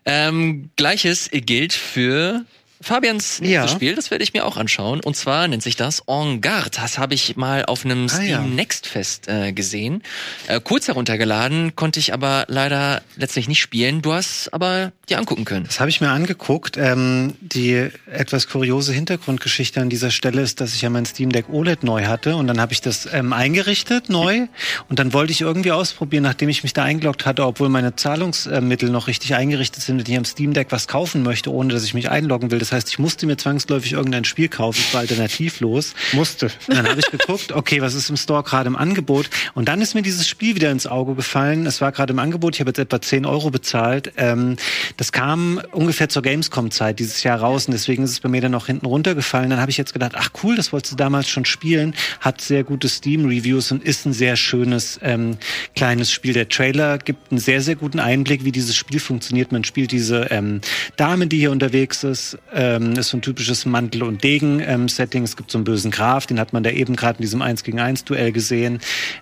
Ähm, 0.06 0.72
Gleiches 0.78 1.30
gilt 1.34 1.74
für 1.74 2.46
Fabians 2.82 3.40
nächstes 3.42 3.50
Ja. 3.52 3.68
Spiel, 3.68 3.96
das 3.96 4.12
werde 4.12 4.24
ich 4.24 4.34
mir 4.34 4.46
auch 4.46 4.58
anschauen. 4.58 5.00
Und 5.02 5.16
zwar 5.16 5.48
nennt 5.48 5.64
sich 5.64 5.76
das 5.76 6.04
En 6.08 6.42
Garde. 6.42 6.72
Das 6.80 6.98
habe 6.98 7.14
ich 7.14 7.36
mal 7.36 7.66
auf 7.66 7.86
einem 7.86 8.06
Ah, 8.06 8.10
Steam 8.10 8.28
ja. 8.30 8.42
Next 8.42 8.88
Fest 8.88 9.28
äh, 9.28 9.52
gesehen. 9.54 10.04
Äh, 10.48 10.60
kurz 10.64 10.88
heruntergeladen, 10.88 11.76
konnte 11.76 12.00
ich 12.00 12.14
aber 12.14 12.46
leider 12.48 13.02
letztlich 13.16 13.48
nicht 13.48 13.60
spielen. 13.62 14.02
Du 14.02 14.14
hast 14.14 14.54
aber 14.54 14.92
dir 15.10 15.18
angucken 15.18 15.46
können. 15.46 15.66
Das 15.66 15.80
habe 15.80 15.90
ich 15.90 16.02
mir 16.02 16.10
angeguckt. 16.10 16.78
Ähm, 16.78 17.36
die 17.42 17.90
etwas 18.12 18.48
kuriose 18.48 18.94
Hintergrundgeschichte 18.94 19.82
an 19.82 19.90
dieser 19.90 20.12
Stelle 20.12 20.42
ist, 20.42 20.62
dass 20.62 20.74
ich 20.76 20.82
ja 20.82 20.90
mein 20.90 21.06
Steam 21.06 21.32
Deck 21.32 21.50
OLED 21.50 21.84
neu 21.84 22.06
hatte 22.06 22.36
und 22.36 22.48
dann 22.48 22.60
habe 22.62 22.74
ich 22.74 22.82
das 22.82 23.08
ähm, 23.12 23.34
eingerichtet 23.34 24.10
neu 24.10 24.48
und 24.90 25.00
dann 25.00 25.14
wollte 25.14 25.32
ich 25.32 25.42
irgendwie 25.42 25.72
ausprobieren, 25.72 26.24
nachdem 26.24 26.50
ich 26.50 26.64
mich 26.64 26.74
da 26.74 26.84
eingeloggt 26.84 27.26
hatte, 27.26 27.46
obwohl 27.46 27.70
meine 27.70 27.96
Zahlungsmittel 27.96 28.90
noch 28.90 29.08
richtig 29.08 29.36
eingerichtet 29.36 29.82
sind 29.84 30.00
und 30.00 30.08
ich 30.10 30.18
am 30.18 30.26
Steam 30.26 30.54
Deck 30.54 30.68
was 30.70 30.88
kaufen 30.88 31.24
möchte, 31.24 31.52
ohne 31.52 31.74
dass 31.74 31.84
ich 31.84 31.94
mich 31.94 32.10
einloggen 32.10 32.52
will. 32.52 32.60
Das 32.68 32.74
heißt, 32.74 32.90
ich 32.90 33.00
musste 33.00 33.26
mir 33.28 33.38
zwangsläufig 33.38 33.94
irgendein 33.94 34.26
Spiel 34.26 34.50
kaufen, 34.50 34.84
es 34.86 34.94
war 34.94 35.00
alternativlos. 35.00 35.94
Musste. 36.12 36.48
Und 36.68 36.76
dann 36.76 36.86
habe 36.86 37.00
ich 37.00 37.10
geguckt, 37.10 37.54
okay, 37.54 37.82
was 37.82 37.94
ist 37.94 38.10
im 38.10 38.18
Store 38.18 38.44
gerade 38.44 38.68
im 38.68 38.76
Angebot? 38.76 39.30
Und 39.54 39.70
dann 39.70 39.80
ist 39.80 39.96
mir 39.96 40.02
dieses 40.02 40.28
Spiel 40.28 40.56
wieder 40.56 40.70
ins 40.70 40.86
Auge 40.86 41.16
gefallen. 41.16 41.66
Es 41.66 41.80
war 41.80 41.94
gerade 41.94 42.12
im 42.12 42.20
Angebot, 42.20 42.56
ich 42.56 42.60
habe 42.60 42.72
jetzt 42.72 42.80
etwa 42.80 43.02
10 43.02 43.26
Euro 43.26 43.52
bezahlt. 43.52 44.12
Ähm, 44.18 44.58
das 44.98 45.14
kam 45.14 45.62
ungefähr 45.72 46.10
zur 46.10 46.24
Gamescom-Zeit 46.24 47.00
dieses 47.00 47.24
Jahr 47.24 47.40
raus 47.40 47.68
und 47.68 47.72
deswegen 47.72 48.04
ist 48.04 48.12
es 48.12 48.20
bei 48.20 48.28
mir 48.28 48.42
dann 48.42 48.54
auch 48.54 48.66
hinten 48.66 48.86
runtergefallen. 48.86 49.50
Dann 49.50 49.62
habe 49.62 49.72
ich 49.72 49.78
jetzt 49.78 49.94
gedacht, 49.94 50.12
ach 50.16 50.32
cool, 50.44 50.58
das 50.58 50.74
wolltest 50.74 50.92
du 50.92 50.98
damals 50.98 51.30
schon 51.30 51.46
spielen. 51.46 51.96
Hat 52.20 52.42
sehr 52.42 52.66
gute 52.66 52.90
Steam-Reviews 52.90 53.72
und 53.72 53.82
ist 53.82 54.06
ein 54.06 54.12
sehr 54.12 54.36
schönes 54.36 55.00
ähm, 55.02 55.38
kleines 55.74 56.12
Spiel. 56.12 56.34
Der 56.34 56.50
Trailer 56.50 56.98
gibt 56.98 57.32
einen 57.32 57.40
sehr, 57.40 57.62
sehr 57.62 57.78
guten 57.78 58.02
Einblick, 58.02 58.44
wie 58.44 58.52
dieses 58.52 58.76
Spiel 58.76 59.00
funktioniert. 59.00 59.54
Man 59.54 59.64
spielt 59.64 59.94
diese 59.94 60.28
ähm, 60.32 60.60
Dame, 60.98 61.28
die 61.28 61.38
hier 61.38 61.52
unterwegs 61.52 62.04
ist. 62.04 62.38
Ähm, 62.60 62.94
ist 62.94 63.10
so 63.10 63.18
ein 63.18 63.22
typisches 63.22 63.68
Mantel- 63.68 64.02
und 64.02 64.24
Degen-Setting. 64.24 65.24
es 65.24 65.38
gibt 65.38 65.52
so 65.52 65.60
einen 65.60 65.66
bösen 65.66 65.92
Graf, 65.92 66.26
den 66.26 66.40
hat 66.40 66.54
man 66.54 66.64
da 66.64 66.72
eben 66.72 66.96
gerade 66.96 67.20
in 67.20 67.22
diesem 67.22 67.44
1 67.44 67.64
gegen 67.64 67.80
1 67.80 68.04
Duell 68.06 68.32
gesehen. 68.32 68.80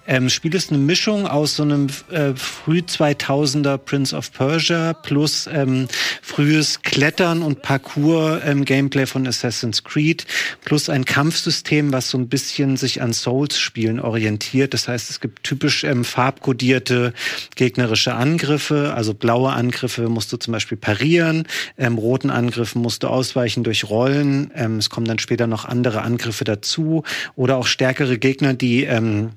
Ähm, 0.08 0.30
Spiel 0.30 0.56
ist 0.56 0.72
eine 0.72 0.80
Mischung 0.80 1.28
aus 1.28 1.58
so 1.58 1.64
einem 1.64 1.88
äh, 2.12 2.34
früh 2.36 2.80
2000er 2.80 3.78
Prince 3.78 4.16
of 4.16 4.32
Persia 4.32 4.94
plus 4.94 5.50
ähm, 5.52 5.90
frühes 6.22 6.82
Klettern 6.82 7.42
und 7.42 7.62
Parcours-Gameplay 7.62 9.02
ähm, 9.02 9.08
von 9.08 9.28
Assassin's 9.28 9.84
Creed 9.84 10.26
plus 10.64 10.88
ein 10.88 11.04
Kampfsystem, 11.04 11.92
was 11.92 12.10
so 12.10 12.18
ein 12.18 12.30
bisschen 12.30 12.78
sich 12.78 13.02
an 13.02 13.12
Souls-Spielen 13.12 14.00
orientiert. 14.00 14.74
Das 14.74 14.88
heißt, 14.88 15.10
es 15.10 15.20
gibt 15.20 15.44
typisch 15.44 15.84
ähm, 15.84 16.06
farbkodierte 16.06 17.14
gegnerische 17.58 18.14
Angriffe, 18.14 18.94
also 18.96 19.14
blaue 19.14 19.52
Angriffe 19.52 20.08
musst 20.08 20.32
du 20.32 20.38
zum 20.38 20.54
Beispiel 20.54 20.78
parieren, 20.78 21.48
ähm, 21.78 21.98
roten 21.98 22.30
Angriffen 22.30 22.82
musst 22.82 23.04
du 23.04 23.10
ausweichen 23.26 23.64
durch 23.64 23.90
Rollen. 23.90 24.52
Ähm, 24.54 24.78
es 24.78 24.92
kommen 24.92 25.08
dann 25.08 25.18
später 25.18 25.48
noch 25.48 25.66
andere 25.66 26.04
Angriffe 26.04 26.44
dazu 26.44 27.04
oder 27.36 27.58
auch 27.58 27.66
stärkere 27.66 28.20
Gegner, 28.20 28.54
die 28.54 28.84
ähm, 28.84 29.32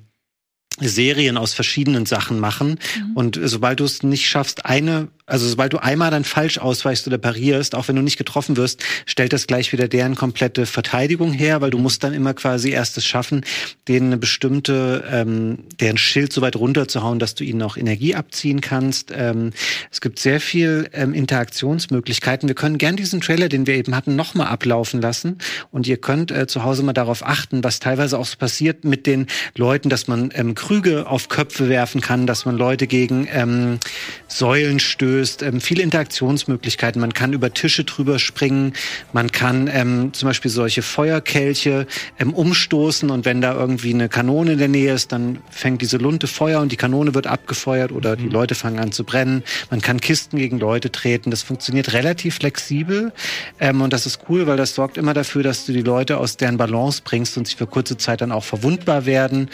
Serien 0.79 1.37
aus 1.37 1.55
verschiedenen 1.55 2.05
Sachen 2.05 2.39
machen. 2.39 2.79
Mhm. 2.95 3.11
Und 3.15 3.39
sobald 3.41 3.79
du 3.79 3.85
es 3.85 4.03
nicht 4.03 4.29
schaffst, 4.29 4.65
eine 4.65 5.07
also 5.29 5.47
sobald 5.47 5.73
du 5.73 5.77
einmal 5.77 6.11
dann 6.11 6.23
falsch 6.23 6.57
ausweichst 6.57 7.07
oder 7.07 7.17
parierst, 7.17 7.75
auch 7.75 7.87
wenn 7.87 7.95
du 7.95 8.01
nicht 8.01 8.17
getroffen 8.17 8.57
wirst, 8.57 8.83
stellt 9.05 9.33
das 9.33 9.47
gleich 9.47 9.71
wieder 9.71 9.87
deren 9.87 10.15
komplette 10.15 10.65
Verteidigung 10.65 11.31
her, 11.31 11.61
weil 11.61 11.69
du 11.69 11.77
musst 11.77 12.03
dann 12.03 12.13
immer 12.13 12.33
quasi 12.33 12.71
erst 12.71 12.97
es 12.97 13.05
schaffen, 13.05 13.45
denen 13.87 14.07
eine 14.07 14.17
bestimmte, 14.17 15.03
ähm, 15.09 15.59
deren 15.79 15.97
Schild 15.97 16.33
so 16.33 16.41
weit 16.41 16.55
runterzuhauen, 16.55 17.19
dass 17.19 17.35
du 17.35 17.43
ihnen 17.43 17.61
auch 17.61 17.77
Energie 17.77 18.15
abziehen 18.15 18.61
kannst. 18.61 19.11
Ähm, 19.15 19.51
es 19.91 20.01
gibt 20.01 20.19
sehr 20.19 20.41
viel 20.41 20.89
ähm, 20.93 21.13
Interaktionsmöglichkeiten. 21.13 22.47
Wir 22.47 22.55
können 22.55 22.77
gern 22.77 22.95
diesen 22.95 23.21
Trailer, 23.21 23.49
den 23.49 23.67
wir 23.67 23.75
eben 23.75 23.95
hatten, 23.95 24.15
nochmal 24.15 24.47
ablaufen 24.47 25.01
lassen. 25.01 25.37
Und 25.71 25.87
ihr 25.87 25.97
könnt 25.97 26.31
äh, 26.31 26.47
zu 26.47 26.63
Hause 26.63 26.83
mal 26.83 26.93
darauf 26.93 27.25
achten, 27.25 27.63
was 27.63 27.79
teilweise 27.79 28.17
auch 28.17 28.25
so 28.25 28.37
passiert 28.37 28.83
mit 28.83 29.05
den 29.05 29.27
Leuten, 29.55 29.89
dass 29.89 30.07
man 30.07 30.31
ähm, 30.33 30.55
Krüge 30.55 31.07
auf 31.07 31.29
Köpfe 31.29 31.69
werfen 31.69 32.01
kann, 32.01 32.27
dass 32.27 32.45
man 32.45 32.57
Leute 32.57 32.87
gegen 32.87 33.27
ähm, 33.31 33.79
Säulen 34.27 34.79
stößt 34.79 35.18
gelöst, 35.19 35.43
ähm, 35.43 35.59
viele 35.59 35.83
Interaktionsmöglichkeiten. 35.83 37.01
Man 37.01 37.13
kann 37.13 37.33
über 37.33 37.53
Tische 37.53 37.83
drüber 37.83 38.19
springen, 38.19 38.73
man 39.11 39.31
kann 39.31 39.69
ähm, 39.71 40.13
zum 40.13 40.29
Beispiel 40.29 40.49
solche 40.49 40.81
Feuerkelche 40.81 41.87
ähm, 42.19 42.33
umstoßen 42.33 43.09
und 43.09 43.25
wenn 43.25 43.41
da 43.41 43.53
irgendwie 43.53 43.93
eine 43.93 44.07
Kanone 44.07 44.53
in 44.53 44.59
der 44.59 44.69
Nähe 44.69 44.93
ist, 44.93 45.11
dann 45.11 45.39
fängt 45.49 45.81
diese 45.81 45.97
Lunte 45.97 46.27
Feuer 46.27 46.61
und 46.61 46.71
die 46.71 46.77
Kanone 46.77 47.13
wird 47.13 47.27
abgefeuert 47.27 47.91
oder 47.91 48.15
mhm. 48.15 48.21
die 48.21 48.29
Leute 48.29 48.55
fangen 48.55 48.79
an 48.79 48.91
zu 48.91 49.03
brennen. 49.03 49.43
Man 49.69 49.81
kann 49.81 49.99
Kisten 49.99 50.37
gegen 50.37 50.57
Leute 50.59 50.91
treten. 50.91 51.31
Das 51.31 51.43
funktioniert 51.43 51.93
relativ 51.93 52.35
flexibel 52.35 53.11
ähm, 53.59 53.81
und 53.81 53.91
das 53.91 54.05
ist 54.05 54.21
cool, 54.29 54.47
weil 54.47 54.57
das 54.57 54.73
sorgt 54.73 54.97
immer 54.97 55.13
dafür, 55.13 55.43
dass 55.43 55.65
du 55.65 55.73
die 55.73 55.81
Leute 55.81 56.17
aus 56.17 56.37
deren 56.37 56.57
Balance 56.57 57.01
bringst 57.03 57.37
und 57.37 57.47
sie 57.47 57.55
für 57.55 57.67
kurze 57.67 57.97
Zeit 57.97 58.21
dann 58.21 58.31
auch 58.31 58.45
verwundbar 58.45 59.05
werden. 59.05 59.49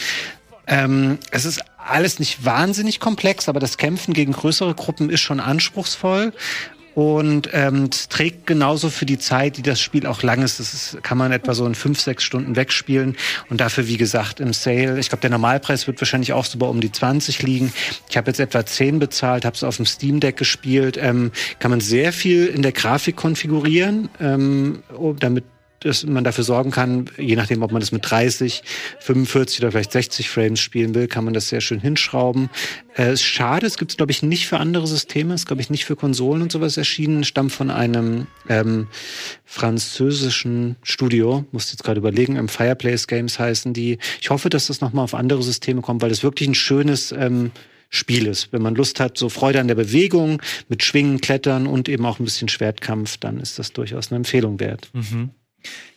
Ähm, 0.67 1.19
es 1.31 1.45
ist 1.45 1.61
alles 1.85 2.19
nicht 2.19 2.43
wahnsinnig 2.43 2.99
komplex, 2.99 3.47
aber 3.47 3.59
das 3.59 3.77
Kämpfen 3.77 4.13
gegen 4.13 4.33
größere 4.33 4.75
Gruppen 4.75 5.09
ist 5.09 5.21
schon 5.21 5.39
anspruchsvoll. 5.39 6.33
Und 6.93 7.49
ähm, 7.51 7.89
trägt 7.89 8.47
genauso 8.47 8.89
für 8.89 9.05
die 9.05 9.17
Zeit, 9.17 9.57
die 9.57 9.61
das 9.61 9.81
Spiel 9.81 10.07
auch 10.07 10.23
lang 10.23 10.41
ist. 10.41 10.61
Das 10.61 10.73
ist, 10.73 11.03
kann 11.03 11.17
man 11.17 11.33
etwa 11.33 11.53
so 11.53 11.65
in 11.65 11.75
fünf, 11.75 11.99
sechs 11.99 12.23
Stunden 12.23 12.55
wegspielen. 12.55 13.17
Und 13.49 13.59
dafür, 13.59 13.89
wie 13.89 13.97
gesagt, 13.97 14.39
im 14.39 14.53
Sale, 14.53 14.97
ich 14.97 15.09
glaube, 15.09 15.19
der 15.19 15.29
Normalpreis 15.29 15.87
wird 15.87 15.99
wahrscheinlich 15.99 16.31
auch 16.31 16.45
so 16.45 16.57
bei 16.57 16.67
um 16.67 16.79
die 16.79 16.93
20 16.93 17.43
liegen. 17.43 17.73
Ich 18.09 18.15
habe 18.15 18.29
jetzt 18.29 18.39
etwa 18.39 18.65
10 18.65 18.99
bezahlt, 18.99 19.43
habe 19.43 19.57
es 19.57 19.63
auf 19.65 19.75
dem 19.75 19.85
Steam 19.85 20.21
Deck 20.21 20.37
gespielt. 20.37 20.97
Ähm, 20.97 21.33
kann 21.59 21.69
man 21.69 21.81
sehr 21.81 22.13
viel 22.13 22.45
in 22.45 22.61
der 22.61 22.71
Grafik 22.71 23.17
konfigurieren, 23.17 24.07
ähm, 24.21 24.81
damit 25.19 25.43
dass 25.85 26.05
man 26.05 26.23
dafür 26.23 26.43
sorgen 26.43 26.71
kann, 26.71 27.05
je 27.17 27.35
nachdem, 27.35 27.61
ob 27.61 27.71
man 27.71 27.79
das 27.79 27.91
mit 27.91 28.09
30, 28.09 28.63
45 28.99 29.59
oder 29.59 29.71
vielleicht 29.71 29.91
60 29.91 30.29
Frames 30.29 30.59
spielen 30.59 30.95
will, 30.95 31.07
kann 31.07 31.23
man 31.23 31.33
das 31.33 31.49
sehr 31.49 31.61
schön 31.61 31.79
hinschrauben. 31.79 32.49
Äh, 32.97 33.13
ist 33.13 33.21
schade, 33.21 33.67
es 33.67 33.77
gibt 33.77 33.91
es, 33.91 33.97
glaube 33.97 34.11
ich, 34.11 34.23
nicht 34.23 34.47
für 34.47 34.57
andere 34.57 34.87
Systeme, 34.87 35.35
ist, 35.35 35.45
glaube 35.45 35.61
ich, 35.61 35.69
nicht 35.69 35.85
für 35.85 35.95
Konsolen 35.95 36.41
und 36.41 36.51
sowas 36.51 36.77
erschienen, 36.77 37.23
stammt 37.23 37.51
von 37.51 37.69
einem 37.69 38.25
ähm, 38.49 38.87
französischen 39.43 40.75
Studio, 40.81 41.45
muss 41.51 41.71
jetzt 41.71 41.83
gerade 41.83 41.99
überlegen, 41.99 42.35
im 42.35 42.47
Fireplace 42.47 43.05
Games 43.07 43.37
heißen 43.37 43.73
die. 43.73 43.99
Ich 44.21 44.31
hoffe, 44.31 44.49
dass 44.49 44.67
das 44.67 44.81
nochmal 44.81 45.03
auf 45.03 45.13
andere 45.13 45.43
Systeme 45.43 45.81
kommt, 45.81 46.01
weil 46.01 46.09
das 46.09 46.23
wirklich 46.23 46.49
ein 46.49 46.55
schönes 46.55 47.11
ähm, 47.11 47.51
Spiel 47.89 48.25
ist. 48.25 48.51
Wenn 48.51 48.63
man 48.63 48.73
Lust 48.73 48.99
hat, 48.99 49.19
so 49.19 49.29
Freude 49.29 49.59
an 49.59 49.67
der 49.67 49.75
Bewegung, 49.75 50.41
mit 50.67 50.83
Schwingen, 50.83 51.21
Klettern 51.21 51.67
und 51.67 51.87
eben 51.87 52.05
auch 52.05 52.19
ein 52.19 52.25
bisschen 52.25 52.49
Schwertkampf, 52.49 53.17
dann 53.17 53.39
ist 53.39 53.59
das 53.59 53.71
durchaus 53.71 54.11
eine 54.11 54.17
Empfehlung 54.17 54.59
wert. 54.59 54.89
Mhm. 54.93 55.29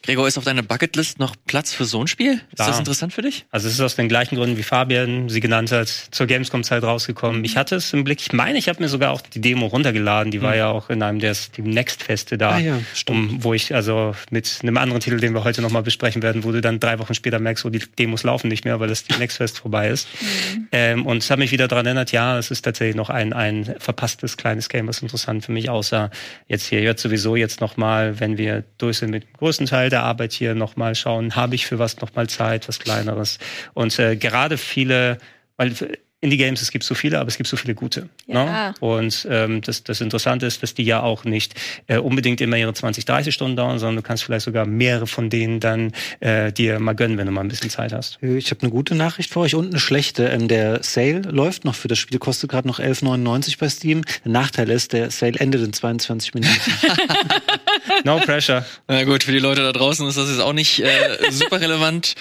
Gregor, 0.02 0.26
ist 0.26 0.38
auf 0.38 0.44
deiner 0.44 0.62
Bucketlist 0.62 1.18
noch 1.18 1.34
Platz 1.46 1.74
für 1.74 1.84
so 1.84 2.00
ein 2.00 2.06
Spiel? 2.06 2.40
Ist 2.52 2.60
ja. 2.60 2.68
das 2.68 2.78
interessant 2.78 3.12
für 3.12 3.20
dich? 3.20 3.44
Also 3.50 3.68
es 3.68 3.74
ist 3.74 3.80
aus 3.80 3.96
den 3.96 4.08
gleichen 4.08 4.36
Gründen, 4.36 4.56
wie 4.56 4.62
Fabian 4.62 5.28
sie 5.28 5.40
genannt 5.40 5.70
hat, 5.70 5.88
zur 5.88 6.26
Gamescom-Zeit 6.26 6.82
rausgekommen. 6.82 7.44
Ich 7.44 7.56
hatte 7.58 7.76
es 7.76 7.92
im 7.92 8.04
Blick, 8.04 8.20
ich 8.20 8.32
meine, 8.32 8.58
ich 8.58 8.68
habe 8.70 8.80
mir 8.80 8.88
sogar 8.88 9.10
auch 9.12 9.20
die 9.20 9.40
Demo 9.40 9.66
runtergeladen, 9.66 10.30
die 10.30 10.38
mhm. 10.38 10.42
war 10.42 10.56
ja 10.56 10.68
auch 10.68 10.88
in 10.88 11.02
einem 11.02 11.18
der 11.18 11.34
Steam 11.34 11.68
Next-Feste 11.68 12.38
da, 12.38 12.52
ah, 12.52 12.58
ja, 12.58 12.80
um, 13.08 13.44
wo 13.44 13.52
ich 13.52 13.74
also 13.74 14.14
mit 14.30 14.60
einem 14.62 14.78
anderen 14.78 15.00
Titel, 15.00 15.18
den 15.18 15.34
wir 15.34 15.44
heute 15.44 15.60
nochmal 15.60 15.82
besprechen 15.82 16.22
werden, 16.22 16.44
wo 16.44 16.52
du 16.52 16.62
dann 16.62 16.80
drei 16.80 16.98
Wochen 17.00 17.14
später 17.14 17.38
merkst, 17.38 17.66
wo 17.66 17.68
die 17.68 17.80
Demos 17.98 18.22
laufen 18.22 18.48
nicht 18.48 18.64
mehr, 18.64 18.80
weil 18.80 18.88
das 18.88 19.00
Steam 19.00 19.18
Next-Fest 19.18 19.58
vorbei 19.58 19.88
ist. 19.88 20.08
Mhm. 20.20 20.68
Ähm, 20.72 21.06
und 21.06 21.18
es 21.18 21.30
hat 21.30 21.38
mich 21.38 21.50
wieder 21.50 21.68
daran 21.68 21.84
erinnert, 21.84 22.12
ja, 22.12 22.38
es 22.38 22.50
ist 22.50 22.62
tatsächlich 22.62 22.96
noch 22.96 23.10
ein, 23.10 23.34
ein 23.34 23.74
verpasstes 23.78 24.38
kleines 24.38 24.70
Game, 24.70 24.88
was 24.88 25.02
interessant 25.02 25.44
für 25.44 25.52
mich 25.52 25.68
aussah. 25.68 26.10
Jetzt 26.46 26.66
hier, 26.66 26.80
jetzt 26.80 27.02
sowieso 27.02 27.36
jetzt 27.36 27.60
nochmal, 27.60 28.20
wenn 28.20 28.38
wir 28.38 28.64
durch 28.78 28.98
sind 28.98 29.10
mit 29.10 29.24
dem 29.24 29.32
größten 29.58 29.66
Teil 29.66 29.90
der 29.90 30.04
Arbeit 30.04 30.32
hier 30.32 30.54
nochmal 30.54 30.94
schauen, 30.94 31.34
habe 31.34 31.56
ich 31.56 31.66
für 31.66 31.80
was 31.80 32.00
nochmal 32.00 32.28
Zeit, 32.28 32.68
was 32.68 32.78
kleineres. 32.78 33.38
Und 33.74 33.98
äh, 33.98 34.16
gerade 34.16 34.56
viele, 34.56 35.18
weil 35.56 35.72
Indie-Games, 36.20 36.60
es 36.62 36.72
gibt 36.72 36.84
so 36.84 36.94
viele, 36.94 37.20
aber 37.20 37.28
es 37.28 37.36
gibt 37.36 37.48
so 37.48 37.56
viele 37.56 37.74
gute. 37.74 38.08
Ja. 38.26 38.44
Ne? 38.44 38.74
Und 38.80 39.26
ähm, 39.30 39.60
das, 39.60 39.84
das 39.84 40.00
Interessante 40.00 40.46
ist, 40.46 40.62
dass 40.62 40.74
die 40.74 40.82
ja 40.82 41.00
auch 41.00 41.24
nicht 41.24 41.54
äh, 41.86 41.98
unbedingt 41.98 42.40
immer 42.40 42.56
ihre 42.56 42.74
20, 42.74 43.04
30 43.04 43.32
Stunden 43.32 43.56
dauern, 43.56 43.78
sondern 43.78 43.96
du 43.96 44.02
kannst 44.02 44.24
vielleicht 44.24 44.44
sogar 44.44 44.66
mehrere 44.66 45.06
von 45.06 45.30
denen 45.30 45.60
dann 45.60 45.92
äh, 46.18 46.52
dir 46.52 46.80
mal 46.80 46.94
gönnen, 46.94 47.18
wenn 47.18 47.26
du 47.26 47.32
mal 47.32 47.42
ein 47.42 47.48
bisschen 47.48 47.70
Zeit 47.70 47.92
hast. 47.92 48.20
Ich 48.20 48.50
habe 48.50 48.62
eine 48.62 48.70
gute 48.70 48.96
Nachricht 48.96 49.32
für 49.32 49.40
euch 49.40 49.54
und 49.54 49.68
eine 49.68 49.78
schlechte. 49.78 50.26
Ähm, 50.26 50.48
der 50.48 50.82
Sale 50.82 51.20
läuft 51.20 51.64
noch 51.64 51.76
für 51.76 51.86
das 51.86 51.98
Spiel, 51.98 52.18
kostet 52.18 52.50
gerade 52.50 52.66
noch 52.66 52.80
11,99 52.80 53.58
bei 53.58 53.68
Steam. 53.68 54.02
Der 54.24 54.32
Nachteil 54.32 54.70
ist, 54.70 54.92
der 54.92 55.12
Sale 55.12 55.38
endet 55.38 55.62
in 55.62 55.72
22 55.72 56.34
Minuten. 56.34 56.52
no 58.04 58.18
pressure. 58.18 58.64
Na 58.88 59.04
gut, 59.04 59.22
für 59.22 59.32
die 59.32 59.38
Leute 59.38 59.62
da 59.62 59.72
draußen 59.72 60.06
ist 60.08 60.18
das 60.18 60.28
jetzt 60.28 60.40
auch 60.40 60.52
nicht 60.52 60.80
äh, 60.80 61.30
super 61.30 61.60
relevant. 61.60 62.14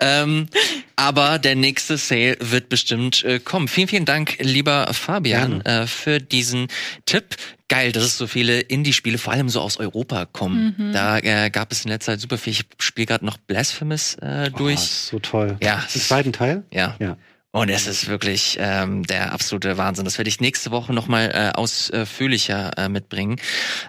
Ähm, 0.00 0.48
aber 0.96 1.38
der 1.38 1.54
nächste 1.54 1.96
Sale 1.96 2.36
wird 2.40 2.68
bestimmt 2.68 3.24
äh, 3.24 3.40
kommen. 3.44 3.68
Vielen, 3.68 3.88
vielen 3.88 4.04
Dank, 4.04 4.36
lieber 4.38 4.92
Fabian, 4.92 5.60
äh, 5.62 5.86
für 5.86 6.20
diesen 6.20 6.68
Tipp. 7.06 7.36
Geil, 7.68 7.92
dass 7.92 8.04
es 8.04 8.18
so 8.18 8.26
viele 8.26 8.60
Indie-Spiele, 8.60 9.18
vor 9.18 9.32
allem 9.32 9.48
so 9.48 9.60
aus 9.60 9.78
Europa 9.78 10.26
kommen. 10.26 10.74
Mhm. 10.76 10.92
Da 10.92 11.18
äh, 11.18 11.50
gab 11.50 11.72
es 11.72 11.84
in 11.84 11.90
letzter 11.90 12.12
Zeit 12.12 12.20
super 12.20 12.38
viel. 12.38 12.52
Ich 12.52 12.64
spiele 12.78 13.06
gerade 13.06 13.24
noch 13.24 13.38
Blasphemous 13.38 14.14
äh, 14.16 14.50
durch. 14.50 14.78
Oh, 14.78 15.10
so 15.12 15.18
toll. 15.18 15.56
Ja. 15.62 15.84
Den 15.94 16.00
zweiten 16.00 16.32
Teil? 16.32 16.64
Ja. 16.72 16.96
ja. 16.98 17.16
Und 17.54 17.68
es 17.68 17.86
ist 17.86 18.08
wirklich 18.08 18.56
ähm, 18.58 19.04
der 19.04 19.32
absolute 19.32 19.78
Wahnsinn. 19.78 20.04
Das 20.04 20.18
werde 20.18 20.28
ich 20.28 20.40
nächste 20.40 20.72
Woche 20.72 20.92
nochmal 20.92 21.30
äh, 21.32 21.56
ausführlicher 21.56 22.76
äh, 22.76 22.88
mitbringen. 22.88 23.36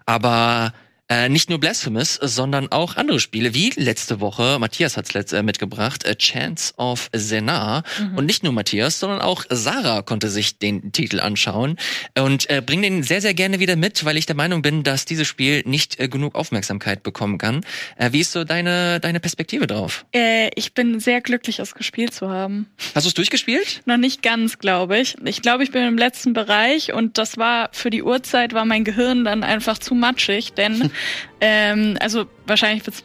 Aber 0.05 0.71
äh, 1.07 1.29
nicht 1.29 1.49
nur 1.49 1.59
Blasphemous, 1.59 2.15
sondern 2.15 2.71
auch 2.71 2.95
andere 2.95 3.19
Spiele, 3.19 3.53
wie 3.53 3.69
letzte 3.75 4.19
Woche, 4.19 4.57
Matthias 4.59 4.97
hat's 4.97 5.13
letzt, 5.13 5.33
äh, 5.33 5.43
mitgebracht, 5.43 6.07
A 6.07 6.15
Chance 6.15 6.73
of 6.77 7.09
Senar. 7.13 7.83
Mhm. 7.99 8.17
Und 8.17 8.25
nicht 8.25 8.43
nur 8.43 8.53
Matthias, 8.53 8.99
sondern 8.99 9.21
auch 9.21 9.45
Sarah 9.49 10.01
konnte 10.01 10.29
sich 10.29 10.57
den 10.57 10.91
Titel 10.93 11.19
anschauen 11.19 11.77
und 12.17 12.49
äh, 12.49 12.61
bringt 12.65 12.83
den 12.83 13.03
sehr, 13.03 13.21
sehr 13.21 13.35
gerne 13.35 13.59
wieder 13.59 13.75
mit, 13.75 14.03
weil 14.03 14.17
ich 14.17 14.25
der 14.25 14.35
Meinung 14.35 14.63
bin, 14.63 14.81
dass 14.81 15.05
dieses 15.05 15.27
Spiel 15.27 15.61
nicht 15.65 15.99
äh, 15.99 16.07
genug 16.07 16.33
Aufmerksamkeit 16.33 17.03
bekommen 17.03 17.37
kann. 17.37 17.61
Äh, 17.97 18.11
wie 18.11 18.21
ist 18.21 18.31
so 18.31 18.43
deine, 18.43 18.99
deine 18.99 19.19
Perspektive 19.19 19.67
drauf? 19.67 20.05
Äh, 20.11 20.49
ich 20.55 20.73
bin 20.73 20.99
sehr 20.99 21.21
glücklich, 21.21 21.59
es 21.59 21.75
gespielt 21.75 22.15
zu 22.15 22.29
haben. 22.29 22.67
Hast 22.95 23.05
du 23.05 23.09
es 23.09 23.13
durchgespielt? 23.13 23.83
Noch 23.85 23.97
nicht 23.97 24.23
ganz, 24.23 24.57
glaube 24.57 24.97
ich. 24.97 25.15
Ich 25.23 25.43
glaube, 25.43 25.63
ich 25.63 25.71
bin 25.71 25.85
im 25.85 25.99
letzten 25.99 26.33
Bereich 26.33 26.93
und 26.93 27.19
das 27.19 27.37
war 27.37 27.69
für 27.73 27.91
die 27.91 28.01
Uhrzeit 28.01 28.53
war 28.53 28.65
mein 28.65 28.83
Gehirn 28.83 29.23
dann 29.23 29.43
einfach 29.43 29.77
zu 29.77 29.93
matschig, 29.93 30.53
denn 30.53 30.91
Ähm, 31.41 31.97
also 31.99 32.25
wahrscheinlich 32.45 32.85
wird's, 32.85 33.03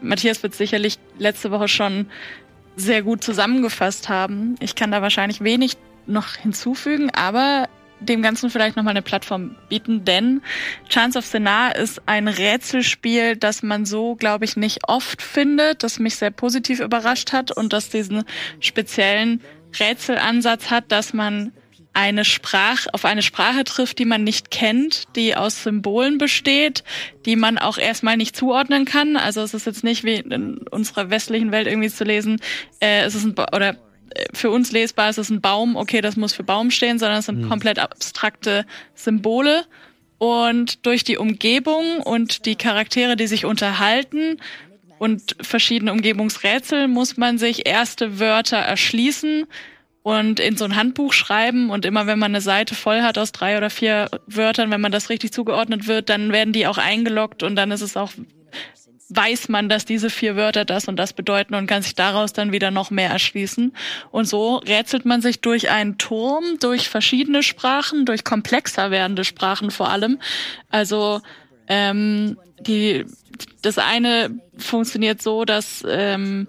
Matthias 0.00 0.42
wird 0.42 0.54
sicherlich 0.54 0.98
letzte 1.18 1.50
Woche 1.50 1.68
schon 1.68 2.06
sehr 2.76 3.02
gut 3.02 3.22
zusammengefasst 3.22 4.08
haben. 4.08 4.56
Ich 4.60 4.74
kann 4.74 4.90
da 4.90 5.02
wahrscheinlich 5.02 5.42
wenig 5.42 5.76
noch 6.06 6.36
hinzufügen, 6.36 7.10
aber 7.10 7.68
dem 8.00 8.22
Ganzen 8.22 8.50
vielleicht 8.50 8.76
nochmal 8.76 8.92
eine 8.92 9.02
Plattform 9.02 9.56
bieten, 9.68 10.04
denn 10.04 10.40
Chance 10.88 11.18
of 11.18 11.26
Senar 11.26 11.76
ist 11.76 12.00
ein 12.06 12.28
Rätselspiel, 12.28 13.36
das 13.36 13.62
man 13.62 13.84
so, 13.84 14.16
glaube 14.16 14.46
ich, 14.46 14.56
nicht 14.56 14.88
oft 14.88 15.20
findet, 15.20 15.82
das 15.82 15.98
mich 15.98 16.16
sehr 16.16 16.30
positiv 16.30 16.80
überrascht 16.80 17.32
hat 17.32 17.54
und 17.54 17.72
das 17.72 17.90
diesen 17.90 18.24
speziellen 18.58 19.42
Rätselansatz 19.78 20.70
hat, 20.70 20.90
dass 20.90 21.12
man 21.12 21.52
eine 21.92 22.24
Sprache, 22.24 22.92
auf 22.94 23.04
eine 23.04 23.22
Sprache 23.22 23.64
trifft, 23.64 23.98
die 23.98 24.04
man 24.04 24.22
nicht 24.22 24.50
kennt, 24.50 25.04
die 25.16 25.34
aus 25.34 25.62
Symbolen 25.62 26.18
besteht, 26.18 26.84
die 27.26 27.36
man 27.36 27.58
auch 27.58 27.78
erstmal 27.78 28.16
nicht 28.16 28.36
zuordnen 28.36 28.84
kann. 28.84 29.16
Also 29.16 29.42
es 29.42 29.54
ist 29.54 29.66
jetzt 29.66 29.84
nicht 29.84 30.04
wie 30.04 30.16
in 30.16 30.58
unserer 30.70 31.10
westlichen 31.10 31.52
Welt 31.52 31.66
irgendwie 31.66 31.90
zu 31.90 32.04
lesen, 32.04 32.40
äh, 32.80 33.02
es 33.02 33.14
ist 33.14 33.24
ein, 33.24 33.32
oder 33.32 33.70
äh, 34.14 34.26
für 34.32 34.50
uns 34.50 34.70
lesbar, 34.70 35.08
es 35.08 35.18
ist 35.18 35.30
ein 35.30 35.40
Baum, 35.40 35.76
okay, 35.76 36.00
das 36.00 36.16
muss 36.16 36.32
für 36.32 36.44
Baum 36.44 36.70
stehen, 36.70 36.98
sondern 36.98 37.18
es 37.18 37.26
sind 37.26 37.42
mhm. 37.42 37.48
komplett 37.48 37.78
abstrakte 37.78 38.66
Symbole. 38.94 39.64
Und 40.18 40.84
durch 40.84 41.02
die 41.02 41.16
Umgebung 41.16 42.00
und 42.00 42.44
die 42.44 42.54
Charaktere, 42.54 43.16
die 43.16 43.26
sich 43.26 43.46
unterhalten 43.46 44.36
und 44.98 45.34
verschiedene 45.40 45.92
Umgebungsrätsel, 45.92 46.88
muss 46.88 47.16
man 47.16 47.38
sich 47.38 47.66
erste 47.66 48.20
Wörter 48.20 48.58
erschließen 48.58 49.46
und 50.02 50.40
in 50.40 50.56
so 50.56 50.64
ein 50.64 50.76
Handbuch 50.76 51.12
schreiben. 51.12 51.70
Und 51.70 51.84
immer 51.84 52.06
wenn 52.06 52.18
man 52.18 52.32
eine 52.32 52.40
Seite 52.40 52.74
voll 52.74 53.02
hat 53.02 53.18
aus 53.18 53.32
drei 53.32 53.56
oder 53.56 53.70
vier 53.70 54.10
Wörtern, 54.26 54.70
wenn 54.70 54.80
man 54.80 54.92
das 54.92 55.10
richtig 55.10 55.32
zugeordnet 55.32 55.86
wird, 55.86 56.08
dann 56.08 56.32
werden 56.32 56.52
die 56.52 56.66
auch 56.66 56.78
eingeloggt 56.78 57.42
und 57.42 57.56
dann 57.56 57.70
ist 57.70 57.82
es 57.82 57.96
auch 57.96 58.12
weiß 59.10 59.48
man, 59.48 59.68
dass 59.68 59.84
diese 59.84 60.08
vier 60.08 60.36
Wörter 60.36 60.64
das 60.64 60.86
und 60.86 60.96
das 60.96 61.12
bedeuten 61.12 61.54
und 61.54 61.66
kann 61.66 61.82
sich 61.82 61.94
daraus 61.96 62.32
dann 62.32 62.52
wieder 62.52 62.70
noch 62.70 62.90
mehr 62.90 63.10
erschließen. 63.10 63.72
Und 64.12 64.24
so 64.26 64.56
rätselt 64.56 65.04
man 65.04 65.20
sich 65.20 65.40
durch 65.40 65.68
einen 65.70 65.98
Turm, 65.98 66.44
durch 66.60 66.88
verschiedene 66.88 67.42
Sprachen, 67.42 68.06
durch 68.06 68.22
komplexer 68.22 68.90
werdende 68.90 69.24
Sprachen 69.24 69.72
vor 69.72 69.90
allem. 69.90 70.20
Also 70.70 71.20
ähm, 71.66 72.38
die, 72.60 73.04
das 73.62 73.78
eine 73.78 74.30
funktioniert 74.56 75.20
so, 75.20 75.44
dass 75.44 75.84
ähm, 75.88 76.46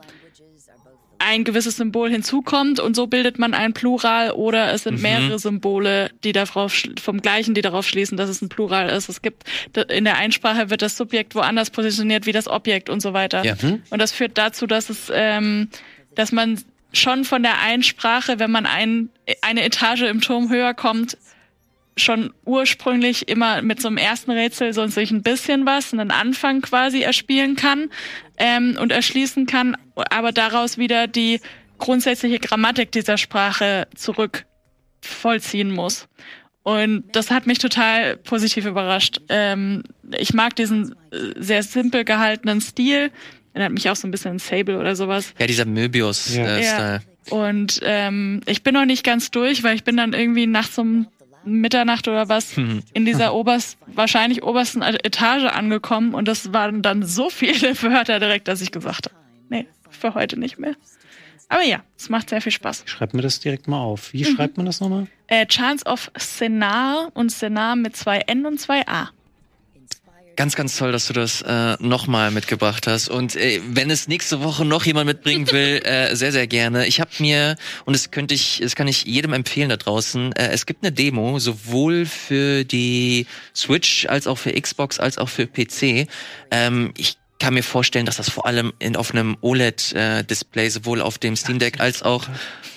ein 1.21 1.43
gewisses 1.43 1.77
Symbol 1.77 2.09
hinzukommt 2.09 2.79
und 2.79 2.95
so 2.95 3.07
bildet 3.07 3.39
man 3.39 3.53
ein 3.53 3.73
Plural 3.73 4.31
oder 4.31 4.73
es 4.73 4.83
sind 4.83 4.95
mhm. 4.95 5.01
mehrere 5.01 5.39
Symbole, 5.39 6.11
die 6.23 6.31
darauf 6.31 6.73
vom 7.01 7.21
gleichen, 7.21 7.53
die 7.53 7.61
darauf 7.61 7.87
schließen, 7.87 8.17
dass 8.17 8.29
es 8.29 8.41
ein 8.41 8.49
Plural 8.49 8.89
ist. 8.89 9.09
Es 9.09 9.21
gibt 9.21 9.43
in 9.89 10.03
der 10.03 10.17
Einsprache 10.17 10.69
wird 10.69 10.81
das 10.81 10.97
Subjekt 10.97 11.35
woanders 11.35 11.69
positioniert 11.69 12.25
wie 12.25 12.31
das 12.31 12.47
Objekt 12.47 12.89
und 12.89 13.01
so 13.01 13.13
weiter. 13.13 13.43
Ja. 13.43 13.55
Mhm. 13.61 13.81
Und 13.89 13.99
das 13.99 14.11
führt 14.11 14.37
dazu, 14.37 14.67
dass 14.67 14.89
es, 14.89 15.11
ähm, 15.13 15.69
dass 16.15 16.31
man 16.31 16.61
schon 16.93 17.23
von 17.23 17.43
der 17.43 17.59
Einsprache, 17.59 18.39
wenn 18.39 18.51
man 18.51 18.65
ein, 18.65 19.09
eine 19.41 19.63
Etage 19.63 20.03
im 20.03 20.21
Turm 20.21 20.49
höher 20.49 20.73
kommt, 20.73 21.17
schon 21.97 22.33
ursprünglich 22.45 23.27
immer 23.27 23.61
mit 23.61 23.81
so 23.81 23.87
einem 23.87 23.97
ersten 23.97 24.31
Rätsel 24.31 24.73
so 24.73 24.85
sich 24.87 25.11
ein 25.11 25.23
bisschen 25.23 25.65
was, 25.65 25.93
einen 25.93 26.11
Anfang 26.11 26.61
quasi 26.61 27.01
erspielen 27.01 27.55
kann 27.55 27.89
ähm, 28.37 28.77
und 28.79 28.91
erschließen 28.91 29.45
kann, 29.45 29.75
aber 29.95 30.31
daraus 30.31 30.77
wieder 30.77 31.07
die 31.07 31.39
grundsätzliche 31.77 32.39
Grammatik 32.39 32.91
dieser 32.91 33.17
Sprache 33.17 33.87
zurück 33.95 34.45
vollziehen 35.01 35.71
muss. 35.71 36.07
Und 36.63 37.03
das 37.13 37.31
hat 37.31 37.47
mich 37.47 37.57
total 37.57 38.17
positiv 38.17 38.65
überrascht. 38.65 39.19
Ähm, 39.29 39.83
ich 40.17 40.33
mag 40.33 40.55
diesen 40.55 40.95
äh, 41.11 41.33
sehr 41.37 41.63
simpel 41.63 42.05
gehaltenen 42.05 42.61
Stil. 42.61 43.11
Erinnert 43.53 43.73
mich 43.73 43.89
auch 43.89 43.95
so 43.95 44.07
ein 44.07 44.11
bisschen 44.11 44.31
an 44.31 44.39
Sable 44.39 44.77
oder 44.77 44.95
sowas. 44.95 45.33
Ja, 45.39 45.47
dieser 45.47 45.65
Möbius-Style. 45.65 46.59
Äh, 46.59 46.63
ja. 46.63 46.99
Und 47.29 47.79
ähm, 47.83 48.41
ich 48.45 48.61
bin 48.63 48.75
noch 48.75 48.85
nicht 48.85 49.03
ganz 49.03 49.31
durch, 49.31 49.63
weil 49.63 49.75
ich 49.75 49.83
bin 49.83 49.97
dann 49.97 50.13
irgendwie 50.13 50.45
nachts 50.45 50.77
um 50.77 51.07
Mitternacht 51.43 52.07
oder 52.07 52.29
was 52.29 52.57
mhm. 52.57 52.83
in 52.93 53.05
dieser 53.05 53.33
oberst, 53.33 53.77
wahrscheinlich 53.87 54.43
obersten 54.43 54.81
Etage 54.81 55.45
angekommen 55.45 56.13
und 56.13 56.27
das 56.27 56.53
waren 56.53 56.81
dann 56.81 57.03
so 57.03 57.29
viele 57.29 57.81
Wörter 57.81 58.19
direkt, 58.19 58.47
dass 58.47 58.61
ich 58.61 58.71
gesagt 58.71 59.07
habe, 59.07 59.15
nee, 59.49 59.67
für 59.89 60.13
heute 60.13 60.39
nicht 60.39 60.59
mehr. 60.59 60.75
Aber 61.49 61.63
ja, 61.63 61.83
es 61.97 62.07
macht 62.07 62.29
sehr 62.29 62.41
viel 62.41 62.53
Spaß. 62.53 62.83
Schreibt 62.85 63.13
mir 63.13 63.21
das 63.21 63.41
direkt 63.41 63.67
mal 63.67 63.81
auf. 63.81 64.13
Wie 64.13 64.23
mhm. 64.23 64.35
schreibt 64.35 64.55
man 64.55 64.65
das 64.65 64.79
nochmal? 64.79 65.07
Äh, 65.27 65.45
Chance 65.47 65.85
of 65.85 66.09
Senar 66.17 67.09
und 67.13 67.29
Senar 67.29 67.75
mit 67.75 67.95
zwei 67.97 68.19
N 68.19 68.45
und 68.45 68.57
zwei 68.57 68.87
A. 68.87 69.09
Ganz, 70.35 70.55
ganz 70.55 70.77
toll, 70.77 70.91
dass 70.91 71.07
du 71.07 71.13
das 71.13 71.41
äh, 71.41 71.75
nochmal 71.79 72.31
mitgebracht 72.31 72.87
hast. 72.87 73.09
Und 73.09 73.35
äh, 73.35 73.61
wenn 73.67 73.89
es 73.89 74.07
nächste 74.07 74.41
Woche 74.41 74.65
noch 74.65 74.85
jemand 74.85 75.07
mitbringen 75.07 75.51
will, 75.51 75.81
äh, 75.85 76.15
sehr, 76.15 76.31
sehr 76.31 76.47
gerne. 76.47 76.87
Ich 76.87 76.99
habe 76.99 77.11
mir, 77.19 77.57
und 77.85 77.95
das 77.95 78.11
könnte 78.11 78.33
ich, 78.33 78.59
das 78.61 78.75
kann 78.75 78.87
ich 78.87 79.05
jedem 79.05 79.33
empfehlen 79.33 79.69
da 79.69 79.77
draußen, 79.77 80.31
äh, 80.33 80.49
es 80.51 80.65
gibt 80.65 80.83
eine 80.83 80.91
Demo, 80.91 81.39
sowohl 81.39 82.05
für 82.05 82.63
die 82.63 83.27
Switch 83.55 84.05
als 84.07 84.25
auch 84.27 84.37
für 84.37 84.53
Xbox 84.53 84.99
als 84.99 85.17
auch 85.17 85.29
für 85.29 85.47
PC. 85.47 86.07
Ähm, 86.51 86.93
ich 86.97 87.17
kann 87.41 87.55
mir 87.55 87.63
vorstellen, 87.63 88.05
dass 88.05 88.17
das 88.17 88.29
vor 88.29 88.45
allem 88.45 88.71
in, 88.77 88.95
auf 88.95 89.13
einem 89.13 89.35
OLED-Display, 89.41 90.67
äh, 90.67 90.69
sowohl 90.69 91.01
auf 91.01 91.17
dem 91.17 91.35
Steam 91.35 91.57
Deck 91.57 91.79
als 91.79 92.03
auch 92.03 92.27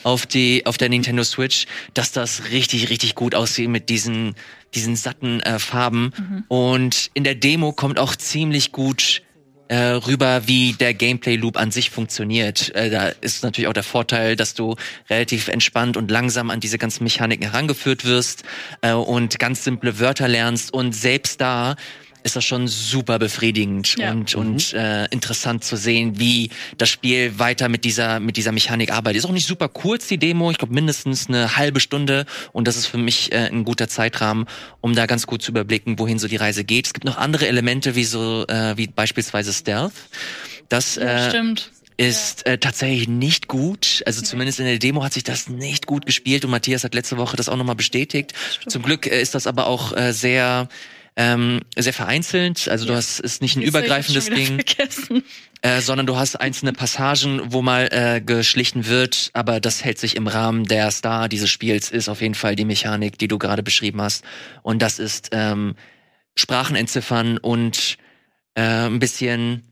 auf 0.05 0.25
die 0.25 0.65
auf 0.65 0.79
der 0.79 0.89
Nintendo 0.89 1.23
Switch, 1.23 1.67
dass 1.93 2.13
das 2.13 2.51
richtig 2.51 2.89
richtig 2.89 3.15
gut 3.15 3.35
aussieht 3.35 3.69
mit 3.69 3.91
diesen 3.91 4.35
diesen 4.75 4.97
satten 4.97 5.41
äh, 5.41 5.59
Farben. 5.59 6.13
Mhm. 6.17 6.45
Und 6.49 7.11
in 7.13 7.25
der 7.25 7.35
Demo 7.35 7.73
kommt 7.73 7.99
auch 7.99 8.17
ziemlich 8.17 8.73
gut 8.73 9.23
äh, 9.69 9.77
rüber, 9.77 10.47
wie 10.47 10.73
der 10.73 10.95
Gameplay 10.95 11.37
Loop 11.37 11.59
an 11.59 11.71
sich 11.71 11.91
funktioniert. 11.91 12.75
Äh, 12.75 12.89
da 12.91 13.09
ist 13.09 13.45
natürlich 13.45 13.69
auch 13.69 13.75
der 13.75 13.83
Vorteil, 13.83 14.37
dass 14.37 14.55
du 14.55 14.77
relativ 15.11 15.49
entspannt 15.49 15.97
und 15.97 16.11
langsam 16.11 16.51
an 16.51 16.61
diese 16.61 16.79
ganzen 16.79 17.05
Mechaniken 17.05 17.51
herangeführt 17.51 18.05
wirst 18.05 18.45
äh, 18.81 18.93
und 18.93 19.39
ganz 19.39 19.63
simple 19.65 19.99
Wörter 20.01 20.29
lernst 20.29 20.73
und 20.73 20.95
selbst 20.95 21.41
da 21.41 21.77
ist 22.25 22.37
das 22.37 22.45
schon 22.45 22.67
super 22.69 23.19
befriedigend 23.19 23.97
ja. 23.99 24.11
und, 24.11 24.35
mhm. 24.35 24.41
und 24.41 24.73
äh, 24.73 25.05
interessant 25.11 25.63
zu 25.63 25.77
sehen, 25.77 26.19
wie 26.19 26.51
das 26.79 26.89
Spiel 26.89 27.39
weiter 27.39 27.69
mit 27.69 27.85
dieser, 27.85 28.19
mit 28.19 28.37
dieser 28.39 28.51
Mechanik 28.51 28.91
arbeitet. 28.91 29.19
Ist 29.19 29.27
auch 29.27 29.33
nicht 29.33 29.47
super 29.47 29.69
kurz, 29.69 30.09
die 30.09 30.19
Demo. 30.19 30.51
Ich 30.51 30.59
glaube 30.59 30.73
mindestens 30.73 31.29
eine 31.29 31.57
halbe 31.57 31.81
Stunde 31.81 32.25
und 32.53 32.67
das 32.67 32.77
ist 32.77 32.87
für 32.87 32.99
mich 32.99 33.31
äh, 33.33 33.51
ein 33.53 33.65
guter 33.65 33.89
Zeitrahmen, 33.89 34.47
um 34.81 34.95
da 34.95 35.05
ganz 35.05 35.27
gut 35.27 35.43
zu 35.43 35.51
überblicken, 35.51 35.99
wohin 35.99 36.19
so 36.19 36.27
die 36.27 36.37
Reise 36.37 36.65
geht. 36.65 36.87
Es 36.87 36.95
gibt 36.95 37.05
noch 37.05 37.19
andere 37.19 37.47
Elemente, 37.47 37.95
wie 37.95 38.05
so, 38.05 38.47
äh, 38.49 38.77
wie 38.77 38.87
beispielsweise 38.87 39.53
Stealth. 39.53 39.93
Das 40.71 40.97
ja, 40.97 41.27
äh, 41.27 41.29
stimmt 41.29 41.71
ist 41.97 42.45
äh, 42.47 42.59
tatsächlich 42.59 43.07
nicht 43.09 43.47
gut. 43.47 44.03
Also 44.05 44.21
nee. 44.21 44.27
zumindest 44.27 44.59
in 44.59 44.67
der 44.67 44.79
Demo 44.79 45.05
hat 45.05 45.13
sich 45.13 45.23
das 45.23 45.49
nicht 45.49 45.87
gut 45.87 46.07
gespielt 46.07 46.45
und 46.45 46.51
Matthias 46.51 46.83
hat 46.83 46.95
letzte 46.95 47.19
Woche 47.19 47.37
das 47.37 47.49
auch 47.49 47.57
nochmal 47.57 47.77
bestätigt. 47.77 48.33
Stimmt. 48.51 48.73
Zum 48.73 48.83
Glück 48.83 49.07
äh, 49.07 49.21
ist 49.23 49.35
das 49.35 49.47
aber 49.47 49.67
auch 49.67 49.97
äh, 49.97 50.13
sehr 50.13 50.69
ähm, 51.17 51.61
sehr 51.77 51.93
vereinzelt. 51.93 52.69
Also 52.69 52.87
ja. 52.87 52.93
du 52.93 52.97
hast 52.97 53.21
ist 53.21 53.41
nicht 53.41 53.57
ein 53.57 53.63
übergreifendes 53.63 54.27
Ding, 54.31 54.63
äh, 55.63 55.81
sondern 55.81 56.07
du 56.07 56.17
hast 56.17 56.37
einzelne 56.37 56.73
Passagen, 56.73 57.41
wo 57.47 57.63
mal 57.63 57.89
äh, 57.93 58.21
geschlichen 58.21 58.87
wird, 58.87 59.31
aber 59.33 59.61
das 59.61 59.85
hält 59.85 59.99
sich 59.99 60.17
im 60.17 60.27
Rahmen 60.27 60.65
der 60.65 60.91
Star 60.91 61.29
dieses 61.29 61.51
Spiels 61.51 61.91
ist 61.91 62.09
auf 62.09 62.21
jeden 62.21 62.35
Fall 62.35 62.57
die 62.57 62.65
Mechanik, 62.65 63.19
die 63.19 63.29
du 63.29 63.39
gerade 63.39 63.63
beschrieben 63.63 64.03
hast. 64.03 64.25
Und 64.63 64.83
das 64.83 64.99
ist 64.99 65.29
ähm, 65.33 65.77
Sprachen 66.37 66.75
entziffern 66.75 67.39
und 67.39 67.97
äh, 68.55 68.87
ein 68.87 68.99
bisschen 68.99 69.63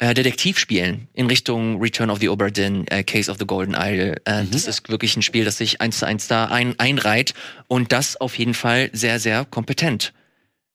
äh, 0.00 0.14
Detektiv 0.14 0.58
spielen 0.58 1.06
in 1.12 1.26
Richtung 1.26 1.80
Return 1.80 2.10
of 2.10 2.18
the 2.18 2.28
Oberdin, 2.28 2.88
äh, 2.88 3.04
Case 3.04 3.30
of 3.30 3.38
the 3.38 3.46
Golden 3.46 3.74
Isle. 3.78 4.16
Äh, 4.24 4.42
mhm. 4.42 4.50
Das 4.50 4.66
ist 4.66 4.88
wirklich 4.88 5.16
ein 5.16 5.22
Spiel, 5.22 5.44
das 5.44 5.58
sich 5.58 5.80
eins 5.80 6.00
zu 6.00 6.06
eins 6.06 6.26
da 6.26 6.46
ein, 6.46 6.76
einreiht 6.80 7.34
und 7.68 7.92
das 7.92 8.20
auf 8.20 8.36
jeden 8.36 8.54
Fall 8.54 8.90
sehr, 8.92 9.20
sehr 9.20 9.44
kompetent. 9.44 10.12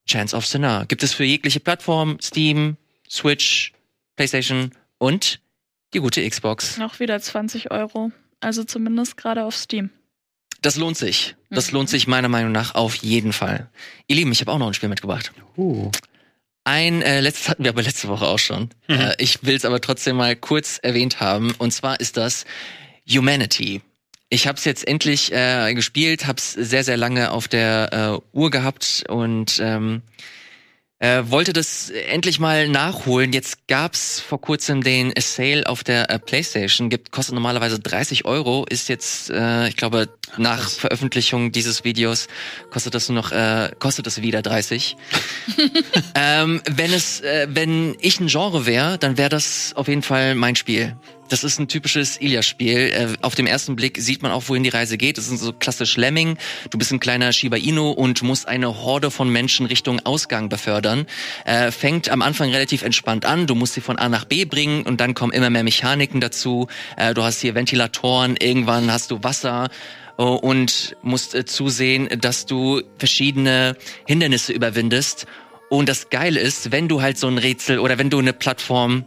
Chance 0.08 0.36
of 0.36 0.46
Sinner. 0.46 0.86
Gibt 0.86 1.02
es 1.02 1.12
für 1.12 1.24
jegliche 1.24 1.60
Plattform, 1.60 2.18
Steam, 2.20 2.76
Switch, 3.08 3.72
PlayStation 4.16 4.72
und 4.98 5.40
die 5.94 6.00
gute 6.00 6.28
Xbox. 6.28 6.76
Noch 6.78 7.00
wieder 7.00 7.20
20 7.20 7.70
Euro. 7.70 8.10
Also 8.40 8.64
zumindest 8.64 9.16
gerade 9.16 9.44
auf 9.44 9.54
Steam. 9.56 9.90
Das 10.60 10.76
lohnt 10.76 10.96
sich. 10.96 11.36
Das 11.50 11.68
mhm. 11.68 11.74
lohnt 11.74 11.88
sich 11.88 12.06
meiner 12.06 12.28
Meinung 12.28 12.52
nach 12.52 12.74
auf 12.74 12.96
jeden 12.96 13.32
Fall. 13.32 13.70
Ihr 14.08 14.16
Lieben, 14.16 14.32
ich 14.32 14.40
habe 14.40 14.52
auch 14.52 14.58
noch 14.58 14.66
ein 14.66 14.74
Spiel 14.74 14.88
mitgebracht. 14.88 15.32
Uh. 15.56 15.90
Ein 16.64 17.00
äh, 17.02 17.20
letztes 17.20 17.48
hatten 17.48 17.64
wir 17.64 17.70
aber 17.70 17.82
letzte 17.82 18.08
Woche 18.08 18.26
auch 18.26 18.38
schon. 18.38 18.70
Mhm. 18.88 18.96
Äh, 18.96 19.14
ich 19.18 19.44
will 19.44 19.54
es 19.54 19.64
aber 19.64 19.80
trotzdem 19.80 20.16
mal 20.16 20.36
kurz 20.36 20.78
erwähnt 20.82 21.20
haben. 21.20 21.52
Und 21.58 21.70
zwar 21.72 22.00
ist 22.00 22.16
das 22.16 22.44
Humanity. 23.08 23.82
Ich 24.30 24.46
habe 24.46 24.58
es 24.58 24.64
jetzt 24.64 24.86
endlich 24.86 25.32
äh, 25.32 25.72
gespielt, 25.74 26.26
habe 26.26 26.38
es 26.38 26.52
sehr, 26.52 26.84
sehr 26.84 26.96
lange 26.96 27.30
auf 27.30 27.48
der 27.48 28.20
äh, 28.32 28.36
Uhr 28.36 28.50
gehabt 28.50 29.04
und 29.08 29.58
ähm, 29.62 30.02
äh, 30.98 31.22
wollte 31.26 31.52
das 31.52 31.90
endlich 31.90 32.40
mal 32.40 32.68
nachholen. 32.68 33.32
Jetzt 33.32 33.68
gab's 33.68 34.20
vor 34.20 34.40
kurzem 34.40 34.82
den 34.82 35.12
Sale 35.18 35.66
auf 35.66 35.84
der 35.84 36.10
äh, 36.10 36.18
PlayStation. 36.18 36.90
Gibt 36.90 37.12
kostet 37.12 37.34
normalerweise 37.34 37.78
30 37.78 38.24
Euro. 38.24 38.66
Ist 38.68 38.88
jetzt, 38.88 39.30
äh, 39.30 39.68
ich 39.68 39.76
glaube, 39.76 40.08
nach 40.36 40.66
Was? 40.66 40.74
Veröffentlichung 40.74 41.52
dieses 41.52 41.84
Videos 41.84 42.26
kostet 42.70 42.94
das 42.94 43.08
nur 43.08 43.22
noch, 43.22 43.32
äh, 43.32 43.70
kostet 43.78 44.06
das 44.06 44.20
wieder 44.22 44.42
30. 44.42 44.96
ähm, 46.16 46.60
wenn 46.68 46.92
es, 46.92 47.20
äh, 47.20 47.46
wenn 47.48 47.96
ich 48.00 48.18
ein 48.20 48.26
Genre 48.26 48.66
wäre, 48.66 48.98
dann 48.98 49.16
wäre 49.16 49.28
das 49.30 49.72
auf 49.76 49.88
jeden 49.88 50.02
Fall 50.02 50.34
mein 50.34 50.56
Spiel. 50.56 50.96
Das 51.28 51.44
ist 51.44 51.58
ein 51.58 51.68
typisches 51.68 52.20
Ilias-Spiel. 52.20 52.76
Äh, 52.76 53.08
auf 53.20 53.34
dem 53.34 53.46
ersten 53.46 53.76
Blick 53.76 53.98
sieht 54.00 54.22
man 54.22 54.32
auch, 54.32 54.44
wohin 54.48 54.62
die 54.62 54.70
Reise 54.70 54.96
geht. 54.96 55.18
Das 55.18 55.28
ist 55.28 55.40
so 55.40 55.52
klassisch 55.52 55.96
Lemming. 55.96 56.38
Du 56.70 56.78
bist 56.78 56.90
ein 56.90 57.00
kleiner 57.00 57.32
Shiba 57.32 57.56
Inu 57.56 57.90
und 57.90 58.22
musst 58.22 58.48
eine 58.48 58.82
Horde 58.82 59.10
von 59.10 59.28
Menschen 59.28 59.66
Richtung 59.66 60.00
Ausgang 60.04 60.48
befördern. 60.48 61.06
Äh, 61.44 61.70
fängt 61.70 62.08
am 62.08 62.22
Anfang 62.22 62.50
relativ 62.50 62.82
entspannt 62.82 63.26
an. 63.26 63.46
Du 63.46 63.54
musst 63.54 63.74
sie 63.74 63.80
von 63.80 63.98
A 63.98 64.08
nach 64.08 64.24
B 64.24 64.44
bringen 64.44 64.82
und 64.84 65.00
dann 65.00 65.14
kommen 65.14 65.32
immer 65.32 65.50
mehr 65.50 65.64
Mechaniken 65.64 66.20
dazu. 66.20 66.68
Äh, 66.96 67.14
du 67.14 67.22
hast 67.22 67.40
hier 67.40 67.54
Ventilatoren, 67.54 68.36
irgendwann 68.36 68.90
hast 68.90 69.10
du 69.10 69.22
Wasser 69.22 69.68
äh, 70.18 70.22
und 70.22 70.96
musst 71.02 71.34
äh, 71.34 71.44
zusehen, 71.44 72.08
dass 72.20 72.46
du 72.46 72.82
verschiedene 72.98 73.76
Hindernisse 74.06 74.52
überwindest. 74.52 75.26
Und 75.70 75.88
das 75.88 76.08
Geile 76.08 76.40
ist, 76.40 76.72
wenn 76.72 76.88
du 76.88 77.02
halt 77.02 77.18
so 77.18 77.28
ein 77.28 77.36
Rätsel 77.36 77.78
oder 77.78 77.98
wenn 77.98 78.08
du 78.08 78.18
eine 78.18 78.32
Plattform 78.32 79.04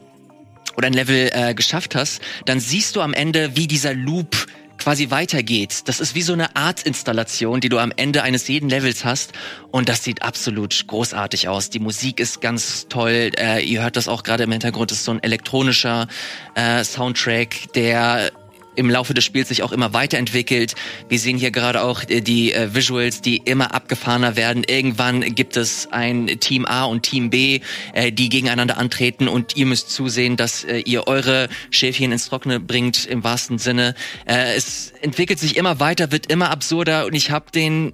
oder 0.77 0.87
ein 0.87 0.93
Level 0.93 1.29
äh, 1.33 1.53
geschafft 1.53 1.95
hast, 1.95 2.21
dann 2.45 2.59
siehst 2.59 2.95
du 2.95 3.01
am 3.01 3.13
Ende, 3.13 3.55
wie 3.55 3.67
dieser 3.67 3.93
Loop 3.93 4.47
quasi 4.81 5.11
weitergeht. 5.11 5.83
Das 5.85 5.99
ist 5.99 6.15
wie 6.15 6.23
so 6.23 6.33
eine 6.33 6.55
Art-Installation, 6.55 7.61
die 7.61 7.69
du 7.69 7.77
am 7.77 7.93
Ende 7.95 8.23
eines 8.23 8.47
jeden 8.47 8.67
Levels 8.67 9.05
hast. 9.05 9.31
Und 9.69 9.89
das 9.89 10.03
sieht 10.03 10.23
absolut 10.23 10.87
großartig 10.87 11.47
aus. 11.47 11.69
Die 11.69 11.79
Musik 11.79 12.19
ist 12.19 12.41
ganz 12.41 12.87
toll. 12.89 13.31
Äh, 13.37 13.63
ihr 13.63 13.83
hört 13.83 13.95
das 13.95 14.07
auch 14.07 14.23
gerade 14.23 14.43
im 14.43 14.51
Hintergrund. 14.51 14.89
Das 14.89 14.99
ist 14.99 15.05
so 15.05 15.11
ein 15.11 15.21
elektronischer 15.21 16.07
äh, 16.55 16.83
Soundtrack, 16.83 17.73
der 17.75 18.31
im 18.75 18.89
Laufe 18.89 19.13
des 19.13 19.23
Spiels 19.23 19.49
sich 19.49 19.63
auch 19.63 19.71
immer 19.71 19.93
weiterentwickelt. 19.93 20.75
Wir 21.09 21.19
sehen 21.19 21.37
hier 21.37 21.51
gerade 21.51 21.83
auch 21.83 22.03
äh, 22.07 22.21
die 22.21 22.53
äh, 22.53 22.73
Visuals, 22.73 23.21
die 23.21 23.37
immer 23.37 23.73
abgefahrener 23.73 24.35
werden. 24.35 24.63
Irgendwann 24.63 25.21
gibt 25.35 25.57
es 25.57 25.87
ein 25.91 26.27
Team 26.39 26.65
A 26.65 26.85
und 26.85 27.03
Team 27.03 27.29
B, 27.29 27.61
äh, 27.93 28.11
die 28.11 28.29
gegeneinander 28.29 28.77
antreten 28.77 29.27
und 29.27 29.55
ihr 29.55 29.65
müsst 29.65 29.89
zusehen, 29.89 30.37
dass 30.37 30.63
ihr 30.63 31.07
eure 31.07 31.49
Schäfchen 31.69 32.11
ins 32.11 32.27
Trockene 32.27 32.59
bringt 32.59 33.05
im 33.05 33.23
wahrsten 33.23 33.57
Sinne. 33.57 33.95
Es 34.25 34.93
entwickelt 35.01 35.39
sich 35.39 35.57
immer 35.57 35.79
weiter, 35.79 36.11
wird 36.11 36.31
immer 36.31 36.49
absurder 36.51 37.05
und 37.05 37.13
ich 37.13 37.31
habe 37.31 37.51
den 37.51 37.93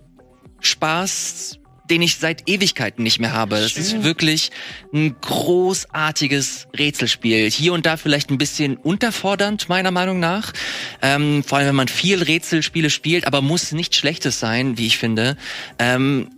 Spaß 0.61 1.59
den 1.89 2.01
ich 2.01 2.17
seit 2.17 2.49
Ewigkeiten 2.49 3.03
nicht 3.03 3.19
mehr 3.19 3.33
habe. 3.33 3.57
Es 3.57 3.77
ist 3.77 4.03
wirklich 4.03 4.51
ein 4.93 5.15
großartiges 5.21 6.67
Rätselspiel. 6.77 7.49
Hier 7.49 7.73
und 7.73 7.85
da 7.85 7.97
vielleicht 7.97 8.29
ein 8.29 8.38
bisschen 8.38 8.77
unterfordernd, 8.77 9.69
meiner 9.69 9.91
Meinung 9.91 10.19
nach. 10.19 10.53
Ähm, 11.01 11.43
vor 11.43 11.57
allem, 11.57 11.69
wenn 11.69 11.75
man 11.75 11.88
viel 11.88 12.21
Rätselspiele 12.21 12.89
spielt, 12.89 13.25
aber 13.25 13.41
muss 13.41 13.71
nicht 13.71 13.95
schlechtes 13.95 14.39
sein, 14.39 14.77
wie 14.77 14.88
ich 14.88 14.97
finde. 14.97 15.38
Ähm, 15.79 16.29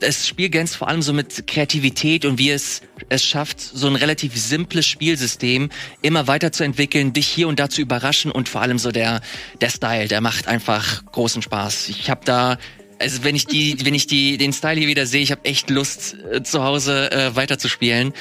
das 0.00 0.26
Spiel 0.28 0.50
glänzt 0.50 0.76
vor 0.76 0.88
allem 0.88 1.02
so 1.02 1.12
mit 1.12 1.46
Kreativität 1.46 2.24
und 2.24 2.38
wie 2.38 2.50
es 2.50 2.82
es 3.08 3.24
schafft, 3.24 3.60
so 3.60 3.86
ein 3.86 3.96
relativ 3.96 4.36
simples 4.36 4.86
Spielsystem 4.86 5.70
immer 6.02 6.26
weiterzuentwickeln, 6.26 7.12
dich 7.12 7.26
hier 7.26 7.48
und 7.48 7.58
da 7.58 7.68
zu 7.68 7.80
überraschen 7.80 8.30
und 8.30 8.48
vor 8.48 8.60
allem 8.60 8.78
so 8.78 8.90
der 8.90 9.20
der 9.60 9.70
Style, 9.70 10.08
der 10.08 10.20
macht 10.20 10.46
einfach 10.46 11.04
großen 11.06 11.42
Spaß. 11.42 11.88
Ich 11.88 12.10
habe 12.10 12.20
da 12.24 12.58
also 12.98 13.24
wenn 13.24 13.34
ich 13.36 13.46
die, 13.46 13.76
wenn 13.84 13.94
ich 13.94 14.06
die, 14.06 14.36
den 14.36 14.52
Style 14.52 14.78
hier 14.78 14.88
wieder 14.88 15.06
sehe, 15.06 15.22
ich 15.22 15.30
habe 15.30 15.44
echt 15.44 15.70
Lust, 15.70 16.16
äh, 16.30 16.42
zu 16.42 16.62
Hause 16.62 17.10
äh, 17.10 17.36
weiterzuspielen 17.36 18.12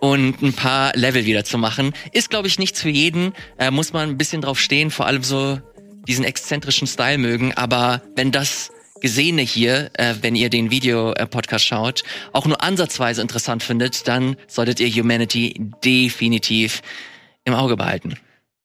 und 0.00 0.42
ein 0.42 0.52
paar 0.52 0.94
Level 0.94 1.24
wieder 1.24 1.44
zu 1.44 1.58
machen. 1.58 1.94
Ist, 2.12 2.30
glaube 2.30 2.48
ich, 2.48 2.58
nichts 2.58 2.80
für 2.80 2.90
jeden. 2.90 3.32
Äh, 3.58 3.70
muss 3.70 3.92
man 3.92 4.10
ein 4.10 4.18
bisschen 4.18 4.42
drauf 4.42 4.60
stehen, 4.60 4.90
vor 4.90 5.06
allem 5.06 5.22
so 5.22 5.60
diesen 6.06 6.24
exzentrischen 6.24 6.86
Style 6.86 7.18
mögen. 7.18 7.54
Aber 7.54 8.02
wenn 8.16 8.30
das 8.30 8.70
Gesehene 9.00 9.42
hier, 9.42 9.90
äh, 9.94 10.14
wenn 10.20 10.34
ihr 10.34 10.50
den 10.50 10.70
Video-Podcast 10.70 11.64
schaut, 11.64 12.04
auch 12.32 12.46
nur 12.46 12.62
ansatzweise 12.62 13.22
interessant 13.22 13.62
findet, 13.62 14.08
dann 14.08 14.36
solltet 14.46 14.80
ihr 14.80 14.90
Humanity 14.90 15.54
definitiv 15.84 16.82
im 17.44 17.54
Auge 17.54 17.76
behalten 17.76 18.16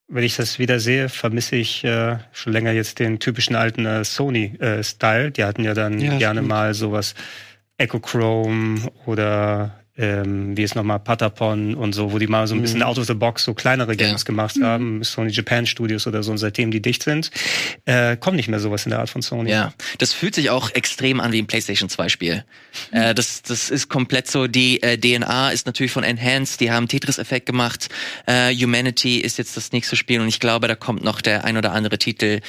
wenn 0.10 0.24
ich 0.24 0.36
das 0.36 0.60
wieder 0.60 0.80
sehe, 0.80 1.07
vermisse 1.07 1.55
ich 1.55 1.84
äh, 1.84 2.18
schon 2.34 2.51
länger 2.51 2.72
jetzt 2.72 2.99
den 2.99 3.20
typischen 3.20 3.55
alten 3.55 3.86
äh, 3.86 4.03
Sony-Style. 4.03 5.28
Äh, 5.28 5.32
Die 5.32 5.43
hatten 5.43 5.64
ja 5.64 5.74
dann 5.74 5.99
ja, 5.99 6.18
gerne 6.18 6.41
mal 6.41 6.74
sowas 6.74 7.14
Echo 7.78 7.99
Chrome 7.99 8.91
oder 9.05 9.79
ähm, 10.00 10.56
wie 10.56 10.64
es 10.64 10.76
nochmal 10.76 11.00
Patapon 11.00 11.76
und 11.76 11.93
so, 11.93 12.14
wo 12.14 12.20
die 12.20 12.28
mal 12.28 12.47
so 12.47 12.56
ein 12.56 12.62
bisschen 12.62 12.80
mhm. 12.80 12.86
out 12.86 12.97
of 12.97 13.06
the 13.06 13.14
box 13.14 13.43
so 13.43 13.54
kleinere 13.54 13.97
Games 13.97 14.22
ja. 14.22 14.26
gemacht 14.26 14.56
mhm. 14.56 14.64
haben, 14.64 15.04
Sony 15.04 15.30
Japan 15.32 15.66
Studios 15.66 16.08
oder 16.08 16.24
so, 16.24 16.32
und 16.32 16.38
seitdem 16.38 16.72
die 16.72 16.82
dicht 16.82 17.04
sind, 17.04 17.32
äh, 17.86 18.16
kommt 18.16 18.38
nicht 18.38 18.47
mehr 18.47 18.62
sowas 18.62 18.86
in 18.86 18.91
der 18.91 19.00
Art 19.00 19.10
von 19.10 19.22
Sony. 19.22 19.52
Ja, 19.52 19.74
das 19.97 20.14
fühlt 20.14 20.36
sich 20.36 20.50
auch 20.50 20.72
extrem 20.72 21.20
an 21.20 21.34
wie 21.34 21.39
ein 21.39 21.47
PlayStation 21.47 21.89
2 21.89 22.08
Spiel. 22.08 22.45
Mhm. 22.91 22.97
Äh, 22.97 23.14
das, 23.14 23.41
das 23.41 23.70
ist 23.70 23.89
komplett 23.89 24.32
so, 24.32 24.47
die 24.47 24.82
äh, 24.82 24.97
DNA 24.97 25.52
ist 25.52 25.66
natürlich 25.66 25.91
von 25.91 26.04
Enhanced, 26.04 26.62
die 26.62 26.72
haben 26.72 26.88
Tetris-Effekt 26.88 27.45
gemacht, 27.45 27.89
äh, 28.26 28.56
Humanity 28.56 29.18
ist 29.18 29.38
jetzt 29.38 29.58
das 29.58 29.74
nächste 29.74 29.97
Spiel 29.97 30.22
und 30.22 30.30
ich 30.30 30.39
glaube, 30.39 30.70
da 30.70 30.76
kommt 30.76 31.04
noch 31.04 31.20
der 31.20 31.43
ein 31.43 31.58
oder 31.58 31.74
andere 31.74 31.97
Titel, 31.97 32.39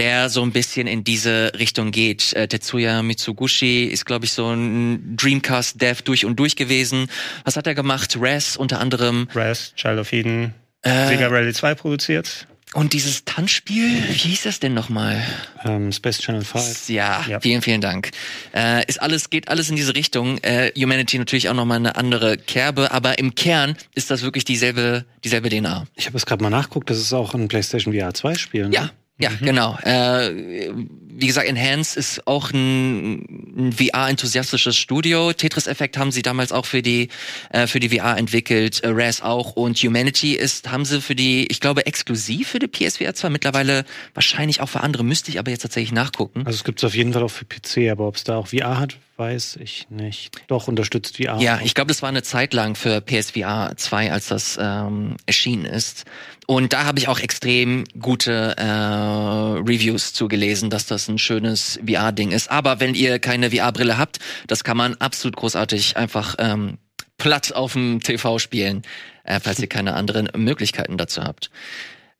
der 0.00 0.28
so 0.30 0.42
ein 0.42 0.52
bisschen 0.52 0.86
in 0.86 1.04
diese 1.04 1.52
Richtung 1.58 1.90
geht. 1.92 2.32
Äh, 2.32 2.48
Tetsuya 2.48 3.02
Mitsugushi 3.02 3.84
ist, 3.84 4.06
glaube 4.06 4.24
ich, 4.24 4.32
so 4.32 4.50
ein 4.50 5.16
Dreamcast-Dev 5.16 6.02
durch 6.02 6.24
und 6.24 6.36
durch 6.36 6.56
gewesen 6.56 7.08
was 7.44 7.56
hat 7.56 7.66
er 7.66 7.74
gemacht? 7.74 8.16
Raz 8.18 8.56
unter 8.56 8.80
anderem. 8.80 9.28
Raz, 9.34 9.72
Child 9.74 9.98
of 9.98 10.12
Eden, 10.12 10.54
äh, 10.82 11.08
Sega 11.08 11.28
Rally 11.28 11.52
2 11.52 11.74
produziert. 11.74 12.46
Und 12.72 12.92
dieses 12.92 13.24
Tanzspiel, 13.24 14.00
wie 14.10 14.12
hieß 14.12 14.44
das 14.44 14.60
denn 14.60 14.74
nochmal? 14.74 15.20
Um, 15.64 15.70
ähm, 15.70 15.92
Space 15.92 16.20
Channel 16.20 16.44
5. 16.44 16.88
Ja, 16.88 17.24
ja, 17.28 17.40
vielen, 17.40 17.62
vielen 17.62 17.80
Dank. 17.80 18.12
Äh, 18.54 18.86
ist 18.86 19.02
alles, 19.02 19.28
geht 19.28 19.48
alles 19.48 19.70
in 19.70 19.74
diese 19.74 19.96
Richtung. 19.96 20.38
Äh, 20.38 20.70
Humanity 20.76 21.18
natürlich 21.18 21.48
auch 21.48 21.54
nochmal 21.54 21.78
eine 21.78 21.96
andere 21.96 22.38
Kerbe, 22.38 22.92
aber 22.92 23.18
im 23.18 23.34
Kern 23.34 23.76
ist 23.96 24.12
das 24.12 24.22
wirklich 24.22 24.44
dieselbe, 24.44 25.04
dieselbe 25.24 25.48
DNA. 25.48 25.88
Ich 25.96 26.06
habe 26.06 26.16
es 26.16 26.26
gerade 26.26 26.44
mal 26.44 26.50
nachguckt, 26.50 26.90
das 26.90 26.98
ist 26.98 27.12
auch 27.12 27.34
ein 27.34 27.48
PlayStation 27.48 27.92
VR 27.92 28.14
2 28.14 28.34
Spiel. 28.36 28.68
Ne? 28.68 28.74
Ja, 28.76 28.90
ja, 29.20 29.30
mhm. 29.30 29.44
genau. 29.44 29.78
Äh, 29.82 30.72
wie 31.20 31.26
gesagt, 31.26 31.46
Enhance 31.46 31.98
ist 31.98 32.26
auch 32.26 32.50
ein, 32.50 33.68
ein 33.68 33.72
VR-enthusiastisches 33.72 34.76
Studio. 34.76 35.32
Tetris-Effekt 35.32 35.98
haben 35.98 36.10
sie 36.10 36.22
damals 36.22 36.50
auch 36.50 36.64
für 36.64 36.82
die 36.82 37.08
äh, 37.50 37.66
für 37.66 37.78
die 37.78 37.90
VR 37.90 38.16
entwickelt, 38.16 38.82
äh, 38.82 38.88
Raz 38.88 39.20
auch 39.20 39.52
und 39.52 39.76
Humanity 39.78 40.34
ist 40.34 40.70
haben 40.70 40.84
sie 40.84 41.00
für 41.00 41.14
die, 41.14 41.46
ich 41.50 41.60
glaube, 41.60 41.86
exklusiv 41.86 42.48
für 42.48 42.58
die 42.58 42.68
PSVR 42.68 43.14
2 43.14 43.30
mittlerweile 43.30 43.84
wahrscheinlich 44.14 44.60
auch 44.60 44.68
für 44.68 44.80
andere. 44.80 45.04
Müsste 45.04 45.30
ich 45.30 45.38
aber 45.38 45.50
jetzt 45.50 45.62
tatsächlich 45.62 45.92
nachgucken. 45.92 46.46
Also 46.46 46.56
es 46.56 46.64
gibt 46.64 46.78
es 46.78 46.84
auf 46.84 46.94
jeden 46.94 47.12
Fall 47.12 47.22
auch 47.22 47.30
für 47.30 47.44
PC, 47.44 47.90
aber 47.90 48.08
ob 48.08 48.16
es 48.16 48.24
da 48.24 48.36
auch 48.36 48.48
VR 48.48 48.78
hat, 48.78 48.96
weiß 49.20 49.58
ich 49.60 49.88
nicht. 49.90 50.30
Doch, 50.48 50.66
unterstützt 50.66 51.18
VR. 51.18 51.38
Ja, 51.40 51.60
ich 51.62 51.74
glaube, 51.74 51.88
das 51.88 52.00
war 52.00 52.08
eine 52.08 52.22
Zeit 52.22 52.54
lang 52.54 52.74
für 52.74 53.02
PSVR 53.02 53.74
2, 53.76 54.10
als 54.10 54.28
das 54.28 54.58
ähm, 54.60 55.18
erschienen 55.26 55.66
ist. 55.66 56.06
Und 56.46 56.72
da 56.72 56.86
habe 56.86 56.98
ich 56.98 57.06
auch 57.06 57.20
extrem 57.20 57.84
gute 58.00 58.56
äh, 58.56 58.64
Reviews 58.64 60.14
zugelesen, 60.14 60.70
dass 60.70 60.86
das 60.86 61.06
ein 61.08 61.18
schönes 61.18 61.78
VR-Ding 61.86 62.32
ist. 62.32 62.50
Aber 62.50 62.80
wenn 62.80 62.94
ihr 62.94 63.18
keine 63.18 63.50
VR-Brille 63.50 63.98
habt, 63.98 64.20
das 64.46 64.64
kann 64.64 64.78
man 64.78 64.94
absolut 64.96 65.36
großartig 65.36 65.98
einfach 65.98 66.36
ähm, 66.38 66.78
platt 67.18 67.52
auf 67.52 67.74
dem 67.74 68.00
TV 68.00 68.38
spielen, 68.38 68.82
äh, 69.24 69.38
falls 69.38 69.60
ihr 69.60 69.68
keine 69.68 69.94
anderen 69.94 70.30
Möglichkeiten 70.34 70.96
dazu 70.96 71.22
habt. 71.22 71.50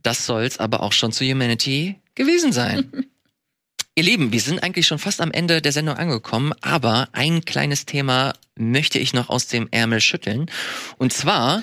Das 0.02 0.26
soll's 0.26 0.58
aber 0.58 0.82
auch 0.82 0.92
schon 0.92 1.12
zu 1.12 1.24
Humanity 1.24 1.98
gewesen 2.14 2.52
sein. 2.52 2.92
Ihr 4.00 4.06
Lieben, 4.06 4.32
wir 4.32 4.40
sind 4.40 4.62
eigentlich 4.62 4.86
schon 4.86 4.98
fast 4.98 5.20
am 5.20 5.30
Ende 5.30 5.60
der 5.60 5.72
Sendung 5.72 5.94
angekommen, 5.94 6.54
aber 6.62 7.10
ein 7.12 7.44
kleines 7.44 7.84
Thema 7.84 8.32
möchte 8.56 8.98
ich 8.98 9.12
noch 9.12 9.28
aus 9.28 9.46
dem 9.46 9.68
Ärmel 9.72 10.00
schütteln. 10.00 10.50
Und 10.96 11.12
zwar 11.12 11.62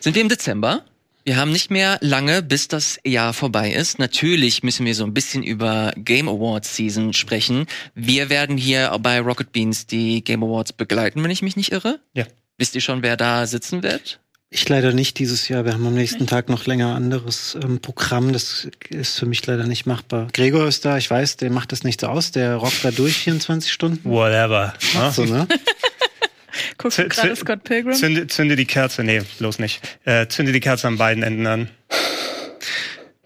sind 0.00 0.14
wir 0.14 0.22
im 0.22 0.30
Dezember. 0.30 0.86
Wir 1.24 1.36
haben 1.36 1.52
nicht 1.52 1.70
mehr 1.70 1.98
lange, 2.00 2.42
bis 2.42 2.68
das 2.68 2.98
Jahr 3.04 3.34
vorbei 3.34 3.74
ist. 3.74 3.98
Natürlich 3.98 4.62
müssen 4.62 4.86
wir 4.86 4.94
so 4.94 5.04
ein 5.04 5.12
bisschen 5.12 5.42
über 5.42 5.92
Game 5.98 6.30
Awards 6.30 6.74
Season 6.74 7.12
sprechen. 7.12 7.66
Wir 7.94 8.30
werden 8.30 8.56
hier 8.56 8.96
bei 9.02 9.20
Rocket 9.20 9.52
Beans 9.52 9.86
die 9.86 10.24
Game 10.24 10.42
Awards 10.42 10.72
begleiten, 10.72 11.22
wenn 11.22 11.30
ich 11.30 11.42
mich 11.42 11.56
nicht 11.56 11.72
irre. 11.72 12.00
Ja. 12.14 12.24
Wisst 12.56 12.74
ihr 12.74 12.80
schon, 12.80 13.02
wer 13.02 13.18
da 13.18 13.46
sitzen 13.46 13.82
wird? 13.82 14.18
Ich 14.48 14.68
leider 14.68 14.92
nicht 14.92 15.18
dieses 15.18 15.48
Jahr. 15.48 15.64
Wir 15.64 15.72
haben 15.72 15.86
am 15.86 15.94
nächsten 15.94 16.28
Tag 16.28 16.48
noch 16.48 16.66
länger 16.66 16.94
anderes 16.94 17.58
ähm, 17.60 17.80
Programm. 17.80 18.32
Das 18.32 18.68
ist 18.90 19.18
für 19.18 19.26
mich 19.26 19.44
leider 19.44 19.66
nicht 19.66 19.86
machbar. 19.86 20.28
Gregor 20.32 20.68
ist 20.68 20.84
da, 20.84 20.96
ich 20.98 21.10
weiß, 21.10 21.36
der 21.36 21.50
macht 21.50 21.72
das 21.72 21.82
nicht 21.82 22.00
so 22.00 22.06
aus. 22.06 22.30
Der 22.30 22.54
rockt 22.54 22.84
da 22.84 22.92
durch 22.92 23.16
24 23.16 23.72
Stunden. 23.72 24.08
Whatever. 24.08 24.72
So, 25.12 25.24
ne? 25.24 25.48
Guckst 26.78 26.98
du 26.98 27.08
gerade 27.08 27.34
Scott 27.34 27.64
Pilgrim? 27.64 27.94
Zünde, 27.94 28.28
zünde 28.28 28.54
die 28.54 28.66
Kerze, 28.66 29.02
nee, 29.02 29.20
bloß 29.38 29.58
nicht. 29.58 29.80
Äh, 30.04 30.28
zünde 30.28 30.52
die 30.52 30.60
Kerze 30.60 30.86
an 30.86 30.96
beiden 30.96 31.22
Enden 31.22 31.46
an. 31.46 31.68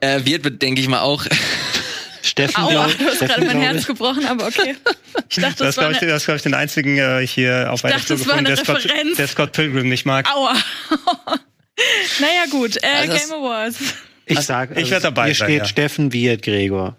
Äh, 0.00 0.24
wird, 0.24 0.62
denke 0.62 0.80
ich 0.80 0.88
mal, 0.88 1.00
auch 1.00 1.26
Steffen, 2.22 2.62
Aua, 2.62 2.86
du 2.86 3.04
hast 3.06 3.20
gerade 3.20 3.44
mein 3.44 3.60
Herz 3.60 3.86
gebrochen, 3.86 4.26
aber 4.26 4.46
okay. 4.46 4.76
Ich 5.28 5.36
dachte, 5.36 5.64
das, 5.64 5.76
das 5.76 5.76
war 5.78 5.90
ich, 5.90 5.98
das 5.98 6.24
glaube 6.24 6.36
ich 6.36 6.42
den 6.42 6.54
einzigen 6.54 6.98
äh, 6.98 7.26
hier 7.26 7.72
auf 7.72 7.84
einer 7.84 8.00
Tour 8.00 8.16
gefunden, 8.16 8.44
der 8.44 8.56
Scott, 8.56 8.88
der 9.18 9.28
Scott, 9.28 9.52
Pilgrim 9.52 9.88
nicht 9.88 10.06
mag. 10.06 10.28
Aua. 10.32 10.54
naja 12.20 12.46
gut, 12.50 12.76
äh, 12.82 12.86
also 12.86 13.12
Game 13.12 13.32
Awards. 13.32 13.78
Ich 14.26 14.36
also, 14.36 14.46
sag, 14.46 14.70
also, 14.70 14.80
ich 14.82 14.90
werde 14.90 15.04
dabei 15.04 15.26
Hier 15.26 15.34
sein, 15.34 15.48
steht 15.48 15.58
ja. 15.58 15.64
Steffen 15.66 16.12
Wirt 16.12 16.42
Gregor. 16.42 16.96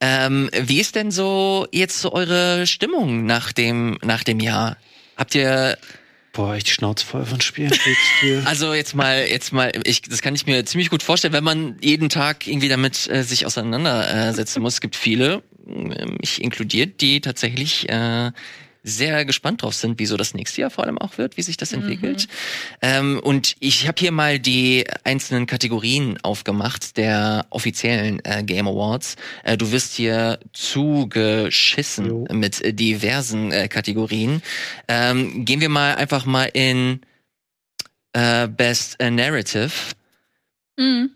Ähm, 0.00 0.50
wie 0.52 0.80
ist 0.80 0.94
denn 0.94 1.10
so 1.10 1.66
jetzt 1.72 2.00
so 2.00 2.12
eure 2.12 2.66
Stimmung 2.66 3.24
nach 3.24 3.52
dem 3.52 3.98
nach 4.02 4.24
dem 4.24 4.40
Jahr? 4.40 4.76
Habt 5.16 5.34
ihr 5.34 5.78
Boah, 6.36 6.54
echt 6.54 6.68
Schnauze 6.68 7.06
voll 7.06 7.24
von 7.24 7.40
Spielen. 7.40 7.72
also 8.44 8.74
jetzt 8.74 8.94
mal, 8.94 9.26
jetzt 9.26 9.54
mal, 9.54 9.72
ich, 9.84 10.02
das 10.02 10.20
kann 10.20 10.34
ich 10.34 10.44
mir 10.44 10.66
ziemlich 10.66 10.90
gut 10.90 11.02
vorstellen, 11.02 11.32
wenn 11.32 11.42
man 11.42 11.76
jeden 11.80 12.10
Tag 12.10 12.46
irgendwie 12.46 12.68
damit 12.68 13.08
äh, 13.08 13.22
sich 13.22 13.46
auseinandersetzen 13.46 14.60
muss. 14.60 14.74
Es 14.74 14.80
gibt 14.82 14.96
viele, 14.96 15.42
äh, 15.66 16.06
ich 16.20 16.42
inkludiert, 16.42 17.00
die 17.00 17.22
tatsächlich 17.22 17.88
äh, 17.88 18.32
sehr 18.86 19.24
gespannt 19.24 19.62
drauf 19.62 19.74
sind, 19.74 19.98
wie 19.98 20.06
so 20.06 20.16
das 20.16 20.32
nächste 20.32 20.60
Jahr 20.60 20.70
vor 20.70 20.84
allem 20.84 20.96
auch 20.96 21.18
wird, 21.18 21.36
wie 21.36 21.42
sich 21.42 21.56
das 21.56 21.72
entwickelt. 21.72 22.28
Mhm. 22.28 22.78
Ähm, 22.82 23.20
und 23.20 23.56
ich 23.58 23.88
habe 23.88 23.98
hier 23.98 24.12
mal 24.12 24.38
die 24.38 24.84
einzelnen 25.02 25.46
Kategorien 25.46 26.18
aufgemacht 26.22 26.96
der 26.96 27.46
offiziellen 27.50 28.24
äh, 28.24 28.44
Game 28.44 28.68
Awards. 28.68 29.16
Äh, 29.42 29.56
du 29.56 29.72
wirst 29.72 29.94
hier 29.94 30.38
zugeschissen 30.52 32.06
jo. 32.06 32.28
mit 32.30 32.62
äh, 32.62 32.72
diversen 32.72 33.50
äh, 33.50 33.66
Kategorien. 33.66 34.40
Ähm, 34.86 35.44
gehen 35.44 35.60
wir 35.60 35.68
mal 35.68 35.96
einfach 35.96 36.24
mal 36.24 36.48
in 36.54 37.00
äh, 38.12 38.46
Best 38.46 38.98
Narrative. 39.00 39.72
Mhm. 40.76 41.10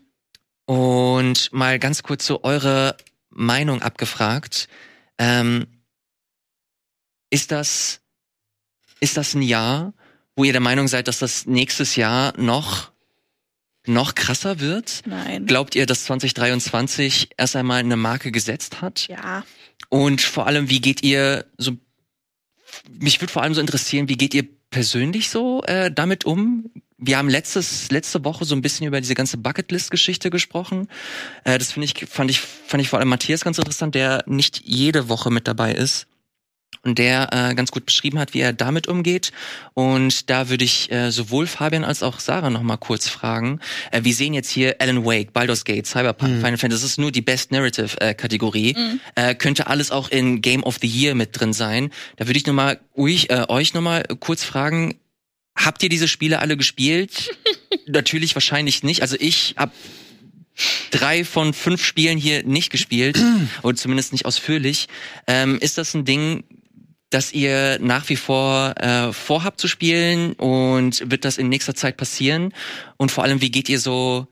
Und 0.65 1.53
mal 1.53 1.79
ganz 1.79 2.03
kurz 2.03 2.25
so 2.25 2.43
eure 2.43 2.97
Meinung 3.29 3.81
abgefragt. 3.81 4.67
Ähm, 5.17 5.67
ist 7.31 7.51
das, 7.51 8.01
ist 8.99 9.17
das 9.17 9.33
ein 9.33 9.41
Jahr, 9.41 9.93
wo 10.35 10.43
ihr 10.43 10.51
der 10.51 10.61
Meinung 10.61 10.87
seid, 10.87 11.07
dass 11.07 11.17
das 11.17 11.47
nächstes 11.47 11.95
Jahr 11.95 12.37
noch, 12.37 12.91
noch 13.87 14.13
krasser 14.13 14.59
wird? 14.59 15.01
Nein. 15.05 15.47
Glaubt 15.47 15.73
ihr, 15.73 15.87
dass 15.87 16.03
2023 16.03 17.31
erst 17.37 17.55
einmal 17.55 17.79
eine 17.79 17.97
Marke 17.97 18.31
gesetzt 18.31 18.81
hat? 18.81 19.07
ja. 19.07 19.43
Und 19.89 20.21
vor 20.21 20.47
allem, 20.47 20.69
wie 20.69 20.79
geht 20.79 21.03
ihr 21.03 21.45
so, 21.57 21.73
mich 22.89 23.19
würde 23.19 23.33
vor 23.33 23.41
allem 23.41 23.53
so 23.53 23.59
interessieren, 23.59 24.07
wie 24.07 24.15
geht 24.15 24.33
ihr 24.33 24.47
persönlich 24.69 25.29
so 25.29 25.63
äh, 25.63 25.91
damit 25.91 26.23
um? 26.23 26.71
Wir 26.97 27.17
haben 27.17 27.27
letztes, 27.27 27.91
letzte 27.91 28.23
Woche 28.23 28.45
so 28.45 28.55
ein 28.55 28.61
bisschen 28.61 28.87
über 28.87 29.01
diese 29.01 29.15
ganze 29.15 29.37
Bucketlist-Geschichte 29.37 30.29
gesprochen. 30.29 30.87
Äh, 31.43 31.57
das 31.57 31.73
finde 31.73 31.85
ich, 31.87 32.07
fand 32.07 32.29
ich, 32.29 32.39
fand 32.39 32.81
ich 32.81 32.89
vor 32.89 32.99
allem 32.99 33.09
Matthias 33.09 33.43
ganz 33.43 33.57
interessant, 33.57 33.95
der 33.95 34.23
nicht 34.27 34.61
jede 34.63 35.09
Woche 35.09 35.31
mit 35.31 35.47
dabei 35.47 35.73
ist 35.73 36.07
und 36.83 36.97
der 36.97 37.29
äh, 37.31 37.55
ganz 37.55 37.71
gut 37.71 37.85
beschrieben 37.85 38.17
hat, 38.19 38.33
wie 38.33 38.39
er 38.39 38.53
damit 38.53 38.87
umgeht. 38.87 39.31
Und 39.73 40.29
da 40.29 40.49
würde 40.49 40.65
ich 40.65 40.91
äh, 40.91 41.11
sowohl 41.11 41.45
Fabian 41.47 41.83
als 41.83 42.01
auch 42.01 42.19
Sarah 42.19 42.49
noch 42.49 42.63
mal 42.63 42.77
kurz 42.77 43.07
fragen. 43.07 43.59
Äh, 43.91 44.03
wir 44.03 44.13
sehen 44.13 44.33
jetzt 44.33 44.49
hier 44.49 44.75
Alan 44.79 45.05
Wake, 45.05 45.31
Baldur's 45.31 45.63
Gate, 45.63 45.85
Cyberpunk, 45.85 46.37
Final 46.37 46.57
Fantasy. 46.57 46.81
Das 46.81 46.91
ist 46.91 46.97
nur 46.97 47.11
die 47.11 47.21
Best 47.21 47.51
Narrative 47.51 47.99
äh, 48.01 48.13
Kategorie. 48.13 48.75
Äh, 49.15 49.35
könnte 49.35 49.67
alles 49.67 49.91
auch 49.91 50.09
in 50.09 50.41
Game 50.41 50.63
of 50.63 50.79
the 50.81 50.87
Year 50.87 51.13
mit 51.13 51.39
drin 51.39 51.53
sein. 51.53 51.91
Da 52.17 52.27
würde 52.27 52.37
ich 52.37 52.45
noch 52.45 52.53
mal 52.53 52.79
euch, 52.95 53.27
äh, 53.29 53.45
euch 53.47 53.73
noch 53.73 53.81
mal 53.81 54.03
kurz 54.19 54.43
fragen. 54.43 54.95
Habt 55.55 55.83
ihr 55.83 55.89
diese 55.89 56.07
Spiele 56.07 56.39
alle 56.39 56.57
gespielt? 56.57 57.29
Natürlich 57.87 58.35
wahrscheinlich 58.35 58.83
nicht. 58.83 59.01
Also 59.01 59.17
ich 59.19 59.55
habe 59.57 59.71
drei 60.91 61.23
von 61.23 61.53
fünf 61.53 61.83
Spielen 61.83 62.17
hier 62.17 62.43
nicht 62.43 62.71
gespielt 62.71 63.21
oder 63.61 63.75
zumindest 63.75 64.11
nicht 64.13 64.25
ausführlich. 64.25 64.87
Ähm, 65.27 65.59
ist 65.59 65.77
das 65.77 65.93
ein 65.93 66.05
Ding, 66.05 66.43
das 67.11 67.33
ihr 67.33 67.77
nach 67.79 68.09
wie 68.09 68.15
vor 68.15 68.73
äh, 68.77 69.13
vorhabt 69.13 69.59
zu 69.59 69.67
spielen 69.67 70.33
und 70.33 71.11
wird 71.11 71.25
das 71.25 71.37
in 71.37 71.49
nächster 71.49 71.75
Zeit 71.75 71.97
passieren? 71.97 72.53
Und 72.97 73.11
vor 73.11 73.23
allem, 73.23 73.41
wie 73.41 73.51
geht 73.51 73.69
ihr 73.69 73.79
so 73.79 74.27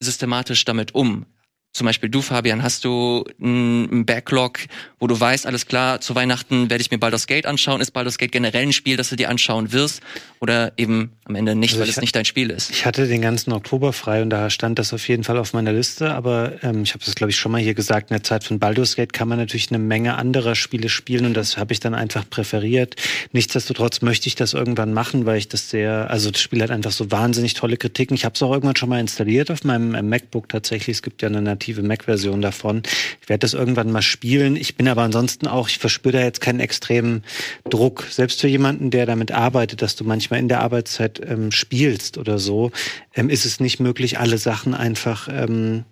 systematisch 0.00 0.64
damit 0.64 0.94
um? 0.94 1.26
Zum 1.74 1.84
Beispiel 1.84 2.08
du, 2.08 2.22
Fabian, 2.22 2.62
hast 2.62 2.84
du 2.84 3.24
einen 3.40 4.06
Backlog, 4.06 4.60
wo 4.98 5.06
du 5.06 5.20
weißt, 5.20 5.46
alles 5.46 5.66
klar, 5.66 6.00
zu 6.00 6.14
Weihnachten 6.14 6.70
werde 6.70 6.80
ich 6.80 6.90
mir 6.90 6.98
Baldur's 6.98 7.26
Gate 7.26 7.46
anschauen. 7.46 7.80
Ist 7.80 7.90
Baldur's 7.92 8.18
Gate 8.18 8.32
generell 8.32 8.62
ein 8.62 8.72
Spiel, 8.72 8.96
das 8.96 9.10
du 9.10 9.16
dir 9.16 9.28
anschauen 9.28 9.70
wirst? 9.70 10.00
Oder 10.40 10.72
eben 10.76 11.12
am 11.24 11.34
Ende 11.34 11.54
nicht, 11.54 11.72
Also 11.72 11.82
weil 11.82 11.88
es 11.88 12.00
nicht 12.00 12.14
dein 12.14 12.24
Spiel 12.24 12.50
ist? 12.50 12.70
Ich 12.70 12.86
hatte 12.86 13.06
den 13.06 13.20
ganzen 13.20 13.52
Oktober 13.52 13.92
frei 13.92 14.22
und 14.22 14.30
da 14.30 14.50
stand 14.50 14.78
das 14.78 14.92
auf 14.92 15.06
jeden 15.08 15.24
Fall 15.24 15.36
auf 15.36 15.52
meiner 15.52 15.72
Liste. 15.72 16.12
Aber 16.12 16.52
ähm, 16.62 16.82
ich 16.82 16.94
habe 16.94 17.04
das, 17.04 17.14
glaube 17.14 17.30
ich, 17.30 17.36
schon 17.36 17.52
mal 17.52 17.60
hier 17.60 17.74
gesagt. 17.74 18.10
In 18.10 18.14
der 18.14 18.22
Zeit 18.22 18.44
von 18.44 18.58
Baldur's 18.58 18.96
Gate 18.96 19.12
kann 19.12 19.28
man 19.28 19.38
natürlich 19.38 19.70
eine 19.70 19.78
Menge 19.78 20.16
anderer 20.16 20.54
Spiele 20.54 20.88
spielen 20.88 21.26
und 21.26 21.34
das 21.34 21.56
habe 21.56 21.72
ich 21.72 21.80
dann 21.80 21.94
einfach 21.94 22.28
präferiert. 22.28 22.96
Nichtsdestotrotz 23.32 24.00
möchte 24.00 24.28
ich 24.28 24.36
das 24.36 24.54
irgendwann 24.54 24.92
machen, 24.92 25.26
weil 25.26 25.38
ich 25.38 25.48
das 25.48 25.70
sehr, 25.70 26.10
also 26.10 26.30
das 26.30 26.40
Spiel 26.40 26.62
hat 26.62 26.70
einfach 26.70 26.92
so 26.92 27.10
wahnsinnig 27.10 27.54
tolle 27.54 27.76
Kritiken. 27.76 28.14
Ich 28.14 28.24
habe 28.24 28.34
es 28.34 28.42
auch 28.42 28.52
irgendwann 28.52 28.76
schon 28.76 28.88
mal 28.88 29.00
installiert 29.00 29.50
auf 29.50 29.64
meinem 29.64 29.94
äh, 29.94 30.02
MacBook 30.02 30.48
tatsächlich. 30.48 30.96
Es 30.96 31.02
gibt 31.02 31.20
ja 31.22 31.28
eine 31.28 31.42
native 31.42 31.82
Mac-Version 31.82 32.40
davon. 32.42 32.82
Ich 33.20 33.28
werde 33.28 33.40
das 33.40 33.54
irgendwann 33.54 33.90
mal 33.90 34.02
spielen. 34.02 34.56
Ich 34.56 34.76
bin 34.76 34.88
aber 34.88 35.02
ansonsten 35.02 35.46
auch, 35.46 35.68
ich 35.68 35.78
verspüre 35.78 36.18
da 36.18 36.22
jetzt 36.22 36.40
keinen 36.40 36.60
extremen 36.60 37.24
Druck. 37.68 38.06
Selbst 38.08 38.40
für 38.40 38.48
jemanden, 38.48 38.90
der 38.90 39.04
damit 39.04 39.32
arbeitet, 39.32 39.82
dass 39.82 39.96
du 39.96 40.04
manchmal 40.04 40.27
in 40.36 40.48
der 40.48 40.60
Arbeitszeit 40.60 41.20
ähm, 41.24 41.52
spielst 41.52 42.18
oder 42.18 42.38
so, 42.38 42.72
ähm, 43.14 43.30
ist 43.30 43.46
es 43.46 43.60
nicht 43.60 43.80
möglich, 43.80 44.18
alle 44.18 44.38
Sachen 44.38 44.74
einfach 44.74 45.28
ähm, 45.30 45.84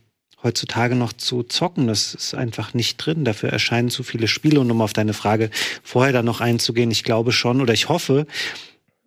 heutzutage 0.43 0.95
noch 0.95 1.13
zu 1.13 1.43
zocken. 1.43 1.87
Das 1.87 2.15
ist 2.15 2.35
einfach 2.35 2.75
nicht 2.75 2.99
drin. 2.99 3.25
Dafür 3.25 3.51
erscheinen 3.51 3.91
zu 3.91 4.03
viele 4.03 4.29
Spiele. 4.29 4.61
Und 4.61 4.71
um 4.71 4.81
auf 4.81 4.93
deine 4.93 5.15
Frage 5.15 5.51
vorher 5.83 6.13
dann 6.13 6.25
noch 6.25 6.41
einzugehen, 6.41 6.91
ich 6.91 7.05
glaube 7.05 7.33
schon 7.33 7.61
oder 7.61 7.73
ich 7.73 7.89
hoffe, 7.89 8.27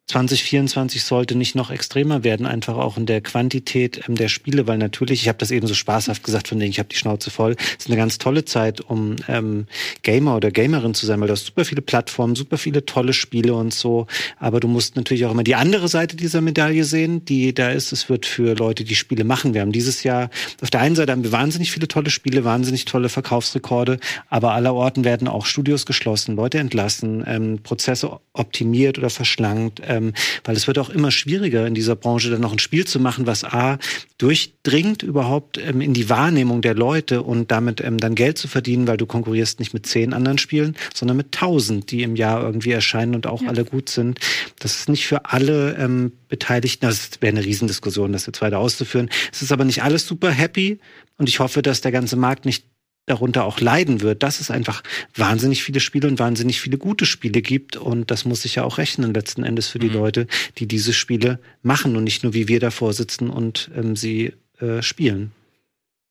2024 0.09 1.03
sollte 1.03 1.35
nicht 1.35 1.53
noch 1.53 1.69
extremer 1.69 2.23
werden, 2.23 2.47
einfach 2.47 2.75
auch 2.77 2.97
in 2.97 3.05
der 3.05 3.21
Quantität 3.21 4.01
ähm, 4.07 4.15
der 4.15 4.27
Spiele, 4.27 4.65
weil 4.65 4.79
natürlich, 4.79 5.21
ich 5.21 5.27
habe 5.27 5.37
das 5.37 5.51
eben 5.51 5.67
so 5.67 5.75
spaßhaft 5.75 6.23
gesagt, 6.23 6.47
von 6.47 6.57
denen 6.57 6.71
ich 6.71 6.79
habe 6.79 6.89
die 6.89 6.95
Schnauze 6.95 7.29
voll, 7.29 7.55
es 7.59 7.85
ist 7.85 7.87
eine 7.87 7.95
ganz 7.95 8.17
tolle 8.17 8.43
Zeit, 8.43 8.81
um 8.81 9.17
ähm, 9.27 9.67
Gamer 10.01 10.35
oder 10.35 10.49
Gamerin 10.49 10.95
zu 10.95 11.05
sein, 11.05 11.21
weil 11.21 11.27
du 11.27 11.33
hast 11.33 11.45
super 11.45 11.63
viele 11.63 11.83
Plattformen, 11.83 12.35
super 12.35 12.57
viele 12.57 12.85
tolle 12.85 13.13
Spiele 13.13 13.53
und 13.53 13.71
so, 13.71 14.07
aber 14.39 14.59
du 14.59 14.67
musst 14.67 14.95
natürlich 14.95 15.27
auch 15.27 15.31
immer 15.31 15.43
die 15.43 15.53
andere 15.53 15.87
Seite 15.87 16.15
dieser 16.15 16.41
Medaille 16.41 16.85
sehen, 16.85 17.23
die 17.25 17.53
da 17.53 17.69
ist, 17.69 17.91
es 17.91 18.09
wird 18.09 18.25
für 18.25 18.55
Leute, 18.55 18.85
die 18.85 18.95
Spiele 18.95 19.23
machen. 19.23 19.53
Wir 19.53 19.61
haben 19.61 19.71
dieses 19.71 20.01
Jahr, 20.01 20.31
auf 20.63 20.71
der 20.71 20.79
einen 20.79 20.95
Seite 20.95 21.11
haben 21.11 21.23
wir 21.23 21.31
wahnsinnig 21.31 21.71
viele 21.71 21.87
tolle 21.87 22.09
Spiele, 22.09 22.43
wahnsinnig 22.43 22.85
tolle 22.85 23.09
Verkaufsrekorde, 23.09 23.99
aber 24.27 24.53
aller 24.53 24.73
Orten 24.73 25.03
werden 25.03 25.27
auch 25.27 25.45
Studios 25.45 25.85
geschlossen, 25.85 26.35
Leute 26.35 26.57
entlassen, 26.57 27.23
ähm, 27.27 27.59
Prozesse 27.61 28.19
optimiert 28.33 28.97
oder 28.97 29.11
verschlankt, 29.11 29.83
ähm, 29.87 29.98
weil 30.43 30.55
es 30.55 30.67
wird 30.67 30.79
auch 30.79 30.89
immer 30.89 31.11
schwieriger 31.11 31.65
in 31.67 31.73
dieser 31.73 31.95
Branche 31.95 32.29
dann 32.29 32.41
noch 32.41 32.51
ein 32.51 32.59
Spiel 32.59 32.85
zu 32.85 32.99
machen, 32.99 33.27
was 33.27 33.43
A 33.43 33.77
durchdringt 34.17 35.03
überhaupt 35.03 35.57
ähm, 35.57 35.81
in 35.81 35.93
die 35.93 36.09
Wahrnehmung 36.09 36.61
der 36.61 36.75
Leute 36.75 37.21
und 37.23 37.51
damit 37.51 37.81
ähm, 37.81 37.97
dann 37.97 38.15
Geld 38.15 38.37
zu 38.37 38.47
verdienen, 38.47 38.87
weil 38.87 38.97
du 38.97 39.05
konkurrierst 39.05 39.59
nicht 39.59 39.73
mit 39.73 39.85
zehn 39.85 40.13
anderen 40.13 40.37
Spielen, 40.37 40.75
sondern 40.93 41.17
mit 41.17 41.31
tausend, 41.31 41.91
die 41.91 42.03
im 42.03 42.15
Jahr 42.15 42.41
irgendwie 42.41 42.71
erscheinen 42.71 43.15
und 43.15 43.27
auch 43.27 43.41
Ja. 43.41 43.49
alle 43.49 43.65
gut 43.65 43.89
sind. 43.89 44.19
Das 44.59 44.75
ist 44.79 44.89
nicht 44.89 45.07
für 45.07 45.25
alle 45.25 45.75
ähm, 45.77 46.11
Beteiligten, 46.27 46.85
das 46.85 47.11
wäre 47.21 47.35
eine 47.35 47.45
Riesendiskussion, 47.45 48.11
das 48.11 48.25
jetzt 48.25 48.41
weiter 48.41 48.59
auszuführen. 48.59 49.09
Es 49.31 49.41
ist 49.41 49.51
aber 49.51 49.63
nicht 49.65 49.83
alles 49.83 50.05
super 50.05 50.29
happy 50.31 50.79
und 51.17 51.27
ich 51.29 51.39
hoffe, 51.39 51.61
dass 51.61 51.81
der 51.81 51.91
ganze 51.91 52.15
Markt 52.15 52.45
nicht 52.45 52.65
darunter 53.09 53.45
auch 53.45 53.59
leiden 53.59 54.01
wird, 54.01 54.23
dass 54.23 54.39
es 54.39 54.51
einfach 54.51 54.83
wahnsinnig 55.15 55.63
viele 55.63 55.79
Spiele 55.79 56.07
und 56.07 56.19
wahnsinnig 56.19 56.61
viele 56.61 56.77
gute 56.77 57.05
Spiele 57.05 57.41
gibt. 57.41 57.75
Und 57.75 58.11
das 58.11 58.25
muss 58.25 58.43
sich 58.43 58.55
ja 58.55 58.63
auch 58.63 58.77
rechnen 58.77 59.13
letzten 59.13 59.43
Endes 59.43 59.67
für 59.67 59.79
die 59.79 59.87
Mhm. 59.87 59.93
Leute, 59.93 60.27
die 60.57 60.67
diese 60.67 60.93
Spiele 60.93 61.39
machen 61.63 61.95
und 61.95 62.03
nicht 62.03 62.23
nur 62.23 62.33
wie 62.33 62.47
wir 62.47 62.59
davor 62.59 62.93
sitzen 62.93 63.29
und 63.29 63.71
ähm, 63.75 63.95
sie 63.95 64.33
äh, 64.59 64.81
spielen. 64.81 65.31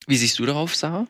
Wie 0.06 0.16
siehst 0.16 0.38
du 0.38 0.46
darauf, 0.46 0.74
Sarah? 0.74 1.06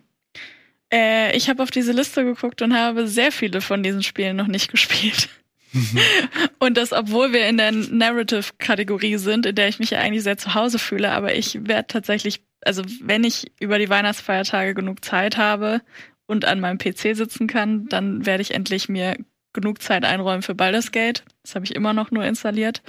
Äh, 0.92 1.36
ich 1.36 1.48
habe 1.48 1.62
auf 1.62 1.70
diese 1.70 1.92
Liste 1.92 2.24
geguckt 2.24 2.62
und 2.62 2.74
habe 2.74 3.06
sehr 3.08 3.32
viele 3.32 3.60
von 3.60 3.82
diesen 3.82 4.02
Spielen 4.02 4.36
noch 4.36 4.46
nicht 4.46 4.70
gespielt. 4.70 5.28
und 6.58 6.76
das, 6.76 6.92
obwohl 6.92 7.32
wir 7.32 7.48
in 7.48 7.56
der 7.56 7.72
Narrative-Kategorie 7.72 9.16
sind, 9.16 9.46
in 9.46 9.54
der 9.54 9.68
ich 9.68 9.78
mich 9.78 9.90
ja 9.90 10.00
eigentlich 10.00 10.22
sehr 10.22 10.38
zu 10.38 10.54
Hause 10.54 10.78
fühle, 10.78 11.10
aber 11.12 11.34
ich 11.34 11.66
werde 11.66 11.86
tatsächlich, 11.88 12.42
also 12.64 12.82
wenn 13.02 13.24
ich 13.24 13.52
über 13.60 13.78
die 13.78 13.88
Weihnachtsfeiertage 13.88 14.74
genug 14.74 15.04
Zeit 15.04 15.36
habe 15.36 15.82
und 16.26 16.44
an 16.44 16.60
meinem 16.60 16.78
PC 16.78 17.16
sitzen 17.16 17.46
kann, 17.46 17.86
dann 17.88 18.26
werde 18.26 18.42
ich 18.42 18.52
endlich 18.52 18.88
mir 18.88 19.16
genug 19.52 19.82
Zeit 19.82 20.04
einräumen 20.04 20.42
für 20.42 20.54
Baldur's 20.54 20.92
Gate. 20.92 21.24
Das 21.42 21.54
habe 21.54 21.64
ich 21.64 21.74
immer 21.74 21.92
noch 21.92 22.10
nur 22.10 22.24
installiert. 22.24 22.82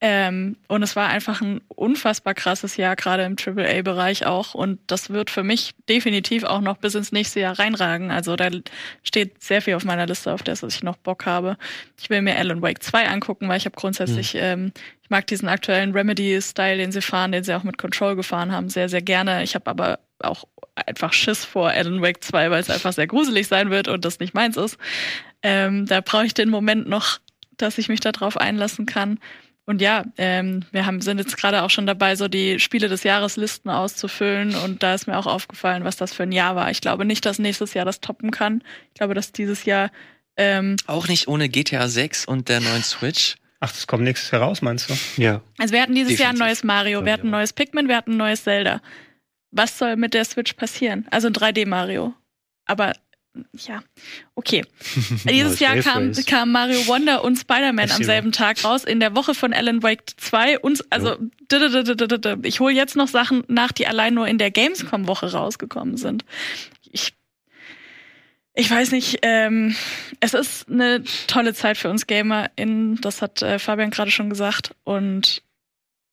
Ähm, 0.00 0.56
und 0.68 0.84
es 0.84 0.94
war 0.94 1.08
einfach 1.08 1.40
ein 1.40 1.60
unfassbar 1.66 2.32
krasses 2.32 2.76
Jahr, 2.76 2.94
gerade 2.94 3.24
im 3.24 3.34
AAA-Bereich 3.36 4.26
auch. 4.26 4.54
Und 4.54 4.78
das 4.86 5.10
wird 5.10 5.28
für 5.28 5.42
mich 5.42 5.74
definitiv 5.88 6.44
auch 6.44 6.60
noch 6.60 6.76
bis 6.76 6.94
ins 6.94 7.10
nächste 7.10 7.40
Jahr 7.40 7.58
reinragen. 7.58 8.12
Also 8.12 8.36
da 8.36 8.48
steht 9.02 9.42
sehr 9.42 9.60
viel 9.60 9.74
auf 9.74 9.84
meiner 9.84 10.06
Liste, 10.06 10.32
auf 10.32 10.44
das 10.44 10.62
ich 10.62 10.84
noch 10.84 10.96
Bock 10.96 11.26
habe. 11.26 11.56
Ich 12.00 12.10
will 12.10 12.22
mir 12.22 12.36
Alan 12.36 12.62
Wake 12.62 12.80
2 12.80 13.08
angucken, 13.08 13.48
weil 13.48 13.56
ich 13.56 13.64
habe 13.64 13.74
grundsätzlich, 13.74 14.36
ähm, 14.36 14.72
ich 15.02 15.10
mag 15.10 15.26
diesen 15.26 15.48
aktuellen 15.48 15.92
Remedy-Style, 15.92 16.76
den 16.76 16.92
sie 16.92 17.02
fahren, 17.02 17.32
den 17.32 17.42
sie 17.42 17.54
auch 17.54 17.64
mit 17.64 17.76
Control 17.76 18.14
gefahren 18.14 18.52
haben, 18.52 18.68
sehr, 18.68 18.88
sehr 18.88 19.02
gerne. 19.02 19.42
Ich 19.42 19.56
habe 19.56 19.68
aber 19.68 19.98
auch 20.20 20.44
einfach 20.74 21.12
Schiss 21.12 21.44
vor 21.44 21.70
Alan 21.70 22.02
Wake 22.02 22.22
2, 22.22 22.52
weil 22.52 22.60
es 22.60 22.70
einfach 22.70 22.92
sehr 22.92 23.08
gruselig 23.08 23.48
sein 23.48 23.70
wird 23.70 23.88
und 23.88 24.04
das 24.04 24.20
nicht 24.20 24.34
meins 24.34 24.56
ist. 24.56 24.78
Ähm, 25.42 25.86
da 25.86 26.00
brauche 26.00 26.26
ich 26.26 26.34
den 26.34 26.50
Moment 26.50 26.88
noch, 26.88 27.18
dass 27.56 27.78
ich 27.78 27.88
mich 27.88 27.98
darauf 27.98 28.36
einlassen 28.36 28.86
kann. 28.86 29.18
Und 29.68 29.82
ja, 29.82 30.06
ähm, 30.16 30.64
wir 30.72 30.86
haben, 30.86 31.02
sind 31.02 31.18
jetzt 31.18 31.36
gerade 31.36 31.62
auch 31.62 31.68
schon 31.68 31.86
dabei, 31.86 32.16
so 32.16 32.26
die 32.26 32.58
Spiele 32.58 32.88
des 32.88 33.02
Jahreslisten 33.02 33.70
auszufüllen. 33.70 34.54
Und 34.54 34.82
da 34.82 34.94
ist 34.94 35.06
mir 35.06 35.18
auch 35.18 35.26
aufgefallen, 35.26 35.84
was 35.84 35.98
das 35.98 36.14
für 36.14 36.22
ein 36.22 36.32
Jahr 36.32 36.56
war. 36.56 36.70
Ich 36.70 36.80
glaube 36.80 37.04
nicht, 37.04 37.26
dass 37.26 37.38
nächstes 37.38 37.74
Jahr 37.74 37.84
das 37.84 38.00
toppen 38.00 38.30
kann. 38.30 38.62
Ich 38.88 38.94
glaube, 38.94 39.12
dass 39.12 39.30
dieses 39.30 39.66
Jahr 39.66 39.90
ähm, 40.38 40.76
Auch 40.86 41.06
nicht 41.06 41.28
ohne 41.28 41.50
GTA 41.50 41.86
6 41.86 42.24
und 42.24 42.48
der 42.48 42.60
neuen 42.60 42.82
Switch. 42.82 43.36
Ach, 43.60 43.70
das 43.70 43.86
kommt 43.86 44.04
nächstes 44.04 44.32
heraus, 44.32 44.62
meinst 44.62 44.88
du? 44.88 44.94
Ja. 45.22 45.42
Also 45.58 45.74
wir 45.74 45.82
hatten 45.82 45.94
dieses 45.94 46.18
Jahr 46.18 46.30
ein 46.30 46.36
Definitiv. 46.36 46.62
neues 46.62 46.64
Mario, 46.64 47.04
wir 47.04 47.12
hatten 47.12 47.26
ein 47.26 47.32
neues 47.32 47.52
Pikmin, 47.52 47.88
wir 47.88 47.96
hatten 47.98 48.12
ein 48.12 48.16
neues 48.16 48.44
Zelda. 48.44 48.80
Was 49.50 49.76
soll 49.76 49.96
mit 49.96 50.14
der 50.14 50.24
Switch 50.24 50.54
passieren? 50.54 51.06
Also 51.10 51.26
ein 51.26 51.34
3D-Mario. 51.34 52.14
Aber 52.64 52.94
ja, 53.52 53.82
okay. 54.34 54.64
Dieses 55.28 55.58
Jahr 55.60 55.76
kam, 55.78 56.12
kam 56.26 56.52
Mario 56.52 56.86
Wonder 56.86 57.24
und 57.24 57.36
Spider-Man 57.36 57.90
am 57.90 58.02
selben 58.02 58.32
Tag 58.32 58.64
raus, 58.64 58.84
in 58.84 59.00
der 59.00 59.14
Woche 59.14 59.34
von 59.34 59.52
Alan 59.52 59.82
Wake 59.82 60.04
2. 60.16 60.60
Und 60.60 60.84
also 60.90 61.16
ich 62.42 62.60
hole 62.60 62.74
jetzt 62.74 62.96
noch 62.96 63.08
Sachen 63.08 63.44
nach, 63.48 63.72
die 63.72 63.86
allein 63.86 64.14
nur 64.14 64.26
in 64.26 64.38
der 64.38 64.50
Gamescom-Woche 64.50 65.32
rausgekommen 65.32 65.96
sind. 65.96 66.24
Ich 66.90 67.14
ich 68.54 68.68
weiß 68.68 68.90
nicht, 68.90 69.20
ähm, 69.22 69.76
es 70.18 70.34
ist 70.34 70.68
eine 70.68 71.04
tolle 71.28 71.54
Zeit 71.54 71.78
für 71.78 71.90
uns 71.90 72.08
GamerInnen, 72.08 73.00
das 73.00 73.22
hat 73.22 73.40
äh, 73.40 73.60
Fabian 73.60 73.90
gerade 73.90 74.10
schon 74.10 74.30
gesagt. 74.30 74.74
Und 74.82 75.44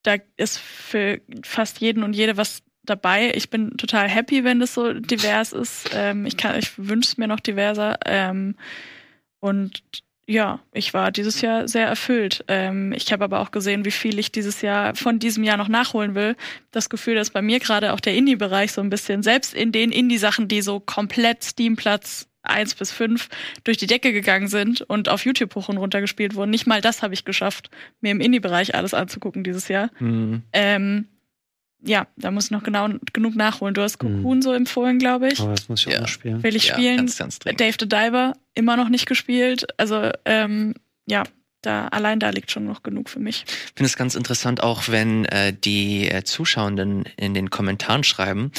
da 0.03 0.17
ist 0.37 0.59
für 0.59 1.21
fast 1.43 1.81
jeden 1.81 2.03
und 2.03 2.13
jede 2.13 2.37
was 2.37 2.61
dabei. 2.85 3.31
Ich 3.35 3.49
bin 3.49 3.77
total 3.77 4.07
happy, 4.07 4.43
wenn 4.43 4.59
das 4.59 4.73
so 4.73 4.93
divers 4.93 5.53
ist. 5.53 5.89
Ähm, 5.93 6.25
ich 6.25 6.37
kann, 6.37 6.57
ich 6.57 6.71
wünsche 6.77 7.09
es 7.09 7.17
mir 7.17 7.27
noch 7.27 7.39
diverser. 7.39 7.97
Ähm, 8.05 8.55
und 9.39 9.83
ja, 10.27 10.59
ich 10.73 10.93
war 10.93 11.11
dieses 11.11 11.41
Jahr 11.41 11.67
sehr 11.67 11.85
erfüllt. 11.85 12.43
Ähm, 12.47 12.93
ich 12.93 13.11
habe 13.13 13.23
aber 13.23 13.41
auch 13.41 13.51
gesehen, 13.51 13.85
wie 13.85 13.91
viel 13.91 14.17
ich 14.17 14.31
dieses 14.31 14.61
Jahr 14.61 14.95
von 14.95 15.19
diesem 15.19 15.43
Jahr 15.43 15.57
noch 15.57 15.67
nachholen 15.67 16.15
will. 16.15 16.35
Das 16.71 16.89
Gefühl, 16.89 17.15
dass 17.15 17.29
bei 17.29 17.43
mir 17.43 17.59
gerade 17.59 17.93
auch 17.93 17.99
der 17.99 18.15
Indie-Bereich 18.15 18.71
so 18.71 18.81
ein 18.81 18.89
bisschen, 18.89 19.21
selbst 19.21 19.53
in 19.53 19.71
den 19.71 19.91
Indie-Sachen, 19.91 20.47
die 20.47 20.61
so 20.61 20.79
komplett 20.79 21.43
Steam-Platz 21.43 22.27
eins 22.41 22.75
bis 22.75 22.91
fünf 22.91 23.29
durch 23.63 23.77
die 23.77 23.87
Decke 23.87 24.13
gegangen 24.13 24.47
sind 24.47 24.81
und 24.81 25.09
auf 25.09 25.25
YouTube 25.25 25.53
hoch 25.55 25.69
und 25.69 25.77
runter 25.77 26.01
gespielt 26.01 26.35
wurden. 26.35 26.51
Nicht 26.51 26.67
mal 26.67 26.81
das 26.81 27.01
habe 27.01 27.13
ich 27.13 27.25
geschafft, 27.25 27.69
mir 28.01 28.11
im 28.11 28.21
Indie-Bereich 28.21 28.75
alles 28.75 28.93
anzugucken 28.93 29.43
dieses 29.43 29.67
Jahr. 29.67 29.89
Mhm. 29.99 30.43
Ähm, 30.53 31.07
ja, 31.85 32.07
da 32.17 32.31
muss 32.31 32.45
ich 32.45 32.51
noch 32.51 32.63
genau 32.63 32.89
genug 33.13 33.35
nachholen. 33.35 33.73
Du 33.73 33.81
hast 33.81 34.01
hm. 34.01 34.17
Cocoon 34.17 34.37
mhm. 34.37 34.41
so 34.41 34.53
empfohlen, 34.53 34.99
glaube 34.99 35.29
ich. 35.29 35.39
Aber 35.39 35.51
das 35.51 35.69
muss 35.69 35.85
ich 35.85 35.91
ja. 35.91 35.97
auch 35.97 36.01
noch 36.01 36.07
spielen. 36.07 36.43
Will 36.43 36.55
ich 36.55 36.67
ja, 36.67 36.73
spielen. 36.73 36.97
Ganz, 36.97 37.17
ganz 37.17 37.39
Dave 37.39 37.75
the 37.79 37.87
Diver 37.87 38.33
immer 38.53 38.77
noch 38.77 38.89
nicht 38.89 39.05
gespielt. 39.05 39.67
Also 39.77 40.11
ähm, 40.25 40.73
ja, 41.05 41.23
da 41.61 41.87
allein 41.87 42.19
da 42.19 42.29
liegt 42.29 42.51
schon 42.51 42.65
noch 42.65 42.83
genug 42.83 43.09
für 43.09 43.19
mich. 43.19 43.45
Ich 43.47 43.73
finde 43.75 43.87
es 43.87 43.97
ganz 43.97 44.15
interessant, 44.15 44.61
auch 44.61 44.87
wenn 44.87 45.25
äh, 45.25 45.53
die 45.53 46.09
äh, 46.09 46.23
Zuschauenden 46.23 47.05
in 47.17 47.33
den 47.33 47.49
Kommentaren 47.49 48.03
schreiben 48.03 48.51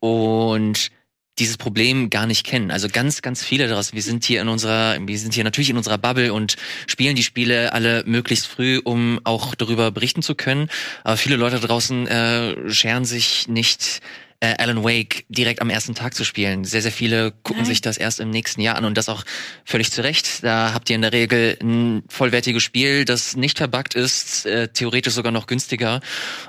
und 0.00 0.90
dieses 1.38 1.56
Problem 1.56 2.10
gar 2.10 2.26
nicht 2.26 2.46
kennen. 2.46 2.70
Also 2.70 2.88
ganz, 2.88 3.22
ganz 3.22 3.42
viele 3.42 3.66
daraus. 3.66 3.92
Wir 3.92 4.02
sind 4.02 4.24
hier 4.24 4.40
in 4.40 4.48
unserer, 4.48 4.96
wir 5.00 5.18
sind 5.18 5.34
hier 5.34 5.44
natürlich 5.44 5.70
in 5.70 5.76
unserer 5.76 5.98
Bubble 5.98 6.32
und 6.32 6.56
spielen 6.86 7.16
die 7.16 7.22
Spiele 7.22 7.72
alle 7.72 8.04
möglichst 8.06 8.46
früh, 8.46 8.80
um 8.82 9.20
auch 9.24 9.54
darüber 9.54 9.90
berichten 9.90 10.22
zu 10.22 10.34
können. 10.34 10.68
Aber 11.02 11.16
viele 11.16 11.36
Leute 11.36 11.58
draußen 11.58 12.06
äh, 12.06 12.70
scheren 12.70 13.04
sich 13.04 13.48
nicht 13.48 14.00
äh, 14.40 14.54
Alan 14.58 14.84
Wake 14.84 15.24
direkt 15.28 15.60
am 15.60 15.70
ersten 15.70 15.94
Tag 15.94 16.14
zu 16.14 16.24
spielen. 16.24 16.64
Sehr, 16.64 16.82
sehr 16.82 16.92
viele 16.92 17.32
gucken 17.42 17.62
Nein. 17.62 17.66
sich 17.66 17.80
das 17.80 17.96
erst 17.96 18.20
im 18.20 18.30
nächsten 18.30 18.60
Jahr 18.60 18.76
an 18.76 18.84
und 18.84 18.96
das 18.96 19.08
auch 19.08 19.24
völlig 19.64 19.90
zu 19.90 20.02
Recht. 20.02 20.44
Da 20.44 20.72
habt 20.74 20.90
ihr 20.90 20.96
in 20.96 21.02
der 21.02 21.12
Regel 21.12 21.56
ein 21.62 22.02
vollwertiges 22.08 22.62
Spiel, 22.62 23.04
das 23.04 23.36
nicht 23.36 23.58
verbuggt 23.58 23.94
ist, 23.94 24.46
äh, 24.46 24.68
theoretisch 24.68 25.14
sogar 25.14 25.32
noch 25.32 25.46
günstiger 25.46 26.00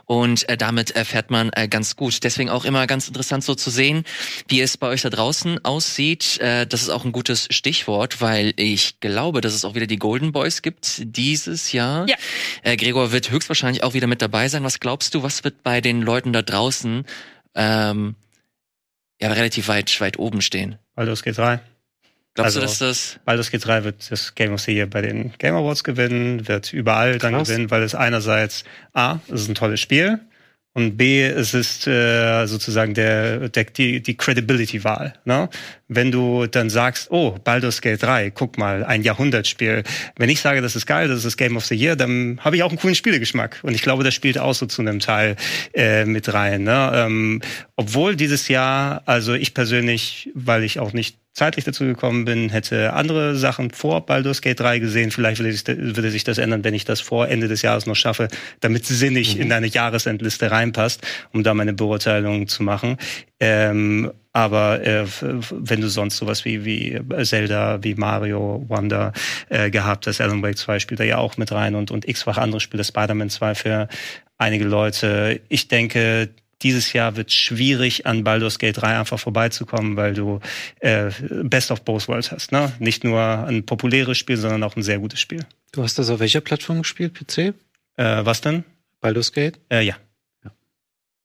und 0.06 0.48
äh, 0.50 0.58
damit 0.58 0.92
erfährt 0.92 1.32
man 1.32 1.52
äh, 1.54 1.68
ganz 1.68 1.96
gut. 1.96 2.24
Deswegen 2.24 2.50
auch 2.50 2.66
immer 2.66 2.88
ganz 2.88 3.08
interessant 3.08 3.44
so 3.44 3.56
zu 3.56 3.70
sehen, 3.70 4.04
wie 4.48 4.62
es 4.62 4.78
bei 4.78 4.88
euch 4.88 5.02
da 5.02 5.10
draußen 5.10 5.64
aussieht. 5.64 6.40
Äh, 6.40 6.68
das 6.68 6.82
ist 6.82 6.90
auch 6.90 7.06
ein 7.06 7.12
gutes 7.12 7.48
Stichwort, 7.52 8.22
weil 8.22 8.54
ich 8.58 9.00
glaube, 9.00 9.42
dass 9.42 9.54
es 9.54 9.66
auch 9.66 9.76
wieder 9.76 9.88
die 9.88 9.98
Golden 9.98 10.32
Boys 10.32 10.62
gibt 10.62 11.02
dieses 11.04 11.72
Jahr. 11.72 12.08
Ja. 12.08 12.16
Äh, 12.64 12.78
Gregor 12.78 13.12
wird 13.12 13.32
höchstwahrscheinlich 13.32 13.84
auch 13.84 13.94
wieder 13.94 14.08
mit 14.08 14.22
dabei 14.22 14.50
sein. 14.50 14.64
Was 14.64 14.80
glaubst 14.80 15.14
du, 15.16 15.24
was 15.24 15.44
wird 15.44 15.64
bei 15.64 15.82
den 15.82 16.02
Leuten 16.02 16.34
da 16.34 16.42
draußen 16.42 17.06
ähm, 17.56 18.16
ja 19.20 19.30
relativ 19.30 19.68
weit, 19.68 20.00
weit 20.02 20.20
oben 20.20 20.42
stehen. 20.42 20.78
Baldur's 20.96 21.24
Gate 21.24 21.38
3. 21.38 21.60
Glaubst 22.36 22.58
also, 22.58 22.60
du, 22.60 22.66
dass 22.66 22.80
das. 22.80 23.20
Baldur's 23.24 23.50
Gate 23.50 23.66
3 23.66 23.84
wird 23.86 24.12
das 24.12 24.36
Game 24.36 24.54
of 24.54 24.62
the 24.62 24.74
Year 24.74 24.88
bei 24.88 25.02
den 25.02 25.34
Game 25.38 25.56
Awards 25.56 25.84
gewinnen, 25.84 26.48
wird 26.48 26.74
überall 26.74 27.18
dann 27.18 27.34
Krass. 27.34 27.48
gewinnen, 27.48 27.72
weil 27.72 27.84
es 27.84 27.96
einerseits 27.96 28.66
A, 28.94 29.20
es 29.28 29.42
ist 29.42 29.50
ein 29.50 29.56
tolles 29.56 29.80
Spiel, 29.80 30.20
und 30.76 30.98
B, 30.98 31.24
es 31.24 31.54
ist 31.54 31.88
äh, 31.88 32.46
sozusagen 32.48 32.94
der, 32.94 33.48
der 33.48 33.64
die, 33.64 34.02
die 34.02 34.18
Credibility-Wahl. 34.18 35.14
Ne? 35.24 35.50
Wenn 35.88 36.12
du 36.12 36.48
dann 36.48 36.70
sagst, 36.70 37.10
oh, 37.12 37.38
Baldur's 37.42 37.82
Gate 37.82 38.04
3, 38.04 38.32
guck 38.32 38.58
mal, 38.58 38.84
ein 38.84 39.02
Jahrhundertspiel. 39.02 39.84
Wenn 40.18 40.30
ich 40.30 40.42
sage, 40.42 40.62
das 40.62 40.76
ist 40.76 40.86
geil, 40.86 41.08
das 41.08 41.24
ist 41.24 41.38
Game 41.38 41.56
of 41.56 41.66
the 41.66 41.76
Year, 41.76 41.96
dann 41.96 42.42
habe 42.42 42.58
ich 42.58 42.64
auch 42.64 42.70
einen 42.70 42.78
coolen 42.78 42.96
Spielegeschmack. 42.96 43.60
Und 43.64 43.74
ich 43.74 43.84
glaube, 43.84 44.04
das 44.04 44.14
spielt 44.14 44.38
auch 44.38 44.54
so 44.54 44.66
zu 44.66 44.82
einem 44.82 45.00
Teil 45.00 45.38
äh, 45.74 46.04
mit 46.04 46.34
rein. 46.34 46.64
Ne? 46.64 46.92
Ähm, 46.94 47.42
obwohl 47.78 48.18
dieses 48.18 48.50
Jahr, 48.50 49.02
also 49.06 49.34
ich 49.34 49.54
persönlich, 49.54 50.30
weil 50.36 50.66
ich 50.66 50.80
auch 50.80 50.92
nicht 50.92 51.16
zeitlich 51.36 51.66
dazu 51.66 51.84
gekommen 51.84 52.24
bin, 52.24 52.50
hätte 52.50 52.94
andere 52.94 53.36
Sachen 53.36 53.70
vor 53.72 54.06
Baldur's 54.06 54.42
Gate 54.42 54.60
3 54.60 54.80
gesehen. 54.80 55.12
Vielleicht 55.12 55.40
würde 55.40 55.52
sich, 55.52 55.68
würde 55.68 56.10
sich 56.10 56.24
das 56.24 56.38
ändern, 56.38 56.64
wenn 56.64 56.74
ich 56.74 56.86
das 56.86 57.02
vor 57.02 57.28
Ende 57.28 57.50
des 57.50 57.62
Jahres 57.62 57.86
noch 57.86 57.96
schaffe, 57.96 58.30
damit 58.62 58.84
es 58.84 59.00
sinnig 59.00 59.36
mhm. 59.36 59.42
in 59.42 59.50
deine 59.50 59.68
Jahresendliste 59.68 60.50
reinpasst, 60.50 61.06
um 61.34 61.44
da 61.44 61.54
meine 61.54 61.74
Beurteilung 61.74 62.48
zu 62.48 62.64
machen. 62.64 62.98
Ähm, 63.42 64.12
aber 64.32 64.86
äh, 64.86 65.06
wenn 65.52 65.82
du 65.82 65.90
sonst 65.90 66.18
sowas 66.18 66.46
wie, 66.46 66.64
wie 66.64 67.00
Zelda, 67.24 67.84
wie 67.84 67.96
Mario, 67.96 68.64
Wonder 68.70 69.12
äh, 69.50 69.70
gehabt 69.70 70.08
hast, 70.08 70.22
Alan 70.22 70.42
Wake 70.42 70.58
2 70.58 70.80
spielt 70.80 71.02
da 71.02 71.04
ja 71.04 71.18
auch 71.18 71.36
mit 71.36 71.52
rein 71.52 71.76
und, 71.76 71.92
und 71.92 72.08
x-fach 72.08 72.38
andere 72.38 72.62
Spiele, 72.62 72.86
Spider-Man 72.86 73.30
2 73.30 73.56
für 73.56 73.88
einige 74.38 74.64
Leute. 74.64 75.42
Ich 75.50 75.68
denke, 75.68 76.30
dieses 76.66 76.94
Jahr 76.94 77.16
wird 77.16 77.32
schwierig, 77.32 78.08
an 78.08 78.24
Baldur's 78.24 78.58
Gate 78.58 78.78
3 78.78 79.00
einfach 79.00 79.20
vorbeizukommen, 79.20 79.96
weil 79.98 80.16
du 80.16 80.40
äh, 80.80 81.12
Best 81.44 81.70
of 81.70 81.84
Both 81.84 82.08
Worlds 82.08 82.32
hast. 82.32 82.52
Ne? 82.52 82.74
Nicht 82.80 83.04
nur 83.04 83.22
ein 83.22 83.68
populäres 83.68 84.18
Spiel, 84.18 84.36
sondern 84.36 84.64
auch 84.64 84.76
ein 84.76 84.82
sehr 84.82 84.98
gutes 84.98 85.20
Spiel. 85.20 85.46
Du 85.72 85.84
hast 85.84 86.00
das 86.00 86.10
auf 86.10 86.20
welcher 86.20 86.42
Plattform 86.42 86.80
gespielt? 86.80 87.14
PC? 87.14 87.38
Äh, 87.38 87.54
was 87.98 88.42
denn? 88.42 88.64
Baldur's 89.00 89.32
Gate? 89.32 89.60
Äh, 89.70 89.84
ja. 89.84 89.96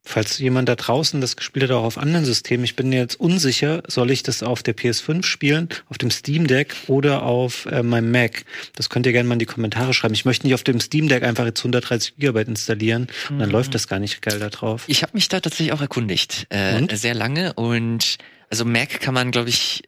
Falls 0.02 0.38
jemand 0.38 0.68
da 0.68 0.76
draußen 0.76 1.20
das 1.20 1.36
gespielt 1.36 1.64
hat, 1.64 1.72
auch 1.72 1.84
auf 1.84 1.98
anderen 1.98 2.24
Systemen, 2.24 2.64
ich 2.64 2.74
bin 2.74 2.90
jetzt 2.90 3.20
unsicher, 3.20 3.82
soll 3.86 4.10
ich 4.10 4.22
das 4.22 4.42
auf 4.42 4.62
der 4.62 4.74
PS5 4.74 5.24
spielen, 5.24 5.68
auf 5.88 5.98
dem 5.98 6.10
Steam 6.10 6.46
Deck 6.46 6.74
oder 6.86 7.22
auf 7.22 7.66
äh, 7.66 7.82
meinem 7.82 8.10
Mac? 8.10 8.44
Das 8.76 8.88
könnt 8.88 9.04
ihr 9.04 9.12
gerne 9.12 9.28
mal 9.28 9.34
in 9.34 9.40
die 9.40 9.46
Kommentare 9.46 9.92
schreiben. 9.92 10.14
Ich 10.14 10.24
möchte 10.24 10.46
nicht 10.46 10.54
auf 10.54 10.64
dem 10.64 10.80
Steam 10.80 11.08
Deck 11.08 11.22
einfach 11.22 11.44
jetzt 11.44 11.60
130 11.60 12.16
Gigabyte 12.16 12.48
installieren 12.48 13.08
und 13.28 13.38
dann 13.38 13.48
mhm. 13.48 13.54
läuft 13.54 13.74
das 13.74 13.88
gar 13.88 13.98
nicht 13.98 14.22
geil 14.22 14.38
da 14.38 14.48
drauf. 14.48 14.84
Ich 14.86 15.02
habe 15.02 15.12
mich 15.14 15.28
da 15.28 15.40
tatsächlich 15.40 15.72
auch 15.72 15.82
erkundigt, 15.82 16.46
äh, 16.48 16.82
sehr 16.96 17.14
lange 17.14 17.52
und 17.52 18.16
also 18.48 18.64
Mac 18.64 19.00
kann 19.00 19.14
man, 19.14 19.30
glaube 19.30 19.50
ich, 19.50 19.82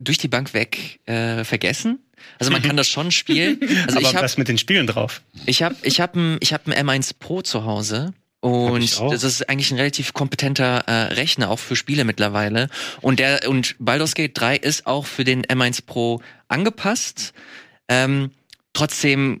durch 0.00 0.18
die 0.18 0.28
Bank 0.28 0.52
weg 0.52 1.00
äh, 1.06 1.44
vergessen. 1.44 2.00
Also 2.38 2.50
man 2.50 2.62
kann 2.64 2.76
das 2.76 2.88
schon 2.88 3.12
spielen. 3.12 3.60
Also 3.86 3.98
Aber 3.98 4.00
ich 4.00 4.14
hab, 4.14 4.22
was 4.22 4.36
mit 4.36 4.48
den 4.48 4.58
Spielen 4.58 4.86
drauf? 4.86 5.22
Ich 5.46 5.62
habe 5.62 5.76
ich 5.82 6.00
hab 6.00 6.16
ein, 6.16 6.38
ich 6.40 6.52
hab 6.52 6.66
ein 6.66 6.72
M1 6.72 7.14
Pro 7.18 7.42
zu 7.42 7.64
Hause 7.64 8.12
und 8.40 9.00
das 9.00 9.24
ist 9.24 9.48
eigentlich 9.48 9.72
ein 9.72 9.78
relativ 9.78 10.12
kompetenter 10.12 10.84
äh, 10.86 11.14
Rechner, 11.14 11.50
auch 11.50 11.58
für 11.58 11.74
Spiele 11.74 12.04
mittlerweile. 12.04 12.68
Und 13.00 13.18
der 13.18 13.48
und 13.48 13.74
Baldur's 13.78 14.14
Gate 14.14 14.38
3 14.38 14.56
ist 14.56 14.86
auch 14.86 15.06
für 15.06 15.24
den 15.24 15.44
M1 15.44 15.84
Pro 15.84 16.20
angepasst. 16.46 17.32
Ähm, 17.88 18.30
trotzdem 18.74 19.40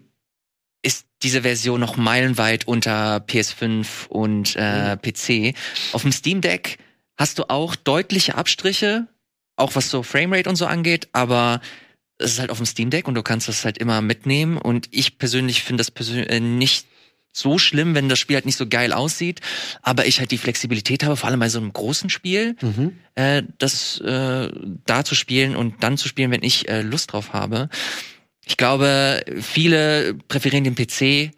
ist 0.82 1.06
diese 1.22 1.42
Version 1.42 1.80
noch 1.80 1.96
meilenweit 1.96 2.66
unter 2.66 3.18
PS5 3.18 4.08
und 4.08 4.56
äh. 4.56 4.96
PC. 4.96 5.56
Auf 5.92 6.02
dem 6.02 6.12
Steam 6.12 6.40
Deck 6.40 6.78
hast 7.16 7.38
du 7.38 7.48
auch 7.50 7.76
deutliche 7.76 8.34
Abstriche, 8.34 9.06
auch 9.56 9.76
was 9.76 9.90
so 9.90 10.02
Framerate 10.02 10.48
und 10.48 10.56
so 10.56 10.66
angeht, 10.66 11.08
aber 11.12 11.60
es 12.18 12.32
ist 12.32 12.38
halt 12.40 12.50
auf 12.50 12.56
dem 12.56 12.66
Steam 12.66 12.90
Deck 12.90 13.06
und 13.06 13.14
du 13.14 13.22
kannst 13.22 13.48
das 13.48 13.64
halt 13.64 13.78
immer 13.78 14.00
mitnehmen. 14.00 14.58
Und 14.58 14.88
ich 14.90 15.18
persönlich 15.18 15.62
finde 15.62 15.82
das 15.82 15.92
persönlich 15.92 16.28
äh, 16.30 16.40
nicht 16.40 16.86
so 17.38 17.58
schlimm, 17.58 17.94
wenn 17.94 18.08
das 18.08 18.18
Spiel 18.18 18.36
halt 18.36 18.46
nicht 18.46 18.58
so 18.58 18.66
geil 18.66 18.92
aussieht, 18.92 19.40
aber 19.82 20.06
ich 20.06 20.20
halt 20.20 20.30
die 20.30 20.38
Flexibilität 20.38 21.04
habe, 21.04 21.16
vor 21.16 21.28
allem 21.28 21.40
bei 21.40 21.48
so 21.48 21.58
einem 21.58 21.72
großen 21.72 22.10
Spiel, 22.10 22.56
mhm. 22.60 22.98
äh, 23.14 23.42
das 23.58 24.00
äh, 24.00 24.50
da 24.86 25.04
zu 25.04 25.14
spielen 25.14 25.56
und 25.56 25.82
dann 25.82 25.96
zu 25.96 26.08
spielen, 26.08 26.30
wenn 26.30 26.42
ich 26.42 26.68
äh, 26.68 26.82
Lust 26.82 27.12
drauf 27.12 27.32
habe. 27.32 27.68
Ich 28.44 28.56
glaube, 28.56 29.22
viele 29.40 30.14
präferieren 30.14 30.64
den 30.64 30.74
PC 30.74 31.32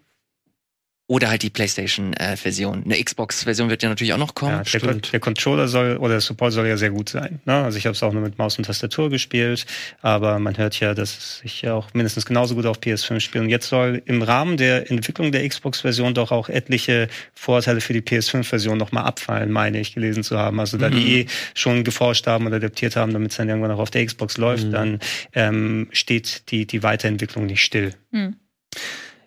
oder 1.11 1.29
halt 1.29 1.43
die 1.43 1.49
PlayStation-Version. 1.49 2.83
Eine 2.85 3.03
Xbox-Version 3.03 3.69
wird 3.69 3.83
ja 3.83 3.89
natürlich 3.89 4.13
auch 4.13 4.17
noch 4.17 4.33
kommen. 4.33 4.63
Ja, 4.65 4.79
der, 4.79 4.93
der, 4.93 5.19
Controller 5.19 5.67
soll 5.67 5.97
oder 5.97 6.13
der 6.13 6.21
Support 6.21 6.53
soll 6.53 6.65
ja 6.67 6.77
sehr 6.77 6.91
gut 6.91 7.09
sein. 7.09 7.41
Ne? 7.43 7.53
Also 7.53 7.77
ich 7.77 7.85
habe 7.85 7.95
es 7.95 8.01
auch 8.01 8.13
nur 8.13 8.21
mit 8.21 8.37
Maus 8.37 8.57
und 8.57 8.63
Tastatur 8.63 9.09
gespielt, 9.09 9.65
aber 10.01 10.39
man 10.39 10.57
hört 10.57 10.79
ja, 10.79 10.93
dass 10.93 11.41
ich 11.43 11.63
ja 11.63 11.73
auch 11.73 11.93
mindestens 11.93 12.25
genauso 12.25 12.55
gut 12.55 12.65
auf 12.65 12.79
PS5 12.79 13.19
spiele. 13.19 13.43
Und 13.43 13.49
jetzt 13.49 13.67
soll 13.67 14.01
im 14.05 14.21
Rahmen 14.21 14.55
der 14.55 14.89
Entwicklung 14.89 15.33
der 15.33 15.45
Xbox-Version 15.45 16.13
doch 16.13 16.31
auch 16.31 16.47
etliche 16.47 17.09
Vorteile 17.33 17.81
für 17.81 17.91
die 17.91 18.01
PS5-Version 18.01 18.77
nochmal 18.77 19.03
abfallen, 19.03 19.51
meine 19.51 19.81
ich 19.81 19.93
gelesen 19.93 20.23
zu 20.23 20.37
haben. 20.37 20.61
Also 20.61 20.77
da 20.77 20.89
mhm. 20.89 20.95
die 20.95 21.19
eh 21.19 21.25
schon 21.55 21.83
geforscht 21.83 22.25
haben 22.25 22.47
oder 22.47 22.55
adaptiert 22.55 22.95
haben, 22.95 23.11
damit 23.11 23.31
es 23.31 23.37
dann 23.37 23.49
irgendwann 23.49 23.71
auch 23.71 23.79
auf 23.79 23.91
der 23.91 24.05
Xbox 24.05 24.37
läuft, 24.37 24.67
mhm. 24.67 24.71
dann 24.71 24.99
ähm, 25.33 25.89
steht 25.91 26.49
die, 26.51 26.65
die 26.65 26.83
Weiterentwicklung 26.83 27.47
nicht 27.47 27.65
still. 27.65 27.95
Mhm. 28.11 28.37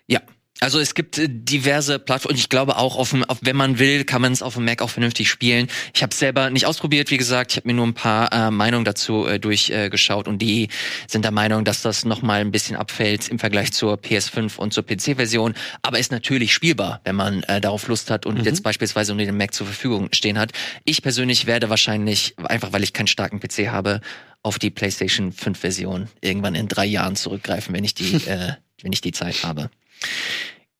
Ja, 0.07 0.21
also 0.65 0.79
es 0.79 0.95
gibt 0.95 1.19
äh, 1.19 1.27
diverse 1.29 1.99
Plattformen. 1.99 2.37
Ich 2.37 2.49
glaube 2.49 2.77
auch, 2.77 2.97
auf 2.97 3.11
dem, 3.11 3.23
auf, 3.23 3.37
wenn 3.41 3.55
man 3.55 3.77
will, 3.77 4.03
kann 4.03 4.19
man 4.19 4.33
es 4.33 4.41
auf 4.41 4.55
dem 4.55 4.65
Mac 4.65 4.81
auch 4.81 4.89
vernünftig 4.89 5.29
spielen. 5.29 5.67
Ich 5.93 6.01
habe 6.01 6.13
selber 6.13 6.49
nicht 6.49 6.65
ausprobiert, 6.65 7.11
wie 7.11 7.17
gesagt. 7.17 7.51
Ich 7.51 7.57
habe 7.57 7.67
mir 7.67 7.75
nur 7.75 7.85
ein 7.85 7.93
paar 7.93 8.33
äh, 8.33 8.49
Meinungen 8.49 8.83
dazu 8.83 9.27
äh, 9.27 9.39
durchgeschaut 9.39 10.25
äh, 10.25 10.29
und 10.29 10.39
die 10.39 10.69
sind 11.07 11.23
der 11.23 11.31
Meinung, 11.31 11.65
dass 11.65 11.83
das 11.83 12.03
noch 12.03 12.23
mal 12.23 12.41
ein 12.41 12.51
bisschen 12.51 12.75
abfällt 12.75 13.29
im 13.29 13.37
Vergleich 13.37 13.73
zur 13.73 13.97
PS5 13.97 14.57
und 14.57 14.73
zur 14.73 14.83
PC-Version. 14.83 15.53
Aber 15.83 15.99
ist 15.99 16.11
natürlich 16.11 16.51
spielbar, 16.51 16.99
wenn 17.03 17.15
man 17.15 17.43
äh, 17.43 17.61
darauf 17.61 17.87
Lust 17.87 18.09
hat 18.09 18.25
und 18.25 18.39
mhm. 18.39 18.43
jetzt 18.45 18.63
beispielsweise 18.63 19.13
nur 19.13 19.23
den 19.23 19.37
Mac 19.37 19.53
zur 19.53 19.67
Verfügung 19.67 20.09
stehen 20.13 20.39
hat. 20.39 20.51
Ich 20.83 21.03
persönlich 21.03 21.45
werde 21.45 21.69
wahrscheinlich, 21.69 22.33
einfach 22.43 22.73
weil 22.73 22.83
ich 22.83 22.93
keinen 22.93 23.07
starken 23.07 23.39
PC 23.39 23.67
habe, 23.67 24.01
auf 24.41 24.57
die 24.57 24.71
PlayStation 24.71 25.31
5-Version 25.31 26.07
irgendwann 26.21 26.55
in 26.55 26.67
drei 26.67 26.85
Jahren 26.85 27.15
zurückgreifen, 27.15 27.75
wenn 27.75 27.83
ich 27.83 27.93
die, 27.93 28.15
äh, 28.27 28.53
wenn 28.81 28.91
ich 28.91 29.01
die 29.01 29.11
Zeit 29.11 29.43
habe. 29.43 29.69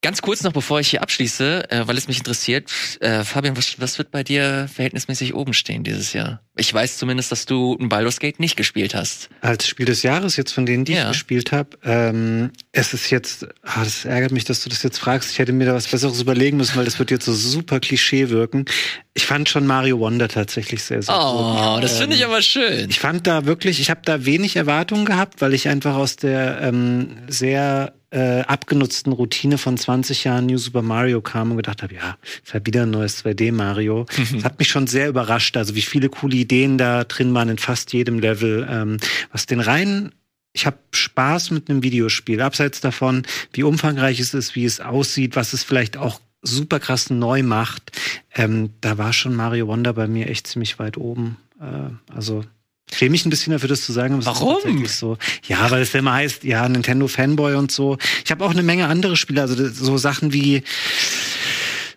Ganz 0.06 0.22
kurz 0.22 0.44
noch, 0.44 0.54
bevor 0.54 0.80
ich 0.80 0.90
hier 0.90 1.02
abschließe, 1.02 1.72
äh, 1.72 1.88
weil 1.88 1.98
es 1.98 2.08
mich 2.08 2.20
interessiert, 2.20 2.70
äh, 3.00 3.24
Fabian, 3.24 3.58
was, 3.58 3.80
was 3.80 3.98
wird 3.98 4.12
bei 4.12 4.24
dir 4.24 4.70
verhältnismäßig 4.72 5.34
oben 5.34 5.56
stehen 5.56 5.84
dieses 5.84 6.14
Jahr? 6.14 6.42
Ich 6.56 6.72
weiß 6.72 7.00
zumindest, 7.00 7.32
dass 7.32 7.48
du 7.48 7.76
ein 7.82 7.90
Baldur's 7.90 8.20
Gate 8.20 8.40
nicht 8.40 8.56
gespielt 8.56 8.94
hast. 8.94 9.30
Als 9.42 9.68
Spiel 9.68 9.88
des 9.88 10.04
Jahres 10.04 10.38
jetzt 10.38 10.52
von 10.52 10.68
denen, 10.68 10.86
die 10.86 10.94
Ja. 10.94 11.06
ich 11.06 11.14
gespielt 11.14 11.52
habe, 11.52 11.70
ähm, 11.84 12.52
es 12.72 12.94
ist 12.94 13.10
jetzt, 13.10 13.48
ah, 13.64 13.84
das 13.84 14.06
ärgert 14.06 14.32
mich, 14.32 14.44
dass 14.44 14.62
du 14.64 14.70
das 14.70 14.84
jetzt 14.84 15.00
fragst. 15.00 15.32
Ich 15.32 15.40
hätte 15.40 15.54
mir 15.54 15.66
da 15.66 15.74
was 15.74 15.88
Besseres 15.88 16.22
überlegen 16.22 16.58
müssen, 16.58 16.76
weil 16.76 16.86
das 16.86 17.00
wird 17.00 17.10
jetzt 17.10 17.26
so 17.26 17.34
super 17.34 17.80
Klischee 17.80 18.30
wirken. 18.30 18.66
Ich 19.16 19.26
fand 19.26 19.50
schon 19.50 19.66
Mario 19.66 19.98
Wonder 19.98 20.28
tatsächlich 20.28 20.84
sehr, 20.84 21.02
sehr 21.02 21.16
gut. 21.16 21.24
Oh, 21.26 21.80
das 21.82 21.98
finde 21.98 22.16
ich 22.16 22.22
Ähm, 22.22 22.30
aber 22.30 22.44
schön. 22.44 22.92
Ich 22.92 23.00
fand 23.00 23.26
da 23.26 23.46
wirklich, 23.48 23.80
ich 23.80 23.90
habe 23.90 24.02
da 24.06 24.24
wenig 24.24 24.56
Erwartungen 24.56 25.06
gehabt, 25.06 25.42
weil 25.42 25.56
ich 25.56 25.68
einfach 25.68 25.96
aus 25.96 26.16
der 26.16 26.62
ähm, 26.62 27.18
sehr 27.28 27.94
äh, 28.16 28.42
abgenutzten 28.42 29.12
Routine 29.12 29.58
von 29.58 29.78
20 29.78 30.24
Jahren 30.24 30.46
New 30.46 30.58
Super 30.58 30.82
Mario 30.82 31.22
kam 31.22 31.52
und 31.52 31.58
gedacht 31.58 31.84
habe, 31.84 31.96
ja, 31.96 32.18
ist 32.44 32.54
halt 32.54 32.66
wieder 32.66 32.84
ein 32.84 32.92
neues 32.92 33.24
2D 33.24 33.52
Mario. 33.52 34.06
Das 34.34 34.44
hat 34.46 34.60
mich 34.60 34.70
schon 34.70 34.88
sehr 34.88 35.10
überrascht, 35.10 35.58
also 35.58 35.76
wie 35.76 35.82
viele 35.82 36.10
coole 36.10 36.38
Ideen 36.38 36.78
da 36.78 37.04
drin 37.04 37.34
waren 37.34 37.50
in 37.50 37.58
fast 37.58 37.92
jedem 37.92 38.20
Level. 38.20 38.66
Ähm, 38.70 38.98
was 39.32 39.46
den 39.46 39.60
rein 39.60 40.12
ich 40.54 40.66
habe 40.66 40.78
Spaß 40.92 41.52
mit 41.52 41.70
einem 41.70 41.84
Videospiel, 41.84 42.40
abseits 42.40 42.80
davon, 42.80 43.24
wie 43.52 43.64
umfangreich 43.64 44.22
es 44.22 44.34
ist, 44.34 44.56
wie 44.56 44.64
es 44.64 44.80
aussieht, 44.80 45.36
was 45.36 45.52
es 45.52 45.66
vielleicht 45.66 45.98
auch 45.98 46.22
super 46.42 46.80
krass 46.80 47.10
neu 47.10 47.44
macht. 47.44 47.92
Ähm, 48.34 48.70
da 48.80 48.98
war 48.98 49.12
schon 49.12 49.36
Mario 49.36 49.68
Wonder 49.68 49.92
bei 49.92 50.08
mir 50.08 50.30
echt 50.30 50.48
ziemlich 50.48 50.80
weit 50.80 50.96
oben. 50.96 51.36
Äh, 51.60 52.14
also 52.14 52.46
schäme 52.94 53.12
mich 53.12 53.26
ein 53.26 53.30
bisschen 53.30 53.52
dafür, 53.54 53.70
das 53.70 53.84
zu 53.86 53.92
sagen. 53.92 54.14
aber 54.14 54.22
es 54.24 54.28
ist 54.28 54.42
Warum? 54.42 54.86
So. 54.88 55.18
Ja, 55.48 55.70
weil 55.72 55.82
es 55.82 55.94
ja 55.94 56.00
immer 56.00 56.14
heißt, 56.14 56.44
ja, 56.44 56.68
Nintendo 56.70 57.08
Fanboy 57.08 57.56
und 57.56 57.72
so. 57.72 57.98
Ich 58.24 58.32
habe 58.32 58.46
auch 58.46 58.52
eine 58.52 58.64
Menge 58.64 58.88
andere 58.88 59.16
Spiele, 59.18 59.42
also 59.42 59.56
das- 59.56 59.78
so 59.78 59.98
Sachen 59.98 60.34
wie 60.34 60.64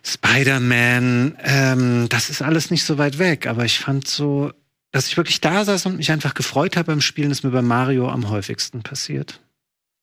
Spider-Man, 0.03 1.37
ähm, 1.43 2.07
das 2.09 2.29
ist 2.29 2.41
alles 2.41 2.71
nicht 2.71 2.83
so 2.83 2.97
weit 2.97 3.19
weg, 3.19 3.47
aber 3.47 3.65
ich 3.65 3.79
fand 3.79 4.07
so, 4.07 4.51
dass 4.91 5.07
ich 5.07 5.17
wirklich 5.17 5.41
da 5.41 5.63
saß 5.65 5.85
und 5.85 5.97
mich 5.97 6.11
einfach 6.11 6.33
gefreut 6.33 6.77
habe 6.77 6.87
beim 6.87 7.01
Spielen, 7.01 7.31
ist 7.31 7.43
mir 7.43 7.51
bei 7.51 7.61
Mario 7.61 8.09
am 8.09 8.29
häufigsten 8.29 8.81
passiert. 8.81 9.39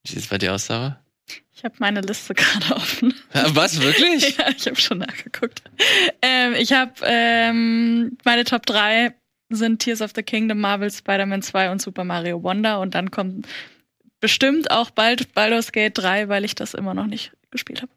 Wie 0.05 0.13
sieht's 0.13 0.29
bei 0.29 0.39
dir 0.39 0.55
aus, 0.55 0.67
Sarah? 0.67 1.01
Ich 1.57 1.65
habe 1.65 1.75
meine 1.79 2.03
Liste 2.03 2.35
gerade 2.35 2.77
offen. 2.77 3.15
Ja, 3.35 3.55
Was, 3.57 3.81
wirklich? 3.81 4.37
Ja, 4.39 4.49
ich 4.57 4.67
habe 4.67 4.77
schon 4.81 4.99
nachgeguckt. 4.99 5.63
Ähm, 6.23 6.55
ich 6.57 6.73
habe 6.73 6.93
ähm, 7.03 8.17
meine 8.25 8.45
Top 8.45 8.65
3 8.67 9.15
sind 9.51 9.81
Tears 9.81 10.03
of 10.03 10.13
the 10.15 10.23
Kingdom, 10.23 10.61
Marvel, 10.61 10.91
Spider-Man 10.91 11.43
2 11.43 11.71
und 11.71 11.81
Super 11.83 12.05
Mario 12.05 12.43
Wonder. 12.43 12.81
Und 12.81 12.95
dann 12.95 13.11
kommt 13.11 13.47
bestimmt 14.21 14.71
auch 14.71 14.91
bald 14.91 15.35
Baldur's 15.35 15.73
Gate 15.73 15.97
3, 15.99 16.29
weil 16.29 16.45
ich 16.45 16.55
das 16.55 16.75
immer 16.75 16.95
noch 16.95 17.07
nicht 17.07 17.33
gespielt 17.51 17.83
habe. 17.83 17.93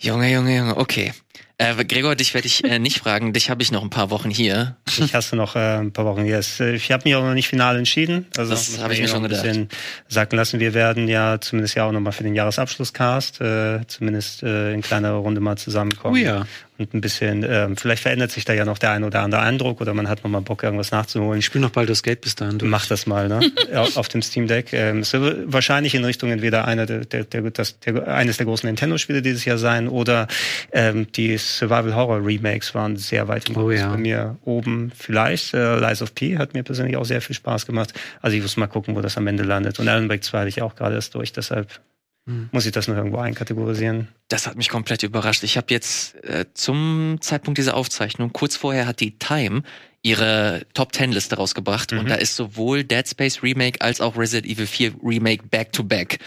Junge, 0.00 0.32
Junge, 0.32 0.56
Junge, 0.56 0.76
okay. 0.76 1.12
Äh, 1.60 1.84
Gregor, 1.84 2.14
dich 2.14 2.34
werde 2.34 2.46
ich 2.46 2.62
äh, 2.62 2.78
nicht 2.78 3.00
fragen. 3.00 3.32
Dich 3.32 3.50
habe 3.50 3.62
ich 3.62 3.72
noch 3.72 3.82
ein 3.82 3.90
paar 3.90 4.10
Wochen 4.10 4.30
hier. 4.30 4.76
Ich 4.96 5.12
hasse 5.12 5.34
noch 5.34 5.56
äh, 5.56 5.78
ein 5.80 5.92
paar 5.92 6.04
Wochen 6.04 6.24
jetzt. 6.24 6.60
Äh, 6.60 6.76
Ich 6.76 6.92
habe 6.92 7.02
mich 7.04 7.16
auch 7.16 7.24
noch 7.24 7.34
nicht 7.34 7.48
final 7.48 7.76
entschieden. 7.76 8.26
Also 8.36 8.52
Das 8.52 8.70
muss 8.70 8.80
hab 8.80 8.92
ich 8.92 9.00
mir 9.00 9.08
schon 9.08 9.18
noch 9.22 9.24
ein 9.24 9.30
gedacht. 9.30 9.42
bisschen 9.44 9.68
Sacken 10.06 10.36
lassen. 10.36 10.60
Wir 10.60 10.72
werden 10.72 11.08
ja 11.08 11.40
zumindest 11.40 11.74
ja 11.74 11.84
auch 11.84 11.90
nochmal 11.90 12.12
für 12.12 12.22
den 12.22 12.36
Jahresabschlusscast 12.36 13.40
äh, 13.40 13.80
zumindest 13.88 14.44
äh, 14.44 14.72
in 14.72 14.82
kleinerer 14.82 15.16
Runde 15.16 15.40
mal 15.40 15.58
zusammenkommen. 15.58 16.14
Oh 16.14 16.16
ja. 16.18 16.46
Und 16.78 16.94
ein 16.94 17.00
bisschen, 17.00 17.44
ähm, 17.48 17.76
vielleicht 17.76 18.02
verändert 18.02 18.30
sich 18.30 18.44
da 18.44 18.52
ja 18.52 18.64
noch 18.64 18.78
der 18.78 18.92
ein 18.92 19.02
oder 19.02 19.22
andere 19.22 19.40
Eindruck 19.40 19.80
oder 19.80 19.94
man 19.94 20.08
hat 20.08 20.22
nochmal 20.22 20.42
Bock, 20.42 20.62
irgendwas 20.62 20.92
nachzuholen. 20.92 21.40
Ich 21.40 21.46
spiele 21.46 21.62
noch 21.62 21.70
Baldur's 21.70 22.04
Gate 22.04 22.20
bis 22.20 22.36
dahin. 22.36 22.58
durch. 22.58 22.70
Mach 22.70 22.86
das 22.86 23.06
mal, 23.06 23.28
ne? 23.28 23.40
auf, 23.74 24.08
dem 24.08 24.22
Steam 24.22 24.46
Deck. 24.46 24.72
Ähm, 24.72 25.00
es 25.00 25.12
wird 25.12 25.52
wahrscheinlich 25.52 25.96
in 25.96 26.04
Richtung 26.04 26.30
entweder 26.30 26.66
einer 26.66 26.86
der, 26.86 27.04
der, 27.04 27.24
der, 27.24 27.42
das, 27.50 27.80
der, 27.80 28.06
eines 28.06 28.36
der 28.36 28.46
großen 28.46 28.68
Nintendo-Spiele 28.68 29.22
dieses 29.22 29.44
Jahr 29.44 29.58
sein 29.58 29.88
oder 29.88 30.28
ähm, 30.70 31.10
die 31.10 31.36
Survival 31.36 31.96
Horror 31.96 32.24
Remakes 32.24 32.72
waren 32.76 32.96
sehr 32.96 33.26
weit 33.26 33.48
im 33.48 33.56
Oh 33.56 33.72
ja. 33.72 33.90
bei 33.90 33.96
mir 33.96 34.36
oben. 34.44 34.92
Vielleicht 34.96 35.54
äh, 35.54 35.80
Lies 35.80 36.00
of 36.00 36.14
P 36.14 36.38
hat 36.38 36.54
mir 36.54 36.62
persönlich 36.62 36.96
auch 36.96 37.04
sehr 37.04 37.20
viel 37.20 37.34
Spaß 37.34 37.66
gemacht. 37.66 37.92
Also 38.22 38.36
ich 38.36 38.42
muss 38.42 38.56
mal 38.56 38.68
gucken, 38.68 38.94
wo 38.94 39.00
das 39.00 39.16
am 39.16 39.26
Ende 39.26 39.42
landet. 39.42 39.80
Und 39.80 39.88
Alan 39.88 40.08
Wake 40.08 40.22
2 40.22 40.38
hatte 40.38 40.48
ich 40.48 40.62
auch 40.62 40.76
gerade 40.76 40.94
erst 40.94 41.16
durch, 41.16 41.32
deshalb 41.32 41.80
Hm. 42.28 42.48
muss 42.52 42.66
ich 42.66 42.72
das 42.72 42.86
noch 42.88 42.96
irgendwo 42.96 43.18
einkategorisieren. 43.18 44.08
Das 44.28 44.46
hat 44.46 44.56
mich 44.56 44.68
komplett 44.68 45.02
überrascht. 45.02 45.42
Ich 45.42 45.56
habe 45.56 45.66
jetzt 45.70 46.14
äh, 46.24 46.44
zum 46.54 47.16
Zeitpunkt 47.20 47.58
dieser 47.58 47.74
Aufzeichnung, 47.74 48.32
kurz 48.32 48.54
vorher 48.54 48.86
hat 48.86 49.00
die 49.00 49.18
Time 49.18 49.62
ihre 50.02 50.62
Top 50.74 50.94
10 50.94 51.10
Liste 51.12 51.36
rausgebracht 51.36 51.92
Mhm. 51.92 51.98
und 52.00 52.10
da 52.10 52.14
ist 52.16 52.36
sowohl 52.36 52.84
Dead 52.84 53.08
Space 53.08 53.42
Remake 53.42 53.80
als 53.80 54.00
auch 54.00 54.16
Resident 54.16 54.46
Evil 54.52 54.66
4 54.66 54.92
Remake 55.02 55.44
Back 55.50 55.72
to 55.72 55.82
Back 55.82 56.18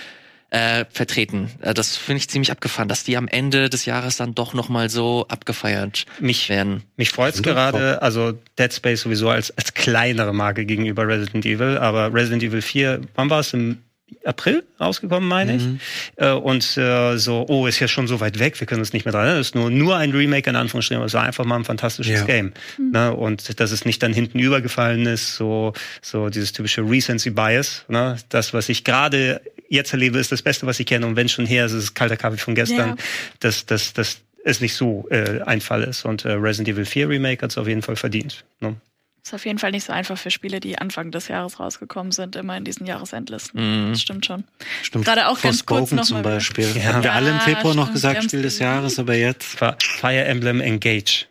äh, 0.50 0.84
vertreten. 0.90 1.50
Äh, 1.62 1.74
das 1.74 1.96
finde 1.96 2.18
ich 2.18 2.28
ziemlich 2.30 2.52
abgefahren, 2.52 2.90
dass 2.90 3.06
die 3.06 3.16
am 3.16 3.28
Ende 3.30 3.70
des 3.70 3.86
Jahres 3.86 4.18
dann 4.18 4.36
doch 4.36 4.54
noch 4.54 4.68
mal 4.68 4.90
so 4.90 5.26
abgefeiert 5.30 6.06
Mich 6.20 6.50
werden. 6.50 6.84
Mich 6.98 7.12
freut's 7.12 7.38
Super. 7.38 7.52
gerade, 7.54 8.02
also 8.02 8.34
Dead 8.60 8.74
Space 8.74 9.02
sowieso 9.02 9.30
als, 9.30 9.56
als 9.58 9.74
kleinere 9.74 10.34
Marke 10.34 10.66
gegenüber 10.66 11.08
Resident 11.08 11.46
Evil, 11.46 11.78
aber 11.78 12.14
Resident 12.14 12.44
Evil 12.44 12.62
4, 12.62 13.00
wann 13.16 13.30
war 13.30 13.40
es? 13.40 13.54
Im 13.54 13.78
April 14.26 14.64
rausgekommen, 14.80 15.28
meine 15.28 15.54
Mhm. 15.54 15.80
ich. 16.18 16.24
Äh, 16.24 16.32
und 16.32 16.78
äh, 16.78 17.18
so, 17.18 17.46
oh, 17.50 17.68
ist 17.68 17.80
ja 17.80 17.88
schon 17.88 18.08
so 18.08 18.20
weit 18.20 18.40
weg, 18.40 18.60
wir 18.60 18.68
können 18.68 18.82
uns 18.82 18.94
nicht 18.94 19.06
mehr 19.06 19.12
dran 19.12 19.22
erinnern. 19.24 19.40
Das 19.40 19.48
ist 19.48 19.56
nur, 19.56 19.70
nur 19.70 19.98
ein 19.98 20.12
Remake 20.12 20.50
in 20.50 20.56
Anführungsstrichen, 20.56 20.98
aber 20.98 21.06
es 21.08 21.14
war 21.14 21.24
einfach 21.24 21.46
mal 21.46 21.56
ein 21.58 21.66
fantastisches 21.66 22.20
Ja. 22.22 22.26
Game. 22.26 22.54
Ne? 22.78 23.14
Und 23.14 23.60
dass 23.60 23.72
es 23.72 23.86
nicht 23.86 24.02
dann 24.04 24.14
hinten 24.14 24.40
übergefallen 24.40 25.06
ist, 25.06 25.36
so, 25.36 25.74
so 26.02 26.30
dieses 26.30 26.52
typische 26.52 26.82
Recency 26.82 27.32
Bias. 27.32 27.86
Ne? 27.88 28.18
Das, 28.30 28.54
was 28.54 28.70
ich 28.70 28.84
gerade 28.84 29.42
jetzt 29.70 29.94
erlebe, 29.94 30.20
ist 30.20 30.32
das 30.32 30.42
Beste, 30.42 30.66
was 30.68 30.80
ich 30.80 30.86
kenne. 30.86 31.06
Und 31.08 31.16
wenn 31.16 31.30
schon 31.30 31.46
her 31.46 31.66
ist, 31.66 31.72
ist 31.72 31.84
es 31.84 31.94
kalter 31.94 32.18
Kaffee 32.18 32.38
von 32.38 32.56
gestern. 32.56 32.90
Ja. 32.90 32.96
Das, 33.40 33.66
das, 33.66 33.94
das 33.94 34.18
es 34.44 34.60
nicht 34.60 34.74
so 34.76 35.08
äh, 35.12 35.42
ein 35.46 35.62
Fall 35.62 35.84
ist. 35.84 36.04
Und 36.04 36.26
äh, 36.26 36.32
Resident 36.32 36.70
Evil 36.76 36.86
4 36.86 37.10
Remake 37.10 37.44
hat 37.44 37.52
es 37.52 37.58
auf 37.58 37.68
jeden 37.68 37.82
Fall 37.84 37.96
verdient. 37.96 38.44
Ne? 38.60 38.76
Ist 39.24 39.36
auf 39.36 39.46
jeden 39.46 39.60
Fall 39.60 39.70
nicht 39.72 39.84
so 39.86 39.94
einfach 39.94 40.18
für 40.18 40.32
Spiele, 40.32 40.60
die 40.60 40.80
Anfang 40.80 41.12
des 41.12 41.28
Jahres 41.28 41.60
rausgekommen 41.60 42.12
sind, 42.12 42.36
immer 42.36 42.58
in 42.58 42.64
diesen 42.64 42.88
Jahresendlisten. 42.88 43.88
Mhm. 43.88 43.92
Das 43.92 44.02
stimmt 44.02 44.26
schon. 44.26 44.46
Stimmt. 44.82 45.06
Gerade 45.06 45.28
auch 45.28 45.40
ganz 45.40 45.64
kurz 45.66 45.92
noch 45.92 46.04
zum. 46.04 46.24
Beispiel. 46.24 46.68
Ja. 46.76 46.94
Haben 46.94 47.04
wir 47.04 47.14
alle 47.14 47.30
im 47.30 47.36
Ja, 47.36 47.42
Februar 47.42 47.76
noch 47.76 47.92
gesagt, 47.94 48.24
Spiel 48.24 48.42
des. 48.42 48.58
Jahres, 48.58 48.98
aber 48.98 49.14
jetzt. 49.16 49.46
Fi- 49.60 49.76
Fire 49.80 50.26
Emblem 50.26 50.60
Engage. 50.60 51.28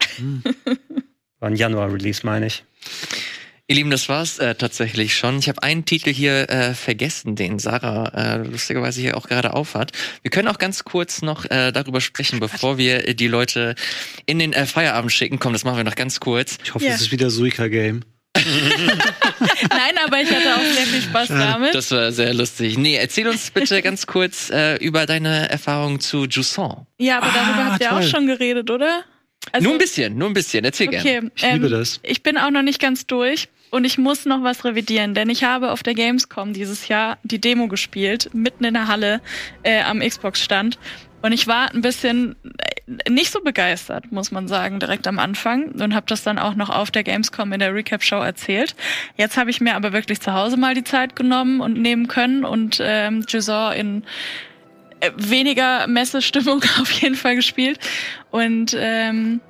War 1.40 1.48
ein 1.48 1.56
Januar-Release, 1.56 2.24
meine 2.24 2.46
ich. 2.46 2.62
Ihr 3.70 3.76
Lieben, 3.76 3.90
das 3.92 4.09
war's 4.09 4.40
äh, 4.40 4.56
tatsächlich 4.56 5.14
schon. 5.14 5.38
Ich 5.38 5.48
habe 5.48 5.62
einen 5.62 5.84
Titel 5.84 6.10
hier 6.12 6.51
äh, 6.51 6.74
vergessen, 6.74 7.36
den 7.36 7.60
Sarah 7.60 8.09
äh, 8.16 8.38
lustigerweise 8.38 9.01
hier 9.01 9.16
auch 9.16 9.28
gerade 9.28 9.55
aufhat. 9.55 9.92
Wir 10.22 10.32
können 10.32 10.48
auch 10.48 10.59
ganz 10.59 10.82
kurz 10.82 11.22
noch 11.22 11.44
äh, 11.48 11.70
darüber 11.70 12.01
sprechen, 12.01 12.40
bevor 12.40 12.78
wir 12.78 13.06
äh, 13.06 13.14
die 13.14 13.28
Leute 13.28 13.76
in 14.26 14.40
den 14.40 14.52
äh, 14.55 14.66
Feierabend 14.66 15.12
schicken. 15.12 15.38
Komm, 15.38 15.52
das 15.52 15.62
machen 15.62 15.76
wir 15.76 15.84
noch 15.84 15.94
ganz 15.94 16.18
kurz. 16.18 16.59
Ich 16.64 16.74
hoffe, 16.74 16.84
Ja. 16.84 16.94
es 16.94 17.01
ist 17.02 17.12
wieder 17.12 17.30
Suika 17.30 17.68
Game. 17.68 18.01
Nein, 18.34 18.44
aber 20.05 20.20
ich 20.20 20.28
hatte 20.32 20.56
auch 20.56 20.64
sehr 20.74 20.86
viel 20.86 21.02
Spaß 21.02 21.28
damit. 21.28 21.72
Das 21.72 21.92
war 21.92 22.10
sehr 22.10 22.34
lustig. 22.34 22.76
Nee, 22.76 22.97
erzähl 22.97 23.28
uns 23.28 23.52
bitte 23.52 23.82
ganz 23.82 24.05
kurz 24.09 24.51
äh, 24.51 24.78
über 24.84 25.06
deine 25.06 25.48
Erfahrung 25.48 26.01
zu 26.01 26.24
Jusant. 26.24 26.86
ja, 26.98 27.18
aber 27.18 27.26
darüber 27.32 27.60
Ah, 27.66 27.70
habt 27.74 27.82
ihr 27.82 27.92
auch 27.94 28.02
schon 28.02 28.26
geredet, 28.26 28.68
oder? 28.68 29.05
Also, 29.52 29.62
nur 29.64 29.76
ein 29.76 29.78
bisschen, 29.78 30.18
nur 30.18 30.26
ein 30.28 30.34
bisschen. 30.34 30.64
Erzähl 30.64 30.88
gerne. 30.88 31.09
Okay, 31.09 31.30
Ich 31.36 31.42
liebe 31.52 31.66
ähm, 31.66 31.70
das. 31.72 32.01
Ich 32.02 32.24
bin 32.24 32.36
auch 32.36 32.51
noch 32.51 32.62
nicht 32.62 32.80
ganz 32.80 33.06
durch 33.06 33.48
und 33.70 33.84
ich 33.84 33.98
muss 33.98 34.24
noch 34.24 34.42
was 34.42 34.64
revidieren, 34.64 35.14
denn 35.14 35.30
ich 35.30 35.44
habe 35.44 35.70
auf 35.70 35.82
der 35.82 35.94
Gamescom 35.94 36.52
dieses 36.52 36.88
Jahr 36.88 37.18
die 37.22 37.40
Demo 37.40 37.68
gespielt, 37.68 38.30
mitten 38.32 38.64
in 38.64 38.74
der 38.74 38.88
Halle 38.88 39.20
äh, 39.62 39.82
am 39.82 40.01
Xbox-Stand. 40.01 40.78
Und 41.22 41.32
ich 41.32 41.47
war 41.47 41.72
ein 41.72 41.82
bisschen 41.82 42.36
äh, 42.59 43.10
nicht 43.10 43.30
so 43.30 43.40
begeistert, 43.40 44.10
muss 44.10 44.30
man 44.30 44.48
sagen, 44.48 44.80
direkt 44.80 45.06
am 45.06 45.18
Anfang 45.18 45.72
und 45.72 45.94
habe 45.94 46.06
das 46.06 46.22
dann 46.22 46.38
auch 46.38 46.55
noch 46.55 46.70
auf 46.70 46.90
der 46.90 47.05
Gamescom 47.05 47.52
in 47.52 47.60
der 47.60 47.74
Recap-Show 47.74 48.20
erzählt. 48.20 48.74
Jetzt 49.16 49.36
habe 49.36 49.51
ich 49.51 49.60
mir 49.60 49.76
aber 49.76 49.92
wirklich 49.92 50.20
zu 50.20 50.32
Hause 50.32 50.56
mal 50.56 50.74
die 50.74 50.84
Zeit 50.84 51.16
genommen 51.16 51.60
und 51.60 51.80
nehmen 51.80 52.09
können 52.09 52.44
und 52.44 52.78
ähm, 52.82 53.24
Jusant 53.28 53.76
in 53.76 54.05
äh, 55.01 55.10
weniger 55.16 55.86
Messestimmung 55.86 56.62
auf 56.80 56.90
jeden 56.90 57.16
Fall 57.16 57.36
gespielt. 57.36 57.78
Und 58.30 58.74
ähm, 58.78 59.40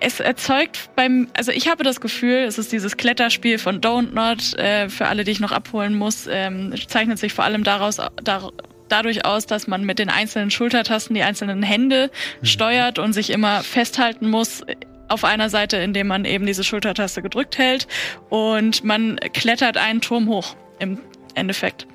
es 0.00 0.20
erzeugt 0.20 0.90
beim, 0.94 1.28
also 1.36 1.50
ich 1.52 1.68
habe 1.68 1.82
das 1.82 2.00
Gefühl, 2.00 2.38
es 2.38 2.58
ist 2.58 2.72
dieses 2.72 2.96
Kletterspiel 2.96 3.58
von 3.58 3.80
Don't 3.80 4.12
Not, 4.12 4.54
äh, 4.58 4.88
für 4.88 5.08
alle, 5.08 5.24
die 5.24 5.32
ich 5.32 5.40
noch 5.40 5.52
abholen 5.52 5.94
muss, 5.94 6.28
ähm, 6.30 6.74
zeichnet 6.86 7.18
sich 7.18 7.32
vor 7.32 7.44
allem 7.44 7.64
daraus, 7.64 7.96
dar, 8.22 8.52
dadurch 8.88 9.24
aus, 9.24 9.46
dass 9.46 9.66
man 9.66 9.84
mit 9.84 9.98
den 9.98 10.08
einzelnen 10.08 10.50
Schultertasten 10.50 11.14
die 11.14 11.22
einzelnen 11.22 11.62
Hände 11.62 12.10
steuert 12.42 12.98
und 12.98 13.12
sich 13.12 13.30
immer 13.30 13.62
festhalten 13.62 14.30
muss 14.30 14.62
auf 15.08 15.24
einer 15.24 15.48
Seite, 15.48 15.78
indem 15.78 16.06
man 16.06 16.24
eben 16.24 16.46
diese 16.46 16.64
Schultertaste 16.64 17.22
gedrückt 17.22 17.58
hält. 17.58 17.88
Und 18.28 18.84
man 18.84 19.16
klettert 19.32 19.76
einen 19.76 20.00
Turm 20.00 20.28
hoch 20.28 20.54
im 20.78 20.98
Endeffekt. 21.38 21.86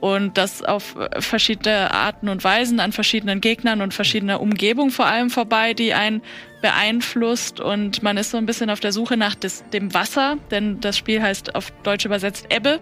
Und 0.00 0.36
das 0.36 0.62
auf 0.62 0.96
äh, 0.96 1.20
verschiedene 1.20 1.90
Arten 1.90 2.28
und 2.28 2.44
Weisen, 2.44 2.80
an 2.80 2.92
verschiedenen 2.92 3.40
Gegnern 3.40 3.80
und 3.80 3.94
verschiedener 3.94 4.40
Umgebung 4.40 4.90
vor 4.90 5.06
allem 5.06 5.30
vorbei, 5.30 5.74
die 5.74 5.94
einen 5.94 6.22
beeinflusst. 6.60 7.60
Und 7.60 8.02
man 8.02 8.16
ist 8.16 8.30
so 8.30 8.36
ein 8.36 8.46
bisschen 8.46 8.70
auf 8.70 8.80
der 8.80 8.92
Suche 8.92 9.16
nach 9.16 9.34
des, 9.34 9.64
dem 9.72 9.94
Wasser, 9.94 10.36
denn 10.50 10.80
das 10.80 10.96
Spiel 10.96 11.22
heißt 11.22 11.54
auf 11.54 11.70
Deutsch 11.82 12.04
übersetzt 12.04 12.46
Ebbe. 12.50 12.80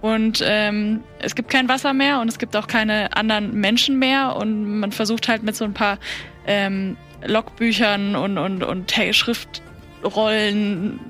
Und 0.00 0.42
ähm, 0.44 1.04
es 1.18 1.34
gibt 1.34 1.50
kein 1.50 1.68
Wasser 1.68 1.92
mehr 1.92 2.20
und 2.20 2.28
es 2.28 2.38
gibt 2.38 2.56
auch 2.56 2.66
keine 2.66 3.14
anderen 3.16 3.54
Menschen 3.54 3.98
mehr. 3.98 4.36
Und 4.36 4.80
man 4.80 4.92
versucht 4.92 5.28
halt 5.28 5.42
mit 5.42 5.54
so 5.56 5.64
ein 5.64 5.74
paar 5.74 5.98
ähm, 6.46 6.96
Logbüchern 7.24 8.16
und, 8.16 8.38
und, 8.38 8.62
und 8.62 8.92
Schriftrollen 9.12 11.00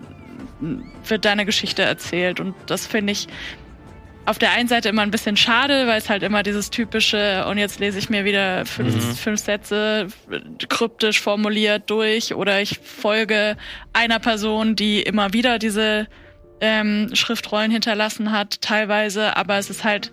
wird 1.07 1.25
deine 1.25 1.47
Geschichte 1.47 1.83
erzählt. 1.83 2.41
Und 2.41 2.55
das 2.67 2.87
finde 2.87 3.13
ich 3.13 3.29
auf 4.27 4.39
der 4.39 4.53
einen 4.53 4.69
Seite 4.69 4.89
immer 4.89 5.03
ein 5.03 5.11
bisschen 5.11 5.37
schade, 5.37 5.87
weil 5.87 5.99
es 5.99 6.09
halt 6.09 6.23
immer 6.23 6.43
dieses 6.43 6.71
typische, 6.71 7.47
und 7.47 7.59
jetzt 7.59 7.81
lese 7.81 7.99
ich 7.99 8.11
mir 8.11 8.25
wieder 8.25 8.65
fünf, 8.67 8.95
mhm. 8.95 9.15
fünf 9.15 9.41
Sätze 9.41 10.09
kryptisch 10.69 11.21
formuliert 11.21 11.89
durch 11.91 12.35
oder 12.35 12.61
ich 12.61 12.79
folge 12.79 13.57
einer 13.93 14.19
Person, 14.19 14.77
die 14.77 15.03
immer 15.03 15.33
wieder 15.33 15.59
diese 15.59 16.07
ähm, 16.61 17.11
Schriftrollen 17.15 17.71
hinterlassen 17.71 18.31
hat, 18.31 18.61
teilweise, 18.61 19.37
aber 19.37 19.59
es 19.59 19.71
ist 19.71 19.85
halt 19.85 20.13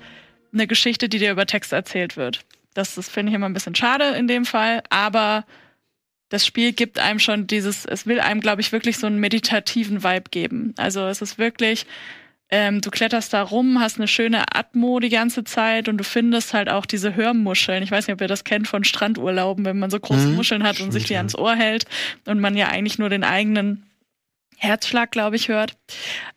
eine 0.54 0.68
Geschichte, 0.68 1.10
die 1.10 1.20
dir 1.20 1.32
über 1.32 1.46
Text 1.46 1.74
erzählt 1.74 2.18
wird. 2.18 2.42
Das, 2.74 2.96
das 2.96 3.10
finde 3.10 3.32
ich 3.32 3.36
immer 3.36 3.50
ein 3.50 3.54
bisschen 3.54 3.76
schade 3.76 4.16
in 4.16 4.28
dem 4.28 4.46
Fall, 4.46 4.82
aber 4.90 5.46
das 6.30 6.46
Spiel 6.46 6.74
gibt 6.74 7.00
einem 7.00 7.20
schon 7.20 7.48
dieses, 7.48 7.86
es 7.86 8.06
will 8.06 8.20
einem, 8.20 8.42
glaube 8.42 8.62
ich, 8.62 8.72
wirklich 8.72 8.98
so 8.98 9.08
einen 9.08 9.20
meditativen 9.20 10.04
Vibe 10.04 10.30
geben. 10.30 10.74
Also 10.78 11.08
es 11.08 11.22
ist 11.22 11.38
wirklich, 11.38 11.86
ähm, 12.50 12.80
du 12.82 12.90
kletterst 12.90 13.34
da 13.34 13.42
rum, 13.42 13.80
hast 13.80 13.98
eine 13.98 14.08
schöne 14.08 14.56
Atmo 14.56 15.00
die 15.00 15.10
ganze 15.10 15.44
Zeit 15.44 15.90
und 15.90 15.98
du 15.98 16.04
findest 16.04 16.54
halt 16.54 16.70
auch 16.70 16.86
diese 16.86 17.16
Hörmuscheln. 17.16 17.84
Ich 17.84 17.92
weiß 17.92 18.08
nicht, 18.08 18.14
ob 18.14 18.22
ihr 18.22 18.28
das 18.28 18.46
kennt 18.46 18.68
von 18.68 18.84
Strandurlauben, 18.84 19.66
wenn 19.66 19.80
man 19.80 19.90
so 19.90 20.00
große 20.00 20.28
mhm. 20.28 20.36
Muscheln 20.36 20.64
hat 20.64 20.80
und 20.80 20.92
sich 20.92 21.06
die 21.06 21.18
ans 21.18 21.36
Ohr 21.36 21.56
hält 21.56 21.86
und 22.26 22.40
man 22.40 22.56
ja 22.56 22.70
eigentlich 22.70 23.00
nur 23.00 23.10
den 23.10 23.26
eigenen 23.26 23.84
Herzschlag, 24.56 25.12
glaube 25.12 25.36
ich, 25.36 25.50
hört. 25.50 25.78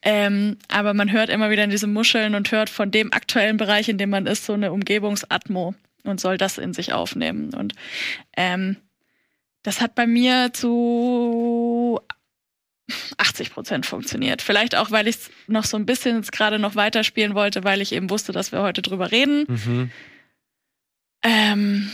Ähm, 0.03 0.59
aber 0.69 0.95
man 0.95 1.13
hört 1.13 1.31
immer 1.31 1.51
wieder 1.51 1.65
in 1.65 1.71
diese 1.71 1.87
Muscheln 1.87 2.35
und 2.35 2.51
hört 2.51 2.71
von 2.71 2.91
dem 2.91 3.13
aktuellen 3.13 3.57
Bereich, 3.57 3.89
in 3.89 3.97
dem 3.97 4.11
man 4.11 4.27
ist, 4.27 4.45
so 4.45 4.53
eine 4.53 4.73
Umgebungsatmo 4.73 5.75
und 6.05 6.21
soll 6.21 6.37
das 6.37 6.59
in 6.59 6.75
sich 6.75 6.93
aufnehmen. 6.93 7.55
Und 7.55 7.75
ähm, 8.37 8.77
das 9.63 9.81
hat 9.81 9.95
bei 9.95 10.07
mir 10.07 10.53
zu 10.53 12.01
80 13.19 13.53
Prozent 13.53 13.87
funktioniert. 13.87 14.43
Vielleicht 14.43 14.77
auch, 14.77 14.91
weil 14.91 15.09
ich 15.09 15.17
es 15.17 15.31
noch 15.47 15.65
so 15.65 15.77
ein 15.77 15.87
bisschen 15.87 16.17
jetzt 16.17 16.33
gerade 16.33 16.59
noch 16.59 16.75
weiterspielen 16.75 17.35
wollte, 17.35 17.65
weil 17.65 17.81
ich 17.81 17.93
eben 17.93 18.11
wusste, 18.11 18.33
dass 18.33 18.53
wir 18.53 18.63
heute 18.63 18.83
drüber 18.83 19.11
reden. 19.11 19.45
Mhm. 19.49 19.91
Ähm, 21.23 21.91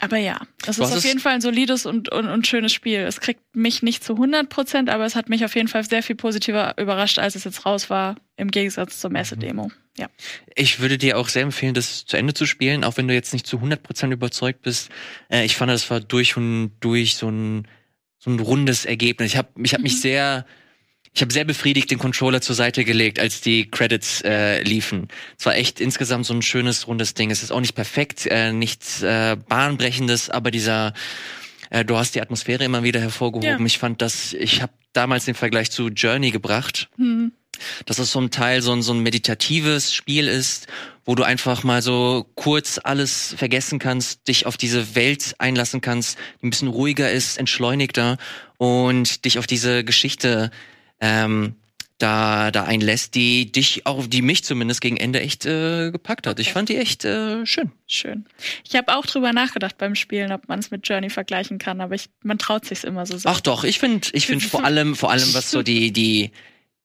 aber 0.00 0.18
ja, 0.18 0.40
es 0.66 0.78
ist 0.78 0.92
auf 0.92 1.04
jeden 1.04 1.20
Fall 1.20 1.34
ein 1.34 1.40
solides 1.40 1.86
und, 1.86 2.10
und, 2.10 2.28
und, 2.28 2.46
schönes 2.46 2.72
Spiel. 2.72 3.00
Es 3.00 3.20
kriegt 3.20 3.40
mich 3.54 3.82
nicht 3.82 4.02
zu 4.02 4.14
100 4.14 4.48
Prozent, 4.48 4.90
aber 4.90 5.04
es 5.04 5.14
hat 5.14 5.28
mich 5.28 5.44
auf 5.44 5.54
jeden 5.54 5.68
Fall 5.68 5.84
sehr 5.84 6.02
viel 6.02 6.16
positiver 6.16 6.74
überrascht, 6.78 7.18
als 7.18 7.36
es 7.36 7.44
jetzt 7.44 7.64
raus 7.64 7.90
war, 7.90 8.16
im 8.36 8.50
Gegensatz 8.50 9.00
zur 9.00 9.10
Messe-Demo. 9.10 9.70
Ja. 9.96 10.08
Ich 10.56 10.80
würde 10.80 10.98
dir 10.98 11.16
auch 11.16 11.28
sehr 11.28 11.42
empfehlen, 11.42 11.74
das 11.74 12.04
zu 12.04 12.16
Ende 12.16 12.34
zu 12.34 12.46
spielen, 12.46 12.82
auch 12.82 12.96
wenn 12.96 13.06
du 13.06 13.14
jetzt 13.14 13.32
nicht 13.32 13.46
zu 13.46 13.56
100 13.56 13.82
Prozent 13.82 14.12
überzeugt 14.12 14.62
bist. 14.62 14.90
Äh, 15.30 15.44
ich 15.44 15.56
fand, 15.56 15.70
das 15.70 15.88
war 15.90 16.00
durch 16.00 16.36
und 16.36 16.72
durch 16.80 17.16
so 17.16 17.30
ein, 17.30 17.68
so 18.24 18.30
ein 18.30 18.40
rundes 18.40 18.84
Ergebnis. 18.84 19.32
Ich 19.32 19.36
habe 19.36 19.48
ich 19.62 19.74
hab 19.74 19.82
mich 19.82 19.94
mhm. 19.94 19.98
sehr 19.98 20.46
ich 21.12 21.22
habe 21.22 21.32
sehr 21.32 21.44
befriedigt 21.44 21.92
den 21.92 21.98
Controller 21.98 22.40
zur 22.40 22.56
Seite 22.56 22.84
gelegt, 22.84 23.20
als 23.20 23.40
die 23.40 23.70
Credits 23.70 24.22
äh, 24.22 24.62
liefen. 24.62 25.06
Es 25.38 25.46
war 25.46 25.54
echt 25.54 25.80
insgesamt 25.80 26.26
so 26.26 26.34
ein 26.34 26.42
schönes, 26.42 26.88
rundes 26.88 27.14
Ding. 27.14 27.30
Es 27.30 27.44
ist 27.44 27.52
auch 27.52 27.60
nicht 27.60 27.76
perfekt, 27.76 28.26
äh, 28.26 28.52
nichts 28.52 29.00
äh, 29.02 29.36
bahnbrechendes, 29.48 30.28
aber 30.28 30.50
dieser 30.50 30.92
äh, 31.70 31.84
du 31.84 31.96
hast 31.96 32.16
die 32.16 32.20
Atmosphäre 32.20 32.64
immer 32.64 32.82
wieder 32.82 33.00
hervorgehoben. 33.00 33.60
Ja. 33.60 33.66
Ich 33.66 33.78
fand 33.78 34.02
das, 34.02 34.32
ich 34.32 34.60
habe 34.60 34.72
damals 34.92 35.24
den 35.24 35.34
Vergleich 35.34 35.70
zu 35.70 35.88
Journey 35.88 36.32
gebracht. 36.32 36.88
Mhm. 36.96 37.32
Dass 37.86 37.98
es 37.98 38.12
so 38.12 38.20
ein 38.20 38.30
Teil 38.30 38.62
so 38.62 38.72
ein, 38.72 38.82
so 38.82 38.92
ein 38.92 39.00
meditatives 39.00 39.92
Spiel 39.92 40.28
ist, 40.28 40.66
wo 41.04 41.14
du 41.14 41.22
einfach 41.22 41.64
mal 41.64 41.82
so 41.82 42.26
kurz 42.34 42.80
alles 42.82 43.34
vergessen 43.36 43.78
kannst, 43.78 44.26
dich 44.28 44.46
auf 44.46 44.56
diese 44.56 44.94
Welt 44.94 45.34
einlassen 45.38 45.80
kannst, 45.80 46.18
die 46.40 46.46
ein 46.46 46.50
bisschen 46.50 46.68
ruhiger 46.68 47.10
ist, 47.10 47.38
entschleunigter 47.38 48.16
und 48.58 49.24
dich 49.24 49.38
auf 49.38 49.46
diese 49.46 49.84
Geschichte 49.84 50.50
ähm, 51.00 51.56
da, 51.98 52.50
da 52.50 52.64
einlässt, 52.64 53.14
die 53.14 53.50
dich 53.50 53.86
auch, 53.86 54.06
die 54.06 54.20
mich 54.20 54.44
zumindest 54.44 54.80
gegen 54.80 54.96
Ende 54.96 55.20
echt 55.20 55.46
äh, 55.46 55.90
gepackt 55.90 56.26
hat. 56.26 56.34
Okay. 56.34 56.42
Ich 56.42 56.52
fand 56.52 56.68
die 56.68 56.76
echt 56.76 57.04
äh, 57.04 57.46
schön. 57.46 57.70
Schön. 57.86 58.26
Ich 58.68 58.74
habe 58.74 58.94
auch 58.96 59.06
drüber 59.06 59.32
nachgedacht 59.32 59.78
beim 59.78 59.94
Spielen, 59.94 60.32
ob 60.32 60.48
man 60.48 60.58
es 60.58 60.70
mit 60.70 60.88
Journey 60.88 61.08
vergleichen 61.08 61.58
kann, 61.58 61.80
aber 61.80 61.94
ich, 61.94 62.08
man 62.22 62.38
traut 62.38 62.64
sich's 62.64 62.84
immer 62.84 63.06
so. 63.06 63.16
Sehr. 63.16 63.30
Ach 63.30 63.40
doch, 63.40 63.64
ich 63.64 63.78
finde, 63.78 64.08
ich 64.12 64.26
finde 64.26 64.44
vor 64.44 64.64
allem, 64.64 64.96
vor 64.96 65.10
allem 65.10 65.32
was 65.34 65.50
so 65.50 65.62
die 65.62 65.92
die 65.92 66.32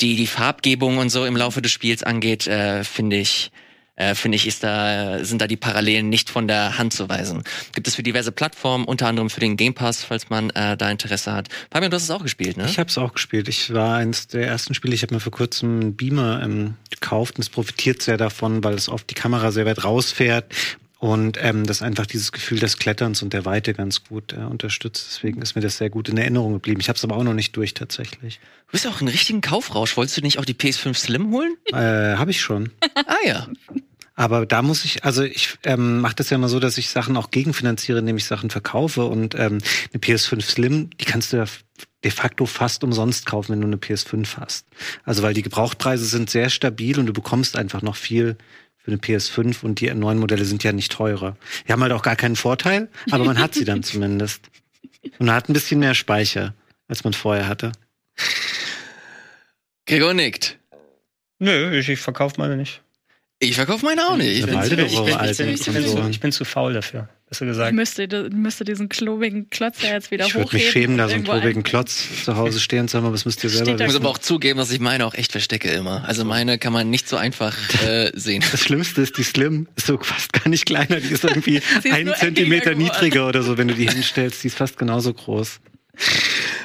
die 0.02 0.16
die 0.16 0.28
Farbgebung 0.28 0.98
und 0.98 1.10
so 1.10 1.26
im 1.26 1.36
Laufe 1.36 1.62
des 1.62 1.72
Spiels 1.72 2.04
angeht, 2.04 2.48
äh, 2.48 2.84
finde 2.84 3.18
ich 3.18 3.52
äh, 4.00 4.16
finde 4.16 4.38
ich, 4.38 4.48
ist 4.48 4.64
da, 4.64 5.24
sind 5.26 5.42
da 5.42 5.48
die 5.48 5.58
Parallelen 5.58 6.08
nicht 6.08 6.30
von 6.30 6.48
der 6.48 6.78
Hand 6.78 6.94
zu 6.94 7.10
weisen. 7.10 7.44
Gibt 7.74 7.86
es 7.86 7.96
für 7.96 8.04
diverse 8.04 8.32
Plattformen, 8.32 8.86
unter 8.86 9.08
anderem 9.08 9.30
für 9.30 9.42
den 9.42 9.58
Game 9.58 9.74
Pass, 9.74 10.04
falls 10.04 10.30
man 10.30 10.50
äh, 10.52 10.78
da 10.78 10.90
Interesse 10.90 11.34
hat. 11.34 11.50
Fabian, 11.70 11.92
du 11.92 11.96
hast 11.96 12.04
es 12.04 12.12
auch 12.12 12.24
gespielt, 12.24 12.56
ne? 12.56 12.66
Ich 12.66 12.80
habe 12.80 12.90
es 12.90 12.98
auch 12.98 13.12
gespielt. 13.12 13.50
Ich 13.50 13.74
war 13.74 13.98
eins 13.98 14.28
der 14.28 14.48
ersten 14.48 14.74
Spiele. 14.74 14.96
Ich 14.96 15.02
habe 15.04 15.14
mir 15.14 15.20
vor 15.20 15.34
kurzem 15.34 15.82
einen 15.82 15.96
Beamer 15.98 16.42
ähm, 16.42 16.76
gekauft 16.90 17.36
und 17.36 17.42
es 17.42 17.50
profitiert 17.50 18.02
sehr 18.02 18.16
davon, 18.16 18.64
weil 18.64 18.76
es 18.76 18.88
oft 18.88 19.10
die 19.10 19.16
Kamera 19.16 19.52
sehr 19.52 19.66
weit 19.66 19.84
rausfährt 19.84 20.46
und 21.00 21.38
ähm, 21.42 21.66
das 21.66 21.82
einfach 21.82 22.06
dieses 22.06 22.34
Gefühl 22.34 22.60
des 22.60 22.78
Kletterns 22.78 23.24
und 23.24 23.32
der 23.32 23.46
Weite 23.46 23.74
ganz 23.74 24.04
gut 24.04 24.34
äh, 24.34 24.42
unterstützt. 24.42 25.08
Deswegen 25.10 25.42
ist 25.42 25.56
mir 25.56 25.62
das 25.62 25.78
sehr 25.78 25.90
gut 25.90 26.10
in 26.10 26.18
Erinnerung 26.18 26.54
geblieben. 26.54 26.82
Ich 26.82 26.90
habe 26.90 26.98
es 26.98 27.04
aber 27.06 27.16
auch 27.16 27.24
noch 27.24 27.34
nicht 27.34 27.56
durch 27.56 27.74
tatsächlich. 27.74 28.42
Du 28.68 28.74
bist 28.74 28.86
auch 28.86 29.00
einen 29.00 29.08
richtigen 29.08 29.40
Kaufrausch. 29.40 29.96
Wolltest 29.96 30.18
du 30.18 30.22
nicht 30.22 30.40
auch 30.40 30.46
die 30.46 30.54
PS5 30.54 30.94
Slim 30.96 31.32
holen? 31.32 31.56
Äh, 31.72 32.18
habe 32.18 32.32
ich 32.32 32.42
schon. 32.42 32.72
ah 32.96 33.16
ja. 33.26 33.48
Aber 34.16 34.46
da 34.46 34.62
muss 34.62 34.84
ich, 34.84 35.06
also 35.06 35.24
ich 35.24 35.58
ähm, 35.64 36.02
mache 36.02 36.16
das 36.16 36.30
ja 36.32 36.36
immer 36.36 36.50
so, 36.50 36.60
dass 36.60 36.78
ich 36.78 36.90
Sachen 36.90 37.16
auch 37.16 37.32
gegenfinanziere, 37.32 38.00
indem 38.00 38.18
ich 38.18 38.26
Sachen 38.26 38.50
verkaufe. 38.50 39.06
Und 39.06 39.36
ähm, 39.36 39.60
eine 39.94 40.02
PS5 40.02 40.42
Slim, 40.42 40.90
die 41.00 41.06
kannst 41.06 41.32
du 41.32 41.38
ja 41.38 41.46
de 42.04 42.12
facto 42.12 42.46
fast 42.46 42.84
umsonst 42.84 43.26
kaufen, 43.26 43.54
wenn 43.54 43.62
du 43.62 43.68
eine 43.68 43.78
PS5 43.78 44.36
hast. 44.36 44.68
Also 45.06 45.24
weil 45.24 45.34
die 45.34 45.44
Gebrauchtpreise 45.44 46.04
sind 46.04 46.30
sehr 46.30 46.50
stabil 46.50 47.00
und 47.00 47.06
du 47.06 47.14
bekommst 47.14 47.56
einfach 47.56 47.82
noch 47.82 47.96
viel 47.96 48.38
für 48.90 48.94
eine 48.94 49.20
PS5 49.20 49.64
und 49.64 49.80
die 49.80 49.94
neuen 49.94 50.20
Modelle 50.20 50.46
sind 50.46 50.64
ja 50.64 50.72
nicht 50.72 50.92
teurer. 50.92 51.38
Die 51.68 51.72
haben 51.72 51.82
halt 51.82 51.92
auch 51.92 52.02
gar 52.02 52.16
keinen 52.16 52.36
Vorteil, 52.36 52.90
aber 53.12 53.26
man 53.26 53.40
hat 53.40 53.54
sie 53.54 53.66
dann 53.66 53.84
zumindest. 53.84 54.50
Und 55.04 55.28
man 55.28 55.36
hat 55.36 55.50
ein 55.50 55.54
bisschen 55.54 55.80
mehr 55.80 55.94
Speicher, 55.94 56.54
als 56.88 57.04
man 57.04 57.14
vorher 57.14 57.48
hatte. 57.48 57.72
Gregor 59.86 60.14
nickt. 60.14 60.58
Nö, 61.40 61.78
ich, 61.78 61.90
ich 61.90 62.00
verkaufe 62.00 62.36
meine 62.38 62.58
nicht. 62.58 62.82
Ich 63.42 63.56
verkaufe 63.56 63.86
meine 63.86 64.06
auch 64.06 64.18
nicht. 64.18 64.40
Ich 64.40 64.46
bin, 64.46 64.60
ich, 64.62 64.70
bin, 64.70 64.80
ich, 64.86 64.96
bin, 64.96 65.50
ich, 65.50 65.66
bin, 65.66 65.86
zu, 65.86 66.10
ich 66.10 66.20
bin 66.20 66.32
zu 66.34 66.44
faul 66.44 66.74
dafür. 66.74 67.08
Besser 67.30 67.46
gesagt. 67.46 67.70
Ich 67.70 67.76
müsste, 67.76 68.30
müsste 68.32 68.66
diesen 68.66 68.90
klobigen 68.90 69.50
Klotz 69.50 69.82
ja 69.82 69.92
jetzt 69.94 70.12
wieder 70.12 70.26
Ich 70.26 70.36
würde 70.36 70.54
mich 70.54 70.72
schämen, 70.72 70.98
da 70.98 71.08
so 71.08 71.14
einen 71.14 71.24
klobigen 71.24 71.64
Klotz 71.64 72.26
zu 72.26 72.36
Hause 72.36 72.60
stehen 72.60 72.90
zu 72.90 72.98
haben, 72.98 73.06
aber 73.06 73.14
das 73.14 73.24
müsst 73.26 73.42
ihr 73.44 73.50
selber 73.50 73.68
wissen. 73.68 73.80
Ich 73.80 73.86
muss 73.86 73.96
aber 73.96 74.10
auch 74.10 74.18
zugeben, 74.18 74.58
dass 74.58 74.72
ich 74.72 74.82
meine 74.82 75.06
auch 75.06 75.14
echt 75.14 75.32
verstecke 75.32 75.70
immer. 75.70 76.04
Also 76.06 76.26
meine 76.26 76.58
kann 76.58 76.74
man 76.74 76.90
nicht 76.90 77.08
so 77.08 77.16
einfach 77.16 77.56
äh, 77.86 78.12
sehen. 78.14 78.44
Das 78.52 78.62
Schlimmste 78.62 79.04
ist, 79.04 79.18
die 79.18 79.24
Slim 79.24 79.68
ist 79.78 79.88
so 79.88 79.98
fast 80.00 80.34
gar 80.34 80.50
nicht 80.50 80.66
kleiner. 80.66 81.00
Die 81.00 81.14
ist 81.14 81.24
irgendwie 81.24 81.62
einen 81.92 82.14
Zentimeter 82.16 82.76
niedriger 82.76 83.28
oder 83.28 83.44
so, 83.44 83.58
wenn 83.58 83.70
du 83.70 83.76
die 83.76 83.88
hinstellst. 83.88 84.44
Die 84.44 84.48
ist 84.48 84.58
fast 84.58 84.78
genauso 84.78 85.14
groß. 85.14 85.62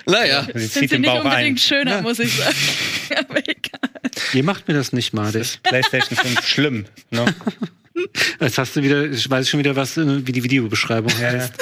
Naja. 0.06 0.46
Ich 0.54 0.72
finde 0.72 0.88
sie 0.88 0.98
nicht 0.98 1.10
unbedingt 1.10 1.34
ein. 1.34 1.58
schöner, 1.58 1.90
ja. 1.92 2.02
muss 2.02 2.18
ich 2.18 2.34
sagen. 2.34 2.56
aber 3.16 3.38
egal. 3.38 3.90
Ihr 4.32 4.44
macht 4.44 4.68
mir 4.68 4.74
das 4.74 4.92
nicht 4.92 5.12
mal. 5.12 5.32
Das 5.32 5.58
PlayStation 5.58 6.16
5 6.16 6.46
schlimm. 6.46 6.86
Ne? 7.10 7.24
Jetzt 8.40 8.58
hast 8.58 8.76
du 8.76 8.82
wieder, 8.82 9.04
ich 9.04 9.28
weiß 9.28 9.48
schon 9.48 9.60
wieder, 9.60 9.76
was, 9.76 9.96
wie 9.96 10.32
die 10.32 10.42
Videobeschreibung 10.42 11.16
heißt. 11.16 11.52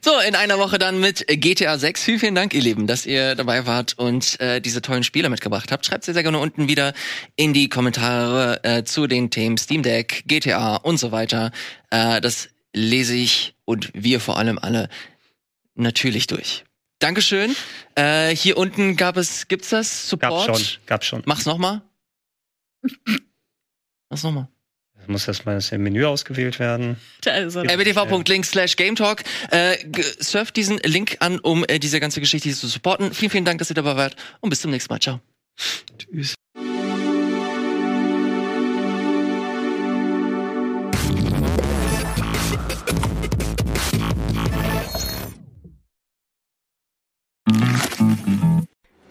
So, 0.00 0.18
in 0.20 0.34
einer 0.34 0.58
Woche 0.58 0.78
dann 0.78 1.00
mit 1.00 1.26
GTA 1.26 1.78
6. 1.78 2.02
Vielen, 2.02 2.18
vielen 2.18 2.34
Dank, 2.34 2.52
ihr 2.52 2.60
Lieben, 2.60 2.86
dass 2.86 3.06
ihr 3.06 3.34
dabei 3.34 3.66
wart 3.66 3.94
und 3.96 4.38
äh, 4.40 4.60
diese 4.60 4.82
tollen 4.82 5.02
Spiele 5.02 5.30
mitgebracht 5.30 5.72
habt. 5.72 5.86
Schreibt 5.86 6.04
sehr, 6.04 6.14
sehr 6.14 6.22
gerne 6.22 6.38
unten 6.38 6.68
wieder 6.68 6.92
in 7.36 7.54
die 7.54 7.68
Kommentare 7.68 8.62
äh, 8.64 8.84
zu 8.84 9.06
den 9.06 9.30
Themen 9.30 9.56
Steam 9.56 9.82
Deck, 9.82 10.24
GTA 10.26 10.76
und 10.76 10.98
so 10.98 11.10
weiter. 11.10 11.52
Äh, 11.90 12.20
das 12.20 12.50
lese 12.74 13.14
ich 13.14 13.54
und 13.64 13.90
wir 13.94 14.20
vor 14.20 14.38
allem 14.38 14.58
alle 14.58 14.88
natürlich 15.74 16.26
durch. 16.26 16.64
Dankeschön. 17.04 17.54
Äh, 17.96 18.34
hier 18.34 18.56
unten 18.56 18.96
gab 18.96 19.18
es, 19.18 19.46
gibt's 19.46 19.68
das? 19.68 20.08
Support? 20.08 20.46
Gab 20.46 20.56
schon, 20.56 20.78
gab 20.86 21.04
schon. 21.04 21.22
Mach's 21.26 21.44
nochmal. 21.44 21.82
Mach's 24.08 24.22
nochmal. 24.22 24.48
Muss 25.06 25.28
erstmal 25.28 25.56
das 25.56 25.70
Menü 25.70 26.06
ausgewählt 26.06 26.58
werden. 26.58 26.96
Also, 27.26 27.60
rbtv.link 27.60 28.46
slash 28.46 28.76
gametalk. 28.76 29.22
Äh, 29.50 29.76
surft 30.18 30.56
diesen 30.56 30.78
Link 30.78 31.18
an, 31.20 31.40
um 31.40 31.66
äh, 31.68 31.78
diese 31.78 32.00
ganze 32.00 32.20
Geschichte 32.20 32.50
zu 32.54 32.68
supporten. 32.68 33.12
Vielen, 33.12 33.30
vielen 33.30 33.44
Dank, 33.44 33.58
dass 33.58 33.70
ihr 33.70 33.74
dabei 33.74 33.96
wart 33.96 34.16
und 34.40 34.48
bis 34.48 34.62
zum 34.62 34.70
nächsten 34.70 34.90
Mal. 34.90 35.00
Ciao. 35.00 35.20
Tschüss. 35.98 36.34